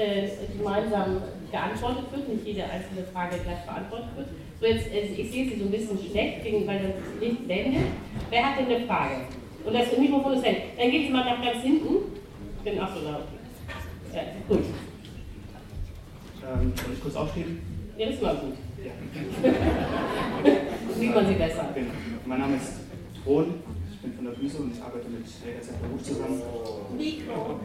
äh, 0.00 0.28
gemeinsam 0.56 1.22
geantwortet 1.50 2.04
wird, 2.12 2.28
nicht 2.28 2.46
jede 2.46 2.64
einzelne 2.64 3.04
Frage 3.12 3.36
gleich 3.38 3.64
beantwortet 3.66 4.08
wird. 4.16 4.28
So 4.60 4.66
jetzt, 4.66 4.86
äh, 4.92 5.00
ich 5.20 5.30
sehe 5.30 5.48
Sie 5.48 5.58
so 5.58 5.64
ein 5.64 5.70
bisschen 5.70 5.98
schlecht, 5.98 6.44
weil 6.66 6.78
das 6.78 7.20
Licht 7.20 7.46
blendet. 7.46 7.82
Wer 8.30 8.44
hat 8.44 8.58
denn 8.58 8.74
eine 8.74 8.86
Frage? 8.86 9.16
Und 9.64 9.74
das 9.74 9.96
Mikrofon 9.98 10.34
ist 10.34 10.44
hell. 10.44 10.56
Dann 10.78 10.90
geht 10.90 11.06
Sie 11.06 11.12
mal 11.12 11.24
nach 11.24 11.44
ganz 11.44 11.62
hinten. 11.62 11.96
Bin 12.64 12.80
auch 12.80 12.94
so 12.94 13.04
laut. 13.04 13.24
Ja, 14.14 14.22
gut. 14.48 14.64
Ähm, 16.42 16.72
soll 16.76 16.94
ich 16.94 17.02
kurz 17.02 17.16
aufstehen? 17.16 17.60
Ja, 17.96 18.06
das 18.10 18.22
war 18.22 18.34
gut. 18.36 18.54
Ja. 18.84 18.92
Sieht 20.98 21.14
man 21.14 21.26
sie 21.26 21.34
besser. 21.34 21.68
Genau. 21.74 21.90
Mein 22.26 22.40
Name 22.40 22.56
ist 22.56 22.80
Thron, 23.22 23.54
ich 23.68 23.69
bin 24.02 24.14
von 24.14 24.24
der 24.24 24.32
Büse 24.32 24.58
und 24.58 24.72
ich 24.74 24.82
arbeite 24.82 25.08
mit 25.08 25.24
Helga 25.44 25.60
Zepperuch 25.60 26.02
zusammen. 26.02 26.42
Mikro. 26.96 27.60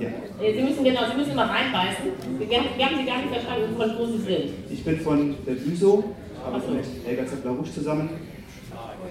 Ja. 0.00 0.52
Sie 0.52 0.62
müssen 0.62 0.84
genau, 0.84 1.00
Sie 1.10 1.16
müssen 1.16 1.36
mal 1.36 1.46
reinbeißen. 1.46 2.04
Wir, 2.38 2.48
wir 2.48 2.86
haben 2.86 2.96
Sie 2.98 3.04
gar 3.04 3.18
nicht 3.18 3.32
verstanden, 3.32 3.76
von 3.76 3.98
wo 3.98 4.06
Sie 4.06 4.18
sind. 4.18 4.50
Ich 4.70 4.84
bin 4.84 5.00
von 5.00 5.36
der 5.46 5.52
Büso, 5.52 6.04
ich 6.32 6.46
arbeite 6.46 6.66
so. 6.66 6.72
mit 6.72 6.84
Helga 7.04 7.26
Zepperuch 7.26 7.70
zusammen. 7.70 8.08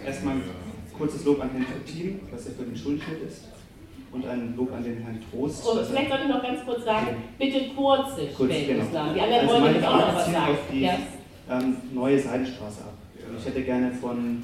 Erstmal 0.06 0.36
ein 0.36 0.44
kurzes 0.98 1.26
Lob 1.26 1.42
an 1.42 1.50
Herrn 1.52 1.86
Team, 1.86 2.22
was 2.32 2.46
er 2.48 2.54
für 2.54 2.64
den 2.64 2.76
Schuldschild 2.76 3.22
ist 3.28 3.46
und 4.12 4.26
ein 4.26 4.56
Lob 4.56 4.74
an 4.74 4.84
den 4.84 4.98
Herrn 4.98 5.20
Trost. 5.30 5.68
Und 5.68 5.86
vielleicht 5.86 6.10
sollte 6.10 6.24
ich 6.24 6.30
noch 6.30 6.42
ganz 6.42 6.66
kurz 6.66 6.84
sagen, 6.84 7.08
bitte 7.38 7.60
kurze 7.76 8.28
kurz, 8.36 8.50
genau. 8.50 9.14
Die 9.14 9.22
anderen 9.22 9.50
also 9.50 9.62
wollen 9.62 9.84
auch 9.84 9.98
noch 9.98 10.16
was 10.16 10.26
sagen. 10.26 10.52
auf 10.52 10.58
die 10.72 10.82
ja. 10.82 10.98
ähm, 11.50 11.78
neue 11.94 12.20
Seidenstraße 12.20 12.82
ab. 12.82 12.94
Und 13.30 13.38
ich 13.38 13.46
hätte 13.46 13.62
gerne 13.62 13.92
von, 13.92 14.44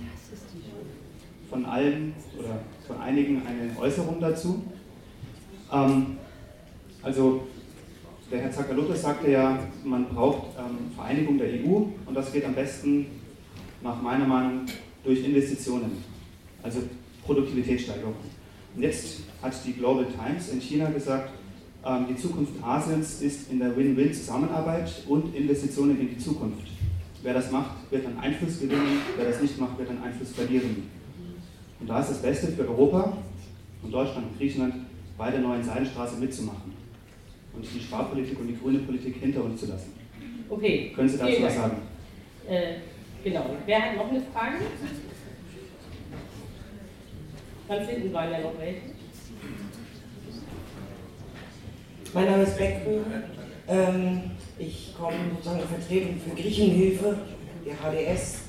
von 1.50 1.66
allen 1.66 2.14
oder 2.38 2.60
von 2.88 3.00
einigen 3.02 3.42
eine 3.46 3.78
Äußerung 3.80 4.20
dazu. 4.20 4.64
Ähm, 5.72 6.18
also 7.02 7.48
der 8.32 8.40
Herr 8.42 8.52
Zakalotis 8.52 9.02
sagte 9.02 9.32
ja, 9.32 9.60
man 9.84 10.06
braucht 10.06 10.48
ähm, 10.58 10.92
Vereinigung 10.96 11.38
der 11.38 11.48
EU 11.48 11.86
und 12.06 12.14
das 12.14 12.32
geht 12.32 12.46
am 12.46 12.56
besten 12.56 13.08
nach 13.84 14.02
meiner 14.02 14.26
Meinung 14.26 14.62
durch 15.04 15.24
Investitionen, 15.24 16.04
also 16.64 16.80
Produktivitätssteigerung. 17.24 18.16
Und 18.76 18.82
jetzt 18.82 19.22
hat 19.42 19.54
die 19.66 19.74
Global 19.74 20.06
Times 20.06 20.50
in 20.50 20.60
China 20.60 20.90
gesagt, 20.90 21.30
ähm, 21.86 22.08
die 22.10 22.16
Zukunft 22.16 22.54
Asiens 22.64 23.22
ist 23.22 23.52
in 23.52 23.60
der 23.60 23.78
Win-Win-Zusammenarbeit 23.78 25.04
und 25.08 25.36
Investitionen 25.36 26.00
in 26.00 26.10
die 26.10 26.18
Zukunft. 26.18 26.68
Wer 27.22 27.34
das 27.36 27.52
macht, 27.52 27.92
wird 27.92 28.06
einen 28.06 28.20
Einfluss 28.20 28.60
gewinnen, 28.60 29.02
wer 29.16 29.30
das 29.30 29.42
nicht 29.42 29.60
macht, 29.60 29.78
wird 29.78 29.90
einen 29.90 30.04
Einfluss 30.04 30.32
verlieren. 30.32 30.90
Und 31.80 31.88
da 31.88 32.00
ist 32.00 32.12
das 32.12 32.22
Beste 32.22 32.48
für 32.48 32.68
Europa 32.68 33.18
und 33.84 33.92
Deutschland 33.92 34.28
und 34.28 34.38
Griechenland, 34.38 34.76
bei 35.18 35.32
der 35.32 35.40
neuen 35.40 35.64
Seidenstraße 35.64 36.18
mitzumachen 36.18 36.74
und 37.54 37.66
die 37.74 37.80
Sparpolitik 37.80 38.40
und 38.40 38.48
die 38.48 38.58
grüne 38.58 38.80
Politik 38.80 39.16
hinter 39.16 39.44
uns 39.44 39.62
zu 39.62 39.68
lassen. 39.68 39.94
Okay. 40.50 40.92
Können 40.96 41.10
Sie 41.10 41.18
dazu 41.18 41.42
was 41.42 41.56
sagen? 41.56 41.78
Äh, 42.48 42.76
genau. 43.24 43.46
Wer 43.66 43.82
hat 43.82 43.96
noch 43.98 44.10
eine 44.10 44.22
Frage? 44.22 44.58
Ganz 47.68 47.90
hinten 47.90 48.14
waren 48.14 48.32
ja 48.32 48.40
noch 48.42 48.54
welche. 48.60 48.82
Mein 52.14 52.26
Name 52.26 52.44
ist 52.44 52.58
Beckmann. 52.58 53.24
Ähm, 53.68 54.22
ich 54.60 54.94
komme 54.98 55.18
sozusagen 55.34 55.62
in 55.62 55.68
Vertretung 55.68 56.22
für 56.22 56.36
Griechenhilfe, 56.42 57.18
die 57.66 57.72
HDS. 57.72 58.42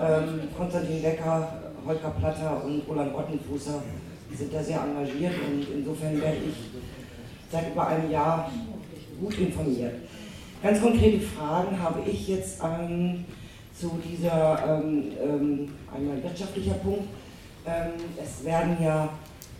Ähm, 0.00 0.48
Konstantin 0.56 1.02
Becker, 1.02 1.67
Holger 1.88 2.10
Platter 2.20 2.64
und 2.64 2.82
Roland 2.86 3.14
Ottenfußer 3.14 3.82
sind 4.36 4.52
da 4.52 4.62
sehr 4.62 4.80
engagiert 4.82 5.32
und 5.48 5.66
insofern 5.74 6.20
werde 6.20 6.36
ich 6.36 6.54
seit 7.50 7.72
über 7.72 7.88
einem 7.88 8.10
Jahr 8.10 8.52
gut 9.18 9.38
informiert. 9.38 9.94
Ganz 10.62 10.80
konkrete 10.82 11.20
Fragen 11.20 11.80
habe 11.80 12.02
ich 12.08 12.28
jetzt 12.28 12.60
ähm, 12.62 13.24
zu 13.74 13.98
dieser 14.04 14.80
ähm, 14.82 15.12
ähm 15.22 15.68
einmal 15.94 16.22
wirtschaftlicher 16.22 16.74
Punkt 16.74 17.08
ähm, 17.68 17.92
es 18.22 18.44
werden 18.44 18.76
ja 18.82 19.08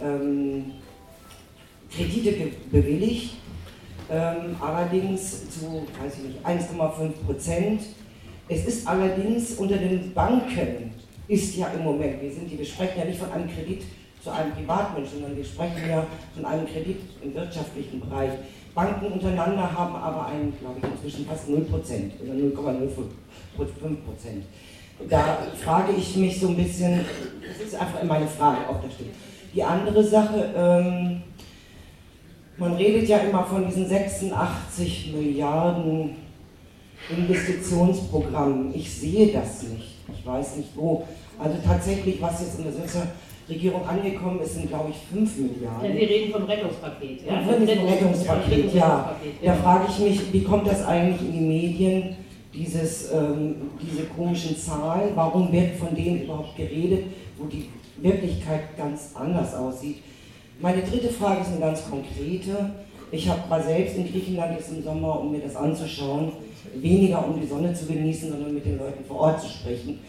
ähm, 0.01 0.73
Kredite 1.91 2.53
bewilligt, 2.71 3.35
ähm, 4.11 4.57
allerdings 4.61 5.51
zu, 5.51 5.87
weiß 6.01 6.15
ich 6.19 6.25
nicht, 6.25 6.47
1,5 6.47 7.11
Prozent. 7.27 7.83
Es 8.49 8.65
ist 8.67 8.87
allerdings 8.87 9.53
unter 9.55 9.77
den 9.77 10.15
Banken, 10.15 10.95
ist 11.29 11.57
ja 11.57 11.69
im 11.69 11.85
Moment, 11.85 12.21
wir, 12.23 12.31
sind, 12.33 12.59
wir 12.59 12.65
sprechen 12.65 12.99
ja 12.99 13.05
nicht 13.05 13.19
von 13.19 13.31
einem 13.31 13.49
Kredit 13.49 13.83
zu 14.23 14.31
einem 14.31 14.53
Privatmensch, 14.53 15.11
sondern 15.11 15.37
wir 15.37 15.45
sprechen 15.45 15.89
ja 15.89 16.07
von 16.35 16.45
einem 16.45 16.67
Kredit 16.67 17.01
im 17.23 17.35
wirtschaftlichen 17.35 18.01
Bereich. 18.01 18.31
Banken 18.75 19.07
untereinander 19.07 19.73
haben 19.73 19.95
aber 19.95 20.27
einen, 20.27 20.55
glaube 20.59 20.79
ich, 20.83 20.91
inzwischen 20.91 21.27
fast 21.27 21.49
0% 21.49 21.61
oder 22.23 22.33
0,05 22.33 23.97
Prozent. 24.05 24.45
Da 25.09 25.39
frage 25.63 25.93
ich 25.97 26.17
mich 26.17 26.41
so 26.41 26.49
ein 26.49 26.57
bisschen, 26.57 27.05
das 27.47 27.67
ist 27.67 27.75
einfach 27.75 28.03
meine 28.03 28.27
Frage, 28.27 28.59
ob 28.69 28.83
das 28.83 28.95
stimmt. 28.95 29.15
Die 29.55 29.63
andere 29.63 30.03
Sache, 30.03 30.53
ähm, 30.57 31.23
man 32.57 32.75
redet 32.75 33.09
ja 33.09 33.19
immer 33.19 33.45
von 33.45 33.67
diesen 33.67 33.89
86 33.89 35.13
Milliarden 35.15 36.17
Investitionsprogrammen. 37.17 38.75
Ich 38.75 38.93
sehe 38.93 39.33
das 39.33 39.63
nicht. 39.63 39.98
Ich 40.13 40.27
weiß 40.27 40.57
nicht 40.57 40.71
wo. 40.77 41.07
Also 41.39 41.57
tatsächlich, 41.65 42.21
was 42.21 42.41
jetzt 42.41 42.59
in 42.59 42.65
der 42.65 42.73
Sitzer 42.73 43.07
Regierung 43.49 43.87
angekommen 43.87 44.41
ist, 44.41 44.55
sind 44.55 44.69
glaube 44.69 44.91
ich 44.91 44.97
5 45.11 45.37
Milliarden. 45.39 45.85
Ja, 45.85 45.93
Sie 45.93 46.05
reden 46.05 46.33
vom 46.33 46.45
Rettungspaket. 46.45 47.27
Ja, 47.27 47.41
vom 47.41 47.65
Rettungspaket, 47.65 48.75
ja. 48.75 49.17
Da 49.43 49.55
frage 49.55 49.87
ich 49.89 49.99
mich, 50.01 50.33
wie 50.33 50.43
kommt 50.43 50.67
das 50.67 50.85
eigentlich 50.85 51.21
in 51.23 51.33
die 51.33 51.41
Medien? 51.41 52.17
dieses, 52.59 53.13
ähm, 53.13 53.71
diese 53.81 54.05
komischen 54.05 54.57
Zahlen, 54.57 55.11
warum 55.15 55.53
wird 55.53 55.77
von 55.77 55.95
denen 55.95 56.23
überhaupt 56.23 56.57
geredet, 56.57 57.05
wo 57.37 57.45
die 57.47 57.69
Wirklichkeit 57.99 58.77
ganz 58.77 59.13
anders 59.15 59.55
aussieht. 59.55 59.99
Meine 60.61 60.83
dritte 60.83 61.09
Frage 61.09 61.43
ist 61.43 61.49
eine 61.49 61.61
ganz 61.61 61.89
konkrete. 61.89 62.71
Ich 63.11 63.29
war 63.49 63.63
selbst 63.63 63.97
in 63.97 64.11
Griechenland 64.11 64.59
jetzt 64.59 64.71
im 64.73 64.83
Sommer, 64.83 65.21
um 65.21 65.33
mir 65.33 65.41
das 65.41 65.57
anzuschauen, 65.57 66.33
weniger 66.75 67.27
um 67.27 67.41
die 67.41 67.47
Sonne 67.47 67.73
zu 67.75 67.87
genießen, 67.87 68.31
sondern 68.31 68.55
mit 68.55 68.65
den 68.65 68.79
Leuten 68.79 69.05
vor 69.05 69.21
Ort 69.21 69.41
zu 69.41 69.49
sprechen. 69.49 70.01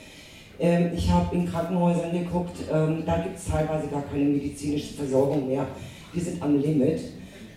Ähm, 0.59 0.91
ich 0.95 1.09
habe 1.09 1.35
in 1.35 1.49
Krankenhäusern 1.49 2.11
geguckt, 2.11 2.57
ähm, 2.71 3.03
da 3.05 3.17
gibt 3.19 3.37
es 3.37 3.45
teilweise 3.45 3.87
gar 3.87 4.01
keine 4.03 4.25
medizinische 4.25 4.93
Versorgung 4.93 5.47
mehr. 5.47 5.65
Die 6.13 6.19
sind 6.19 6.41
am 6.41 6.59
Limit. 6.59 6.99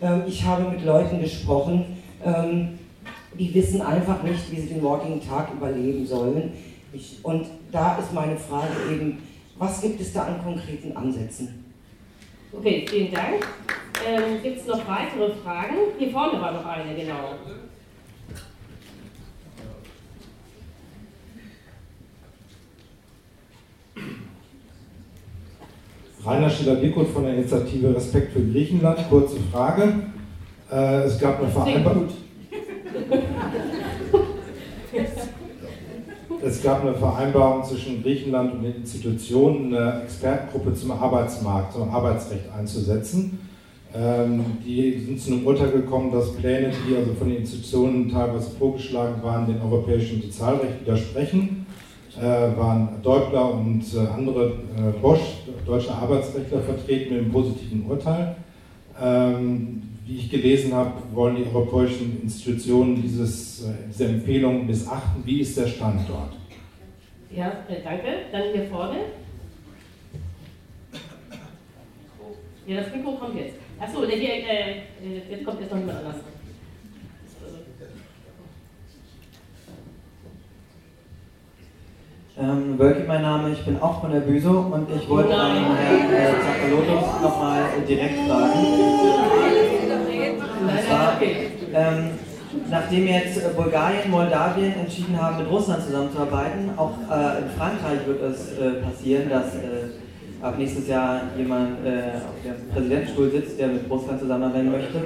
Ähm, 0.00 0.22
ich 0.26 0.44
habe 0.44 0.70
mit 0.70 0.84
Leuten 0.84 1.20
gesprochen, 1.20 1.98
die 3.36 3.52
wissen 3.52 3.82
einfach 3.82 4.22
nicht, 4.22 4.52
wie 4.52 4.60
sie 4.60 4.68
den 4.68 4.80
morgigen 4.80 5.20
Tag 5.20 5.52
überleben 5.52 6.06
sollen. 6.06 6.52
Und 7.24 7.46
da 7.72 7.98
ist 7.98 8.12
meine 8.12 8.36
Frage 8.36 8.68
eben, 8.92 9.18
was 9.58 9.80
gibt 9.80 10.00
es 10.00 10.12
da 10.12 10.26
an 10.26 10.40
konkreten 10.40 10.96
Ansätzen? 10.96 11.64
Okay, 12.52 12.86
vielen 12.88 13.12
Dank. 13.12 13.44
Ähm, 14.06 14.40
gibt 14.40 14.60
es 14.60 14.66
noch 14.66 14.86
weitere 14.86 15.34
Fragen? 15.42 15.74
Hier 15.98 16.10
vorne 16.10 16.40
war 16.40 16.52
noch 16.52 16.64
eine, 16.64 16.94
genau. 16.94 17.34
Rainer 26.24 26.48
Schiller-Dickert 26.48 27.08
von 27.08 27.24
der 27.24 27.34
Initiative 27.34 27.94
Respekt 27.94 28.32
für 28.32 28.42
Griechenland. 28.42 28.98
Kurze 29.10 29.36
Frage. 29.50 29.92
Äh, 30.70 31.02
es 31.02 31.18
gab 31.18 31.40
eine 31.40 31.48
Vereinbarung. 31.50 32.08
Es 36.44 36.62
gab 36.62 36.82
eine 36.82 36.94
Vereinbarung 36.94 37.64
zwischen 37.64 38.02
Griechenland 38.02 38.52
und 38.52 38.62
den 38.62 38.76
Institutionen, 38.76 39.74
eine 39.74 40.02
Expertengruppe 40.02 40.74
zum 40.74 40.92
Arbeitsmarkt, 40.92 41.72
zum 41.72 41.90
Arbeitsrecht 41.90 42.44
einzusetzen. 42.56 43.38
Ähm, 43.94 44.44
die 44.64 44.98
sind 45.00 45.20
zu 45.20 45.32
einem 45.32 45.46
Urteil 45.46 45.70
gekommen, 45.70 46.12
dass 46.12 46.34
Pläne, 46.34 46.72
die 46.88 46.96
also 46.96 47.14
von 47.14 47.28
den 47.28 47.38
Institutionen 47.38 48.08
teilweise 48.08 48.50
vorgeschlagen 48.50 49.22
waren, 49.22 49.46
dem 49.46 49.60
europäischen 49.60 50.22
Sozialrecht 50.22 50.80
widersprechen. 50.82 51.61
Äh, 52.18 52.56
waren 52.58 53.00
Deubler 53.02 53.54
und 53.54 53.82
äh, 53.94 54.06
andere 54.06 54.48
äh, 54.76 55.00
Bosch, 55.00 55.38
deutsche 55.64 55.92
Arbeitsrechtler, 55.92 56.60
vertreten 56.60 57.14
mit 57.14 57.22
einem 57.22 57.32
positiven 57.32 57.86
Urteil. 57.86 58.36
Ähm, 59.00 59.82
wie 60.04 60.18
ich 60.18 60.30
gelesen 60.30 60.74
habe, 60.74 60.92
wollen 61.14 61.36
die 61.36 61.46
europäischen 61.46 62.20
Institutionen 62.22 63.00
dieses, 63.00 63.64
diese 63.88 64.04
Empfehlung 64.04 64.66
missachten. 64.66 65.24
Wie 65.24 65.40
ist 65.40 65.56
der 65.56 65.66
Stand 65.66 66.00
dort? 66.06 66.34
Ja, 67.34 67.50
danke. 67.68 68.08
Dann 68.30 68.42
hier 68.52 68.64
vorne. 68.64 68.96
Ja, 72.66 72.80
das 72.82 72.94
Mikro 72.94 73.12
kommt 73.12 73.36
jetzt. 73.36 73.54
Achso, 73.80 74.04
hier, 74.06 74.28
äh, 74.28 74.82
jetzt 75.30 75.44
kommt 75.44 75.60
jetzt 75.60 75.70
noch 75.72 75.78
jemand 75.78 75.98
anders. 75.98 76.16
Ähm, 82.40 82.78
Wölki 82.78 83.02
mein 83.06 83.20
Name, 83.20 83.50
ich 83.50 83.62
bin 83.62 83.78
auch 83.82 84.00
von 84.00 84.10
der 84.10 84.20
Büso 84.20 84.52
und 84.72 84.88
ich 84.96 85.06
wollte 85.06 85.34
an 85.34 85.52
Herrn 85.76 86.10
äh, 86.10 86.32
Zakalotos 86.40 87.20
nochmal 87.22 87.60
äh, 87.60 87.86
direkt 87.86 88.26
fragen. 88.26 88.58
Und 90.62 90.82
zwar, 90.88 91.20
ähm, 91.74 92.10
nachdem 92.70 93.06
jetzt 93.06 93.36
äh, 93.36 93.50
Bulgarien, 93.54 94.10
Moldawien 94.10 94.72
entschieden 94.80 95.20
haben, 95.20 95.36
mit 95.36 95.50
Russland 95.50 95.84
zusammenzuarbeiten, 95.84 96.70
auch 96.78 96.92
äh, 97.10 97.42
in 97.42 97.50
Frankreich 97.50 98.06
wird 98.06 98.22
es 98.22 98.56
äh, 98.56 98.80
passieren, 98.82 99.28
dass 99.28 99.54
äh, 99.56 100.40
ab 100.40 100.56
nächstes 100.56 100.88
Jahr 100.88 101.20
jemand 101.36 101.84
äh, 101.84 102.16
auf 102.16 102.40
dem 102.42 102.70
Präsidentenstuhl 102.72 103.30
sitzt, 103.30 103.58
der 103.60 103.68
mit 103.68 103.90
Russland 103.90 104.18
zusammenarbeiten 104.20 104.72
möchte. 104.72 105.02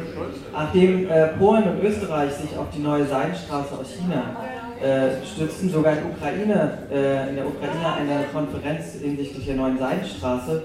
Nachdem 0.52 1.08
Polen 1.40 1.64
und 1.64 1.82
Österreich 1.82 2.32
sich 2.34 2.56
auf 2.56 2.66
die 2.72 2.82
neue 2.82 3.04
Seidenstraße 3.04 3.76
aus 3.76 3.90
China 3.98 4.36
äh, 4.82 5.24
stützen 5.24 5.70
sogar 5.70 5.94
in 5.94 6.10
Ukraine, 6.10 6.78
äh, 6.92 7.28
in 7.30 7.36
der 7.36 7.46
Ukraine 7.46 7.94
eine 7.98 8.24
Konferenz 8.32 8.94
hinsichtlich 9.00 9.46
der 9.46 9.56
neuen 9.56 9.78
Seidenstraße 9.78 10.64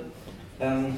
ähm, 0.60 0.96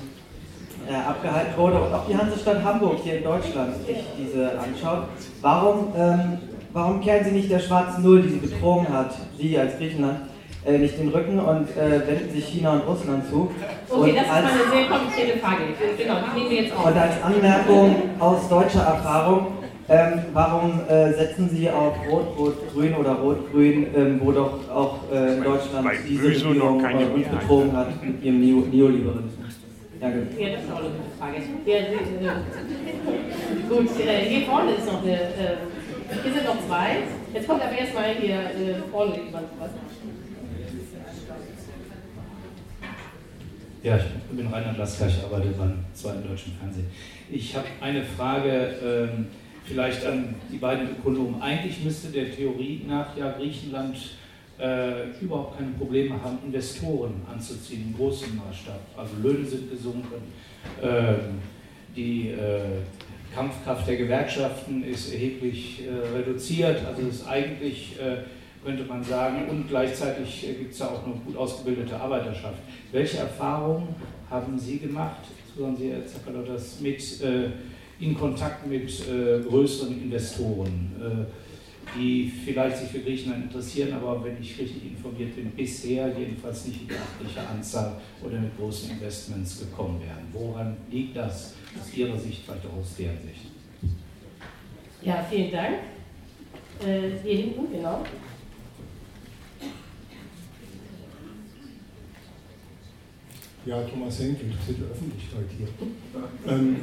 äh, 0.90 0.96
abgehalten 0.96 1.58
wurde 1.58 1.82
und 1.82 1.94
auch 1.94 2.08
die 2.08 2.18
Hansestadt 2.18 2.64
Hamburg 2.64 3.00
hier 3.04 3.18
in 3.18 3.24
Deutschland 3.24 3.76
sich 3.86 3.98
diese 4.18 4.52
anschaut. 4.60 5.08
Warum, 5.42 5.94
ähm, 5.96 6.40
warum 6.74 7.02
kehren 7.02 7.24
Sie 7.24 7.32
nicht 7.32 7.52
der 7.52 7.60
schwarzen 7.60 8.04
Null, 8.04 8.22
die 8.24 8.30
Sie 8.30 8.40
betrogen 8.40 8.90
hat, 8.90 9.16
Sie 9.38 9.58
als 9.58 9.78
Griechenland, 9.78 10.20
äh, 10.66 10.78
nicht 10.78 10.98
den 10.98 11.10
Rücken 11.10 11.40
und 11.40 11.70
äh, 11.78 12.08
wenden 12.08 12.32
sich 12.32 12.46
China 12.46 12.74
und 12.74 12.88
Russland 12.88 13.30
zu. 13.30 13.52
Okay, 13.90 14.12
und 14.12 14.16
das 14.16 14.30
als, 14.30 14.46
ist 14.46 14.56
mal 14.56 14.64
eine 14.64 14.72
sehr 14.72 14.86
komplizierte 14.88 15.40
Frage. 15.40 15.64
Genau, 15.98 16.16
die 16.24 16.40
nehmen 16.40 16.50
wir 16.50 16.62
jetzt 16.64 16.76
auf. 16.76 16.86
Und 16.86 16.98
als 16.98 17.24
Anmerkung 17.24 17.96
aus 18.20 18.50
deutscher 18.50 18.84
Erfahrung, 18.84 19.48
ähm, 19.90 20.20
warum 20.32 20.80
äh, 20.88 21.12
setzen 21.14 21.50
Sie 21.50 21.70
auf 21.70 21.96
Rot-Rot-Grün 22.10 22.96
oder 22.96 23.16
Rot-Grün, 23.16 23.88
ähm, 23.94 24.22
wo 24.24 24.32
doch 24.32 24.70
auch 24.70 25.00
äh, 25.12 25.36
in 25.36 25.44
Deutschland 25.44 25.86
Bei 25.86 25.98
diese 26.08 26.24
Regierung 26.24 26.84
äh, 26.86 27.06
uns 27.06 27.28
betrogen 27.28 27.76
hat 27.76 28.04
mit 28.04 28.24
ihrem 28.24 28.40
Neo 28.40 28.62
Neoliberalismus? 28.62 29.56
Danke. 30.00 30.28
Ja, 30.40 30.50
das 30.52 30.64
ist 30.64 30.72
auch 30.72 30.80
eine 30.80 30.88
gute 30.88 31.18
Frage. 31.20 31.38
Ja, 31.66 32.34
gut, 33.70 34.00
äh, 34.00 34.26
hier 34.30 34.46
vorne 34.46 34.72
ist 34.72 34.86
noch 34.86 35.04
eine. 35.04 35.14
Äh, 35.14 35.58
hier 36.24 36.34
sind 36.34 36.46
noch 36.46 36.66
zwei. 36.66 36.98
Jetzt 37.34 37.48
kommt 37.48 37.62
aber 37.62 37.78
erstmal 37.78 38.16
hier 38.16 38.36
äh, 38.36 38.90
vorne 38.90 39.16
jemand 39.16 39.48
was. 39.60 39.70
Ja, 43.82 43.98
ich 43.98 44.38
bin 44.38 44.48
Reinhard 44.48 44.78
Lasker, 44.78 45.08
ich 45.08 45.22
arbeite 45.22 45.50
beim 45.50 45.80
zweiten 45.94 46.26
deutschen 46.26 46.54
Fernsehen. 46.54 46.90
Ich 47.30 47.54
habe 47.54 47.68
eine 47.82 48.04
Frage. 48.04 48.76
Ähm, 48.82 49.28
vielleicht 49.66 50.06
an 50.06 50.36
die 50.52 50.58
beiden 50.58 50.90
Ökonomen. 50.92 51.42
Eigentlich 51.42 51.84
müsste 51.84 52.10
der 52.10 52.36
Theorie 52.36 52.82
nach 52.88 53.16
ja 53.18 53.32
Griechenland 53.32 53.98
äh, 54.60 55.10
überhaupt 55.22 55.58
keine 55.58 55.72
Probleme 55.72 56.22
haben, 56.22 56.38
Investoren 56.46 57.22
anzuziehen 57.32 57.88
im 57.88 57.98
großen 57.98 58.36
Maßstab. 58.36 58.80
Also 58.96 59.12
Löhne 59.22 59.46
sind 59.46 59.72
gesunken, 59.72 60.22
äh, 60.82 61.14
die 61.96 62.30
äh, 62.30 62.82
Kampfkraft 63.34 63.88
der 63.88 63.98
Gewerkschaften 63.98 64.84
ist 64.84 65.12
erheblich 65.12 65.84
äh, 65.86 66.16
reduziert. 66.16 66.86
Also 66.86 67.08
ist 67.08 67.28
eigentlich, 67.28 68.00
äh, 68.00 68.18
könnte 68.64 68.84
man 68.86 69.04
sagen, 69.04 69.50
und 69.50 69.68
gleichzeitig 69.70 70.48
äh, 70.48 70.54
gibt 70.54 70.74
es 70.74 70.80
ja 70.80 70.88
auch 70.88 71.06
eine 71.06 71.16
gut 71.16 71.36
ausgebildete 71.36 72.00
Arbeiterschaft. 72.00 72.60
Welche 72.92 73.18
Erfahrungen 73.18 73.96
haben 74.30 74.58
Sie 74.60 74.78
gemacht, 74.78 75.22
insbesondere 75.46 75.82
Sie, 75.82 75.92
Herr 75.92 76.06
Zakalotas, 76.06 76.80
mit 76.80 77.02
in 78.00 78.18
Kontakt 78.18 78.68
mit 78.68 78.90
äh, 79.08 79.42
größeren 79.48 80.02
Investoren, 80.02 80.92
äh, 81.00 81.98
die 81.98 82.32
vielleicht 82.46 82.78
sich 82.78 82.90
für 82.90 83.00
Griechenland 83.00 83.46
interessieren, 83.46 83.94
aber 83.94 84.24
wenn 84.24 84.42
ich 84.42 84.58
richtig 84.58 84.84
informiert 84.86 85.36
bin, 85.36 85.52
bisher 85.52 86.08
jedenfalls 86.18 86.66
nicht 86.66 86.82
in 86.82 86.88
beachtlicher 86.88 87.48
Anzahl 87.50 88.02
oder 88.24 88.40
mit 88.40 88.58
großen 88.58 88.92
Investments 88.92 89.60
gekommen 89.60 90.02
wären. 90.02 90.26
Woran 90.32 90.78
liegt 90.90 91.16
das 91.16 91.54
aus 91.80 91.96
Ihrer 91.96 92.18
Sicht, 92.18 92.42
vielleicht 92.46 92.66
auch 92.66 92.80
aus 92.80 92.96
deren 92.98 93.18
Sicht? 93.22 93.52
Ja, 95.02 95.26
vielen 95.30 95.52
Dank. 95.52 95.76
Äh, 96.86 97.20
hier 97.24 97.38
hinten, 97.38 97.72
genau. 97.72 98.04
Ja, 103.66 103.78
Thomas 103.84 104.20
Henk, 104.20 104.38
interessierte 104.42 104.84
Öffentlichkeit 104.92 105.46
hier. 105.58 105.68
Ähm, 106.52 106.76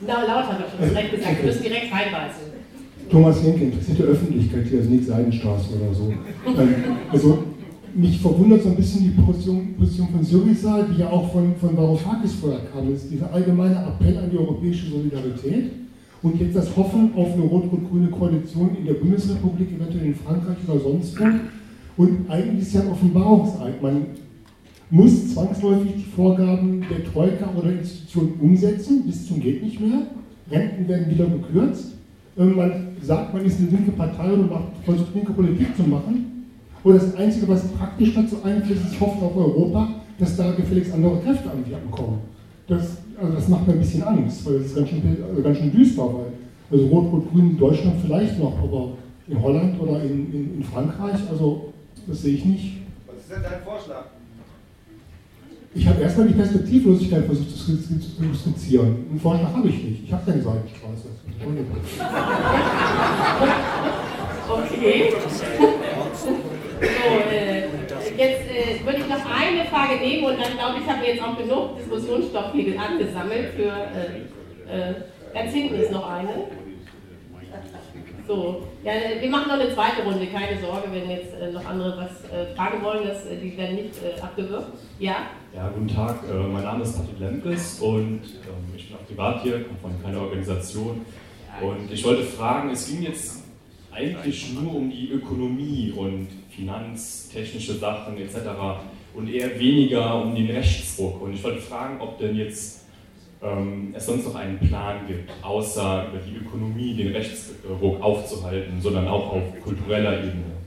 Na, 0.00 0.22
lauter 0.22 0.48
hat 0.48 0.60
er 0.60 0.70
schon 0.70 0.88
direkt 0.88 1.14
gesagt, 1.14 1.38
wir 1.38 1.46
müssen 1.46 1.62
direkt 1.62 1.92
reinweisen. 1.92 2.42
Thomas 3.08 3.42
Henke, 3.42 3.64
interessierte 3.64 4.02
Öffentlichkeit 4.02 4.66
hier, 4.66 4.78
also 4.78 4.90
nicht 4.90 5.06
Seidenstraße 5.06 5.68
oder 5.76 5.94
so. 5.94 6.12
Ähm, 6.60 6.74
also, 7.12 7.44
mich 7.94 8.20
verwundert 8.20 8.62
so 8.62 8.70
ein 8.70 8.76
bisschen 8.76 9.04
die 9.04 9.22
Position, 9.22 9.74
Position 9.78 10.08
von 10.08 10.24
Syriza, 10.24 10.82
die 10.90 11.00
ja 11.00 11.08
auch 11.10 11.32
von, 11.32 11.54
von 11.56 11.76
Varoufakis 11.76 12.34
vorher 12.34 12.60
kam. 12.72 12.90
Das 12.90 13.04
ist 13.04 13.12
dieser 13.12 13.32
allgemeine 13.32 13.76
Appell 13.76 14.18
an 14.18 14.30
die 14.30 14.36
europäische 14.36 14.90
Solidarität 14.90 15.70
und 16.22 16.40
jetzt 16.40 16.56
das 16.56 16.76
Hoffen 16.76 17.12
auf 17.14 17.34
eine 17.34 17.42
rot-rot-grüne 17.44 18.08
Koalition 18.08 18.76
in 18.76 18.84
der 18.84 18.94
Bundesrepublik, 18.94 19.68
eventuell 19.76 20.06
in 20.06 20.14
Frankreich 20.16 20.56
oder 20.66 20.80
sonst 20.80 21.18
wo. 21.20 21.24
Und 22.02 22.30
eigentlich 22.30 22.62
ist 22.62 22.74
ja 22.74 22.80
ein 22.82 22.90
Offenbarungseid. 22.90 23.80
Man 23.80 24.06
muss 24.90 25.34
zwangsläufig 25.34 25.92
die 25.96 26.10
Vorgaben 26.16 26.84
der 26.88 27.04
Troika 27.04 27.50
oder 27.56 27.70
Institutionen 27.70 28.34
umsetzen, 28.40 29.04
bis 29.06 29.26
zum 29.26 29.40
geht 29.40 29.62
nicht 29.62 29.80
mehr. 29.80 30.02
Renten 30.50 30.88
werden 30.88 31.10
wieder 31.10 31.26
gekürzt. 31.26 31.94
Ähm, 32.38 32.56
man 32.56 32.88
sagt, 33.02 33.34
man 33.34 33.44
ist 33.44 33.60
eine 33.60 33.68
linke 33.68 33.92
Partei 33.92 34.32
und 34.32 34.50
macht, 34.50 34.68
versucht 34.84 35.14
linke 35.14 35.32
Politik 35.32 35.76
zu 35.76 35.82
machen. 35.82 36.46
Und 36.82 36.94
das 36.94 37.14
Einzige, 37.16 37.48
was 37.48 37.68
praktisch 37.68 38.14
dazu 38.14 38.36
einfließt, 38.42 38.84
ist 38.84 39.00
Hoffen 39.00 39.22
auf 39.22 39.36
Europa, 39.36 39.88
dass 40.18 40.36
da 40.36 40.52
gefälligst 40.52 40.92
andere 40.92 41.18
Kräfte 41.20 41.50
an 41.50 41.64
die 41.68 41.74
ankommen. 41.74 42.20
Das, 42.66 42.98
also 43.20 43.34
das 43.34 43.48
macht 43.48 43.66
mir 43.66 43.74
ein 43.74 43.80
bisschen 43.80 44.02
Angst, 44.04 44.46
weil 44.46 44.58
das 44.58 44.66
ist 44.66 44.76
ganz 44.76 44.88
schön, 44.88 45.02
also 45.28 45.42
ganz 45.42 45.58
schön 45.58 45.72
düster, 45.72 46.02
weil 46.02 46.32
also 46.70 46.86
Rot-Rot-Grün 46.86 47.50
in 47.50 47.58
Deutschland 47.58 47.96
vielleicht 48.04 48.38
noch, 48.38 48.58
aber 48.58 48.90
in 49.26 49.42
Holland 49.42 49.80
oder 49.80 50.02
in, 50.02 50.32
in, 50.32 50.54
in 50.56 50.62
Frankreich, 50.62 51.18
also 51.30 51.72
das 52.06 52.22
sehe 52.22 52.34
ich 52.34 52.44
nicht. 52.44 52.76
Was 53.06 53.16
ist 53.16 53.30
denn 53.30 53.42
dein 53.42 53.62
Vorschlag? 53.62 54.04
Ich 55.74 55.86
habe 55.86 56.00
erstmal 56.02 56.28
die 56.28 56.34
Perspektivlosigkeit 56.34 57.24
versucht 57.26 57.50
zu 57.50 57.76
skizzieren. 58.34 59.06
Einen 59.10 59.20
Vorschlag 59.20 59.52
habe 59.52 59.68
ich 59.68 59.82
nicht. 59.82 60.04
Ich 60.04 60.12
habe 60.12 60.30
keine 60.30 60.42
Seitenstraße. 60.42 61.08
Okay. 64.48 65.12
So, 66.14 66.88
äh, 67.30 67.64
jetzt 68.16 68.42
äh, 68.50 68.84
würde 68.84 69.00
ich 69.00 69.08
noch 69.08 69.24
eine 69.30 69.64
Frage 69.66 70.00
nehmen 70.00 70.24
und 70.24 70.40
dann 70.40 70.52
glaube 70.52 70.78
ich, 70.80 70.90
haben 70.90 71.02
wir 71.02 71.14
jetzt 71.14 71.22
auch 71.22 71.36
genug 71.36 71.76
Diskussionsstoff 71.76 72.52
hier 72.52 72.80
angesammelt 72.80 73.54
für. 73.54 73.68
Äh, 74.72 74.90
äh 74.90 74.94
ganz 75.34 75.52
hinten 75.52 75.74
ist 75.74 75.92
noch 75.92 76.08
eine. 76.10 76.44
So, 78.26 78.62
ja, 78.84 78.92
wir 79.20 79.30
machen 79.30 79.48
noch 79.48 79.58
eine 79.58 79.72
zweite 79.72 80.02
Runde, 80.02 80.26
keine 80.26 80.60
Sorge, 80.60 80.88
wenn 80.92 81.10
jetzt 81.10 81.32
äh, 81.34 81.50
noch 81.50 81.64
andere 81.64 81.96
was 81.96 82.30
äh, 82.30 82.54
fragen 82.54 82.82
wollen, 82.82 83.08
das, 83.08 83.24
äh, 83.24 83.36
die 83.42 83.56
werden 83.56 83.76
nicht 83.76 83.94
äh, 84.02 84.20
abgewürgt. 84.20 84.72
Ja? 84.98 85.16
Ja, 85.54 85.70
guten 85.74 85.88
Tag, 85.88 86.16
äh, 86.30 86.46
mein 86.46 86.62
Name 86.62 86.84
ist 86.84 86.94
Patrick 86.94 87.18
Lemkes 87.20 87.80
und 87.80 88.20
ähm, 88.20 88.74
ich 88.76 88.88
bin 88.88 88.96
auch 88.96 89.06
privat 89.06 89.42
hier, 89.42 89.64
komme 89.64 89.78
von 89.80 90.02
keiner 90.02 90.20
Organisation. 90.20 91.00
Und 91.62 91.90
ich 91.90 92.04
wollte 92.04 92.22
fragen, 92.22 92.70
es 92.70 92.86
ging 92.86 93.02
jetzt 93.02 93.44
eigentlich 93.90 94.52
nur 94.52 94.74
um 94.74 94.90
die 94.90 95.10
Ökonomie 95.10 95.92
und 95.96 96.28
finanztechnische 96.50 97.74
Sachen 97.74 98.18
etc. 98.18 98.36
und 99.14 99.28
eher 99.28 99.58
weniger 99.58 100.22
um 100.22 100.34
den 100.34 100.50
Rechtsdruck. 100.50 101.22
Und 101.22 101.32
ich 101.32 101.42
wollte 101.42 101.62
fragen, 101.62 101.98
ob 101.98 102.18
denn 102.18 102.36
jetzt 102.36 102.84
ähm, 103.42 103.94
es 103.96 104.04
sonst 104.04 104.26
noch 104.26 104.34
einen 104.34 104.58
Plan 104.58 105.06
gibt, 105.06 105.32
außer 105.42 106.08
über 106.10 106.18
die 106.18 106.36
Ökonomie 106.36 106.94
den 106.94 107.12
Rechtsruck 107.12 108.02
aufzuhalten, 108.02 108.82
sondern 108.82 109.08
auch 109.08 109.32
auf 109.32 109.42
kultureller 109.64 110.18
Ebene. 110.18 110.57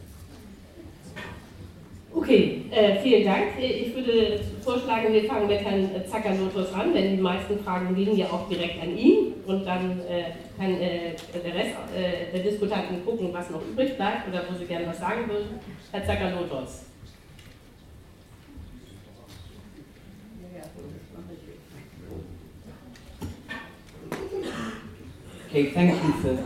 Äh, 2.71 3.01
vielen 3.01 3.25
Dank. 3.25 3.47
Ich 3.59 3.93
würde 3.93 4.39
vorschlagen, 4.63 5.11
wir 5.11 5.25
fangen 5.25 5.45
mit 5.45 5.59
Herrn 5.59 5.89
Zakalotos 6.09 6.71
an, 6.71 6.93
denn 6.93 7.17
die 7.17 7.21
meisten 7.21 7.59
Fragen 7.59 7.93
gehen 7.93 8.15
ja 8.15 8.27
auch 8.27 8.47
direkt 8.47 8.81
an 8.81 8.97
ihn 8.97 9.33
und 9.45 9.65
dann 9.65 9.99
äh, 9.99 10.31
kann 10.57 10.79
äh, 10.79 11.13
der 11.33 11.53
Rest 11.53 11.75
äh, 11.93 12.31
der 12.33 12.43
Diskutanten 12.49 13.03
gucken, 13.03 13.27
was 13.33 13.49
noch 13.49 13.61
übrig 13.61 13.97
bleibt 13.97 14.29
oder 14.29 14.45
wo 14.49 14.57
sie 14.57 14.63
gerne 14.63 14.87
was 14.87 14.99
sagen 14.99 15.27
würden. 15.27 15.59
Herr 15.91 16.05
Zakalotos. 16.05 16.85
Okay, 25.49 25.71
thank 25.73 25.91
you 25.91 26.13
for 26.21 26.37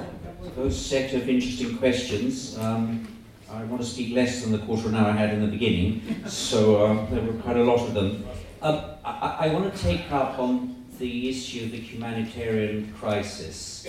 those 0.56 0.76
set 0.76 1.14
of 1.14 1.30
interesting 1.30 1.78
questions. 1.78 2.58
Um, 2.58 3.15
I 3.50 3.64
want 3.66 3.82
to 3.82 3.88
speak 3.88 4.16
less 4.16 4.42
than 4.42 4.52
the 4.52 4.58
quarter 4.60 4.88
of 4.88 4.94
an 4.94 4.96
hour 4.96 5.10
I 5.10 5.14
had 5.14 5.34
in 5.34 5.42
the 5.42 5.48
beginning, 5.48 6.02
so 6.28 6.84
uh, 6.84 7.06
there 7.12 7.22
were 7.22 7.40
quite 7.42 7.58
a 7.58 7.64
lot 7.64 7.80
of 7.80 7.94
them. 7.94 8.26
Um, 8.62 8.82
I, 9.04 9.38
I 9.42 9.54
want 9.54 9.72
to 9.72 9.80
take 9.82 10.12
up 10.12 10.40
on 10.40 10.84
the 10.98 11.30
issue 11.30 11.66
of 11.66 11.72
the 11.72 11.78
humanitarian 11.78 12.92
crisis, 13.00 13.88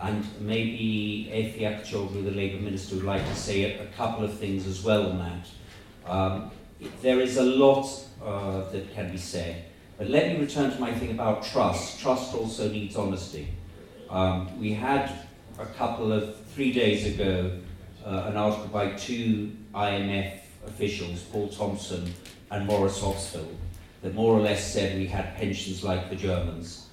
and 0.00 0.24
maybe 0.40 1.28
Efi 1.32 1.62
Akchoglu, 1.62 2.24
the 2.24 2.30
Labour 2.30 2.62
Minister, 2.62 2.94
would 2.96 3.04
like 3.04 3.26
to 3.26 3.34
say 3.34 3.76
a, 3.76 3.82
a 3.82 3.86
couple 3.86 4.24
of 4.24 4.38
things 4.38 4.66
as 4.66 4.84
well 4.84 5.10
on 5.10 5.18
that. 5.18 6.10
Um, 6.10 6.50
there 7.00 7.20
is 7.20 7.38
a 7.38 7.44
lot 7.44 7.86
uh, 8.24 8.70
that 8.70 8.94
can 8.94 9.10
be 9.10 9.18
said, 9.18 9.64
but 9.98 10.08
let 10.10 10.32
me 10.32 10.38
return 10.38 10.70
to 10.70 10.78
my 10.78 10.92
thing 10.94 11.10
about 11.10 11.42
trust. 11.42 11.98
Trust 11.98 12.34
also 12.34 12.70
needs 12.70 12.94
honesty. 12.94 13.48
Um, 14.08 14.60
we 14.60 14.74
had 14.74 15.26
a 15.58 15.66
couple 15.66 16.12
of, 16.12 16.36
three 16.54 16.72
days 16.72 17.06
ago, 17.06 17.58
uh, 18.04 18.24
an 18.26 18.36
article 18.36 18.68
by 18.68 18.90
two 18.92 19.52
IMF 19.74 20.38
officials, 20.66 21.22
Paul 21.22 21.48
Thompson 21.48 22.12
and 22.50 22.66
Morris 22.66 23.00
Hoxfield, 23.00 23.54
that 24.02 24.14
more 24.14 24.36
or 24.36 24.40
less 24.40 24.72
said 24.72 24.98
we 24.98 25.06
had 25.06 25.36
pensions 25.36 25.82
like 25.82 26.10
the 26.10 26.16
Germans. 26.16 26.86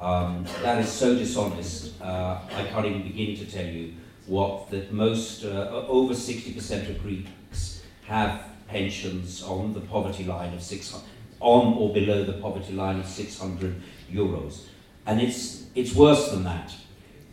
Um, 0.00 0.46
that 0.62 0.78
is 0.78 0.90
so 0.90 1.14
dishonest, 1.14 2.00
uh, 2.02 2.38
I 2.54 2.64
can't 2.64 2.84
even 2.86 3.02
begin 3.02 3.36
to 3.36 3.50
tell 3.50 3.64
you 3.64 3.94
what 4.26 4.70
that 4.70 4.92
most, 4.92 5.44
uh, 5.44 5.84
over 5.88 6.12
60% 6.12 6.90
of 6.90 7.02
Greeks 7.02 7.82
have 8.06 8.42
pensions 8.68 9.42
on 9.42 9.72
the 9.72 9.80
poverty 9.80 10.24
line 10.24 10.52
of 10.52 10.62
600, 10.62 11.04
on 11.40 11.74
or 11.74 11.92
below 11.92 12.24
the 12.24 12.34
poverty 12.34 12.72
line 12.72 12.98
of 12.98 13.06
600 13.06 13.74
euros. 14.12 14.66
And 15.06 15.20
it's, 15.20 15.66
it's 15.74 15.94
worse 15.94 16.30
than 16.30 16.44
that, 16.44 16.74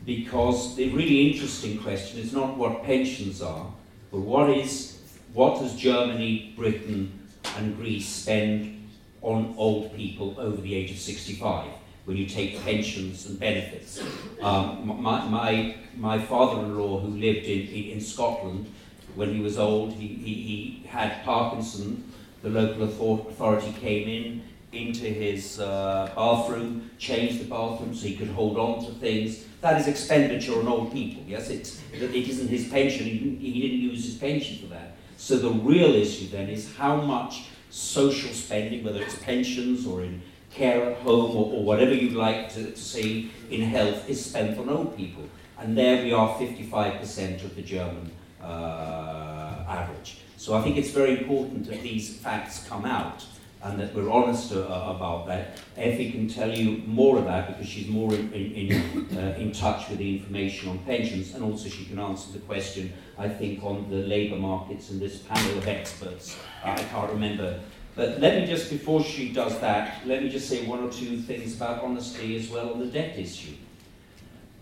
because 0.05 0.75
the 0.75 0.89
really 0.89 1.31
interesting 1.31 1.77
question 1.79 2.19
is 2.19 2.33
not 2.33 2.57
what 2.57 2.83
pensions 2.83 3.41
are, 3.41 3.67
but 4.11 4.19
what 4.19 4.49
is, 4.49 4.99
what 5.33 5.59
does 5.59 5.75
Germany, 5.75 6.53
Britain, 6.55 7.19
and 7.57 7.75
Greece 7.77 8.07
spend 8.07 8.89
on 9.21 9.53
old 9.57 9.95
people 9.95 10.35
over 10.37 10.61
the 10.61 10.75
age 10.75 10.91
of 10.91 10.97
65 10.97 11.69
when 12.05 12.17
you 12.17 12.25
take 12.25 12.61
pensions 12.63 13.25
and 13.25 13.39
benefits. 13.39 14.01
Um, 14.41 15.01
my, 15.01 15.25
my, 15.25 15.77
my 15.95 16.19
father-in-law 16.19 16.99
who 16.99 17.07
lived 17.07 17.45
in, 17.45 17.67
in 17.67 18.01
Scotland, 18.01 18.71
when 19.15 19.33
he 19.33 19.41
was 19.41 19.57
old, 19.57 19.93
he, 19.93 20.07
he, 20.07 20.33
he 20.33 20.87
had 20.87 21.23
Parkinson. 21.23 22.11
The 22.41 22.49
local 22.49 22.83
authority 22.83 23.73
came 23.79 24.09
in, 24.09 24.43
into 24.73 25.05
his 25.05 25.59
uh, 25.59 26.11
bathroom, 26.13 26.91
changed 26.97 27.39
the 27.39 27.45
bathroom 27.45 27.95
so 27.95 28.07
he 28.07 28.17
could 28.17 28.29
hold 28.29 28.57
on 28.57 28.83
to 28.85 28.91
things. 28.99 29.45
That 29.63 29.79
is 29.79 29.87
expenditure 29.87 30.59
on 30.59 30.67
old 30.67 30.91
people. 30.91 31.23
Yes, 31.25 31.49
it's, 31.49 31.81
it 31.93 32.13
isn't 32.13 32.49
his 32.49 32.67
pension. 32.67 33.05
He 33.05 33.17
didn't, 33.17 33.39
he 33.39 33.61
didn't 33.61 33.79
use 33.79 34.03
his 34.03 34.15
pension 34.15 34.57
for 34.57 34.65
that. 34.73 34.97
So 35.15 35.37
the 35.37 35.51
real 35.51 35.95
issue 35.95 36.27
then 36.27 36.49
is 36.49 36.75
how 36.75 36.97
much 36.97 37.45
social 37.69 38.33
spending, 38.33 38.83
whether 38.83 39.01
it's 39.01 39.15
pensions 39.19 39.87
or 39.87 40.03
in 40.03 40.21
care 40.51 40.91
at 40.91 40.97
home 40.97 41.33
or, 41.37 41.53
or 41.53 41.63
whatever 41.63 41.93
you'd 41.93 42.11
like 42.11 42.53
to, 42.55 42.71
to 42.71 42.77
see 42.77 43.31
in 43.49 43.61
health, 43.61 44.09
is 44.09 44.25
spent 44.25 44.59
on 44.59 44.67
old 44.67 44.97
people. 44.97 45.23
And 45.57 45.77
there 45.77 46.03
we 46.03 46.11
are 46.11 46.37
55% 46.37 47.45
of 47.45 47.55
the 47.55 47.61
German 47.61 48.11
uh, 48.41 49.63
average. 49.65 50.17
So 50.35 50.55
I 50.55 50.61
think 50.61 50.75
it's 50.75 50.91
very 50.91 51.19
important 51.19 51.67
that 51.67 51.81
these 51.81 52.17
facts 52.17 52.67
come 52.67 52.83
out 52.83 53.23
and 53.63 53.79
that 53.79 53.93
we're 53.93 54.11
honest 54.11 54.51
uh, 54.51 54.65
about 54.95 55.25
that. 55.27 55.57
Effie 55.77 56.11
can 56.11 56.27
tell 56.27 56.49
you 56.49 56.83
more 56.85 57.17
of 57.17 57.25
that 57.25 57.47
because 57.47 57.67
she's 57.67 57.87
more 57.87 58.13
in, 58.13 58.31
in, 58.33 58.71
in, 58.71 59.17
uh, 59.17 59.35
in 59.37 59.53
touch 59.53 59.89
with 59.89 59.99
the 59.99 60.17
information 60.17 60.69
on 60.69 60.79
pensions 60.79 61.33
and 61.33 61.43
also 61.43 61.69
she 61.69 61.85
can 61.85 61.97
answer 61.97 62.31
the 62.33 62.39
question, 62.39 62.91
I 63.17 63.29
think, 63.29 63.63
on 63.63 63.89
the 63.89 63.97
labour 63.97 64.35
markets 64.35 64.89
and 64.89 64.99
this 64.99 65.19
panel 65.19 65.57
of 65.57 65.67
experts. 65.67 66.37
I 66.63 66.75
can't 66.75 67.09
remember. 67.11 67.61
But 67.95 68.19
let 68.19 68.41
me 68.41 68.47
just, 68.47 68.69
before 68.69 69.01
she 69.01 69.31
does 69.31 69.57
that, 69.61 70.05
let 70.05 70.21
me 70.21 70.29
just 70.29 70.49
say 70.49 70.65
one 70.65 70.79
or 70.83 70.91
two 70.91 71.17
things 71.21 71.55
about 71.55 71.83
honesty 71.83 72.35
as 72.35 72.49
well 72.49 72.73
on 72.73 72.79
the 72.79 72.87
debt 72.87 73.17
issue. 73.17 73.53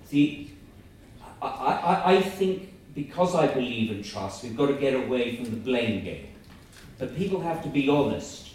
The, 0.09 0.47
I, 1.41 1.47
I, 1.47 2.13
I 2.13 2.21
think 2.21 2.71
because 2.93 3.33
I 3.33 3.47
believe 3.47 3.89
in 3.89 4.03
trust, 4.03 4.43
we've 4.43 4.55
got 4.55 4.67
to 4.67 4.73
get 4.73 4.93
away 4.93 5.37
from 5.37 5.45
the 5.45 5.57
blame 5.57 6.03
game. 6.03 6.27
But 6.99 7.15
people 7.15 7.39
have 7.39 7.63
to 7.63 7.69
be 7.69 7.89
honest 7.89 8.50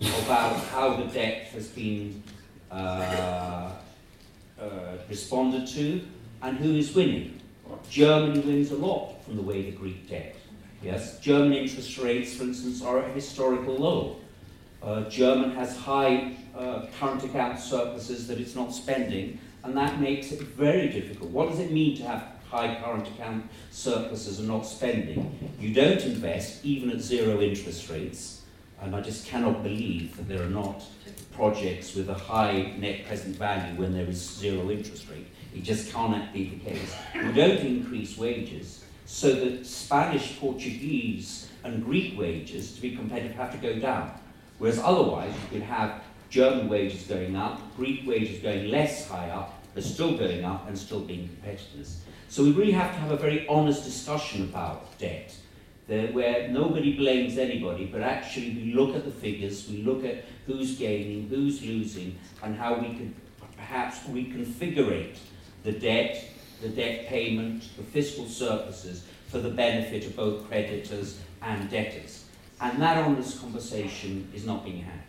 about 0.00 0.56
how 0.66 0.96
the 0.96 1.04
debt 1.04 1.48
has 1.52 1.68
been 1.68 2.22
uh, 2.70 3.72
uh, 4.60 4.68
responded 5.08 5.66
to 5.66 6.02
and 6.42 6.58
who 6.58 6.74
is 6.74 6.94
winning. 6.94 7.40
Germany 7.90 8.40
wins 8.40 8.70
a 8.70 8.76
lot 8.76 9.24
from 9.24 9.36
the 9.36 9.42
way 9.42 9.62
the 9.62 9.76
Greek 9.76 10.08
debt. 10.08 10.36
Yes, 10.82 11.18
German 11.20 11.52
interest 11.52 11.98
rates, 11.98 12.34
for 12.34 12.44
instance, 12.44 12.82
are 12.82 13.00
at 13.00 13.14
historical 13.14 13.76
low. 13.76 14.16
Uh, 14.82 15.08
German 15.08 15.50
has 15.52 15.76
high 15.76 16.36
uh, 16.56 16.86
current 16.98 17.24
account 17.24 17.58
surpluses 17.58 18.28
that 18.28 18.38
it's 18.38 18.54
not 18.54 18.72
spending, 18.72 19.40
and 19.64 19.76
that 19.76 20.00
makes 20.00 20.30
it 20.30 20.40
very 20.40 20.88
difficult. 20.88 21.30
What 21.30 21.48
does 21.50 21.58
it 21.58 21.72
mean 21.72 21.96
to 21.96 22.04
have 22.04 22.24
high 22.48 22.80
current 22.82 23.08
account 23.08 23.50
surpluses 23.70 24.38
and 24.38 24.46
not 24.46 24.64
spending? 24.64 25.52
You 25.58 25.74
don't 25.74 26.00
invest, 26.02 26.64
even 26.64 26.90
at 26.90 27.00
zero 27.00 27.40
interest 27.40 27.90
rates, 27.90 28.42
and 28.80 28.94
I 28.94 29.00
just 29.00 29.26
cannot 29.26 29.62
believe 29.62 30.16
that 30.16 30.28
there 30.28 30.42
are 30.42 30.50
not 30.50 30.84
projects 31.32 31.94
with 31.94 32.08
a 32.08 32.14
high 32.14 32.74
net 32.78 33.06
present 33.06 33.36
value 33.36 33.78
when 33.78 33.92
there 33.92 34.06
is 34.06 34.18
zero 34.18 34.70
interest 34.70 35.08
rate. 35.08 35.26
It 35.54 35.62
just 35.62 35.92
cannot 35.92 36.32
be 36.32 36.50
the 36.50 36.70
case. 36.70 36.94
We 37.14 37.32
don't 37.32 37.58
increase 37.58 38.18
wages, 38.18 38.84
so 39.06 39.32
that 39.34 39.66
Spanish, 39.66 40.38
Portuguese, 40.38 41.48
and 41.64 41.84
Greek 41.84 42.18
wages, 42.18 42.74
to 42.74 42.80
be 42.80 42.94
competitive, 42.94 43.36
have 43.36 43.52
to 43.52 43.58
go 43.58 43.78
down. 43.78 44.12
Whereas 44.58 44.78
otherwise, 44.78 45.32
you 45.34 45.58
could 45.58 45.66
have 45.66 46.02
German 46.30 46.68
wages 46.68 47.04
going 47.04 47.34
up, 47.36 47.60
Greek 47.76 48.06
wages 48.06 48.42
going 48.42 48.68
less 48.68 49.08
high 49.08 49.30
up, 49.30 49.62
but 49.74 49.82
still 49.82 50.16
going 50.16 50.44
up 50.44 50.68
and 50.68 50.76
still 50.76 51.00
being 51.00 51.28
competitors. 51.28 52.00
So 52.28 52.42
we 52.42 52.52
really 52.52 52.72
have 52.72 52.92
to 52.92 53.00
have 53.00 53.10
a 53.10 53.16
very 53.16 53.46
honest 53.48 53.84
discussion 53.84 54.42
about 54.44 54.98
debt 54.98 55.34
where 55.88 56.48
nobody 56.48 56.96
blames 56.96 57.38
anybody, 57.38 57.86
but 57.86 58.02
actually 58.02 58.50
we 58.50 58.74
look 58.74 58.94
at 58.94 59.04
the 59.04 59.10
figures, 59.10 59.68
we 59.68 59.78
look 59.78 60.04
at 60.04 60.24
who's 60.46 60.76
gaining, 60.76 61.28
who's 61.28 61.64
losing, 61.64 62.18
and 62.42 62.56
how 62.56 62.74
we 62.74 62.88
can 62.88 63.14
perhaps 63.56 63.98
reconfigure 64.00 65.16
the 65.64 65.72
debt, 65.72 66.24
the 66.60 66.68
debt 66.68 67.06
payment, 67.06 67.64
the 67.76 67.82
fiscal 67.82 68.26
surpluses 68.26 69.04
for 69.28 69.38
the 69.38 69.50
benefit 69.50 70.06
of 70.06 70.16
both 70.16 70.46
creditors 70.48 71.20
and 71.42 71.70
debtors. 71.70 72.24
And 72.60 72.80
that 72.82 72.98
honest 72.98 73.40
conversation 73.40 74.30
is 74.34 74.44
not 74.44 74.64
being 74.64 74.82
had. 74.82 75.00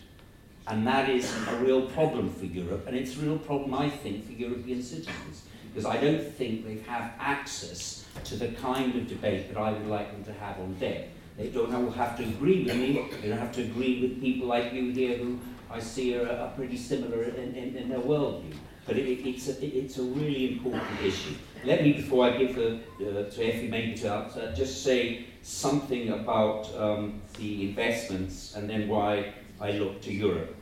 And 0.67 0.85
that 0.85 1.09
is 1.09 1.33
a 1.47 1.55
real 1.55 1.87
problem 1.87 2.31
for 2.31 2.45
Europe, 2.45 2.85
and 2.87 2.95
it's 2.95 3.17
a 3.17 3.19
real 3.19 3.39
problem, 3.39 3.73
I 3.73 3.89
think, 3.89 4.27
for 4.27 4.33
European 4.33 4.83
citizens, 4.83 5.43
because 5.73 5.85
I 5.85 5.97
don't 5.97 6.21
think 6.21 6.65
they 6.65 6.77
have 6.89 7.13
access 7.19 8.05
to 8.25 8.35
the 8.35 8.49
kind 8.49 8.95
of 8.95 9.07
debate 9.07 9.53
that 9.53 9.59
I 9.59 9.71
would 9.71 9.87
like 9.87 10.11
them 10.11 10.23
to 10.25 10.33
have 10.33 10.59
on 10.59 10.73
debt. 10.75 11.09
They 11.37 11.47
don't 11.47 11.71
have 11.93 12.17
to 12.17 12.23
agree 12.23 12.65
with 12.65 12.75
me, 12.75 13.07
they 13.21 13.29
don't 13.29 13.37
have 13.37 13.53
to 13.53 13.61
agree 13.61 14.01
with 14.01 14.21
people 14.21 14.47
like 14.47 14.73
you 14.73 14.91
here 14.91 15.17
who 15.17 15.39
I 15.71 15.79
see 15.79 16.17
are, 16.17 16.27
are 16.27 16.51
pretty 16.51 16.77
similar 16.77 17.23
in, 17.23 17.55
in, 17.55 17.77
in 17.77 17.89
their 17.89 17.99
worldview. 17.99 18.53
But 18.85 18.97
it, 18.97 19.07
it's, 19.07 19.47
a, 19.47 19.65
it's 19.77 19.99
a 19.99 20.03
really 20.03 20.53
important 20.53 21.01
issue. 21.03 21.35
Let 21.63 21.83
me, 21.83 21.93
before 21.93 22.25
I 22.25 22.37
give 22.37 22.55
the, 22.55 22.79
uh, 22.99 23.29
to 23.29 23.43
Effie 23.45 23.67
maybe 23.67 23.95
to 23.99 24.13
uh, 24.13 24.55
just 24.55 24.83
say 24.83 25.27
something 25.43 26.09
about 26.09 26.73
um, 26.75 27.21
the 27.37 27.69
investments 27.69 28.55
and 28.55 28.69
then 28.69 28.87
why 28.87 29.33
I 29.61 29.71
look 29.71 30.01
to 30.01 30.13
Europe. 30.13 30.55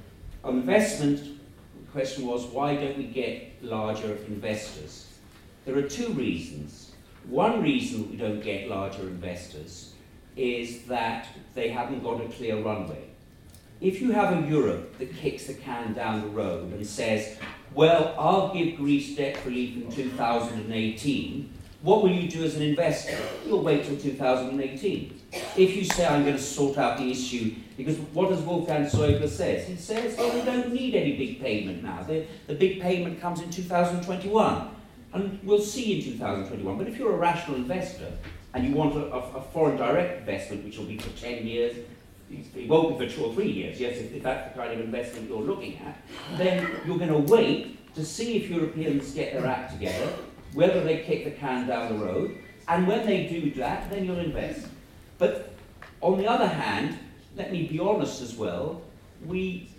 Investment, 0.46 1.37
question 1.98 2.28
was 2.28 2.46
why 2.46 2.76
don't 2.76 2.96
we 2.96 3.06
get 3.06 3.52
larger 3.64 4.18
investors? 4.28 5.08
There 5.66 5.76
are 5.80 5.90
two 5.90 6.10
reasons. 6.10 6.92
One 7.28 7.64
reason 7.64 8.12
we 8.12 8.18
don't 8.18 8.40
get 8.40 8.70
larger 8.70 9.02
investors 9.02 9.94
is 10.36 10.84
that 10.84 11.28
they 11.56 11.70
haven't 11.70 12.04
got 12.04 12.22
a 12.22 12.28
clear 12.28 12.62
runway. 12.62 13.06
if 13.82 14.00
you 14.00 14.12
have 14.12 14.32
a 14.38 14.48
Europe 14.48 14.96
that 15.00 15.12
kicks 15.16 15.48
the 15.48 15.56
can 15.56 15.94
down 15.94 16.22
the 16.22 16.28
road 16.28 16.72
and 16.72 16.86
says, 16.86 17.40
well, 17.74 18.14
I'll 18.20 18.54
give 18.54 18.78
Greece 18.78 19.16
debt 19.16 19.44
relief 19.44 19.78
in 19.78 19.92
2018, 19.92 21.50
what 21.82 22.04
will 22.04 22.12
you 22.12 22.30
do 22.30 22.44
as 22.44 22.56
an 22.58 22.62
investor? 22.62 23.18
You'll 23.44 23.64
wait 23.64 23.86
till 23.86 23.98
2018. 23.98 25.17
If 25.32 25.76
you 25.76 25.84
say, 25.84 26.06
I'm 26.06 26.24
going 26.24 26.38
to 26.38 26.42
sort 26.42 26.78
out 26.78 26.98
the 26.98 27.12
issue, 27.12 27.56
because 27.76 27.98
what 28.14 28.30
does 28.30 28.42
Wolfgang 28.42 28.86
Schäuble 28.86 29.28
say? 29.28 29.64
He 29.68 29.76
says, 29.76 30.18
well, 30.18 30.34
we 30.34 30.42
don't 30.42 30.74
need 30.74 30.96
any 30.96 31.18
big 31.18 31.42
payment 31.42 31.84
now. 31.84 32.04
The, 32.04 32.26
the 32.48 32.56
big 32.56 32.82
payment 32.82 33.20
comes 33.20 33.42
in 33.42 33.50
2021. 33.50 34.70
And 35.14 35.40
we'll 35.44 35.62
see 35.62 36.00
in 36.00 36.04
2021. 36.14 36.78
But 36.78 36.88
if 36.88 36.98
you're 36.98 37.14
a 37.14 37.18
rational 37.18 37.58
investor 37.58 38.12
and 38.54 38.68
you 38.68 38.74
want 38.74 38.96
a, 38.96 39.12
a, 39.12 39.20
a 39.38 39.42
foreign 39.42 39.78
direct 39.78 40.20
investment, 40.20 40.64
which 40.64 40.78
will 40.78 40.86
be 40.86 40.98
for 40.98 41.10
10 41.20 41.46
years, 41.46 41.76
it 42.30 42.68
won't 42.68 42.98
be 42.98 43.08
for 43.08 43.14
two 43.14 43.24
or 43.24 43.34
three 43.34 43.50
years, 43.50 43.80
yes, 43.80 43.98
if, 43.98 44.14
if 44.14 44.24
that's 44.24 44.54
the 44.54 44.60
kind 44.60 44.74
of 44.74 44.80
investment 44.80 45.30
you're 45.30 45.42
looking 45.42 45.80
at, 45.80 45.98
then 46.38 46.68
you're 46.86 46.98
going 46.98 47.12
to 47.12 47.34
wait 47.34 47.94
to 47.96 48.04
see 48.04 48.38
if 48.38 48.50
Europeans 48.50 49.12
get 49.14 49.34
their 49.34 49.46
act 49.46 49.74
together, 49.74 50.14
whether 50.54 50.84
they 50.84 51.00
kick 51.00 51.24
the 51.24 51.32
can 51.32 51.68
down 51.68 51.98
the 51.98 52.06
road, 52.06 52.38
and 52.68 52.88
when 52.88 53.06
they 53.06 53.28
do 53.28 53.50
that, 53.52 53.90
then 53.90 54.06
you'll 54.06 54.20
invest. 54.20 54.68
But 55.18 55.54
on 56.02 56.18
the 56.18 56.28
other 56.28 56.48
hand, 56.48 56.98
let 57.36 57.52
me 57.52 57.68
be 57.68 57.80
honest 57.80 58.22
as 58.22 58.36
well, 58.36 58.82
we 59.26 59.70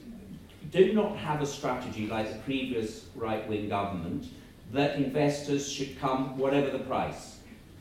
do 0.71 0.93
not 0.93 1.17
have 1.17 1.41
a 1.41 1.47
strategy 1.47 2.07
like 2.07 2.33
the 2.33 2.39
previous 2.41 3.07
right-wing 3.15 3.69
government 3.69 4.27
that 4.73 4.97
investors 4.97 5.71
should 5.71 5.99
come 5.99 6.37
whatever 6.37 6.71
the 6.71 6.85
price. 6.85 7.39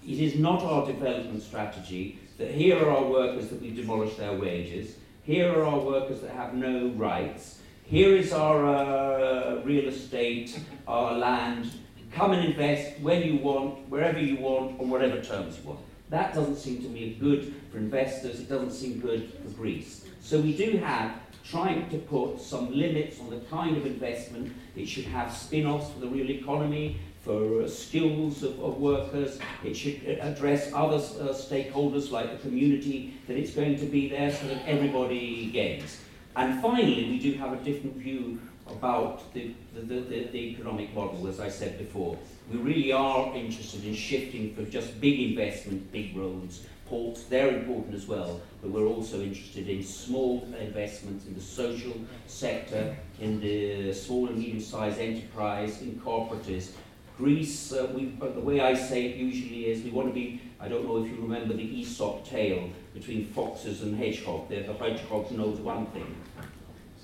It 0.08 0.20
is 0.20 0.36
not 0.36 0.64
our 0.64 0.86
development 0.86 1.42
strategy 1.42 2.20
that 2.38 2.52
here 2.52 2.78
are 2.78 2.92
our 2.92 3.04
workers 3.04 3.50
that 3.50 3.62
we 3.62 3.72
demolish 3.72 4.16
their 4.16 4.34
wages, 4.34 4.96
here 5.24 5.52
are 5.52 5.66
our 5.66 5.80
workers 5.80 6.22
that 6.22 6.32
have 6.32 6.54
no 6.54 6.90
rights, 6.90 7.60
here 7.84 8.16
is 8.16 8.32
our 8.32 8.66
uh, 8.66 9.62
real 9.64 9.90
estate, 9.90 10.60
our 10.88 11.14
land, 11.14 11.72
come 12.12 12.32
and 12.32 12.46
invest 12.46 13.00
when 13.00 13.24
you 13.24 13.38
want, 13.40 13.90
wherever 13.90 14.20
you 14.20 14.38
want, 14.38 14.80
on 14.80 14.90
whatever 14.90 15.22
terms 15.22 15.58
you 15.58 15.70
want. 15.70 15.80
That 16.10 16.34
doesn't 16.34 16.56
seem 16.56 16.82
to 16.84 16.90
me 16.90 17.18
good 17.20 17.54
for 17.72 17.78
investors, 17.78 18.40
it 18.40 18.50
doesn't 18.50 18.72
seem 18.72 19.00
good 19.00 19.32
for 19.44 19.50
Greece. 19.52 20.06
So 20.22 20.40
we 20.40 20.56
do 20.56 20.78
have 20.78 21.20
trying 21.44 21.90
to 21.90 21.98
put 21.98 22.42
some 22.42 22.74
limits 22.78 23.20
on 23.20 23.30
the 23.30 23.40
kind 23.50 23.78
of 23.78 23.86
investment. 23.86 24.54
It 24.76 24.88
should 24.88 25.06
have 25.06 25.32
spin-offs 25.34 25.92
for 25.92 26.00
the 26.02 26.08
real 26.08 26.30
economy, 26.30 27.00
for 27.22 27.64
uh, 27.64 27.68
skills 27.68 28.44
of, 28.44 28.60
of, 28.62 28.78
workers. 28.78 29.40
It 29.64 29.76
should 29.76 30.02
address 30.22 30.72
other 30.74 30.98
uh, 30.98 31.34
stakeholders 31.34 32.12
like 32.12 32.32
the 32.32 32.48
community, 32.48 33.14
that 33.28 33.38
it's 33.38 33.52
going 33.52 33.78
to 33.80 33.86
be 33.86 34.10
there 34.10 34.32
so 34.32 34.48
that 34.48 34.66
everybody 34.66 35.48
gains. 35.48 36.02
And 36.36 36.62
finally, 36.62 37.10
we 37.10 37.20
do 37.20 37.34
have 37.34 37.54
a 37.54 37.58
different 37.58 37.96
view 37.98 38.40
about 38.68 39.34
the, 39.34 39.54
the, 39.74 39.82
the, 39.82 40.28
the, 40.32 40.38
economic 40.38 40.94
model, 40.94 41.28
as 41.28 41.40
I 41.40 41.50
said 41.50 41.78
before. 41.78 42.18
We 42.52 42.58
really 42.60 42.92
are 42.94 43.36
interested 43.36 43.84
in 43.84 43.94
shifting 43.94 44.56
from 44.56 44.72
just 44.72 45.00
big 45.02 45.20
investment, 45.20 45.92
big 45.92 46.16
roads, 46.16 46.66
ports, 46.86 47.24
they're 47.24 47.54
important 47.54 47.94
as 47.94 48.08
well, 48.08 48.40
but 48.62 48.72
we're 48.72 48.88
also 48.88 49.22
interested 49.22 49.68
in 49.68 49.84
small 49.84 50.48
investments 50.58 51.26
in 51.26 51.34
the 51.34 51.42
social 51.42 51.94
sector, 52.28 52.96
in 53.20 53.42
the 53.42 53.94
small 53.94 54.28
and 54.28 54.38
medium-sized 54.38 55.00
enterprise, 55.00 55.82
in 55.82 56.00
cooperatives, 56.00 56.70
Greece, 57.18 57.74
uh, 57.74 57.88
we, 57.96 58.06
the 58.20 58.40
way 58.40 58.62
I 58.62 58.76
say 58.76 59.06
it 59.06 59.16
usually 59.16 59.66
is 59.66 59.84
we 59.84 59.90
want 59.90 60.08
to 60.08 60.14
be, 60.14 60.40
I 60.60 60.68
don't 60.68 60.86
know 60.86 61.04
if 61.04 61.10
you 61.10 61.18
remember 61.20 61.56
the 61.56 61.64
Aesop 61.64 62.28
tale 62.28 62.70
between 62.94 63.26
foxes 63.26 63.82
and 63.82 63.98
hedgehog. 63.98 64.50
The, 64.50 64.62
the 64.62 64.74
hedgehog 64.74 65.32
knows 65.32 65.58
one 65.58 65.88
thing, 65.88 66.16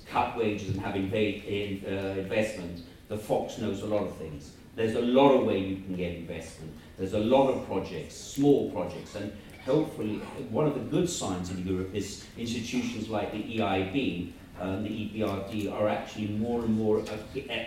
cut 0.06 0.36
wages 0.36 0.68
and 0.68 0.80
have 0.82 0.94
in, 0.94 1.82
uh, 1.84 2.20
investment. 2.20 2.82
The 3.08 3.18
fox 3.18 3.58
knows 3.58 3.82
a 3.82 3.86
lot 3.86 4.04
of 4.04 4.16
things. 4.16 4.52
There's 4.76 4.94
a 4.94 5.00
lot 5.00 5.30
of 5.32 5.46
way 5.46 5.58
you 5.58 5.76
can 5.76 5.94
get 5.94 6.14
investment. 6.14 6.72
There's 6.98 7.14
a 7.14 7.18
lot 7.18 7.48
of 7.48 7.66
projects, 7.66 8.16
small 8.16 8.70
projects, 8.70 9.14
and 9.14 9.32
hopefully 9.64 10.16
one 10.50 10.66
of 10.66 10.74
the 10.74 10.80
good 10.80 11.08
signs 11.08 11.50
in 11.50 11.66
Europe 11.66 11.94
is 11.94 12.24
institutions 12.36 13.08
like 13.08 13.32
the 13.32 13.58
EIB 13.58 14.32
and 14.60 14.86
uh, 14.86 14.88
the 14.88 14.88
EBRD 14.88 15.72
are 15.72 15.88
actually 15.88 16.28
more 16.28 16.60
and 16.60 16.76
more 16.76 17.02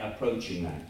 approaching 0.01 0.63
that. 0.63 0.89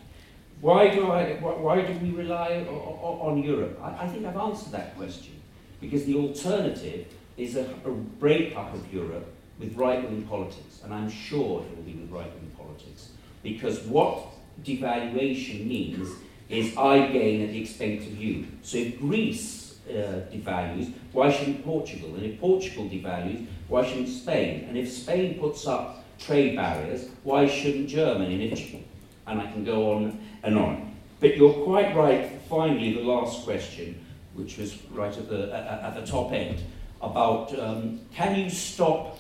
Why 0.62 0.90
do, 0.90 1.12
I, 1.12 1.34
why 1.36 1.82
do 1.82 1.94
we 2.00 2.12
rely 2.12 2.66
on 2.66 3.42
Europe? 3.44 3.80
I, 3.82 4.06
I 4.06 4.08
think 4.08 4.26
I've 4.26 4.38
answered 4.38 4.72
that 4.74 4.96
question. 4.96 5.34
Because 5.80 6.06
the 6.06 6.16
alternative 6.16 7.08
is 7.38 7.56
a, 7.56 7.66
a 7.86 7.92
breakup 7.92 8.74
of 8.74 8.92
Europe 8.92 9.32
with 9.60 9.76
right-wing 9.76 10.24
politics. 10.24 10.82
And 10.84 10.94
I'm 10.94 11.10
sure 11.10 11.64
it 11.64 11.76
will 11.76 11.84
be 11.84 11.94
with 11.94 12.12
right-wing 12.12 12.52
politics. 12.58 13.10
Because 13.44 13.82
what 13.82 14.26
devaluation 14.64 15.68
means 15.68 16.10
is 16.50 16.76
I 16.78 17.08
gain 17.08 17.42
at 17.42 17.50
the 17.50 17.62
expense 17.62 18.06
of 18.06 18.18
you. 18.18 18.48
So 18.62 18.78
if 18.78 19.00
Greece 19.00 19.80
uh, 19.90 20.22
devalues, 20.32 20.94
why 21.12 21.32
shouldn't 21.32 21.64
Portugal? 21.64 22.16
And 22.16 22.24
if 22.24 22.40
Portugal 22.40 22.86
devalues, 22.86 23.46
why 23.68 23.86
shouldn't 23.86 24.10
Spain? 24.10 24.66
And 24.68 24.78
if 24.78 24.92
Spain 24.92 25.40
puts 25.40 25.68
up 25.68 26.06
trade 26.20 26.56
barriers, 26.56 27.10
why 27.24 27.48
shouldn't 27.48 27.88
Germany? 27.90 28.50
And 28.50 28.84
and 29.28 29.42
I 29.42 29.52
can 29.52 29.64
go 29.66 29.94
on 29.94 30.20
and 30.44 30.58
on. 30.58 30.96
But 31.20 31.36
you're 31.36 31.66
quite 31.66 31.96
right, 31.96 32.32
finally, 32.50 32.94
the 32.94 33.02
last 33.02 33.44
question, 33.44 34.06
which 34.34 34.58
was 34.58 34.82
right 34.92 35.16
at 35.16 35.30
the, 35.30 35.54
at, 35.54 35.96
at 35.96 35.96
the 35.96 36.06
top 36.06 36.32
end, 36.32 36.62
about 37.02 37.58
um, 37.60 38.00
can 38.14 38.40
you 38.40 38.50
stop 38.50 39.20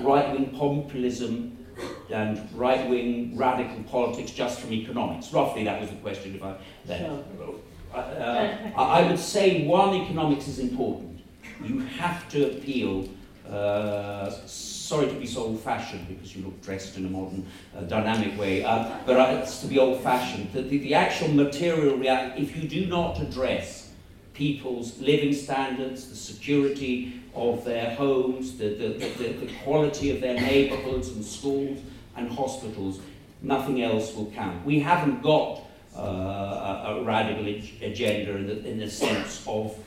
right-wing 0.00 0.50
populism 0.58 1.56
and 2.10 2.48
right-wing 2.54 3.36
radical 3.36 3.82
politics 3.84 4.30
just 4.30 4.60
from 4.60 4.72
economics? 4.72 5.32
Roughly, 5.32 5.64
that 5.64 5.80
was 5.80 5.90
the 5.90 5.96
question. 5.96 6.34
If 6.34 6.42
I, 6.42 6.56
then. 6.84 7.24
Sure. 7.36 7.54
Uh, 7.92 7.96
uh, 7.96 8.80
I 8.80 9.08
would 9.08 9.18
say 9.18 9.66
one, 9.66 9.94
economics 9.94 10.48
is 10.48 10.58
important. 10.58 11.20
You 11.62 11.78
have 11.80 12.28
to 12.30 12.46
appeal 12.46 13.08
uh, 13.48 14.30
sorry 14.46 15.06
to 15.06 15.14
be 15.14 15.26
so 15.26 15.42
old-fashioned 15.44 16.08
because 16.08 16.34
you 16.34 16.44
look 16.44 16.60
dressed 16.62 16.96
in 16.96 17.06
a 17.06 17.10
modern, 17.10 17.46
uh, 17.76 17.82
dynamic 17.82 18.38
way, 18.38 18.64
uh, 18.64 18.98
but 19.06 19.18
uh, 19.18 19.40
it's 19.42 19.60
to 19.60 19.66
be 19.66 19.78
old-fashioned. 19.78 20.52
The, 20.52 20.62
the, 20.62 20.78
the, 20.78 20.94
actual 20.94 21.28
material 21.28 21.96
reality, 21.96 22.42
if 22.42 22.56
you 22.56 22.68
do 22.68 22.86
not 22.86 23.20
address 23.20 23.90
people's 24.32 24.98
living 24.98 25.32
standards, 25.32 26.08
the 26.08 26.16
security 26.16 27.20
of 27.34 27.64
their 27.64 27.94
homes, 27.94 28.56
the, 28.56 28.70
the, 28.70 28.88
the, 28.88 29.28
the 29.46 29.52
quality 29.62 30.10
of 30.10 30.20
their 30.20 30.34
neighborhoods 30.34 31.08
and 31.08 31.24
schools 31.24 31.80
and 32.16 32.30
hospitals, 32.30 33.00
nothing 33.42 33.82
else 33.82 34.14
will 34.14 34.30
count. 34.32 34.64
We 34.64 34.80
haven't 34.80 35.22
got 35.22 35.62
uh, 35.96 36.00
a, 36.00 36.96
a, 36.98 37.04
radical 37.04 37.46
agenda 37.46 38.36
in 38.36 38.46
the, 38.46 38.68
in 38.68 38.78
the 38.78 38.90
sense 38.90 39.44
of 39.46 39.78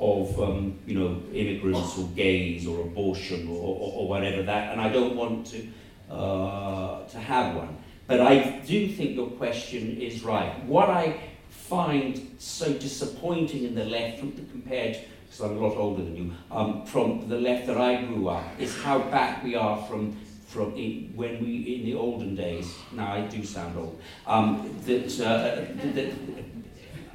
of 0.00 0.38
um, 0.40 0.78
you 0.86 0.98
know 0.98 1.22
immigrants 1.32 1.96
or 1.98 2.06
gays 2.08 2.66
or 2.66 2.82
abortion 2.82 3.48
or, 3.48 3.56
or, 3.56 3.92
or 3.94 4.08
whatever 4.08 4.42
that, 4.42 4.72
and 4.72 4.80
I 4.80 4.90
don't 4.90 5.16
want 5.16 5.46
to 5.46 5.66
uh, 6.12 7.06
to 7.06 7.18
have 7.18 7.56
one. 7.56 7.78
But 8.06 8.20
I 8.20 8.60
do 8.66 8.88
think 8.88 9.16
your 9.16 9.30
question 9.30 9.96
is 10.00 10.22
right. 10.22 10.62
What 10.66 10.90
I 10.90 11.18
find 11.48 12.36
so 12.38 12.72
disappointing 12.74 13.64
in 13.64 13.74
the 13.74 13.84
left 13.84 14.18
compared, 14.18 14.98
because 15.24 15.40
I'm 15.40 15.56
a 15.56 15.66
lot 15.66 15.76
older 15.76 16.02
than 16.02 16.16
you, 16.16 16.32
um, 16.50 16.84
from 16.84 17.28
the 17.28 17.40
left 17.40 17.66
that 17.68 17.78
I 17.78 18.02
grew 18.02 18.28
up, 18.28 18.44
is 18.58 18.76
how 18.82 18.98
back 18.98 19.42
we 19.42 19.54
are 19.54 19.82
from 19.86 20.14
from 20.54 20.74
in, 20.76 21.12
when 21.14 21.44
we 21.44 21.56
in 21.74 21.84
the 21.84 21.94
olden 21.94 22.34
days. 22.34 22.72
Now 22.92 23.12
I 23.12 23.20
do 23.22 23.44
sound 23.44 23.76
old. 23.76 24.00
Um, 24.26 24.74
that, 24.86 25.20
uh, 25.20 25.66
that 25.92 26.12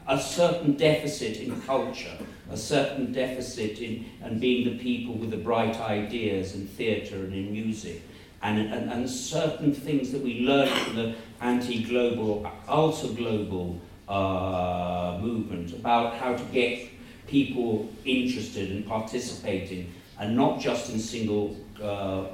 a 0.07 0.19
certain 0.19 0.73
deficit 0.73 1.37
in 1.37 1.61
culture 1.61 2.17
a 2.51 2.57
certain 2.57 3.11
deficit 3.11 3.79
in 3.79 4.05
and 4.23 4.41
being 4.41 4.65
the 4.65 4.83
people 4.83 5.13
with 5.13 5.31
the 5.31 5.37
bright 5.37 5.79
ideas 5.79 6.55
in 6.55 6.67
theatre 6.67 7.17
and 7.17 7.33
in 7.33 7.51
music, 7.51 8.01
and, 8.41 8.59
and, 8.73 8.91
and 8.91 9.09
certain 9.09 9.73
things 9.73 10.11
that 10.11 10.23
we 10.23 10.41
learned 10.41 10.71
from 10.71 10.95
the 10.95 11.15
anti-global, 11.41 12.49
ultra-global 12.67 13.79
uh, 14.07 15.19
movement 15.21 15.73
about 15.73 16.15
how 16.15 16.33
to 16.35 16.43
get 16.45 16.89
people 17.27 17.87
interested 18.05 18.71
and 18.71 18.87
participating, 18.87 19.93
and 20.19 20.35
not 20.35 20.59
just 20.59 20.91
in 20.91 20.99
single 20.99 21.55
uh, 21.81 22.25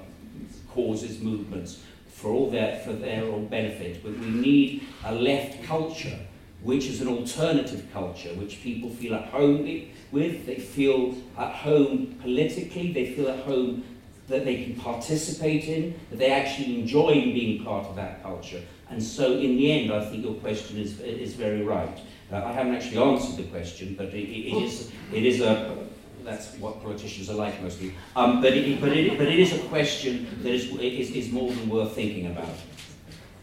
causes 0.75 1.19
movements 1.21 1.81
for 2.07 2.29
all 2.31 2.51
their 2.51 2.79
for 2.79 2.93
their 2.93 3.23
own 3.23 3.47
benefit, 3.47 4.03
but 4.03 4.11
we 4.19 4.29
need 4.29 4.83
a 5.05 5.13
left 5.13 5.63
culture 5.63 6.19
which 6.65 6.87
is 6.87 6.99
an 6.99 7.07
alternative 7.07 7.87
culture, 7.93 8.29
which 8.35 8.61
people 8.63 8.89
feel 8.89 9.13
at 9.13 9.25
home 9.25 9.63
with, 10.11 10.45
they 10.47 10.55
feel 10.55 11.13
at 11.37 11.51
home 11.51 12.17
politically, 12.21 12.91
they 12.91 13.13
feel 13.13 13.29
at 13.29 13.39
home 13.45 13.83
that 14.27 14.43
they 14.45 14.63
can 14.63 14.75
participate 14.75 15.65
in, 15.65 15.93
that 16.09 16.17
they 16.17 16.31
actually 16.31 16.79
enjoy 16.79 17.13
being 17.13 17.63
part 17.63 17.85
of 17.85 17.95
that 17.95 18.23
culture. 18.23 18.59
And 18.89 19.01
so 19.01 19.33
in 19.33 19.57
the 19.57 19.71
end, 19.71 19.93
I 19.93 20.09
think 20.09 20.25
your 20.25 20.33
question 20.35 20.79
is, 20.79 20.99
is 20.99 21.35
very 21.35 21.61
right. 21.61 21.99
Uh, 22.31 22.37
I 22.37 22.51
haven't 22.51 22.75
actually 22.75 22.97
answered 22.97 23.37
the 23.37 23.49
question, 23.51 23.93
but 23.95 24.07
it, 24.07 24.27
it, 24.27 24.63
is, 24.63 24.91
it 25.13 25.23
is 25.23 25.41
a, 25.41 25.84
that's 26.25 26.57
what 26.59 26.81
politicians 26.81 27.29
are 27.29 27.35
like 27.35 27.61
mostly. 27.61 27.93
Um, 28.15 28.41
but, 28.41 28.53
it, 28.53 28.81
but, 28.81 28.91
it, 28.91 29.17
but 29.17 29.27
it 29.27 29.39
is 29.39 29.53
a 29.53 29.59
question 29.59 30.27
that 30.41 30.51
is, 30.51 30.65
is, 30.75 31.11
is 31.11 31.31
more 31.31 31.51
than 31.51 31.69
worth 31.69 31.93
thinking 31.93 32.27
about. 32.27 32.55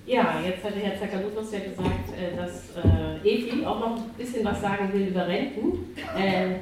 Ja, 0.04 0.40
jetzt 0.44 0.64
hatte 0.64 0.80
Herr 0.80 0.98
Zakalutos 0.98 1.52
ja 1.52 1.60
gesagt, 1.60 2.10
äh, 2.18 2.36
dass 2.36 2.74
äh, 2.76 3.28
Evi 3.28 3.64
auch 3.64 3.78
noch 3.78 3.96
ein 3.96 4.10
bisschen 4.18 4.44
was 4.44 4.60
sagen 4.60 4.92
will 4.92 5.06
über 5.06 5.28
Renten. 5.28 5.94
Äh, 6.18 6.56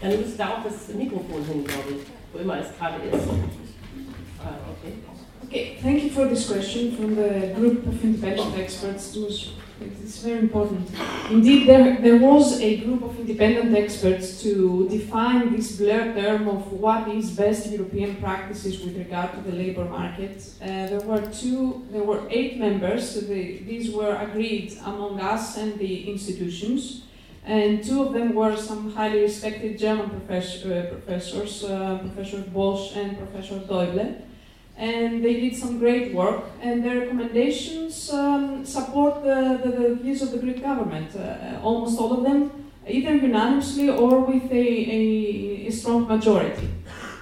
dann 0.00 0.20
müsste 0.20 0.36
da 0.38 0.48
auch 0.48 0.64
das 0.64 0.88
Mikrofon 0.94 1.44
hin, 1.44 1.64
glaube 1.64 1.90
ich, 1.90 2.06
wo 2.32 2.38
immer 2.40 2.58
es 2.58 2.76
gerade 2.76 2.96
ist. 3.06 3.28
Ah, 4.40 4.58
okay. 4.68 4.94
Okay, 5.46 5.78
thank 5.80 6.02
you 6.02 6.10
for 6.10 6.26
this 6.26 6.48
question 6.48 6.96
from 6.96 7.14
the 7.14 7.54
group 7.54 7.86
of 7.86 8.02
independent 8.02 8.58
experts. 8.58 9.14
It 9.14 9.22
was, 9.22 9.48
it's 9.80 10.18
very 10.18 10.40
important. 10.40 10.88
Indeed, 11.30 11.68
there, 11.68 12.00
there 12.00 12.18
was 12.18 12.60
a 12.60 12.76
group 12.78 13.02
of 13.02 13.18
independent 13.18 13.76
experts 13.76 14.42
to 14.42 14.88
define 14.88 15.54
this 15.54 15.76
blurred 15.76 16.16
term 16.16 16.48
of 16.48 16.72
what 16.72 17.08
is 17.08 17.30
best 17.30 17.70
European 17.70 18.16
practices 18.16 18.80
with 18.80 18.96
regard 18.96 19.32
to 19.32 19.40
the 19.40 19.56
labor 19.56 19.84
market. 19.84 20.48
Uh, 20.62 20.66
there 20.66 21.00
were 21.00 21.22
two, 21.22 21.86
there 21.90 22.04
were 22.04 22.22
eight 22.30 22.58
members. 22.58 23.14
So 23.14 23.20
the, 23.20 23.58
these 23.58 23.90
were 23.90 24.14
agreed 24.16 24.78
among 24.84 25.20
us 25.20 25.56
and 25.56 25.78
the 25.78 26.10
institutions 26.10 27.04
and 27.46 27.84
two 27.84 28.02
of 28.02 28.14
them 28.14 28.34
were 28.34 28.56
some 28.56 28.92
highly 28.92 29.20
respected 29.20 29.78
German 29.78 30.06
uh, 30.06 30.18
professors, 30.18 31.64
uh, 31.64 31.98
Professor 31.98 32.40
Bosch 32.40 32.96
and 32.96 33.18
Professor 33.18 33.58
Deuble 33.58 34.22
and 34.76 35.24
they 35.24 35.34
did 35.40 35.56
some 35.56 35.78
great 35.78 36.12
work, 36.14 36.44
and 36.60 36.84
their 36.84 37.00
recommendations 37.00 38.10
um, 38.12 38.64
support 38.64 39.22
the, 39.22 39.60
the, 39.62 39.70
the, 39.70 39.94
views 39.94 40.20
of 40.22 40.32
the 40.32 40.38
Greek 40.38 40.62
government. 40.62 41.14
Uh, 41.14 41.60
almost 41.62 41.98
all 41.98 42.12
of 42.12 42.24
them, 42.24 42.72
either 42.86 43.14
unanimously 43.14 43.88
or 43.88 44.20
with 44.20 44.50
a, 44.50 44.56
a, 44.56 45.66
a 45.68 45.70
strong 45.70 46.08
majority. 46.08 46.68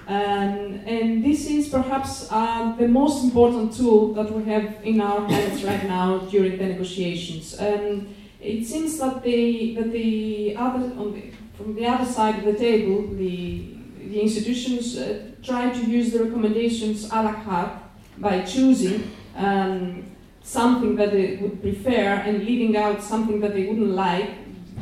Um, 0.07 0.81
and 0.85 1.23
this 1.23 1.47
is 1.47 1.69
perhaps 1.69 2.27
uh, 2.29 2.75
the 2.77 2.87
most 2.87 3.23
important 3.23 3.73
tool 3.73 4.13
that 4.15 4.31
we 4.31 4.43
have 4.45 4.75
in 4.83 4.99
our 4.99 5.25
hands 5.29 5.63
right 5.63 5.83
now 5.85 6.17
during 6.17 6.57
the 6.57 6.65
negotiations. 6.65 7.57
Um, 7.59 8.13
it 8.41 8.65
seems 8.65 8.97
that 8.97 9.23
the, 9.23 9.75
that 9.75 9.91
the 9.93 10.57
other, 10.57 10.89
the, 10.89 11.31
from 11.53 11.75
the 11.75 11.85
other 11.85 12.05
side 12.05 12.39
of 12.39 12.45
the 12.45 12.59
table, 12.59 13.07
the 13.15 13.73
the 14.13 14.21
institutions 14.21 14.97
uh, 14.97 15.31
try 15.43 15.69
to 15.69 15.85
use 15.85 16.11
the 16.11 16.23
recommendations 16.23 17.09
a 17.11 17.23
la 17.23 17.33
carte 17.43 17.77
by 18.17 18.41
choosing 18.41 19.11
um, 19.35 20.03
something 20.41 20.95
that 20.95 21.11
they 21.11 21.37
would 21.41 21.61
prefer 21.61 22.21
and 22.25 22.45
leaving 22.45 22.77
out 22.77 23.01
something 23.03 23.39
that 23.41 23.53
they 23.53 23.65
wouldn't 23.67 23.91
like. 23.91 24.29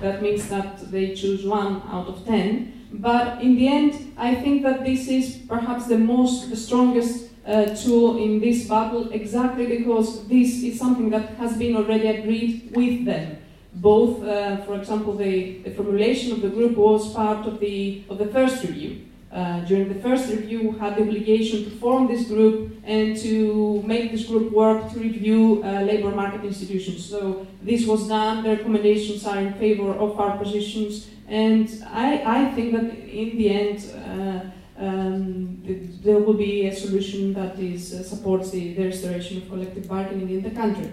That 0.02 0.22
means 0.22 0.48
that 0.50 0.92
they 0.92 1.14
choose 1.16 1.46
one 1.46 1.82
out 1.92 2.08
of 2.08 2.26
ten. 2.26 2.88
But 2.94 3.42
in 3.42 3.56
the 3.56 3.68
end, 3.68 4.14
I 4.18 4.36
think 4.36 4.64
that 4.64 4.84
this 4.84 5.08
is 5.08 5.40
perhaps 5.48 5.88
the 5.88 5.98
most, 5.98 6.50
the 6.50 6.58
strongest 6.58 7.30
uh, 7.46 7.66
tool 7.76 8.18
in 8.18 8.40
this 8.40 8.68
battle, 8.68 9.12
exactly 9.12 9.66
because 9.66 10.28
this 10.28 10.62
is 10.64 10.78
something 10.78 11.10
that 11.12 11.30
has 11.38 11.58
been 11.58 11.76
already 11.76 12.08
agreed 12.08 12.72
with 12.76 13.06
them. 13.06 13.38
Both, 13.74 14.24
uh, 14.24 14.58
for 14.66 14.76
example, 14.76 15.16
the, 15.16 15.60
the 15.60 15.72
formulation 15.72 16.34
of 16.34 16.42
the 16.42 16.50
group 16.50 16.76
was 16.76 17.14
part 17.14 17.48
of 17.48 17.60
the, 17.60 18.04
of 18.10 18.18
the 18.18 18.28
first 18.28 18.64
review. 18.64 19.08
Uh, 19.32 19.62
during 19.62 19.88
the 19.88 20.00
first 20.02 20.30
review, 20.30 20.74
had 20.74 20.98
the 20.98 21.04
obligation 21.04 21.64
to 21.64 21.70
form 21.70 22.06
this 22.06 22.28
group 22.28 22.76
and 22.84 23.16
to 23.16 23.82
make 23.84 24.12
this 24.12 24.26
group 24.26 24.52
work 24.52 24.92
to 24.92 25.00
review 25.00 25.64
uh, 25.64 25.82
labor 25.82 26.12
market 26.12 26.44
institutions. 26.44 27.06
So 27.06 27.48
this 27.62 27.86
was 27.86 28.10
done. 28.10 28.44
The 28.44 28.50
recommendations 28.58 29.26
are 29.26 29.40
in 29.40 29.54
favor 29.54 29.94
of 29.94 30.20
our 30.20 30.38
positions, 30.38 31.08
and 31.30 31.70
I, 31.88 32.24
I 32.26 32.52
think 32.56 32.74
that 32.74 32.94
in 33.22 33.38
the 33.38 33.50
end. 33.50 33.78
Uh, 33.96 34.50
um, 34.82 35.62
there 36.04 36.18
will 36.18 36.34
be 36.34 36.66
a 36.66 36.76
solution 36.76 37.34
that 37.36 37.60
is, 37.60 37.94
uh, 37.94 38.02
supports 38.02 38.50
the, 38.50 38.74
the 38.74 38.86
restoration 38.86 39.38
of 39.38 39.48
collective 39.48 39.88
bargaining 39.88 40.30
in 40.32 40.42
the 40.42 40.50
country. 40.50 40.92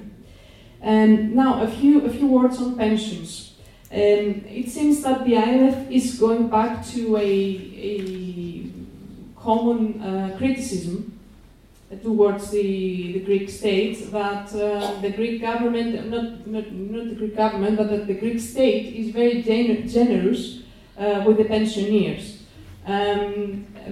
And 0.83 1.35
now, 1.35 1.63
a 1.63 1.69
few, 1.69 2.05
a 2.05 2.11
few 2.11 2.27
words 2.27 2.61
on 2.61 2.77
pensions. 2.77 3.48
Um, 3.91 4.45
it 4.47 4.69
seems 4.69 5.03
that 5.03 5.25
the 5.25 5.33
IMF 5.33 5.91
is 5.91 6.19
going 6.19 6.49
back 6.49 6.87
to 6.89 7.17
a, 7.17 7.23
a 7.23 8.71
common 9.41 10.03
uh, 10.03 10.37
criticism 10.37 11.19
towards 12.03 12.51
the, 12.51 13.13
the 13.15 13.21
Greek 13.21 13.49
state 13.49 14.11
that 14.13 14.55
uh, 14.55 15.01
the 15.01 15.11
Greek 15.11 15.41
government, 15.41 16.11
not, 16.11 16.47
not, 16.47 16.71
not 16.71 17.09
the 17.09 17.15
Greek 17.15 17.35
government, 17.35 17.79
but 17.79 17.89
that 17.89 18.07
the 18.07 18.15
Greek 18.15 18.41
state 18.41 18.95
is 18.95 19.11
very 19.11 19.43
gener 19.43 19.91
generous 19.91 20.61
uh, 20.99 21.23
with 21.27 21.39
the 21.39 21.45
pensioners. 21.45 22.43
Um, 22.85 23.67
uh, 23.77 23.91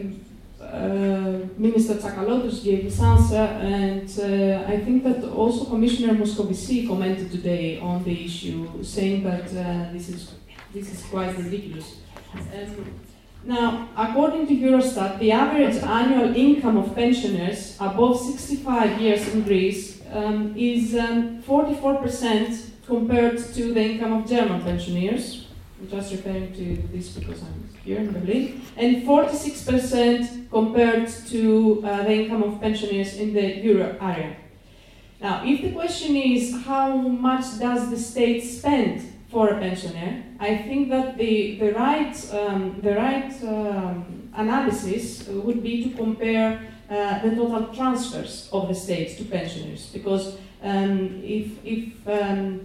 Minister 1.59 1.95
Tsakalotos 1.95 2.63
gave 2.63 2.83
his 2.83 3.01
answer, 3.01 3.37
and 3.37 4.09
uh, 4.19 4.73
I 4.73 4.79
think 4.81 5.05
that 5.05 5.25
also 5.25 5.65
Commissioner 5.65 6.15
Moscovici 6.15 6.87
commented 6.87 7.31
today 7.31 7.79
on 7.81 8.05
the 8.05 8.25
issue, 8.25 8.83
saying 8.83 9.25
that 9.25 9.47
uh, 9.51 9.93
this 9.93 10.09
is 10.09 10.35
this 10.75 10.93
is 10.93 11.03
quite 11.07 11.37
ridiculous. 11.39 11.97
Um, 12.35 13.01
now, 13.45 13.89
according 13.97 14.49
to 14.49 14.55
Eurostat, 14.55 15.21
the 15.21 15.31
average 15.31 15.77
annual 15.77 16.35
income 16.35 16.77
of 16.77 16.95
pensioners 16.95 17.77
above 17.81 18.21
65 18.21 19.01
years 19.01 19.29
in 19.29 19.43
Greece 19.43 20.03
um, 20.13 20.53
is 20.57 20.93
44% 20.93 22.49
um, 22.49 22.59
compared 22.87 23.39
to 23.39 23.73
the 23.73 23.83
income 23.83 24.13
of 24.15 24.29
German 24.29 24.63
pensioners. 24.63 25.46
Just 25.91 26.11
referring 26.13 26.55
to 26.55 26.83
this 26.91 27.11
because 27.11 27.43
I'm 27.43 27.69
here 27.85 27.99
in 27.99 28.11
Berlin, 28.11 28.63
and 28.77 29.03
46% 29.03 30.51
compared 30.51 31.09
to 31.29 31.83
uh, 31.85 32.03
the 32.03 32.13
income 32.13 32.43
of 32.43 32.61
pensioners 32.61 33.17
in 33.19 33.35
the 33.35 33.57
euro 33.59 33.97
area. 34.01 34.37
Now, 35.21 35.43
if 35.45 35.61
the 35.61 35.73
question 35.73 36.17
is 36.17 36.65
how 36.65 36.97
much 36.97 37.59
does 37.59 37.91
the 37.91 37.99
state 37.99 38.41
spend 38.41 39.03
for 39.31 39.49
a 39.49 39.59
pensioner, 39.59 40.25
I 40.41 40.57
think 40.57 40.89
that 40.89 41.19
the, 41.19 41.59
the 41.59 41.73
right, 41.73 42.17
um, 42.33 42.81
the 42.83 42.95
right 42.95 43.33
um, 43.45 44.31
analysis 44.35 45.29
would 45.29 45.63
be 45.63 45.85
to 45.85 45.97
compare 45.97 46.61
uh, 46.89 47.19
the 47.21 47.35
total 47.35 47.75
transfers 47.75 48.49
of 48.53 48.69
the 48.69 48.75
state 48.75 49.19
to 49.19 49.25
pensioners, 49.25 49.91
because 49.93 50.37
um, 50.63 51.21
if, 51.23 51.65
if 51.65 52.09
um, 52.09 52.61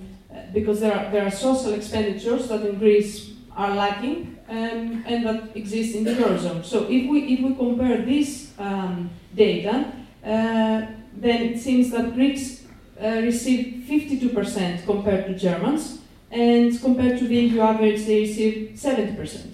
because 0.53 0.80
there 0.80 0.94
are, 0.94 1.12
there 1.12 1.26
are 1.26 1.32
social 1.32 1.74
expenditures 1.74 2.48
that 2.49 2.66
in 2.66 2.78
Greece 2.78 3.32
are 3.56 3.76
lacking, 3.76 4.38
um, 4.49 5.03
and 5.06 5.26
that 5.26 5.56
exist 5.56 5.95
in 5.95 6.03
the 6.03 6.12
Eurozone. 6.12 6.64
So 6.64 6.84
if 6.84 7.10
we, 7.10 7.34
if 7.34 7.41
we 7.41 7.56
compare 7.56 8.02
this 8.02 8.52
um, 8.58 9.10
data, 9.36 9.91
uh, 10.24 10.86
then 11.14 11.41
it 11.44 11.60
seems 11.60 11.91
that 11.91 12.14
Greeks 12.14 12.64
uh, 13.02 13.08
receive 13.22 13.86
52% 13.88 14.86
compared 14.86 15.26
to 15.28 15.38
Germans, 15.38 15.99
and 16.30 16.80
compared 16.82 17.20
to 17.20 17.28
the 17.28 17.36
EU 17.36 17.62
average, 17.62 18.06
they 18.06 18.22
receive 18.22 18.72
70%. 18.76 19.52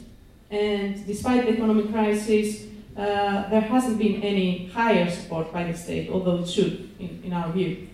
And 0.50 1.06
despite 1.08 1.46
the 1.46 1.54
economic 1.54 1.92
crisis, 1.92 2.66
uh, 2.96 3.50
there 3.50 3.62
hasn't 3.62 3.98
been 3.98 4.22
any 4.24 4.68
higher 4.68 5.10
support 5.10 5.52
by 5.52 5.64
the 5.72 5.78
state, 5.78 6.10
although 6.10 6.40
it 6.40 6.50
should, 6.50 6.90
in, 7.00 7.22
in 7.26 7.34
our 7.34 7.52
view. 7.52 7.88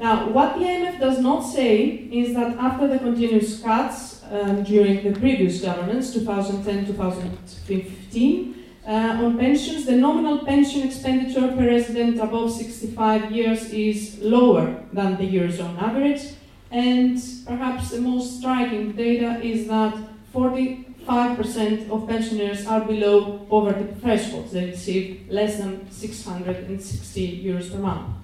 Now, 0.00 0.30
what 0.30 0.58
the 0.58 0.64
IMF 0.64 0.98
does 0.98 1.18
not 1.18 1.42
say 1.42 2.08
is 2.10 2.34
that 2.34 2.56
after 2.56 2.88
the 2.88 2.98
continuous 2.98 3.60
cuts, 3.60 4.22
um, 4.30 4.62
during 4.62 5.02
the 5.04 5.12
previous 5.18 5.60
governance, 5.60 6.16
2010-2015. 6.16 8.54
Uh, 8.86 9.24
on 9.24 9.36
pensions, 9.38 9.84
the 9.84 9.92
nominal 9.92 10.38
pension 10.38 10.80
expenditure 10.82 11.48
per 11.48 11.66
resident 11.66 12.18
above 12.18 12.50
65 12.50 13.30
years 13.30 13.70
is 13.72 14.18
lower 14.22 14.82
than 14.92 15.18
the 15.18 15.34
Eurozone 15.34 15.82
average, 15.82 16.22
and 16.70 17.22
perhaps 17.46 17.90
the 17.90 18.00
most 18.00 18.38
striking 18.38 18.92
data 18.92 19.38
is 19.44 19.68
that 19.68 19.94
45% 20.34 21.90
of 21.90 22.08
pensioners 22.08 22.66
are 22.66 22.80
below 22.80 23.40
poverty 23.50 23.86
thresholds. 24.00 24.52
They 24.52 24.70
receive 24.70 25.26
less 25.28 25.58
than 25.58 25.90
660 25.90 27.44
euros 27.44 27.70
per 27.70 27.78
month. 27.78 28.19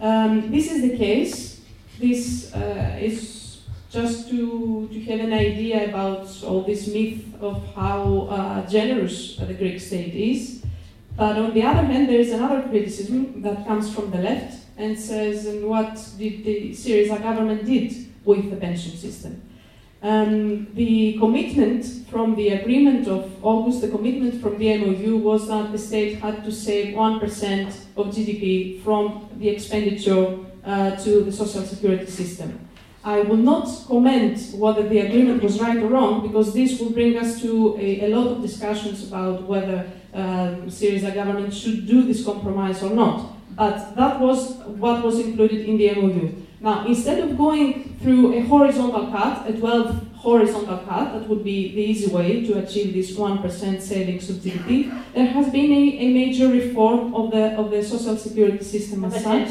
Um, 0.00 0.50
this 0.50 0.70
is 0.70 0.82
the 0.82 0.96
case. 0.96 1.60
This 1.98 2.52
uh, 2.54 2.98
is 3.00 3.62
just 3.90 4.28
to, 4.30 4.88
to 4.92 5.00
have 5.04 5.20
an 5.20 5.32
idea 5.32 5.88
about 5.88 6.28
all 6.42 6.62
this 6.62 6.88
myth 6.88 7.24
of 7.40 7.64
how 7.74 8.26
uh, 8.30 8.66
generous 8.68 9.36
the 9.36 9.54
Greek 9.54 9.80
state 9.80 10.14
is. 10.14 10.64
But 11.16 11.38
on 11.38 11.54
the 11.54 11.62
other 11.62 11.82
hand, 11.82 12.08
there 12.08 12.18
is 12.18 12.32
another 12.32 12.62
criticism 12.68 13.40
that 13.42 13.64
comes 13.66 13.94
from 13.94 14.10
the 14.10 14.18
left 14.18 14.64
and 14.76 14.98
says, 14.98 15.46
and 15.46 15.68
what 15.68 15.94
did 16.18 16.44
the 16.44 16.70
Syriza 16.70 17.22
government 17.22 17.64
did 17.64 17.94
with 18.24 18.50
the 18.50 18.56
pension 18.56 18.96
system? 18.96 19.40
Um, 20.04 20.66
the 20.74 21.16
commitment 21.18 21.86
from 22.10 22.34
the 22.36 22.50
agreement 22.50 23.08
of 23.08 23.42
August, 23.42 23.80
the 23.80 23.88
commitment 23.88 24.38
from 24.42 24.58
the 24.58 24.76
MOU 24.76 25.16
was 25.16 25.48
that 25.48 25.72
the 25.72 25.78
state 25.78 26.18
had 26.18 26.44
to 26.44 26.52
save 26.52 26.94
1% 26.94 27.74
of 27.96 28.08
GDP 28.08 28.82
from 28.82 29.30
the 29.38 29.48
expenditure 29.48 30.36
uh, 30.62 30.90
to 30.96 31.24
the 31.24 31.32
social 31.32 31.62
security 31.62 32.04
system. 32.04 32.68
I 33.02 33.22
will 33.22 33.38
not 33.38 33.66
comment 33.88 34.38
whether 34.52 34.86
the 34.86 34.98
agreement 34.98 35.42
was 35.42 35.58
right 35.58 35.78
or 35.78 35.88
wrong 35.88 36.20
because 36.20 36.52
this 36.52 36.78
will 36.78 36.90
bring 36.90 37.16
us 37.16 37.40
to 37.40 37.74
a, 37.80 38.04
a 38.04 38.08
lot 38.14 38.26
of 38.26 38.42
discussions 38.42 39.08
about 39.08 39.44
whether 39.44 39.90
um, 40.12 40.68
Syriza 40.68 41.14
government 41.14 41.54
should 41.54 41.86
do 41.86 42.02
this 42.02 42.22
compromise 42.22 42.82
or 42.82 42.90
not. 42.90 43.32
But 43.56 43.94
that 43.96 44.20
was 44.20 44.56
what 44.66 45.02
was 45.02 45.18
included 45.18 45.64
in 45.66 45.78
the 45.78 45.94
MOU. 45.94 46.43
Now, 46.64 46.86
instead 46.86 47.18
of 47.24 47.36
going 47.36 47.98
through 48.00 48.32
a 48.38 48.40
horizontal 48.40 49.08
cut, 49.08 49.46
a 49.46 49.52
12 49.52 50.12
horizontal 50.16 50.78
cut, 50.78 51.12
that 51.12 51.28
would 51.28 51.44
be 51.44 51.74
the 51.74 51.82
easy 51.92 52.08
way 52.10 52.42
to 52.46 52.58
achieve 52.58 52.94
this 52.94 53.14
1% 53.14 53.80
savings 53.82 54.30
of 54.30 54.36
GDP, 54.36 54.70
there 55.12 55.26
has 55.26 55.50
been 55.50 55.70
a, 55.70 55.84
a 56.04 56.14
major 56.14 56.48
reform 56.48 57.14
of 57.14 57.30
the, 57.32 57.44
of 57.60 57.70
the 57.70 57.82
social 57.84 58.16
security 58.16 58.64
system 58.64 59.04
as 59.04 59.22
such. 59.22 59.50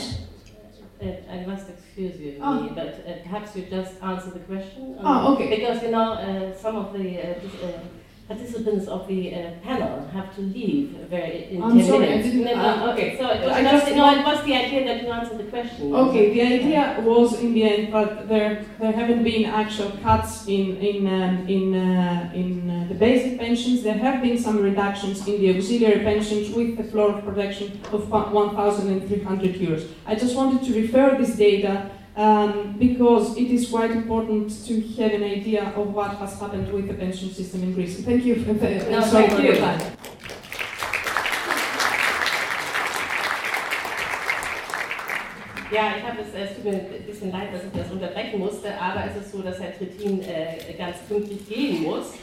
Uh, 1.00 1.06
I 1.30 1.46
must 1.46 1.70
excuse 1.70 2.20
you, 2.20 2.40
Oh. 2.42 2.72
but 2.74 2.88
uh, 3.08 3.22
perhaps 3.22 3.56
you 3.58 3.64
just 3.70 4.02
answer 4.02 4.32
the 4.32 4.40
question. 4.40 4.98
Ah, 5.04 5.32
okay. 5.34 5.48
Because 5.56 5.84
you 5.84 5.92
know, 5.92 6.14
uh, 6.14 6.56
some 6.58 6.78
of 6.78 6.94
the 6.94 7.20
uh, 7.20 7.68
uh, 7.68 7.80
participants 8.28 8.88
of 8.88 9.08
the 9.08 9.34
uh, 9.36 9.52
panel 9.64 10.08
have 10.14 10.34
to 10.36 10.42
leave 10.42 10.90
very 11.10 11.48
in 11.52 11.62
I'm 11.62 11.78
10 11.78 11.88
sorry, 11.88 12.06
I 12.06 12.10
minutes. 12.10 12.26
didn't- 12.28 12.46
No, 12.46 12.56
no, 12.56 12.86
uh, 12.90 12.94
okay, 12.94 13.18
so 13.20 13.30
it 13.30 13.42
was, 13.42 13.52
I 13.52 13.62
no, 13.62 14.20
it 14.20 14.26
was 14.26 14.44
the 14.46 14.56
idea 14.56 14.86
that 14.86 15.04
you 15.04 15.10
answer 15.10 15.38
the 15.38 15.44
question. 15.44 15.94
Okay, 15.94 16.34
the 16.34 16.42
idea 16.42 17.02
was 17.04 17.40
in 17.42 17.54
the 17.54 17.64
end, 17.64 17.92
but 17.92 18.28
there 18.30 18.64
there 18.80 18.92
haven't 18.94 19.24
been 19.24 19.46
actual 19.46 19.92
cuts 20.02 20.48
in 20.48 20.78
in 20.90 20.98
um, 21.08 21.34
in 21.56 21.64
uh, 21.76 22.32
in 22.42 22.50
uh, 22.70 22.88
the 22.92 22.96
basic 22.96 23.40
pensions. 23.40 23.84
There 23.84 24.00
have 24.08 24.22
been 24.22 24.38
some 24.38 24.58
reductions 24.70 25.28
in 25.28 25.36
the 25.42 25.50
auxiliary 25.56 26.00
pensions 26.12 26.46
with 26.58 26.78
the 26.78 26.86
floor 26.92 27.10
of 27.16 27.26
protection 27.26 27.68
of 27.92 28.10
1,300 28.10 29.56
euros. 29.56 29.84
I 30.06 30.16
just 30.16 30.36
wanted 30.36 30.64
to 30.68 30.72
refer 30.82 31.18
this 31.18 31.36
data. 31.36 31.90
Um, 32.16 32.76
because 32.78 33.36
it 33.38 33.50
is 33.50 33.70
quite 33.70 33.90
important 33.90 34.52
to 34.68 34.82
have 35.02 35.14
an 35.14 35.24
idea 35.24 35.74
of 35.76 35.94
what 35.96 36.12
has 36.18 36.40
happened 36.40 36.72
with 36.72 36.88
the 36.88 36.94
pension 36.94 37.32
system 37.34 37.64
in 37.64 37.74
Greece. 37.74 38.04
Thank 38.06 38.24
you. 38.24 38.36
For, 38.44 38.54
No, 38.92 39.02
sorry 39.02 39.28
thank 39.28 39.32
for 39.34 39.42
you. 39.42 39.54
your 39.54 39.58
time. 39.58 39.82
Ja, 45.72 45.96
ich 45.98 46.04
habe 46.04 46.22
es, 46.22 46.28
es 46.40 46.56
tut 46.56 46.66
mir 46.66 46.74
ein 46.74 47.04
bisschen 47.08 47.32
leid, 47.32 47.52
dass 47.52 47.64
ich 47.64 47.72
das 47.76 47.92
unterbrechen 47.92 48.40
musste, 48.40 48.80
aber 48.80 49.06
es 49.10 49.26
ist 49.26 49.32
so, 49.32 49.42
dass 49.42 49.60
Herr 49.60 49.76
Trittin 49.76 50.22
äh, 50.22 50.74
ganz 50.78 50.98
pünktlich 51.10 51.50
gehen 51.50 51.82
muss. 51.82 52.14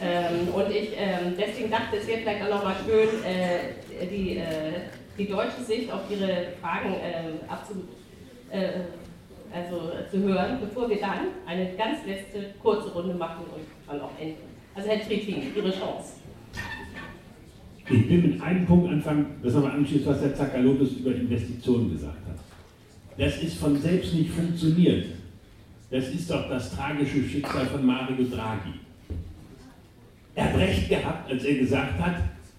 Ähm, 0.00 0.46
und 0.54 0.70
ich 0.70 0.90
ähm, 0.96 1.34
deswegen 1.36 1.72
dachte, 1.72 1.96
es 1.96 2.06
wäre 2.06 2.20
vielleicht 2.20 2.44
auch 2.44 2.50
nochmal 2.50 2.76
schön, 2.86 3.08
äh, 3.24 4.06
die, 4.06 4.36
äh, 4.36 4.44
die 5.18 5.26
deutsche 5.26 5.60
Sicht 5.66 5.90
auf 5.92 6.02
Ihre 6.08 6.52
Fragen 6.62 6.94
äh, 6.94 7.52
abzu, 7.52 7.74
äh, 8.52 8.84
also, 9.52 9.90
äh, 9.90 10.08
zu 10.10 10.22
hören, 10.22 10.58
bevor 10.60 10.88
wir 10.88 10.98
dann 11.00 11.28
eine 11.46 11.72
ganz 11.74 12.06
letzte 12.06 12.54
kurze 12.62 12.92
Runde 12.92 13.14
machen 13.14 13.44
und 13.54 13.62
dann 13.86 14.00
auch 14.00 14.12
enden. 14.20 14.50
Also 14.74 14.88
Herr 14.88 15.00
Trittin, 15.00 15.42
Ihre 15.54 15.70
Chance. 15.70 16.14
Ich 17.88 18.08
will 18.08 18.22
mit 18.22 18.40
einem 18.40 18.66
Punkt 18.66 18.88
anfangen, 18.88 19.26
das 19.42 19.54
nochmal 19.54 19.72
anschließt, 19.72 20.06
was 20.06 20.20
Herr 20.20 20.34
Zakalotus 20.34 20.92
über 20.92 21.12
Investitionen 21.12 21.90
gesagt 21.90 22.26
hat. 22.28 22.38
Das 23.18 23.42
ist 23.42 23.58
von 23.58 23.76
selbst 23.76 24.14
nicht 24.14 24.30
funktioniert. 24.30 25.06
Das 25.90 26.08
ist 26.08 26.30
doch 26.30 26.48
das 26.48 26.74
tragische 26.74 27.22
Schicksal 27.24 27.66
von 27.66 27.84
Mario 27.84 28.24
Draghi. 28.24 28.74
Er 30.36 30.44
hat 30.44 30.56
recht 30.56 30.88
gehabt, 30.88 31.30
als 31.30 31.42
er 31.42 31.54
gesagt 31.54 31.98
hat, 32.00 32.14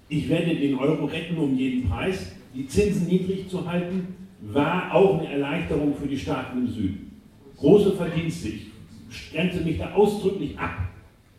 ich 0.09 0.27
werde 0.27 0.53
den 0.53 0.77
Euro 0.77 1.05
retten 1.05 1.37
um 1.37 1.55
jeden 1.55 1.89
Preis. 1.89 2.33
Die 2.53 2.67
Zinsen 2.67 3.07
niedrig 3.07 3.47
zu 3.49 3.65
halten, 3.65 4.20
war 4.41 4.93
auch 4.93 5.19
eine 5.19 5.31
Erleichterung 5.31 5.95
für 5.95 6.07
die 6.07 6.17
Staaten 6.17 6.59
im 6.59 6.67
Süden. 6.67 7.11
Große 7.57 7.93
Verdienste. 7.93 8.49
Ich 9.09 9.31
grenze 9.31 9.61
mich 9.61 9.77
da 9.77 9.91
ausdrücklich 9.93 10.57
ab 10.57 10.89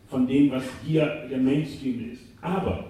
von 0.07 0.27
dem, 0.27 0.51
was 0.51 0.63
hier 0.85 1.27
der 1.29 1.39
Mainstream 1.39 2.11
ist. 2.11 2.21
Aber 2.41 2.85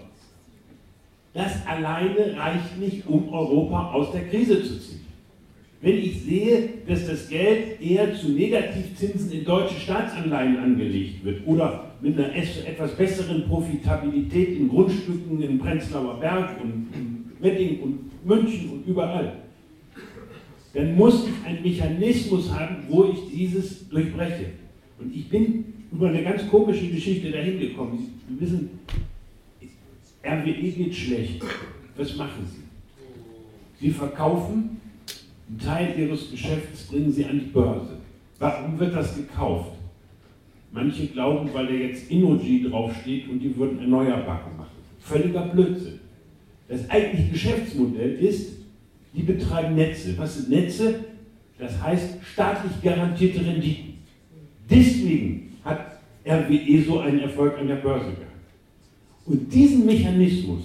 das 1.34 1.65
alleine 1.65 2.38
reicht 2.38 2.77
nicht, 2.77 3.07
um 3.07 3.30
Europa 3.30 3.91
aus 3.91 4.11
der 4.11 4.27
Krise 4.27 4.61
zu 4.61 4.80
ziehen. 4.80 5.03
Wenn 5.81 5.98
ich 5.98 6.22
sehe, 6.22 6.69
dass 6.88 7.07
das 7.07 7.27
Geld 7.27 7.81
eher 7.81 8.14
zu 8.14 8.30
Negativzinsen 8.30 9.31
in 9.31 9.44
deutsche 9.44 9.80
Staatsanleihen 9.80 10.57
angelegt 10.57 11.26
wird 11.26 11.45
oder 11.45 11.91
mit 11.99 12.18
einer 12.18 12.34
etwas 12.34 12.95
besseren 12.95 13.45
Profitabilität 13.48 14.57
in 14.57 14.69
Grundstücken 14.69 15.41
in 15.41 15.60
Prenzlauer 15.60 16.19
Berg 16.19 16.61
und 16.61 16.88
in 16.94 17.26
Wedding 17.41 17.81
und 17.81 18.26
München 18.26 18.69
und 18.69 18.88
überall, 18.88 19.34
dann 20.74 20.95
muss 20.95 21.28
ich 21.28 21.45
einen 21.45 21.62
Mechanismus 21.62 22.52
haben, 22.52 22.78
wo 22.90 23.06
ich 23.06 23.32
dieses 23.32 23.88
durchbreche. 23.90 24.48
Und 25.00 25.16
ich 25.16 25.30
bin 25.30 25.66
über 25.91 26.10
eine 26.10 26.24
ganz 26.24 26.48
komische 26.50 26.88
Geschichte 26.88 27.32
dahin 27.32 27.60
gekommen. 27.60 28.20
Sie 28.28 28.41
wissen, 28.41 28.70
RWE 30.26 30.72
geht 30.72 30.95
schlecht. 30.95 31.44
Was 31.95 32.16
machen 32.16 32.48
Sie? 32.52 33.86
Sie 33.86 33.91
verkaufen 33.91 34.82
einen 35.50 35.60
Teil 35.60 35.94
Ihres 36.00 36.32
Geschäfts, 36.32 36.88
bringen 36.88 37.12
Sie 37.12 37.26
an 37.26 37.40
die 37.40 37.52
Börse. 37.52 37.98
Warum 38.40 38.80
wird 38.80 38.95
das 38.95 39.16
gekauft? 39.16 39.74
Manche 40.72 41.06
glauben, 41.08 41.50
weil 41.54 41.68
da 41.68 41.74
jetzt 41.74 42.10
Innogy 42.10 42.68
draufsteht 42.68 43.30
und 43.30 43.40
die 43.40 43.56
würden 43.56 43.78
Erneuerbare 43.80 44.50
machen. 44.58 44.72
Völliger 45.00 45.48
Blödsinn. 45.48 46.00
Das 46.68 46.90
eigentliche 46.90 47.32
Geschäftsmodell 47.32 48.14
ist, 48.14 48.62
die 49.14 49.23
betreiben 49.23 49.76
Netze. 49.76 50.18
Was 50.18 50.35
sind 50.35 50.49
Netze? 50.49 51.06
Das 51.57 51.81
heißt 51.81 52.18
staatlich 52.34 52.81
garantierte 52.81 53.45
Renditen. 53.45 53.95
Deswegen 54.69 55.53
hat 55.64 55.99
RWE 56.26 56.84
so 56.84 56.99
einen 56.99 57.19
Erfolg 57.19 57.57
an 57.57 57.68
der 57.68 57.76
Börse 57.76 58.06
gehabt. 58.06 58.27
Und 59.26 59.53
diesen 59.53 59.85
Mechanismus, 59.85 60.64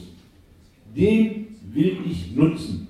den 0.97 1.47
will 1.73 1.99
ich 2.09 2.35
nutzen. 2.35 2.89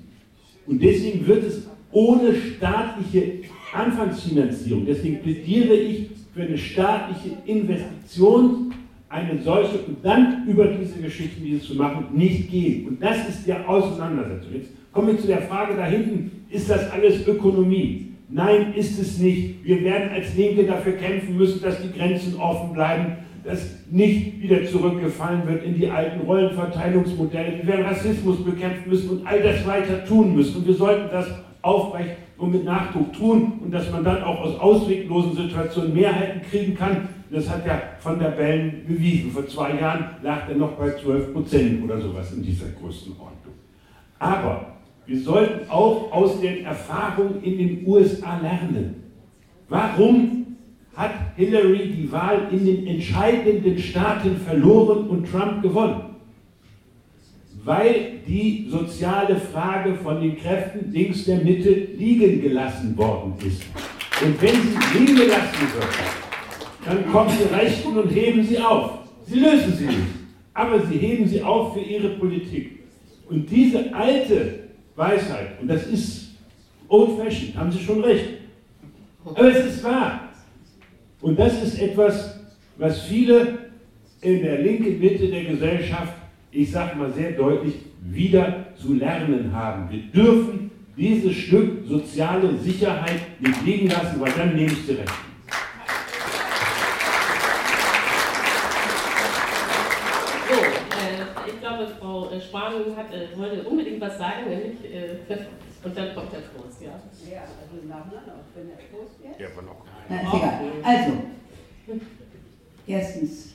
Und 0.66 0.82
deswegen 0.82 1.26
wird 1.26 1.44
es 1.44 1.66
ohne 1.90 2.34
staatliche 2.34 3.40
Anfangsfinanzierung, 3.72 4.86
deswegen 4.86 5.20
plädiere 5.20 5.74
ich 5.74 6.08
für 6.34 6.42
eine 6.42 6.56
staatliche 6.56 7.36
Investition, 7.46 8.72
eine 9.08 9.42
solche 9.42 9.78
und 9.78 10.04
dann 10.04 10.46
über 10.46 10.66
diese 10.66 11.00
Geschichten, 11.00 11.42
diese 11.44 11.62
zu 11.62 11.74
machen, 11.74 12.06
nicht 12.14 12.50
gehen. 12.50 12.88
Und 12.88 13.02
das 13.02 13.28
ist 13.28 13.46
die 13.46 13.54
Auseinandersetzung. 13.54 14.52
Jetzt 14.54 14.70
komme 14.92 15.12
ich 15.12 15.20
zu 15.20 15.26
der 15.26 15.42
Frage 15.42 15.76
da 15.76 15.84
hinten, 15.84 16.46
ist 16.50 16.70
das 16.70 16.90
alles 16.90 17.26
Ökonomie? 17.26 18.12
Nein, 18.30 18.74
ist 18.74 18.98
es 18.98 19.18
nicht. 19.18 19.64
Wir 19.64 19.82
werden 19.84 20.10
als 20.10 20.34
Linke 20.36 20.64
dafür 20.64 20.92
kämpfen 20.92 21.36
müssen, 21.36 21.62
dass 21.62 21.80
die 21.80 21.92
Grenzen 21.92 22.36
offen 22.38 22.74
bleiben, 22.74 23.16
dass 23.44 23.78
nicht 23.90 24.42
wieder 24.42 24.64
zurückgefallen 24.66 25.46
wird 25.46 25.64
in 25.64 25.74
die 25.74 25.88
alten 25.88 26.20
Rollenverteilungsmodelle. 26.20 27.58
Wir 27.58 27.66
werden 27.66 27.86
Rassismus 27.86 28.44
bekämpfen 28.44 28.90
müssen 28.90 29.10
und 29.10 29.26
all 29.26 29.42
das 29.42 29.66
weiter 29.66 30.04
tun 30.04 30.34
müssen. 30.34 30.56
Und 30.56 30.66
wir 30.66 30.74
sollten 30.74 31.08
das 31.10 31.26
aufrecht 31.62 32.16
und 32.36 32.52
mit 32.52 32.64
Nachdruck 32.64 33.12
tun 33.14 33.54
und 33.64 33.72
dass 33.72 33.90
man 33.90 34.04
dann 34.04 34.22
auch 34.22 34.40
aus 34.40 34.60
ausweglosen 34.60 35.34
Situationen 35.34 35.94
Mehrheiten 35.94 36.42
kriegen 36.42 36.74
kann. 36.74 37.08
Das 37.30 37.48
hat 37.48 37.66
ja 37.66 37.80
von 38.00 38.18
der 38.18 38.28
Bellen 38.28 38.84
bewiesen. 38.86 39.32
Vor 39.32 39.46
zwei 39.46 39.78
Jahren 39.78 40.04
lag 40.22 40.48
er 40.48 40.56
noch 40.56 40.72
bei 40.72 40.90
12 40.90 41.32
Prozent 41.32 41.84
oder 41.84 42.00
sowas 42.00 42.32
in 42.32 42.42
dieser 42.42 42.68
Größenordnung. 42.80 43.54
Aber 44.18 44.77
wir 45.08 45.20
sollten 45.20 45.70
auch 45.70 46.12
aus 46.12 46.38
den 46.38 46.66
Erfahrungen 46.66 47.42
in 47.42 47.56
den 47.56 47.86
USA 47.86 48.38
lernen. 48.40 49.04
Warum 49.70 50.56
hat 50.94 51.12
Hillary 51.34 51.94
die 51.96 52.12
Wahl 52.12 52.48
in 52.52 52.66
den 52.66 52.86
entscheidenden 52.86 53.78
Staaten 53.78 54.36
verloren 54.36 55.08
und 55.08 55.26
Trump 55.30 55.62
gewonnen? 55.62 56.02
Weil 57.64 58.20
die 58.26 58.66
soziale 58.68 59.36
Frage 59.36 59.94
von 59.94 60.20
den 60.20 60.36
Kräften 60.36 60.92
links 60.92 61.24
der 61.24 61.38
Mitte 61.38 61.70
liegen 61.96 62.42
gelassen 62.42 62.94
worden 62.98 63.32
ist. 63.46 63.62
Und 64.22 64.42
wenn 64.42 64.56
sie 64.56 64.98
liegen 64.98 65.16
gelassen 65.16 65.68
wird, 65.74 65.88
dann 66.84 67.10
kommen 67.10 67.30
die 67.30 67.54
Rechten 67.54 67.96
und 67.96 68.10
heben 68.10 68.44
sie 68.44 68.58
auf. 68.58 68.98
Sie 69.26 69.40
lösen 69.40 69.72
sie 69.74 69.86
nicht, 69.86 69.98
aber 70.52 70.80
sie 70.86 70.98
heben 70.98 71.26
sie 71.26 71.42
auf 71.42 71.72
für 71.72 71.80
ihre 71.80 72.10
Politik. 72.10 72.80
Und 73.30 73.50
diese 73.50 73.94
alte 73.94 74.67
Weisheit, 74.98 75.60
und 75.60 75.68
das 75.68 75.86
ist 75.86 76.32
old-fashioned, 76.88 77.56
haben 77.56 77.70
Sie 77.70 77.78
schon 77.78 78.02
recht, 78.02 78.30
aber 79.24 79.50
es 79.50 79.66
ist 79.66 79.84
wahr. 79.84 80.28
Und 81.20 81.38
das 81.38 81.62
ist 81.62 81.80
etwas, 81.80 82.40
was 82.76 83.02
viele 83.02 83.58
in 84.20 84.42
der 84.42 84.58
linken 84.58 84.98
Mitte 84.98 85.28
der 85.28 85.44
Gesellschaft, 85.44 86.14
ich 86.50 86.70
sage 86.70 86.96
mal 86.96 87.12
sehr 87.12 87.32
deutlich, 87.32 87.74
wieder 88.02 88.66
zu 88.76 88.94
lernen 88.94 89.52
haben. 89.52 89.88
Wir 89.90 90.02
dürfen 90.12 90.70
dieses 90.96 91.36
Stück 91.36 91.86
soziale 91.86 92.56
Sicherheit 92.58 93.20
nicht 93.40 93.64
liegen 93.64 93.88
lassen, 93.88 94.20
weil 94.20 94.32
dann 94.32 94.56
nehmen 94.56 94.76
Sie 94.84 94.94
recht. 94.94 95.12
So, 100.48 100.54
äh, 100.54 101.50
ich 101.50 101.60
glaube, 101.60 101.86
Frau 102.00 102.24
äh, 102.24 102.26
Spahn 102.40 102.72
hat, 102.96 103.12
äh, 103.12 103.36
wollte 103.36 103.68
unbedingt 103.68 104.00
was 104.00 104.18
sagen, 104.18 104.48
nämlich 104.48 104.84
äh, 104.84 105.18
Und 105.84 105.96
dann 105.96 106.14
kommt 106.14 106.32
der 106.32 106.40
Trost, 106.40 106.82
ja. 106.82 106.90
Ja, 107.30 107.42
also 107.42 107.86
nacheinander, 107.86 108.44
wenn 108.54 108.68
der 108.68 108.78
Trost 108.78 109.22
wird. 109.22 109.40
Ja, 109.40 109.46
aber 109.52 109.62
noch. 109.62 109.84
Na, 110.08 110.20
ist 110.22 110.34
egal. 110.34 110.60
Also, 110.82 111.12
erstens, 112.86 113.54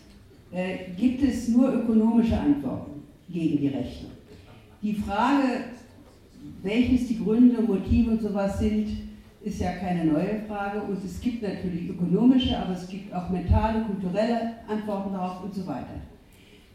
äh, 0.52 0.92
gibt 0.96 1.24
es 1.24 1.50
nur 1.50 1.74
ökonomische 1.74 2.38
Antworten 2.38 3.04
gegen 3.30 3.58
die 3.58 3.68
Rechte? 3.68 4.06
Die 4.82 4.94
Frage, 4.94 5.66
welches 6.62 7.08
die 7.08 7.24
Gründe, 7.24 7.62
Motive 7.62 8.12
und 8.12 8.22
sowas 8.22 8.60
sind, 8.60 8.88
ist 9.42 9.60
ja 9.60 9.74
keine 9.74 10.06
neue 10.06 10.42
Frage. 10.48 10.82
Und 10.82 11.04
es 11.04 11.20
gibt 11.20 11.42
natürlich 11.42 11.90
ökonomische, 11.90 12.58
aber 12.58 12.74
es 12.74 12.88
gibt 12.88 13.14
auch 13.14 13.30
mentale, 13.30 13.84
kulturelle 13.84 14.54
Antworten 14.68 15.14
darauf 15.14 15.44
und 15.44 15.54
so 15.54 15.68
weiter. 15.68 16.02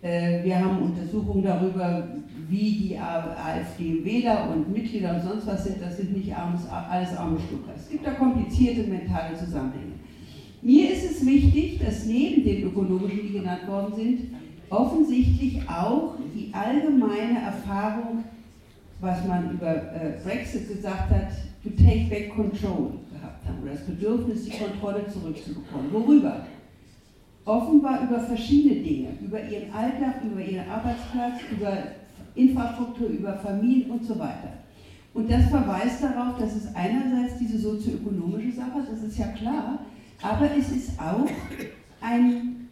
Äh, 0.01 0.45
wir 0.45 0.59
haben 0.59 0.83
Untersuchungen 0.83 1.43
darüber, 1.43 2.07
wie 2.49 2.73
die 2.73 2.99
AfD-Wähler 2.99 4.51
und 4.51 4.73
Mitglieder 4.73 5.15
und 5.15 5.23
sonst 5.23 5.47
was 5.47 5.65
sind. 5.65 5.83
Das 5.83 5.97
sind 5.97 6.17
nicht 6.17 6.35
alles 6.35 7.17
arme 7.17 7.39
Stucker. 7.41 7.73
Es 7.77 7.91
gibt 7.91 8.07
da 8.07 8.13
komplizierte 8.13 8.89
mentale 8.89 9.37
Zusammenhänge. 9.37 9.93
Mir 10.63 10.91
ist 10.91 11.11
es 11.11 11.27
wichtig, 11.27 11.79
dass 11.79 12.07
neben 12.07 12.43
den 12.45 12.65
ökonomischen, 12.65 13.23
die 13.23 13.33
genannt 13.33 13.69
worden 13.69 13.95
sind, 13.95 14.21
offensichtlich 14.71 15.61
auch 15.69 16.15
die 16.35 16.53
allgemeine 16.53 17.41
Erfahrung, 17.45 18.25
was 19.01 19.25
man 19.27 19.53
über 19.53 19.75
äh, 19.75 20.19
Brexit 20.25 20.69
gesagt 20.69 21.11
hat, 21.11 21.31
to 21.63 21.71
take 21.71 22.09
back 22.09 22.35
control 22.35 22.93
gehabt 23.13 23.47
haben, 23.47 23.63
oder 23.63 23.73
das 23.73 23.83
Bedürfnis, 23.83 24.45
die 24.45 24.59
Kontrolle 24.59 25.07
zurückzubekommen. 25.09 25.93
Worüber? 25.93 26.47
Offenbar 27.49 28.03
über 28.03 28.21
verschiedene 28.21 28.83
Dinge, 28.83 29.09
über 29.23 29.43
ihren 29.43 29.73
Alltag, 29.73 30.17
über 30.23 30.43
ihren 30.43 30.69
Arbeitsplatz, 30.69 31.41
über 31.51 31.79
Infrastruktur, 32.35 33.09
über 33.09 33.39
Familien 33.39 33.91
und 33.91 34.05
so 34.05 34.19
weiter. 34.19 34.53
Und 35.15 35.31
das 35.31 35.47
verweist 35.49 36.03
darauf, 36.03 36.39
dass 36.39 36.55
es 36.55 36.75
einerseits 36.75 37.39
diese 37.39 37.59
sozioökonomische 37.59 38.53
Sache, 38.53 38.83
das 38.91 39.03
ist 39.03 39.19
ja 39.19 39.29
klar, 39.29 39.79
aber 40.21 40.51
es 40.59 40.71
ist 40.71 41.01
auch 41.01 41.27
ein 42.03 42.69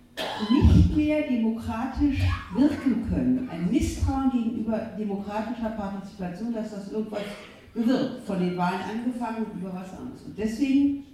nicht 0.51 0.95
mehr 0.95 1.23
demokratisch 1.23 2.21
wirken 2.55 3.09
können, 3.09 3.49
ein 3.51 3.71
Misstrauen 3.71 4.31
gegenüber 4.31 4.79
demokratischer 4.99 5.71
Partizipation, 5.71 6.53
dass 6.53 6.73
das 6.73 6.93
irgendwas 6.93 7.23
bewirkt, 7.73 8.27
von 8.27 8.41
den 8.41 8.59
Wahlen 8.59 8.81
angefangen 8.83 9.47
und 9.47 9.59
über 9.59 9.73
was 9.75 9.99
anderes. 9.99 10.23
Und 10.27 10.37
deswegen, 10.37 11.05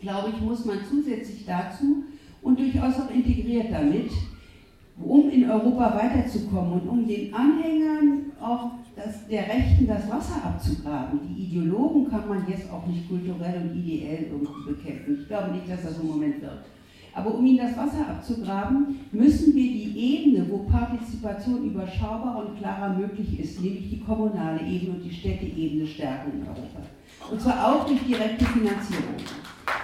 glaube 0.00 0.30
ich, 0.30 0.40
muss 0.40 0.64
man 0.64 0.78
zusätzlich 0.88 1.44
dazu 1.44 2.04
und 2.42 2.58
durchaus 2.58 3.00
auch 3.00 3.10
integriert 3.10 3.66
damit, 3.70 4.10
um 5.02 5.30
in 5.30 5.50
Europa 5.50 5.94
weiterzukommen 5.96 6.80
und 6.80 6.88
um 6.88 7.06
den 7.06 7.32
Anhängern 7.32 8.32
auch 8.40 8.72
das, 8.96 9.26
der 9.28 9.48
Rechten 9.48 9.86
das 9.86 10.10
Wasser 10.10 10.44
abzugraben. 10.44 11.20
Die 11.28 11.44
Ideologen 11.44 12.08
kann 12.10 12.28
man 12.28 12.46
jetzt 12.48 12.70
auch 12.70 12.86
nicht 12.86 13.08
kulturell 13.08 13.62
und 13.62 13.76
ideell 13.76 14.26
irgendwie 14.30 14.72
bekämpfen. 14.72 15.18
Ich 15.20 15.28
glaube 15.28 15.52
nicht, 15.52 15.70
dass 15.70 15.82
das 15.82 15.98
im 16.00 16.08
Moment 16.08 16.42
wird. 16.42 16.64
Aber 17.14 17.34
um 17.34 17.44
ihnen 17.44 17.58
das 17.58 17.76
Wasser 17.76 18.08
abzugraben, 18.08 19.00
müssen 19.12 19.54
wir 19.54 19.70
die 19.70 19.92
Ebene, 19.96 20.46
wo 20.48 20.58
Partizipation 20.58 21.64
überschaubar 21.64 22.44
und 22.44 22.58
klarer 22.58 22.94
möglich 22.96 23.40
ist, 23.40 23.60
nämlich 23.60 23.90
die 23.90 24.00
kommunale 24.00 24.60
Ebene 24.60 24.96
und 24.96 25.04
die 25.04 25.14
Städteebene 25.14 25.86
stärken 25.86 26.32
in 26.40 26.42
Europa. 26.42 26.80
Und 27.30 27.40
zwar 27.40 27.66
auch 27.66 27.86
durch 27.86 28.00
direkte 28.00 28.44
Finanzierung. 28.44 29.16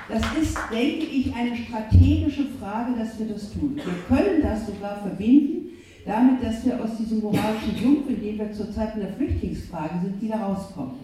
Das 0.09 0.23
ist, 0.40 0.57
denke 0.70 1.05
ich, 1.05 1.35
eine 1.35 1.57
strategische 1.57 2.44
Frage, 2.61 2.93
dass 2.97 3.19
wir 3.19 3.27
das 3.27 3.53
tun. 3.53 3.77
Wir 3.77 4.16
können 4.16 4.43
das 4.43 4.66
sogar 4.66 4.98
verbinden 4.98 5.66
damit, 6.07 6.43
dass 6.43 6.65
wir 6.65 6.81
aus 6.81 6.97
diesem 6.97 7.20
moralischen 7.20 7.77
Sumpf, 7.82 8.09
in 8.09 8.20
dem 8.20 8.39
wir 8.39 8.53
zurzeit 8.53 8.94
in 8.94 9.01
der 9.01 9.12
Flüchtlingsfrage 9.15 10.01
sind, 10.03 10.23
wieder 10.23 10.36
rauskommen. 10.36 10.94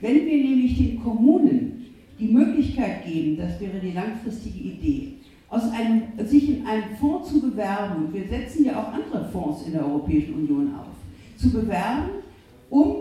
Wenn 0.00 0.24
wir 0.24 0.36
nämlich 0.36 0.78
den 0.78 1.02
Kommunen 1.02 1.86
die 2.18 2.28
Möglichkeit 2.28 3.04
geben, 3.04 3.36
das 3.36 3.60
wäre 3.60 3.78
die 3.78 3.92
langfristige 3.92 4.58
Idee, 4.58 5.12
aus 5.56 5.72
einem, 5.72 6.02
sich 6.26 6.58
in 6.58 6.66
einem 6.66 6.96
Fonds 7.00 7.30
zu 7.30 7.40
bewerben, 7.40 8.12
wir 8.12 8.28
setzen 8.28 8.66
ja 8.66 8.78
auch 8.78 8.92
andere 8.92 9.28
Fonds 9.30 9.66
in 9.66 9.72
der 9.72 9.86
Europäischen 9.86 10.34
Union 10.34 10.74
auf, 10.74 10.86
zu 11.36 11.50
bewerben, 11.50 12.10
um 12.68 12.96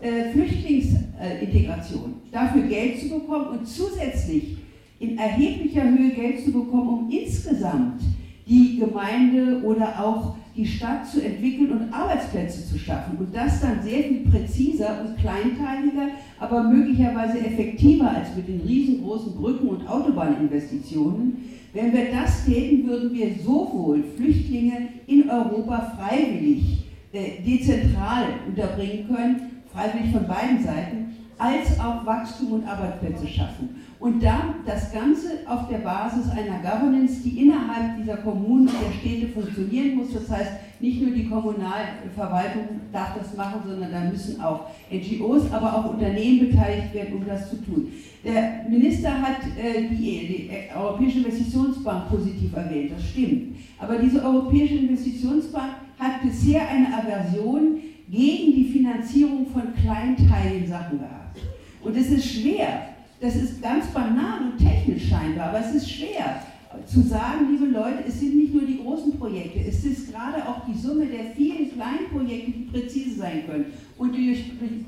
äh, 0.00 0.30
Flüchtlingsintegration, 0.32 2.14
dafür 2.32 2.62
Geld 2.62 3.00
zu 3.00 3.10
bekommen 3.10 3.58
und 3.58 3.68
zusätzlich 3.68 4.56
in 4.98 5.18
erheblicher 5.18 5.82
Höhe 5.82 6.10
Geld 6.10 6.44
zu 6.44 6.52
bekommen, 6.52 6.88
um 6.88 7.10
insgesamt 7.10 8.00
die 8.46 8.78
Gemeinde 8.78 9.62
oder 9.62 10.02
auch 10.02 10.36
die 10.56 10.66
Stadt 10.66 11.06
zu 11.06 11.24
entwickeln 11.24 11.70
und 11.70 11.92
Arbeitsplätze 11.92 12.66
zu 12.66 12.78
schaffen. 12.78 13.18
Und 13.18 13.34
das 13.34 13.60
dann 13.60 13.82
sehr 13.82 14.02
viel 14.04 14.28
präziser 14.30 15.04
und 15.04 15.16
kleinteiliger, 15.18 16.08
aber 16.38 16.64
möglicherweise 16.64 17.38
effektiver 17.38 18.10
als 18.10 18.34
mit 18.36 18.48
den 18.48 18.60
riesengroßen 18.60 19.34
Brücken- 19.34 19.68
und 19.68 19.88
Autobahninvestitionen. 19.88 21.36
Wenn 21.72 21.92
wir 21.92 22.10
das 22.12 22.44
täten, 22.44 22.86
würden 22.86 23.14
wir 23.14 23.32
sowohl 23.44 24.02
Flüchtlinge 24.16 24.88
in 25.06 25.30
Europa 25.30 25.96
freiwillig 25.96 26.84
äh, 27.12 27.42
dezentral 27.46 28.24
unterbringen 28.48 29.06
können, 29.06 29.62
freiwillig 29.72 30.12
von 30.12 30.26
beiden 30.26 30.64
Seiten, 30.64 31.16
als 31.38 31.78
auch 31.80 32.04
Wachstum 32.04 32.52
und 32.52 32.68
Arbeitsplätze 32.68 33.26
schaffen. 33.26 33.79
Und 34.00 34.22
dann 34.22 34.64
das 34.64 34.90
Ganze 34.94 35.40
auf 35.46 35.68
der 35.68 35.78
Basis 35.78 36.30
einer 36.30 36.58
Governance, 36.60 37.20
die 37.22 37.42
innerhalb 37.42 37.98
dieser 37.98 38.16
Kommunen 38.16 38.66
und 38.66 38.74
der 38.80 38.98
Städte 38.98 39.28
funktionieren 39.28 39.96
muss. 39.96 40.14
Das 40.14 40.30
heißt, 40.30 40.52
nicht 40.80 41.02
nur 41.02 41.10
die 41.10 41.28
Kommunalverwaltung 41.28 42.80
darf 42.90 43.18
das 43.18 43.36
machen, 43.36 43.60
sondern 43.68 43.92
da 43.92 44.00
müssen 44.10 44.40
auch 44.40 44.70
NGOs, 44.90 45.52
aber 45.52 45.76
auch 45.76 45.92
Unternehmen 45.92 46.48
beteiligt 46.48 46.94
werden, 46.94 47.16
um 47.16 47.26
das 47.26 47.50
zu 47.50 47.56
tun. 47.56 47.92
Der 48.24 48.64
Minister 48.70 49.20
hat 49.20 49.42
äh, 49.62 49.88
die, 49.90 50.48
die 50.48 50.50
Europäische 50.74 51.18
Investitionsbank 51.18 52.08
positiv 52.08 52.56
erwähnt, 52.56 52.92
das 52.96 53.06
stimmt. 53.06 53.56
Aber 53.78 53.96
diese 53.98 54.24
Europäische 54.24 54.76
Investitionsbank 54.76 55.72
hat 55.98 56.22
bisher 56.22 56.66
eine 56.70 56.86
Aversion 56.86 57.76
gegen 58.10 58.54
die 58.54 58.70
Finanzierung 58.72 59.46
von 59.46 59.74
kleinteiligen 59.74 60.66
Sachen 60.66 61.00
gehabt. 61.00 61.38
Und 61.82 61.94
es 61.96 62.10
ist 62.10 62.24
schwer, 62.24 62.90
das 63.20 63.36
ist 63.36 63.62
ganz 63.62 63.86
banal 63.88 64.40
und 64.42 64.58
technisch 64.58 65.08
scheinbar, 65.08 65.48
aber 65.48 65.60
es 65.60 65.74
ist 65.74 65.90
schwer 65.90 66.42
zu 66.86 67.00
sagen, 67.02 67.48
liebe 67.50 67.66
Leute, 67.66 68.04
es 68.06 68.20
sind 68.20 68.36
nicht 68.36 68.54
nur 68.54 68.64
die 68.64 68.82
großen 68.82 69.18
Projekte, 69.18 69.58
es 69.58 69.84
ist 69.84 70.12
gerade 70.12 70.46
auch 70.48 70.64
die 70.66 70.78
Summe 70.78 71.06
der 71.06 71.32
vielen 71.36 71.72
kleinen 71.72 72.08
Projekte, 72.12 72.52
die 72.52 72.68
präzise 72.70 73.18
sein 73.18 73.44
können 73.46 73.66
und 73.98 74.14
die, 74.14 74.36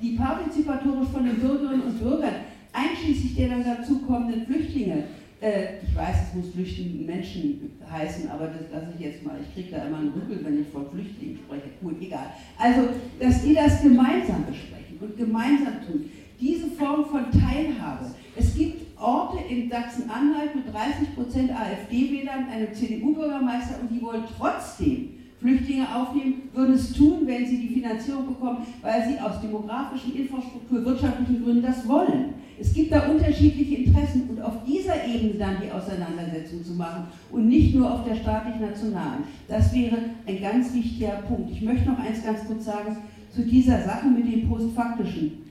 die 0.00 0.16
partizipatorisch 0.16 1.08
von 1.08 1.24
den 1.24 1.36
Bürgerinnen 1.36 1.82
und 1.82 2.00
Bürgern, 2.00 2.34
einschließlich 2.72 3.34
der 3.34 3.48
dann 3.48 3.64
dazu 3.64 3.98
kommenden 3.98 4.46
Flüchtlinge, 4.46 5.04
äh, 5.40 5.82
ich 5.82 5.94
weiß, 5.94 6.16
es 6.28 6.34
muss 6.36 6.52
flüchtende 6.54 7.04
Menschen 7.04 7.72
heißen, 7.90 8.30
aber 8.30 8.46
das 8.46 8.70
lasse 8.72 8.92
ich 8.96 9.04
jetzt 9.04 9.24
mal. 9.26 9.36
Ich 9.42 9.52
kriege 9.52 9.76
da 9.76 9.86
immer 9.86 9.98
einen 9.98 10.12
Rüppel, 10.12 10.38
wenn 10.44 10.60
ich 10.60 10.68
von 10.68 10.88
Flüchtlingen 10.88 11.38
spreche. 11.44 11.68
Gut, 11.82 12.00
egal. 12.00 12.32
Also, 12.56 12.90
dass 13.18 13.42
die 13.42 13.54
das 13.54 13.82
gemeinsam 13.82 14.46
besprechen 14.46 14.98
und 15.00 15.16
gemeinsam 15.16 15.84
tun. 15.84 16.08
Diese 16.40 16.68
Form 16.68 17.04
von 17.06 17.24
Teilhabe. 17.32 18.06
Es 18.34 18.54
gibt 18.54 18.98
Orte 18.98 19.38
in 19.48 19.68
Sachsen-Anhalt 19.68 20.54
mit 20.54 20.64
30% 20.74 21.50
AfD-Wählern, 21.54 22.46
einem 22.50 22.72
CDU-Bürgermeister 22.72 23.80
und 23.82 23.90
die 23.90 24.00
wollen 24.00 24.24
trotzdem 24.38 25.10
Flüchtlinge 25.38 25.86
aufnehmen, 25.94 26.48
würden 26.54 26.74
es 26.74 26.92
tun, 26.92 27.26
wenn 27.26 27.44
sie 27.44 27.58
die 27.58 27.74
Finanzierung 27.74 28.28
bekommen, 28.28 28.64
weil 28.80 29.06
sie 29.08 29.18
aus 29.20 29.40
demografischen, 29.42 30.14
Infrastruktur, 30.14 30.84
wirtschaftlichen 30.84 31.42
Gründen 31.42 31.62
das 31.62 31.86
wollen. 31.88 32.34
Es 32.58 32.72
gibt 32.72 32.92
da 32.92 33.08
unterschiedliche 33.08 33.82
Interessen 33.82 34.30
und 34.30 34.40
auf 34.40 34.64
dieser 34.64 35.04
Ebene 35.04 35.34
dann 35.34 35.56
die 35.60 35.70
Auseinandersetzung 35.70 36.64
zu 36.64 36.74
machen 36.74 37.08
und 37.32 37.48
nicht 37.48 37.74
nur 37.74 37.92
auf 37.92 38.04
der 38.04 38.14
staatlich-nationalen. 38.14 39.24
Das 39.48 39.74
wäre 39.74 39.98
ein 40.26 40.40
ganz 40.40 40.72
wichtiger 40.72 41.22
Punkt. 41.28 41.50
Ich 41.50 41.62
möchte 41.62 41.90
noch 41.90 41.98
eins 41.98 42.24
ganz 42.24 42.46
kurz 42.46 42.64
sagen 42.64 42.96
zu 43.34 43.42
dieser 43.42 43.82
Sache 43.82 44.06
mit 44.06 44.32
dem 44.32 44.48
Postfaktischen. 44.48 45.41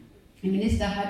Der 0.43 0.51
Minister 0.51 0.95
hat 0.95 1.07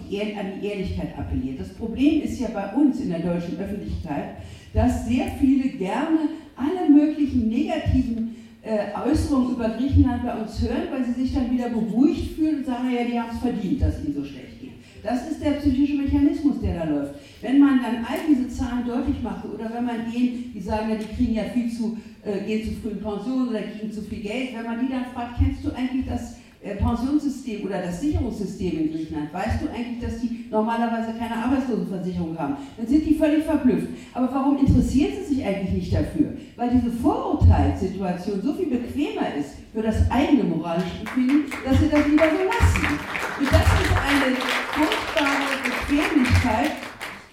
die 0.00 0.20
an 0.20 0.46
die 0.60 0.66
Ehrlichkeit 0.66 1.18
appelliert. 1.18 1.60
Das 1.60 1.74
Problem 1.74 2.22
ist 2.22 2.40
ja 2.40 2.48
bei 2.54 2.72
uns 2.74 3.00
in 3.00 3.10
der 3.10 3.20
deutschen 3.20 3.58
Öffentlichkeit, 3.58 4.36
dass 4.72 5.06
sehr 5.06 5.26
viele 5.38 5.68
gerne 5.70 6.20
alle 6.56 6.88
möglichen 6.88 7.48
negativen 7.48 8.34
äh, 8.62 8.96
Äußerungen 9.06 9.56
über 9.56 9.68
Griechenland 9.70 10.24
bei 10.24 10.34
uns 10.34 10.62
hören, 10.62 10.88
weil 10.90 11.04
sie 11.04 11.20
sich 11.20 11.34
dann 11.34 11.50
wieder 11.50 11.68
beruhigt 11.68 12.36
fühlen 12.36 12.58
und 12.58 12.66
sagen, 12.66 12.86
naja, 12.86 13.04
die 13.04 13.20
haben 13.20 13.30
es 13.32 13.40
verdient, 13.40 13.82
dass 13.82 14.04
ihnen 14.04 14.14
so 14.14 14.24
schlecht 14.24 14.60
geht. 14.60 14.70
Das 15.02 15.28
ist 15.30 15.42
der 15.42 15.52
psychische 15.52 15.96
Mechanismus, 15.96 16.60
der 16.60 16.78
da 16.78 16.84
läuft. 16.84 17.14
Wenn 17.40 17.58
man 17.58 17.80
dann 17.82 17.96
all 18.04 18.20
diese 18.28 18.48
Zahlen 18.48 18.86
deutlich 18.86 19.20
macht 19.20 19.44
oder 19.44 19.68
wenn 19.74 19.84
man 19.84 20.10
denen, 20.10 20.52
die 20.54 20.60
sagen, 20.60 20.90
ja, 20.90 20.96
die 20.96 21.14
kriegen 21.14 21.34
ja 21.34 21.44
viel 21.44 21.70
zu, 21.70 21.98
äh, 22.24 22.46
gehen 22.46 22.64
zu 22.64 22.80
früh 22.80 22.90
in 22.90 23.00
Pension 23.00 23.48
oder 23.48 23.62
kriegen 23.62 23.92
zu 23.92 24.02
viel 24.02 24.20
Geld, 24.20 24.50
wenn 24.54 24.64
man 24.64 24.80
die 24.80 24.92
dann 24.92 25.06
fragt, 25.12 25.38
kennst 25.38 25.64
du 25.64 25.70
eigentlich 25.74 26.06
das 26.06 26.36
Pensionssystem 26.70 27.64
oder 27.66 27.82
das 27.82 28.00
Sicherungssystem 28.00 28.78
in 28.78 28.92
Griechenland, 28.92 29.32
weißt 29.32 29.62
du 29.62 29.68
eigentlich, 29.68 30.00
dass 30.00 30.20
die 30.20 30.46
normalerweise 30.50 31.18
keine 31.18 31.36
Arbeitslosenversicherung 31.36 32.38
haben? 32.38 32.56
Dann 32.76 32.86
sind 32.86 33.04
die 33.04 33.14
völlig 33.14 33.44
verblüfft. 33.44 33.88
Aber 34.14 34.28
warum 34.32 34.58
interessiert 34.58 35.12
sie 35.16 35.34
sich 35.34 35.44
eigentlich 35.44 35.72
nicht 35.72 35.92
dafür? 35.92 36.34
Weil 36.56 36.70
diese 36.70 36.90
Vorurteilssituation 36.90 38.40
so 38.42 38.54
viel 38.54 38.66
bequemer 38.66 39.34
ist 39.38 39.56
für 39.74 39.82
das 39.82 40.08
eigene 40.10 40.44
moralische 40.44 41.00
Empfinden, 41.00 41.50
dass 41.64 41.80
sie 41.80 41.88
das 41.88 42.06
lieber 42.06 42.24
so 42.24 42.44
lassen. 42.44 42.98
Und 43.40 43.46
das 43.50 43.62
ist 43.62 43.92
eine 43.96 44.36
furchtbare 44.72 45.42
Bequemlichkeit. 45.64 46.70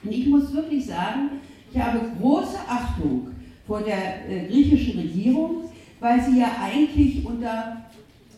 Und 0.03 0.11
ich 0.11 0.27
muss 0.27 0.53
wirklich 0.53 0.85
sagen, 0.85 1.29
ich 1.71 1.79
habe 1.79 1.99
große 2.19 2.57
Achtung 2.67 3.27
vor 3.67 3.81
der 3.81 4.27
äh, 4.27 4.47
griechischen 4.47 4.99
Regierung, 4.99 5.69
weil 5.99 6.19
sie 6.21 6.39
ja 6.39 6.47
eigentlich 6.63 7.25
unter, 7.25 7.83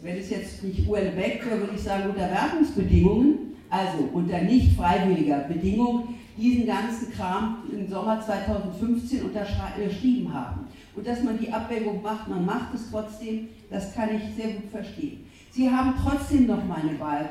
wenn 0.01 0.17
es 0.17 0.29
jetzt 0.29 0.63
nicht 0.63 0.87
Uelbeck 0.87 1.45
wäre, 1.45 1.59
würde 1.59 1.75
ich 1.75 1.81
sagen, 1.81 2.09
unter 2.09 2.29
Wertungsbedingungen, 2.29 3.55
also 3.69 4.09
unter 4.13 4.41
nicht 4.41 4.75
freiwilliger 4.75 5.39
Bedingung, 5.41 6.15
diesen 6.37 6.65
ganzen 6.65 7.11
Kram 7.13 7.57
im 7.71 7.87
Sommer 7.87 8.19
2015 8.19 9.21
unterschrieben 9.23 10.33
haben. 10.33 10.67
Und 10.95 11.07
dass 11.07 11.23
man 11.23 11.37
die 11.37 11.51
Abwägung 11.51 12.01
macht, 12.01 12.27
man 12.27 12.45
macht 12.45 12.73
es 12.73 12.89
trotzdem, 12.89 13.49
das 13.69 13.93
kann 13.93 14.09
ich 14.15 14.35
sehr 14.35 14.53
gut 14.53 14.71
verstehen. 14.71 15.25
Sie 15.51 15.69
haben 15.69 15.93
trotzdem 16.01 16.47
noch 16.47 16.65
mal 16.65 16.79
eine 16.81 16.99
Wahl 16.99 17.29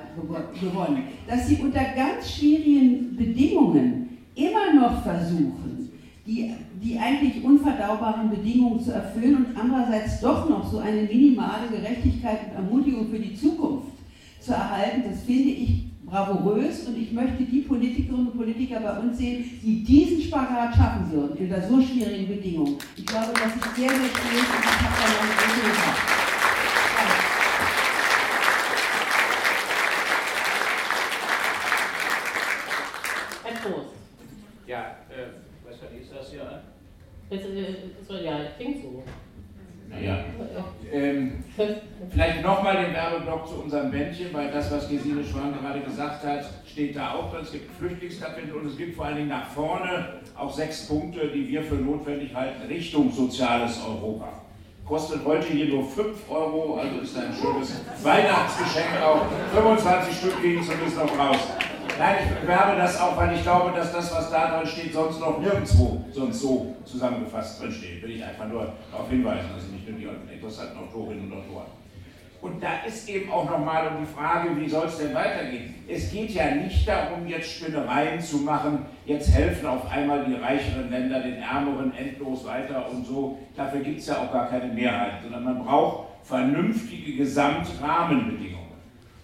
gewonnen. 0.60 1.05
Dass 1.26 1.48
Sie 1.48 1.56
unter 1.56 1.80
ganz 1.97 2.30
schwierigen 2.30 3.16
Bedingungen 3.16 4.18
immer 4.34 4.74
noch 4.74 5.02
versuchen, 5.02 5.89
die, 6.31 6.55
die 6.81 6.98
eigentlich 6.98 7.43
unverdaubaren 7.43 8.31
Bedingungen 8.31 8.81
zu 8.81 8.93
erfüllen 8.93 9.47
und 9.47 9.57
andererseits 9.57 10.20
doch 10.20 10.48
noch 10.48 10.70
so 10.70 10.78
eine 10.78 11.02
minimale 11.02 11.69
Gerechtigkeit 11.69 12.39
und 12.51 12.57
Ermutigung 12.57 13.11
für 13.11 13.19
die 13.19 13.35
Zukunft 13.35 13.89
zu 14.39 14.52
erhalten, 14.52 15.02
das 15.11 15.23
finde 15.23 15.51
ich 15.51 15.86
bravourös 16.07 16.86
und 16.86 17.01
ich 17.01 17.12
möchte 17.12 17.44
die 17.44 17.61
Politikerinnen 17.61 18.28
und 18.28 18.36
Politiker 18.36 18.81
bei 18.81 18.98
uns 18.98 19.19
sehen, 19.19 19.44
die 19.62 19.82
diesen 19.82 20.23
Spagat 20.23 20.74
schaffen 20.74 21.11
würden 21.11 21.36
unter 21.36 21.62
so 21.62 21.81
schwierigen 21.81 22.28
Bedingungen. 22.28 22.77
Ich 22.97 23.07
glaube, 23.07 23.32
das 23.35 23.55
ist 23.55 23.77
sehr, 23.77 23.89
sehr 23.89 23.98
schwierig 23.98 24.48
und 24.48 24.65
ich 24.65 24.81
habe 24.81 24.94
da 24.97 25.09
noch 25.09 25.23
eine 25.23 25.35
große 25.35 25.69
Gefahr. 25.69 26.20
Ja, 34.66 34.98
äh, 35.11 35.27
was 35.65 35.74
ist 35.74 36.12
das 36.12 36.31
hier? 36.31 36.62
Das, 37.31 37.40
das, 38.09 38.23
ja, 38.24 38.40
klingt 38.57 38.82
so. 38.82 39.05
Naja, 39.89 40.24
ähm, 40.93 41.44
vielleicht 42.11 42.43
nochmal 42.43 42.85
den 42.85 42.94
Werbeblock 42.94 43.48
zu 43.48 43.55
unserem 43.62 43.90
Bändchen, 43.90 44.32
weil 44.32 44.51
das, 44.51 44.70
was 44.70 44.89
Gesine 44.89 45.24
Schwan 45.24 45.52
gerade 45.61 45.81
gesagt 45.81 46.24
hat, 46.24 46.44
steht 46.66 46.94
da 46.94 47.15
auch 47.15 47.32
drin. 47.32 47.43
Es 47.43 47.52
gibt 47.52 47.70
Flüchtlingskapitel 47.77 48.52
und 48.55 48.66
es 48.66 48.77
gibt 48.77 48.97
vor 48.97 49.07
allen 49.07 49.16
Dingen 49.16 49.28
nach 49.28 49.48
vorne 49.48 50.20
auch 50.36 50.52
sechs 50.52 50.86
Punkte, 50.86 51.28
die 51.28 51.48
wir 51.48 51.62
für 51.62 51.74
notwendig 51.74 52.35
halten, 52.35 52.66
Richtung 52.69 53.12
soziales 53.12 53.81
Europa. 53.85 54.28
Kostet 54.85 55.24
heute 55.24 55.47
hier 55.47 55.66
nur 55.69 55.85
5 55.85 56.28
Euro, 56.28 56.78
also 56.78 56.98
ist 57.01 57.16
ein 57.16 57.32
schönes 57.32 57.81
Weihnachtsgeschenk 58.02 59.01
auch. 59.05 59.23
25 59.55 60.16
Stück 60.16 60.43
gehen 60.43 60.62
zumindest 60.62 60.97
noch 60.97 61.19
raus. 61.19 61.39
Nein, 62.01 62.16
ich 62.24 62.40
bewerbe 62.40 62.78
das 62.78 62.98
auch, 62.98 63.14
weil 63.18 63.36
ich 63.36 63.43
glaube, 63.43 63.77
dass 63.77 63.93
das, 63.93 64.10
was 64.10 64.31
da 64.31 64.56
drin 64.56 64.66
steht, 64.66 64.94
sonst 64.94 65.20
noch 65.20 65.39
nirgendwo 65.39 66.02
sonst 66.10 66.40
so 66.40 66.74
zusammengefasst 66.82 67.60
drin 67.60 67.70
steht. 67.70 68.02
Will 68.02 68.12
ich 68.12 68.24
einfach 68.24 68.48
nur 68.48 68.72
darauf 68.90 69.10
hinweisen, 69.10 69.51
also 69.55 69.66
nicht 69.66 69.86
nur 69.86 69.98
die 69.98 70.32
interessanten 70.32 70.78
Autorinnen 70.78 71.31
und 71.31 71.39
Autoren. 71.39 71.66
Und 72.40 72.62
da 72.62 72.86
ist 72.89 73.06
eben 73.06 73.31
auch 73.31 73.51
nochmal 73.51 73.89
um 73.89 73.98
die 74.01 74.10
Frage, 74.10 74.56
wie 74.59 74.66
soll 74.66 74.86
es 74.86 74.97
denn 74.97 75.14
weitergehen? 75.14 75.74
Es 75.86 76.10
geht 76.10 76.31
ja 76.31 76.55
nicht 76.55 76.89
darum, 76.89 77.27
jetzt 77.27 77.51
Spinnereien 77.51 78.18
zu 78.18 78.39
machen, 78.39 78.86
jetzt 79.05 79.31
helfen 79.31 79.66
auf 79.66 79.90
einmal 79.93 80.24
die 80.24 80.36
reicheren 80.36 80.90
Länder 80.90 81.20
den 81.20 81.43
ärmeren 81.43 81.94
endlos 81.94 82.47
weiter 82.47 82.89
und 82.90 83.05
so. 83.05 83.39
Dafür 83.55 83.81
gibt 83.81 84.01
es 84.01 84.06
ja 84.06 84.22
auch 84.22 84.32
gar 84.32 84.48
keine 84.48 84.72
Mehrheit, 84.72 85.20
sondern 85.22 85.44
man 85.44 85.62
braucht 85.62 86.06
vernünftige 86.22 87.18
Gesamtrahmenbedingungen. 87.18 88.69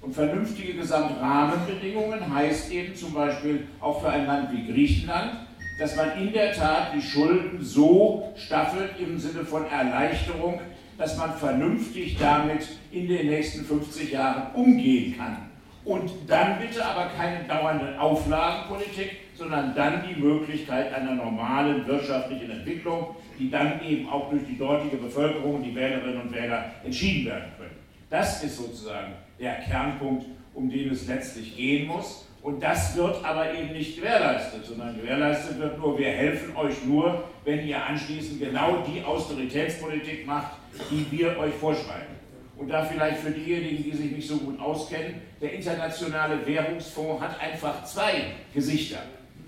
Und 0.06 0.12
vernünftige 0.12 0.74
Gesamtrahmenbedingungen 0.74 2.32
heißt 2.32 2.70
eben 2.70 2.94
zum 2.94 3.12
Beispiel 3.12 3.66
auch 3.80 4.00
für 4.00 4.08
ein 4.08 4.24
Land 4.24 4.52
wie 4.52 4.72
Griechenland, 4.72 5.32
dass 5.80 5.96
man 5.96 6.16
in 6.16 6.32
der 6.32 6.52
Tat 6.52 6.94
die 6.94 7.02
Schulden 7.02 7.58
so 7.60 8.32
staffelt 8.36 8.92
im 9.00 9.18
Sinne 9.18 9.44
von 9.44 9.66
Erleichterung, 9.66 10.60
dass 10.96 11.18
man 11.18 11.34
vernünftig 11.34 12.18
damit 12.20 12.68
in 12.92 13.08
den 13.08 13.26
nächsten 13.26 13.64
50 13.64 14.12
Jahren 14.12 14.54
umgehen 14.54 15.16
kann. 15.18 15.38
Und 15.84 16.12
dann 16.28 16.60
bitte 16.60 16.86
aber 16.86 17.10
keine 17.16 17.42
dauernde 17.42 18.00
Auflagenpolitik, 18.00 19.10
sondern 19.34 19.74
dann 19.74 20.04
die 20.08 20.20
Möglichkeit 20.20 20.94
einer 20.94 21.16
normalen 21.16 21.84
wirtschaftlichen 21.84 22.52
Entwicklung, 22.52 23.16
die 23.40 23.50
dann 23.50 23.84
eben 23.84 24.08
auch 24.08 24.30
durch 24.30 24.46
die 24.46 24.56
dortige 24.56 24.98
Bevölkerung, 24.98 25.64
die 25.64 25.74
Wählerinnen 25.74 26.20
und 26.20 26.32
Wähler 26.32 26.66
entschieden 26.84 27.26
werden 27.26 27.50
können. 27.58 27.76
Das 28.08 28.44
ist 28.44 28.56
sozusagen 28.56 29.25
der 29.38 29.56
Kernpunkt, 29.60 30.26
um 30.54 30.70
den 30.70 30.90
es 30.90 31.06
letztlich 31.06 31.56
gehen 31.56 31.88
muss. 31.88 32.26
Und 32.42 32.62
das 32.62 32.96
wird 32.96 33.24
aber 33.24 33.52
eben 33.52 33.72
nicht 33.72 33.96
gewährleistet, 33.96 34.64
sondern 34.64 34.96
gewährleistet 34.96 35.58
wird 35.58 35.78
nur, 35.78 35.98
wir 35.98 36.10
helfen 36.10 36.56
euch 36.56 36.84
nur, 36.84 37.24
wenn 37.44 37.66
ihr 37.66 37.84
anschließend 37.84 38.38
genau 38.38 38.84
die 38.86 39.02
Austeritätspolitik 39.02 40.26
macht, 40.26 40.52
die 40.90 41.06
wir 41.10 41.36
euch 41.38 41.52
vorschreiben. 41.54 42.14
Und 42.56 42.68
da 42.68 42.84
vielleicht 42.84 43.18
für 43.18 43.32
diejenigen, 43.32 43.82
die 43.82 43.96
sich 43.96 44.12
nicht 44.12 44.28
so 44.28 44.38
gut 44.38 44.58
auskennen, 44.60 45.20
der 45.40 45.52
internationale 45.52 46.46
Währungsfonds 46.46 47.20
hat 47.20 47.40
einfach 47.40 47.84
zwei 47.84 48.34
Gesichter. 48.54 49.00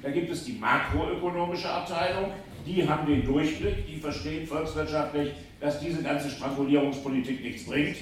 Da 0.02 0.10
gibt 0.10 0.30
es 0.30 0.44
die 0.44 0.52
makroökonomische 0.52 1.70
Abteilung, 1.70 2.32
die 2.66 2.86
haben 2.86 3.06
den 3.06 3.24
Durchblick, 3.24 3.86
die 3.86 3.96
verstehen 3.96 4.46
volkswirtschaftlich, 4.46 5.30
dass 5.60 5.80
diese 5.80 6.02
ganze 6.02 6.30
Strangulierungspolitik 6.30 7.42
nichts 7.42 7.64
bringt 7.64 7.96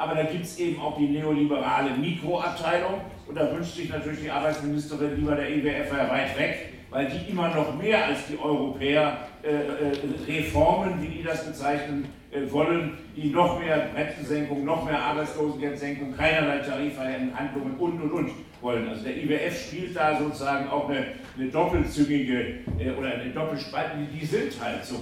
aber 0.00 0.14
da 0.14 0.22
gibt 0.22 0.44
es 0.44 0.58
eben 0.58 0.80
auch 0.80 0.96
die 0.96 1.08
neoliberale 1.08 1.90
Mikroabteilung 1.90 3.02
und 3.28 3.34
da 3.34 3.52
wünscht 3.52 3.74
sich 3.74 3.90
natürlich 3.90 4.22
die 4.22 4.30
Arbeitsministerin 4.30 5.14
lieber 5.16 5.34
der 5.34 5.50
IWF 5.50 5.92
e 5.92 6.10
weit 6.10 6.38
weg, 6.38 6.72
weil 6.88 7.06
die 7.06 7.30
immer 7.30 7.54
noch 7.54 7.76
mehr 7.76 8.06
als 8.06 8.26
die 8.26 8.38
Europäer 8.38 9.18
äh, 9.42 9.50
äh, 9.50 9.92
Reformen, 10.26 11.02
wie 11.02 11.18
die 11.18 11.22
das 11.22 11.44
bezeichnen 11.44 12.06
äh, 12.30 12.50
wollen, 12.50 12.96
die 13.14 13.28
noch 13.28 13.60
mehr 13.60 13.90
Rentensenkung, 13.94 14.64
noch 14.64 14.86
mehr 14.86 14.98
Arbeitslosengeldsenkung, 14.98 16.16
keinerlei 16.16 16.60
Tarifverhandlungen 16.60 17.74
und 17.78 18.00
und 18.00 18.10
und 18.10 18.30
wollen. 18.62 18.88
Also 18.88 19.04
der 19.04 19.18
IWF 19.18 19.66
spielt 19.66 19.94
da 19.94 20.18
sozusagen 20.18 20.70
auch 20.70 20.88
eine, 20.88 21.08
eine 21.36 21.50
doppelzügige 21.50 22.60
äh, 22.78 22.90
oder 22.98 23.12
eine 23.12 23.30
Doppelspalte, 23.34 23.98
die 24.18 24.24
sind 24.24 24.52
halt 24.64 24.82
so. 24.82 24.96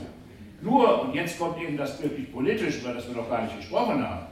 Nur, 0.60 1.02
und 1.02 1.14
jetzt 1.14 1.38
kommt 1.38 1.62
eben 1.62 1.76
das 1.76 2.02
wirklich 2.02 2.32
politisch, 2.32 2.84
weil 2.84 2.94
das 2.94 3.06
wir 3.06 3.14
noch 3.14 3.30
gar 3.30 3.42
nicht 3.42 3.56
gesprochen 3.58 4.02
haben, 4.02 4.26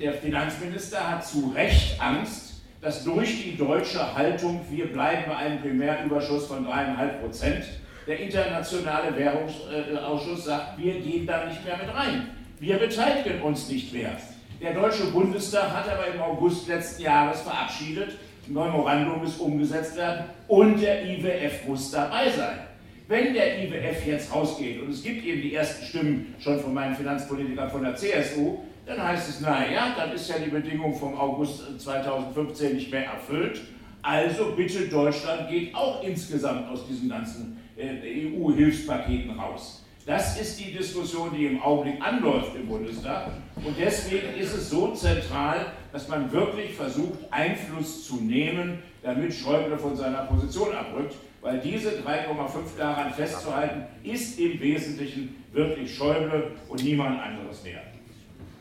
der 0.00 0.14
Finanzminister 0.14 1.10
hat 1.10 1.26
zu 1.26 1.52
Recht 1.54 2.00
Angst, 2.00 2.62
dass 2.80 3.04
durch 3.04 3.42
die 3.42 3.56
deutsche 3.56 4.14
Haltung, 4.14 4.60
wir 4.70 4.90
bleiben 4.90 5.24
bei 5.28 5.36
einem 5.36 5.60
Primärüberschuss 5.60 6.46
von 6.46 6.66
3,5 6.66 7.08
Prozent, 7.20 7.64
der 8.06 8.18
internationale 8.18 9.14
Währungsausschuss 9.14 10.46
sagt, 10.46 10.78
wir 10.78 10.94
gehen 11.00 11.26
da 11.26 11.44
nicht 11.44 11.62
mehr 11.64 11.76
mit 11.76 11.94
rein. 11.94 12.28
Wir 12.58 12.78
beteiligen 12.78 13.42
uns 13.42 13.68
nicht 13.68 13.92
mehr. 13.92 14.16
Der 14.62 14.72
Deutsche 14.72 15.04
Bundestag 15.06 15.70
hat 15.70 15.88
aber 15.88 16.06
im 16.06 16.20
August 16.20 16.66
letzten 16.68 17.02
Jahres 17.02 17.42
verabschiedet, 17.42 18.16
ein 18.48 18.54
Memorandum 18.54 19.20
muss 19.20 19.36
umgesetzt 19.36 19.96
werden 19.96 20.24
und 20.48 20.80
der 20.80 21.04
IWF 21.06 21.66
muss 21.66 21.90
dabei 21.90 22.30
sein. 22.30 22.58
Wenn 23.06 23.34
der 23.34 23.62
IWF 23.62 24.06
jetzt 24.06 24.34
rausgeht, 24.34 24.80
und 24.80 24.90
es 24.90 25.02
gibt 25.02 25.24
eben 25.24 25.42
die 25.42 25.54
ersten 25.54 25.84
Stimmen 25.84 26.34
schon 26.38 26.58
von 26.60 26.72
meinen 26.72 26.94
Finanzpolitikern 26.94 27.70
von 27.70 27.82
der 27.82 27.96
CSU, 27.96 28.60
dann 28.90 29.06
heißt 29.06 29.28
es, 29.28 29.40
naja, 29.40 29.94
dann 29.96 30.12
ist 30.12 30.28
ja 30.28 30.36
die 30.38 30.50
Bedingung 30.50 30.94
vom 30.94 31.16
August 31.16 31.80
2015 31.80 32.74
nicht 32.74 32.90
mehr 32.90 33.06
erfüllt. 33.06 33.60
Also 34.02 34.52
bitte, 34.56 34.88
Deutschland 34.88 35.48
geht 35.48 35.74
auch 35.74 36.02
insgesamt 36.02 36.68
aus 36.68 36.86
diesen 36.86 37.08
ganzen 37.08 37.58
äh, 37.76 38.26
EU-Hilfspaketen 38.26 39.38
raus. 39.38 39.84
Das 40.06 40.40
ist 40.40 40.58
die 40.58 40.72
Diskussion, 40.72 41.30
die 41.36 41.46
im 41.46 41.62
Augenblick 41.62 42.02
anläuft 42.02 42.56
im 42.56 42.66
Bundestag. 42.66 43.28
Und 43.56 43.76
deswegen 43.78 44.34
ist 44.36 44.54
es 44.54 44.70
so 44.70 44.92
zentral, 44.92 45.66
dass 45.92 46.08
man 46.08 46.32
wirklich 46.32 46.74
versucht, 46.74 47.18
Einfluss 47.30 48.08
zu 48.08 48.16
nehmen, 48.16 48.82
damit 49.02 49.32
Schäuble 49.32 49.78
von 49.78 49.94
seiner 49.94 50.24
Position 50.24 50.74
abrückt. 50.74 51.14
Weil 51.42 51.60
diese 51.60 51.90
3,5 51.90 52.76
daran 52.76 53.12
festzuhalten, 53.12 53.84
ist 54.02 54.38
im 54.40 54.60
Wesentlichen 54.60 55.36
wirklich 55.52 55.94
Schäuble 55.94 56.52
und 56.68 56.82
niemand 56.82 57.20
anderes 57.20 57.62
mehr. 57.62 57.80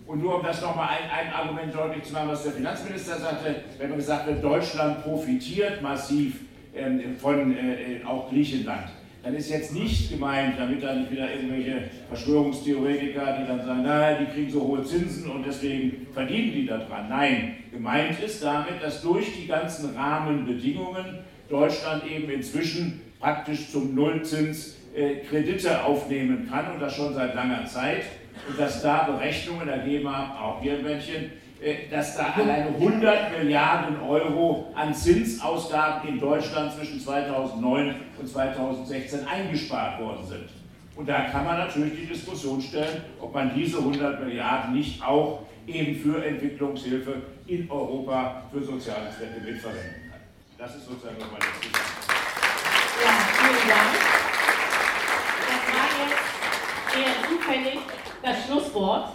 Und 0.10 0.24
nur 0.24 0.38
um 0.38 0.44
das 0.44 0.60
nochmal 0.60 0.90
ein, 0.90 1.28
ein 1.28 1.32
Argument 1.32 1.72
deutlich 1.72 2.04
zu 2.04 2.14
machen, 2.14 2.30
was 2.30 2.42
der 2.42 2.54
Finanzminister 2.54 3.20
sagte, 3.20 3.58
wenn 3.78 3.90
man 3.90 4.00
gesagt 4.00 4.26
wird, 4.26 4.44
Deutschland 4.44 5.04
profitiert 5.04 5.84
massiv 5.84 6.40
ähm, 6.76 7.16
von 7.16 7.56
äh, 7.56 8.04
auch 8.04 8.28
Griechenland, 8.28 8.88
dann 9.22 9.36
ist 9.36 9.52
jetzt 9.52 9.72
nicht 9.72 10.10
gemeint, 10.10 10.56
damit 10.58 10.82
dann 10.82 11.02
nicht 11.02 11.12
wieder 11.12 11.32
irgendwelche 11.32 11.92
Verschwörungstheoretiker, 12.08 13.38
die 13.40 13.48
dann 13.48 13.64
sagen, 13.64 13.84
naja, 13.84 14.18
die 14.18 14.26
kriegen 14.34 14.52
so 14.52 14.62
hohe 14.62 14.84
Zinsen 14.84 15.30
und 15.30 15.46
deswegen 15.46 16.08
verdienen 16.12 16.54
die 16.54 16.66
daran. 16.66 17.08
Nein, 17.08 17.58
gemeint 17.72 18.20
ist 18.20 18.44
damit, 18.44 18.82
dass 18.82 19.04
durch 19.04 19.32
die 19.40 19.46
ganzen 19.46 19.96
Rahmenbedingungen 19.96 21.20
Deutschland 21.50 22.04
eben 22.10 22.32
inzwischen 22.32 23.00
praktisch 23.20 23.70
zum 23.70 23.94
Nullzins 23.94 24.76
äh, 24.96 25.18
Kredite 25.18 25.84
aufnehmen 25.84 26.48
kann 26.50 26.74
und 26.74 26.80
das 26.80 26.96
schon 26.96 27.14
seit 27.14 27.36
langer 27.36 27.68
Zeit 27.68 28.06
und 28.48 28.60
dass 28.60 28.82
da 28.82 29.04
Berechnungen 29.04 29.68
ergeben 29.68 30.10
haben, 30.10 30.32
auch 30.32 30.62
hier 30.62 30.74
ein 30.74 30.84
Männchen, 30.84 31.32
äh, 31.62 31.90
dass 31.92 32.16
da 32.16 32.34
alleine 32.38 32.70
100 32.70 33.38
Milliarden 33.38 34.00
Euro 34.02 34.72
an 34.76 34.94
Zinsausgaben 34.94 36.08
in 36.08 36.20
Deutschland 36.20 36.74
zwischen 36.74 37.00
2009 37.00 37.96
und 38.18 38.28
2016 38.28 39.28
eingespart 39.28 40.00
worden 40.02 40.26
sind. 40.26 40.50
Und 40.96 41.08
da 41.08 41.22
kann 41.30 41.46
man 41.46 41.58
natürlich 41.58 42.00
die 42.00 42.08
Diskussion 42.08 42.62
stellen, 42.62 43.04
ob 43.20 43.34
man 43.34 43.54
diese 43.54 43.78
100 43.78 44.24
Milliarden 44.24 44.74
nicht 44.74 45.04
auch 45.04 45.42
eben 45.68 45.96
für 45.96 46.26
Entwicklungshilfe 46.26 47.22
in 47.48 47.70
Europa 47.70 48.44
für 48.52 48.64
soziale 48.64 49.10
Zwecke 49.18 49.40
mitverwenden 49.40 50.12
kann. 50.12 50.20
Das 50.58 50.76
ist 50.76 50.86
sozusagen 50.86 51.18
nochmal 51.18 51.40
das 51.40 51.50
Ja, 53.04 53.12
vielen 53.38 53.70
Dank. 53.70 53.94
Das 55.48 55.64
war 55.74 55.90
jetzt 56.06 56.96
eher 56.96 57.30
zufällig 57.30 57.99
das 58.22 58.46
Schlusswort. 58.46 59.10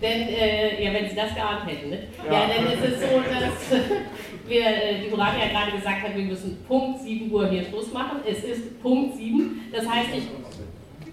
Denn, 0.00 0.28
äh, 0.28 0.84
ja, 0.84 0.92
wenn 0.92 1.08
Sie 1.08 1.16
das 1.16 1.34
geahnt 1.34 1.66
hätten, 1.66 1.88
ne? 1.88 1.98
ja. 2.26 2.32
ja, 2.32 2.48
dann 2.48 2.66
ist 2.66 2.84
es 2.84 3.00
so, 3.00 3.16
dass 3.16 3.80
wir, 4.46 4.60
äh, 4.60 5.00
die 5.02 5.08
Murati 5.08 5.40
ja 5.40 5.48
gerade 5.48 5.72
gesagt 5.72 6.02
hat, 6.02 6.14
wir 6.14 6.24
müssen 6.24 6.62
Punkt 6.68 7.00
7 7.00 7.32
Uhr 7.32 7.48
hier 7.48 7.64
Schluss 7.64 7.90
machen. 7.94 8.18
Es 8.28 8.44
ist 8.44 8.82
Punkt 8.82 9.16
7. 9.16 9.70
Das 9.72 9.88
heißt, 9.88 10.10
ich 10.14 10.24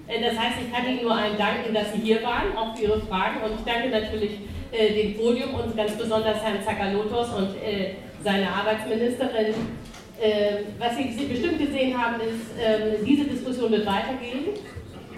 äh, 0.08 0.22
das 0.22 0.38
heißt, 0.38 0.58
ich 0.66 0.74
kann 0.74 0.88
Ihnen 0.88 1.04
nur 1.04 1.16
allen 1.16 1.38
danken, 1.38 1.74
dass 1.74 1.94
Sie 1.94 2.00
hier 2.00 2.22
waren, 2.24 2.56
auch 2.58 2.76
für 2.76 2.84
Ihre 2.84 3.02
Fragen. 3.02 3.42
Und 3.44 3.60
ich 3.60 3.66
danke 3.66 3.90
natürlich 3.90 4.40
äh, 4.72 4.94
dem 4.94 5.16
Podium 5.16 5.54
und 5.56 5.76
ganz 5.78 5.94
besonders 5.94 6.44
Herrn 6.44 6.64
Zakalotos 6.64 7.30
und 7.34 7.56
äh, 7.64 7.96
seiner 8.24 8.50
Arbeitsministerin. 8.50 9.54
Äh, 10.22 10.64
was 10.78 10.96
Sie 10.96 11.26
bestimmt 11.26 11.60
gesehen 11.60 11.98
haben, 11.98 12.16
ist, 12.22 12.52
ähm, 12.62 13.06
diese 13.06 13.26
Diskussion 13.26 13.72
wird 13.72 13.86
weitergehen. 13.86 14.56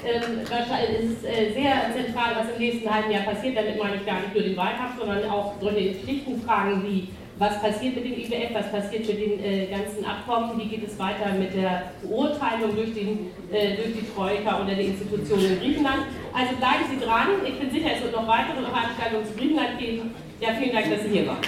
Ähm, 0.06 0.42
ist 0.42 1.24
es 1.24 1.24
äh, 1.24 1.54
sehr 1.54 1.74
zentral, 1.96 2.36
was 2.36 2.54
im 2.54 2.60
nächsten 2.60 2.94
halben 2.94 3.12
Jahr 3.12 3.24
passiert. 3.24 3.58
Damit 3.58 3.78
meine 3.78 3.96
ich 3.96 4.06
gar 4.06 4.20
nicht 4.20 4.34
nur 4.36 4.44
den 4.44 4.56
Wahlkampf, 4.56 5.00
sondern 5.00 5.30
auch 5.30 5.54
solche 5.60 5.96
schlichten 6.04 6.42
Fragen 6.42 6.84
wie 6.84 7.10
was 7.38 7.60
passiert 7.60 7.96
mit 7.96 8.06
dem 8.06 8.14
IWF, 8.14 8.54
was 8.54 8.72
passiert 8.72 9.08
mit 9.08 9.20
den 9.20 9.44
äh, 9.44 9.66
ganzen 9.66 10.06
Abkommen, 10.06 10.58
wie 10.58 10.70
geht 10.70 10.88
es 10.88 10.98
weiter 10.98 11.34
mit 11.38 11.54
der 11.54 11.92
Beurteilung 12.02 12.76
durch, 12.76 12.94
den, 12.94 13.32
äh, 13.52 13.76
durch 13.76 13.94
die 13.94 14.06
Troika 14.16 14.62
oder 14.62 14.74
die 14.74 14.86
Institutionen 14.86 15.52
in 15.52 15.60
Griechenland. 15.60 16.06
Also 16.34 16.56
bleiben 16.56 16.86
Sie 16.90 17.04
dran, 17.04 17.28
ich 17.46 17.60
bin 17.60 17.72
sicher, 17.72 17.90
es 17.96 18.04
wird 18.04 18.14
noch 18.14 18.28
weitere 18.28 18.64
Veranstaltungen 18.64 19.26
zu 19.26 19.34
Griechenland 19.34 19.80
geben. 19.80 20.14
Ja, 20.40 20.50
vielen 20.54 20.74
Dank, 20.74 20.90
dass 20.90 21.04
Sie 21.04 21.10
hier 21.10 21.28
waren. 21.28 21.40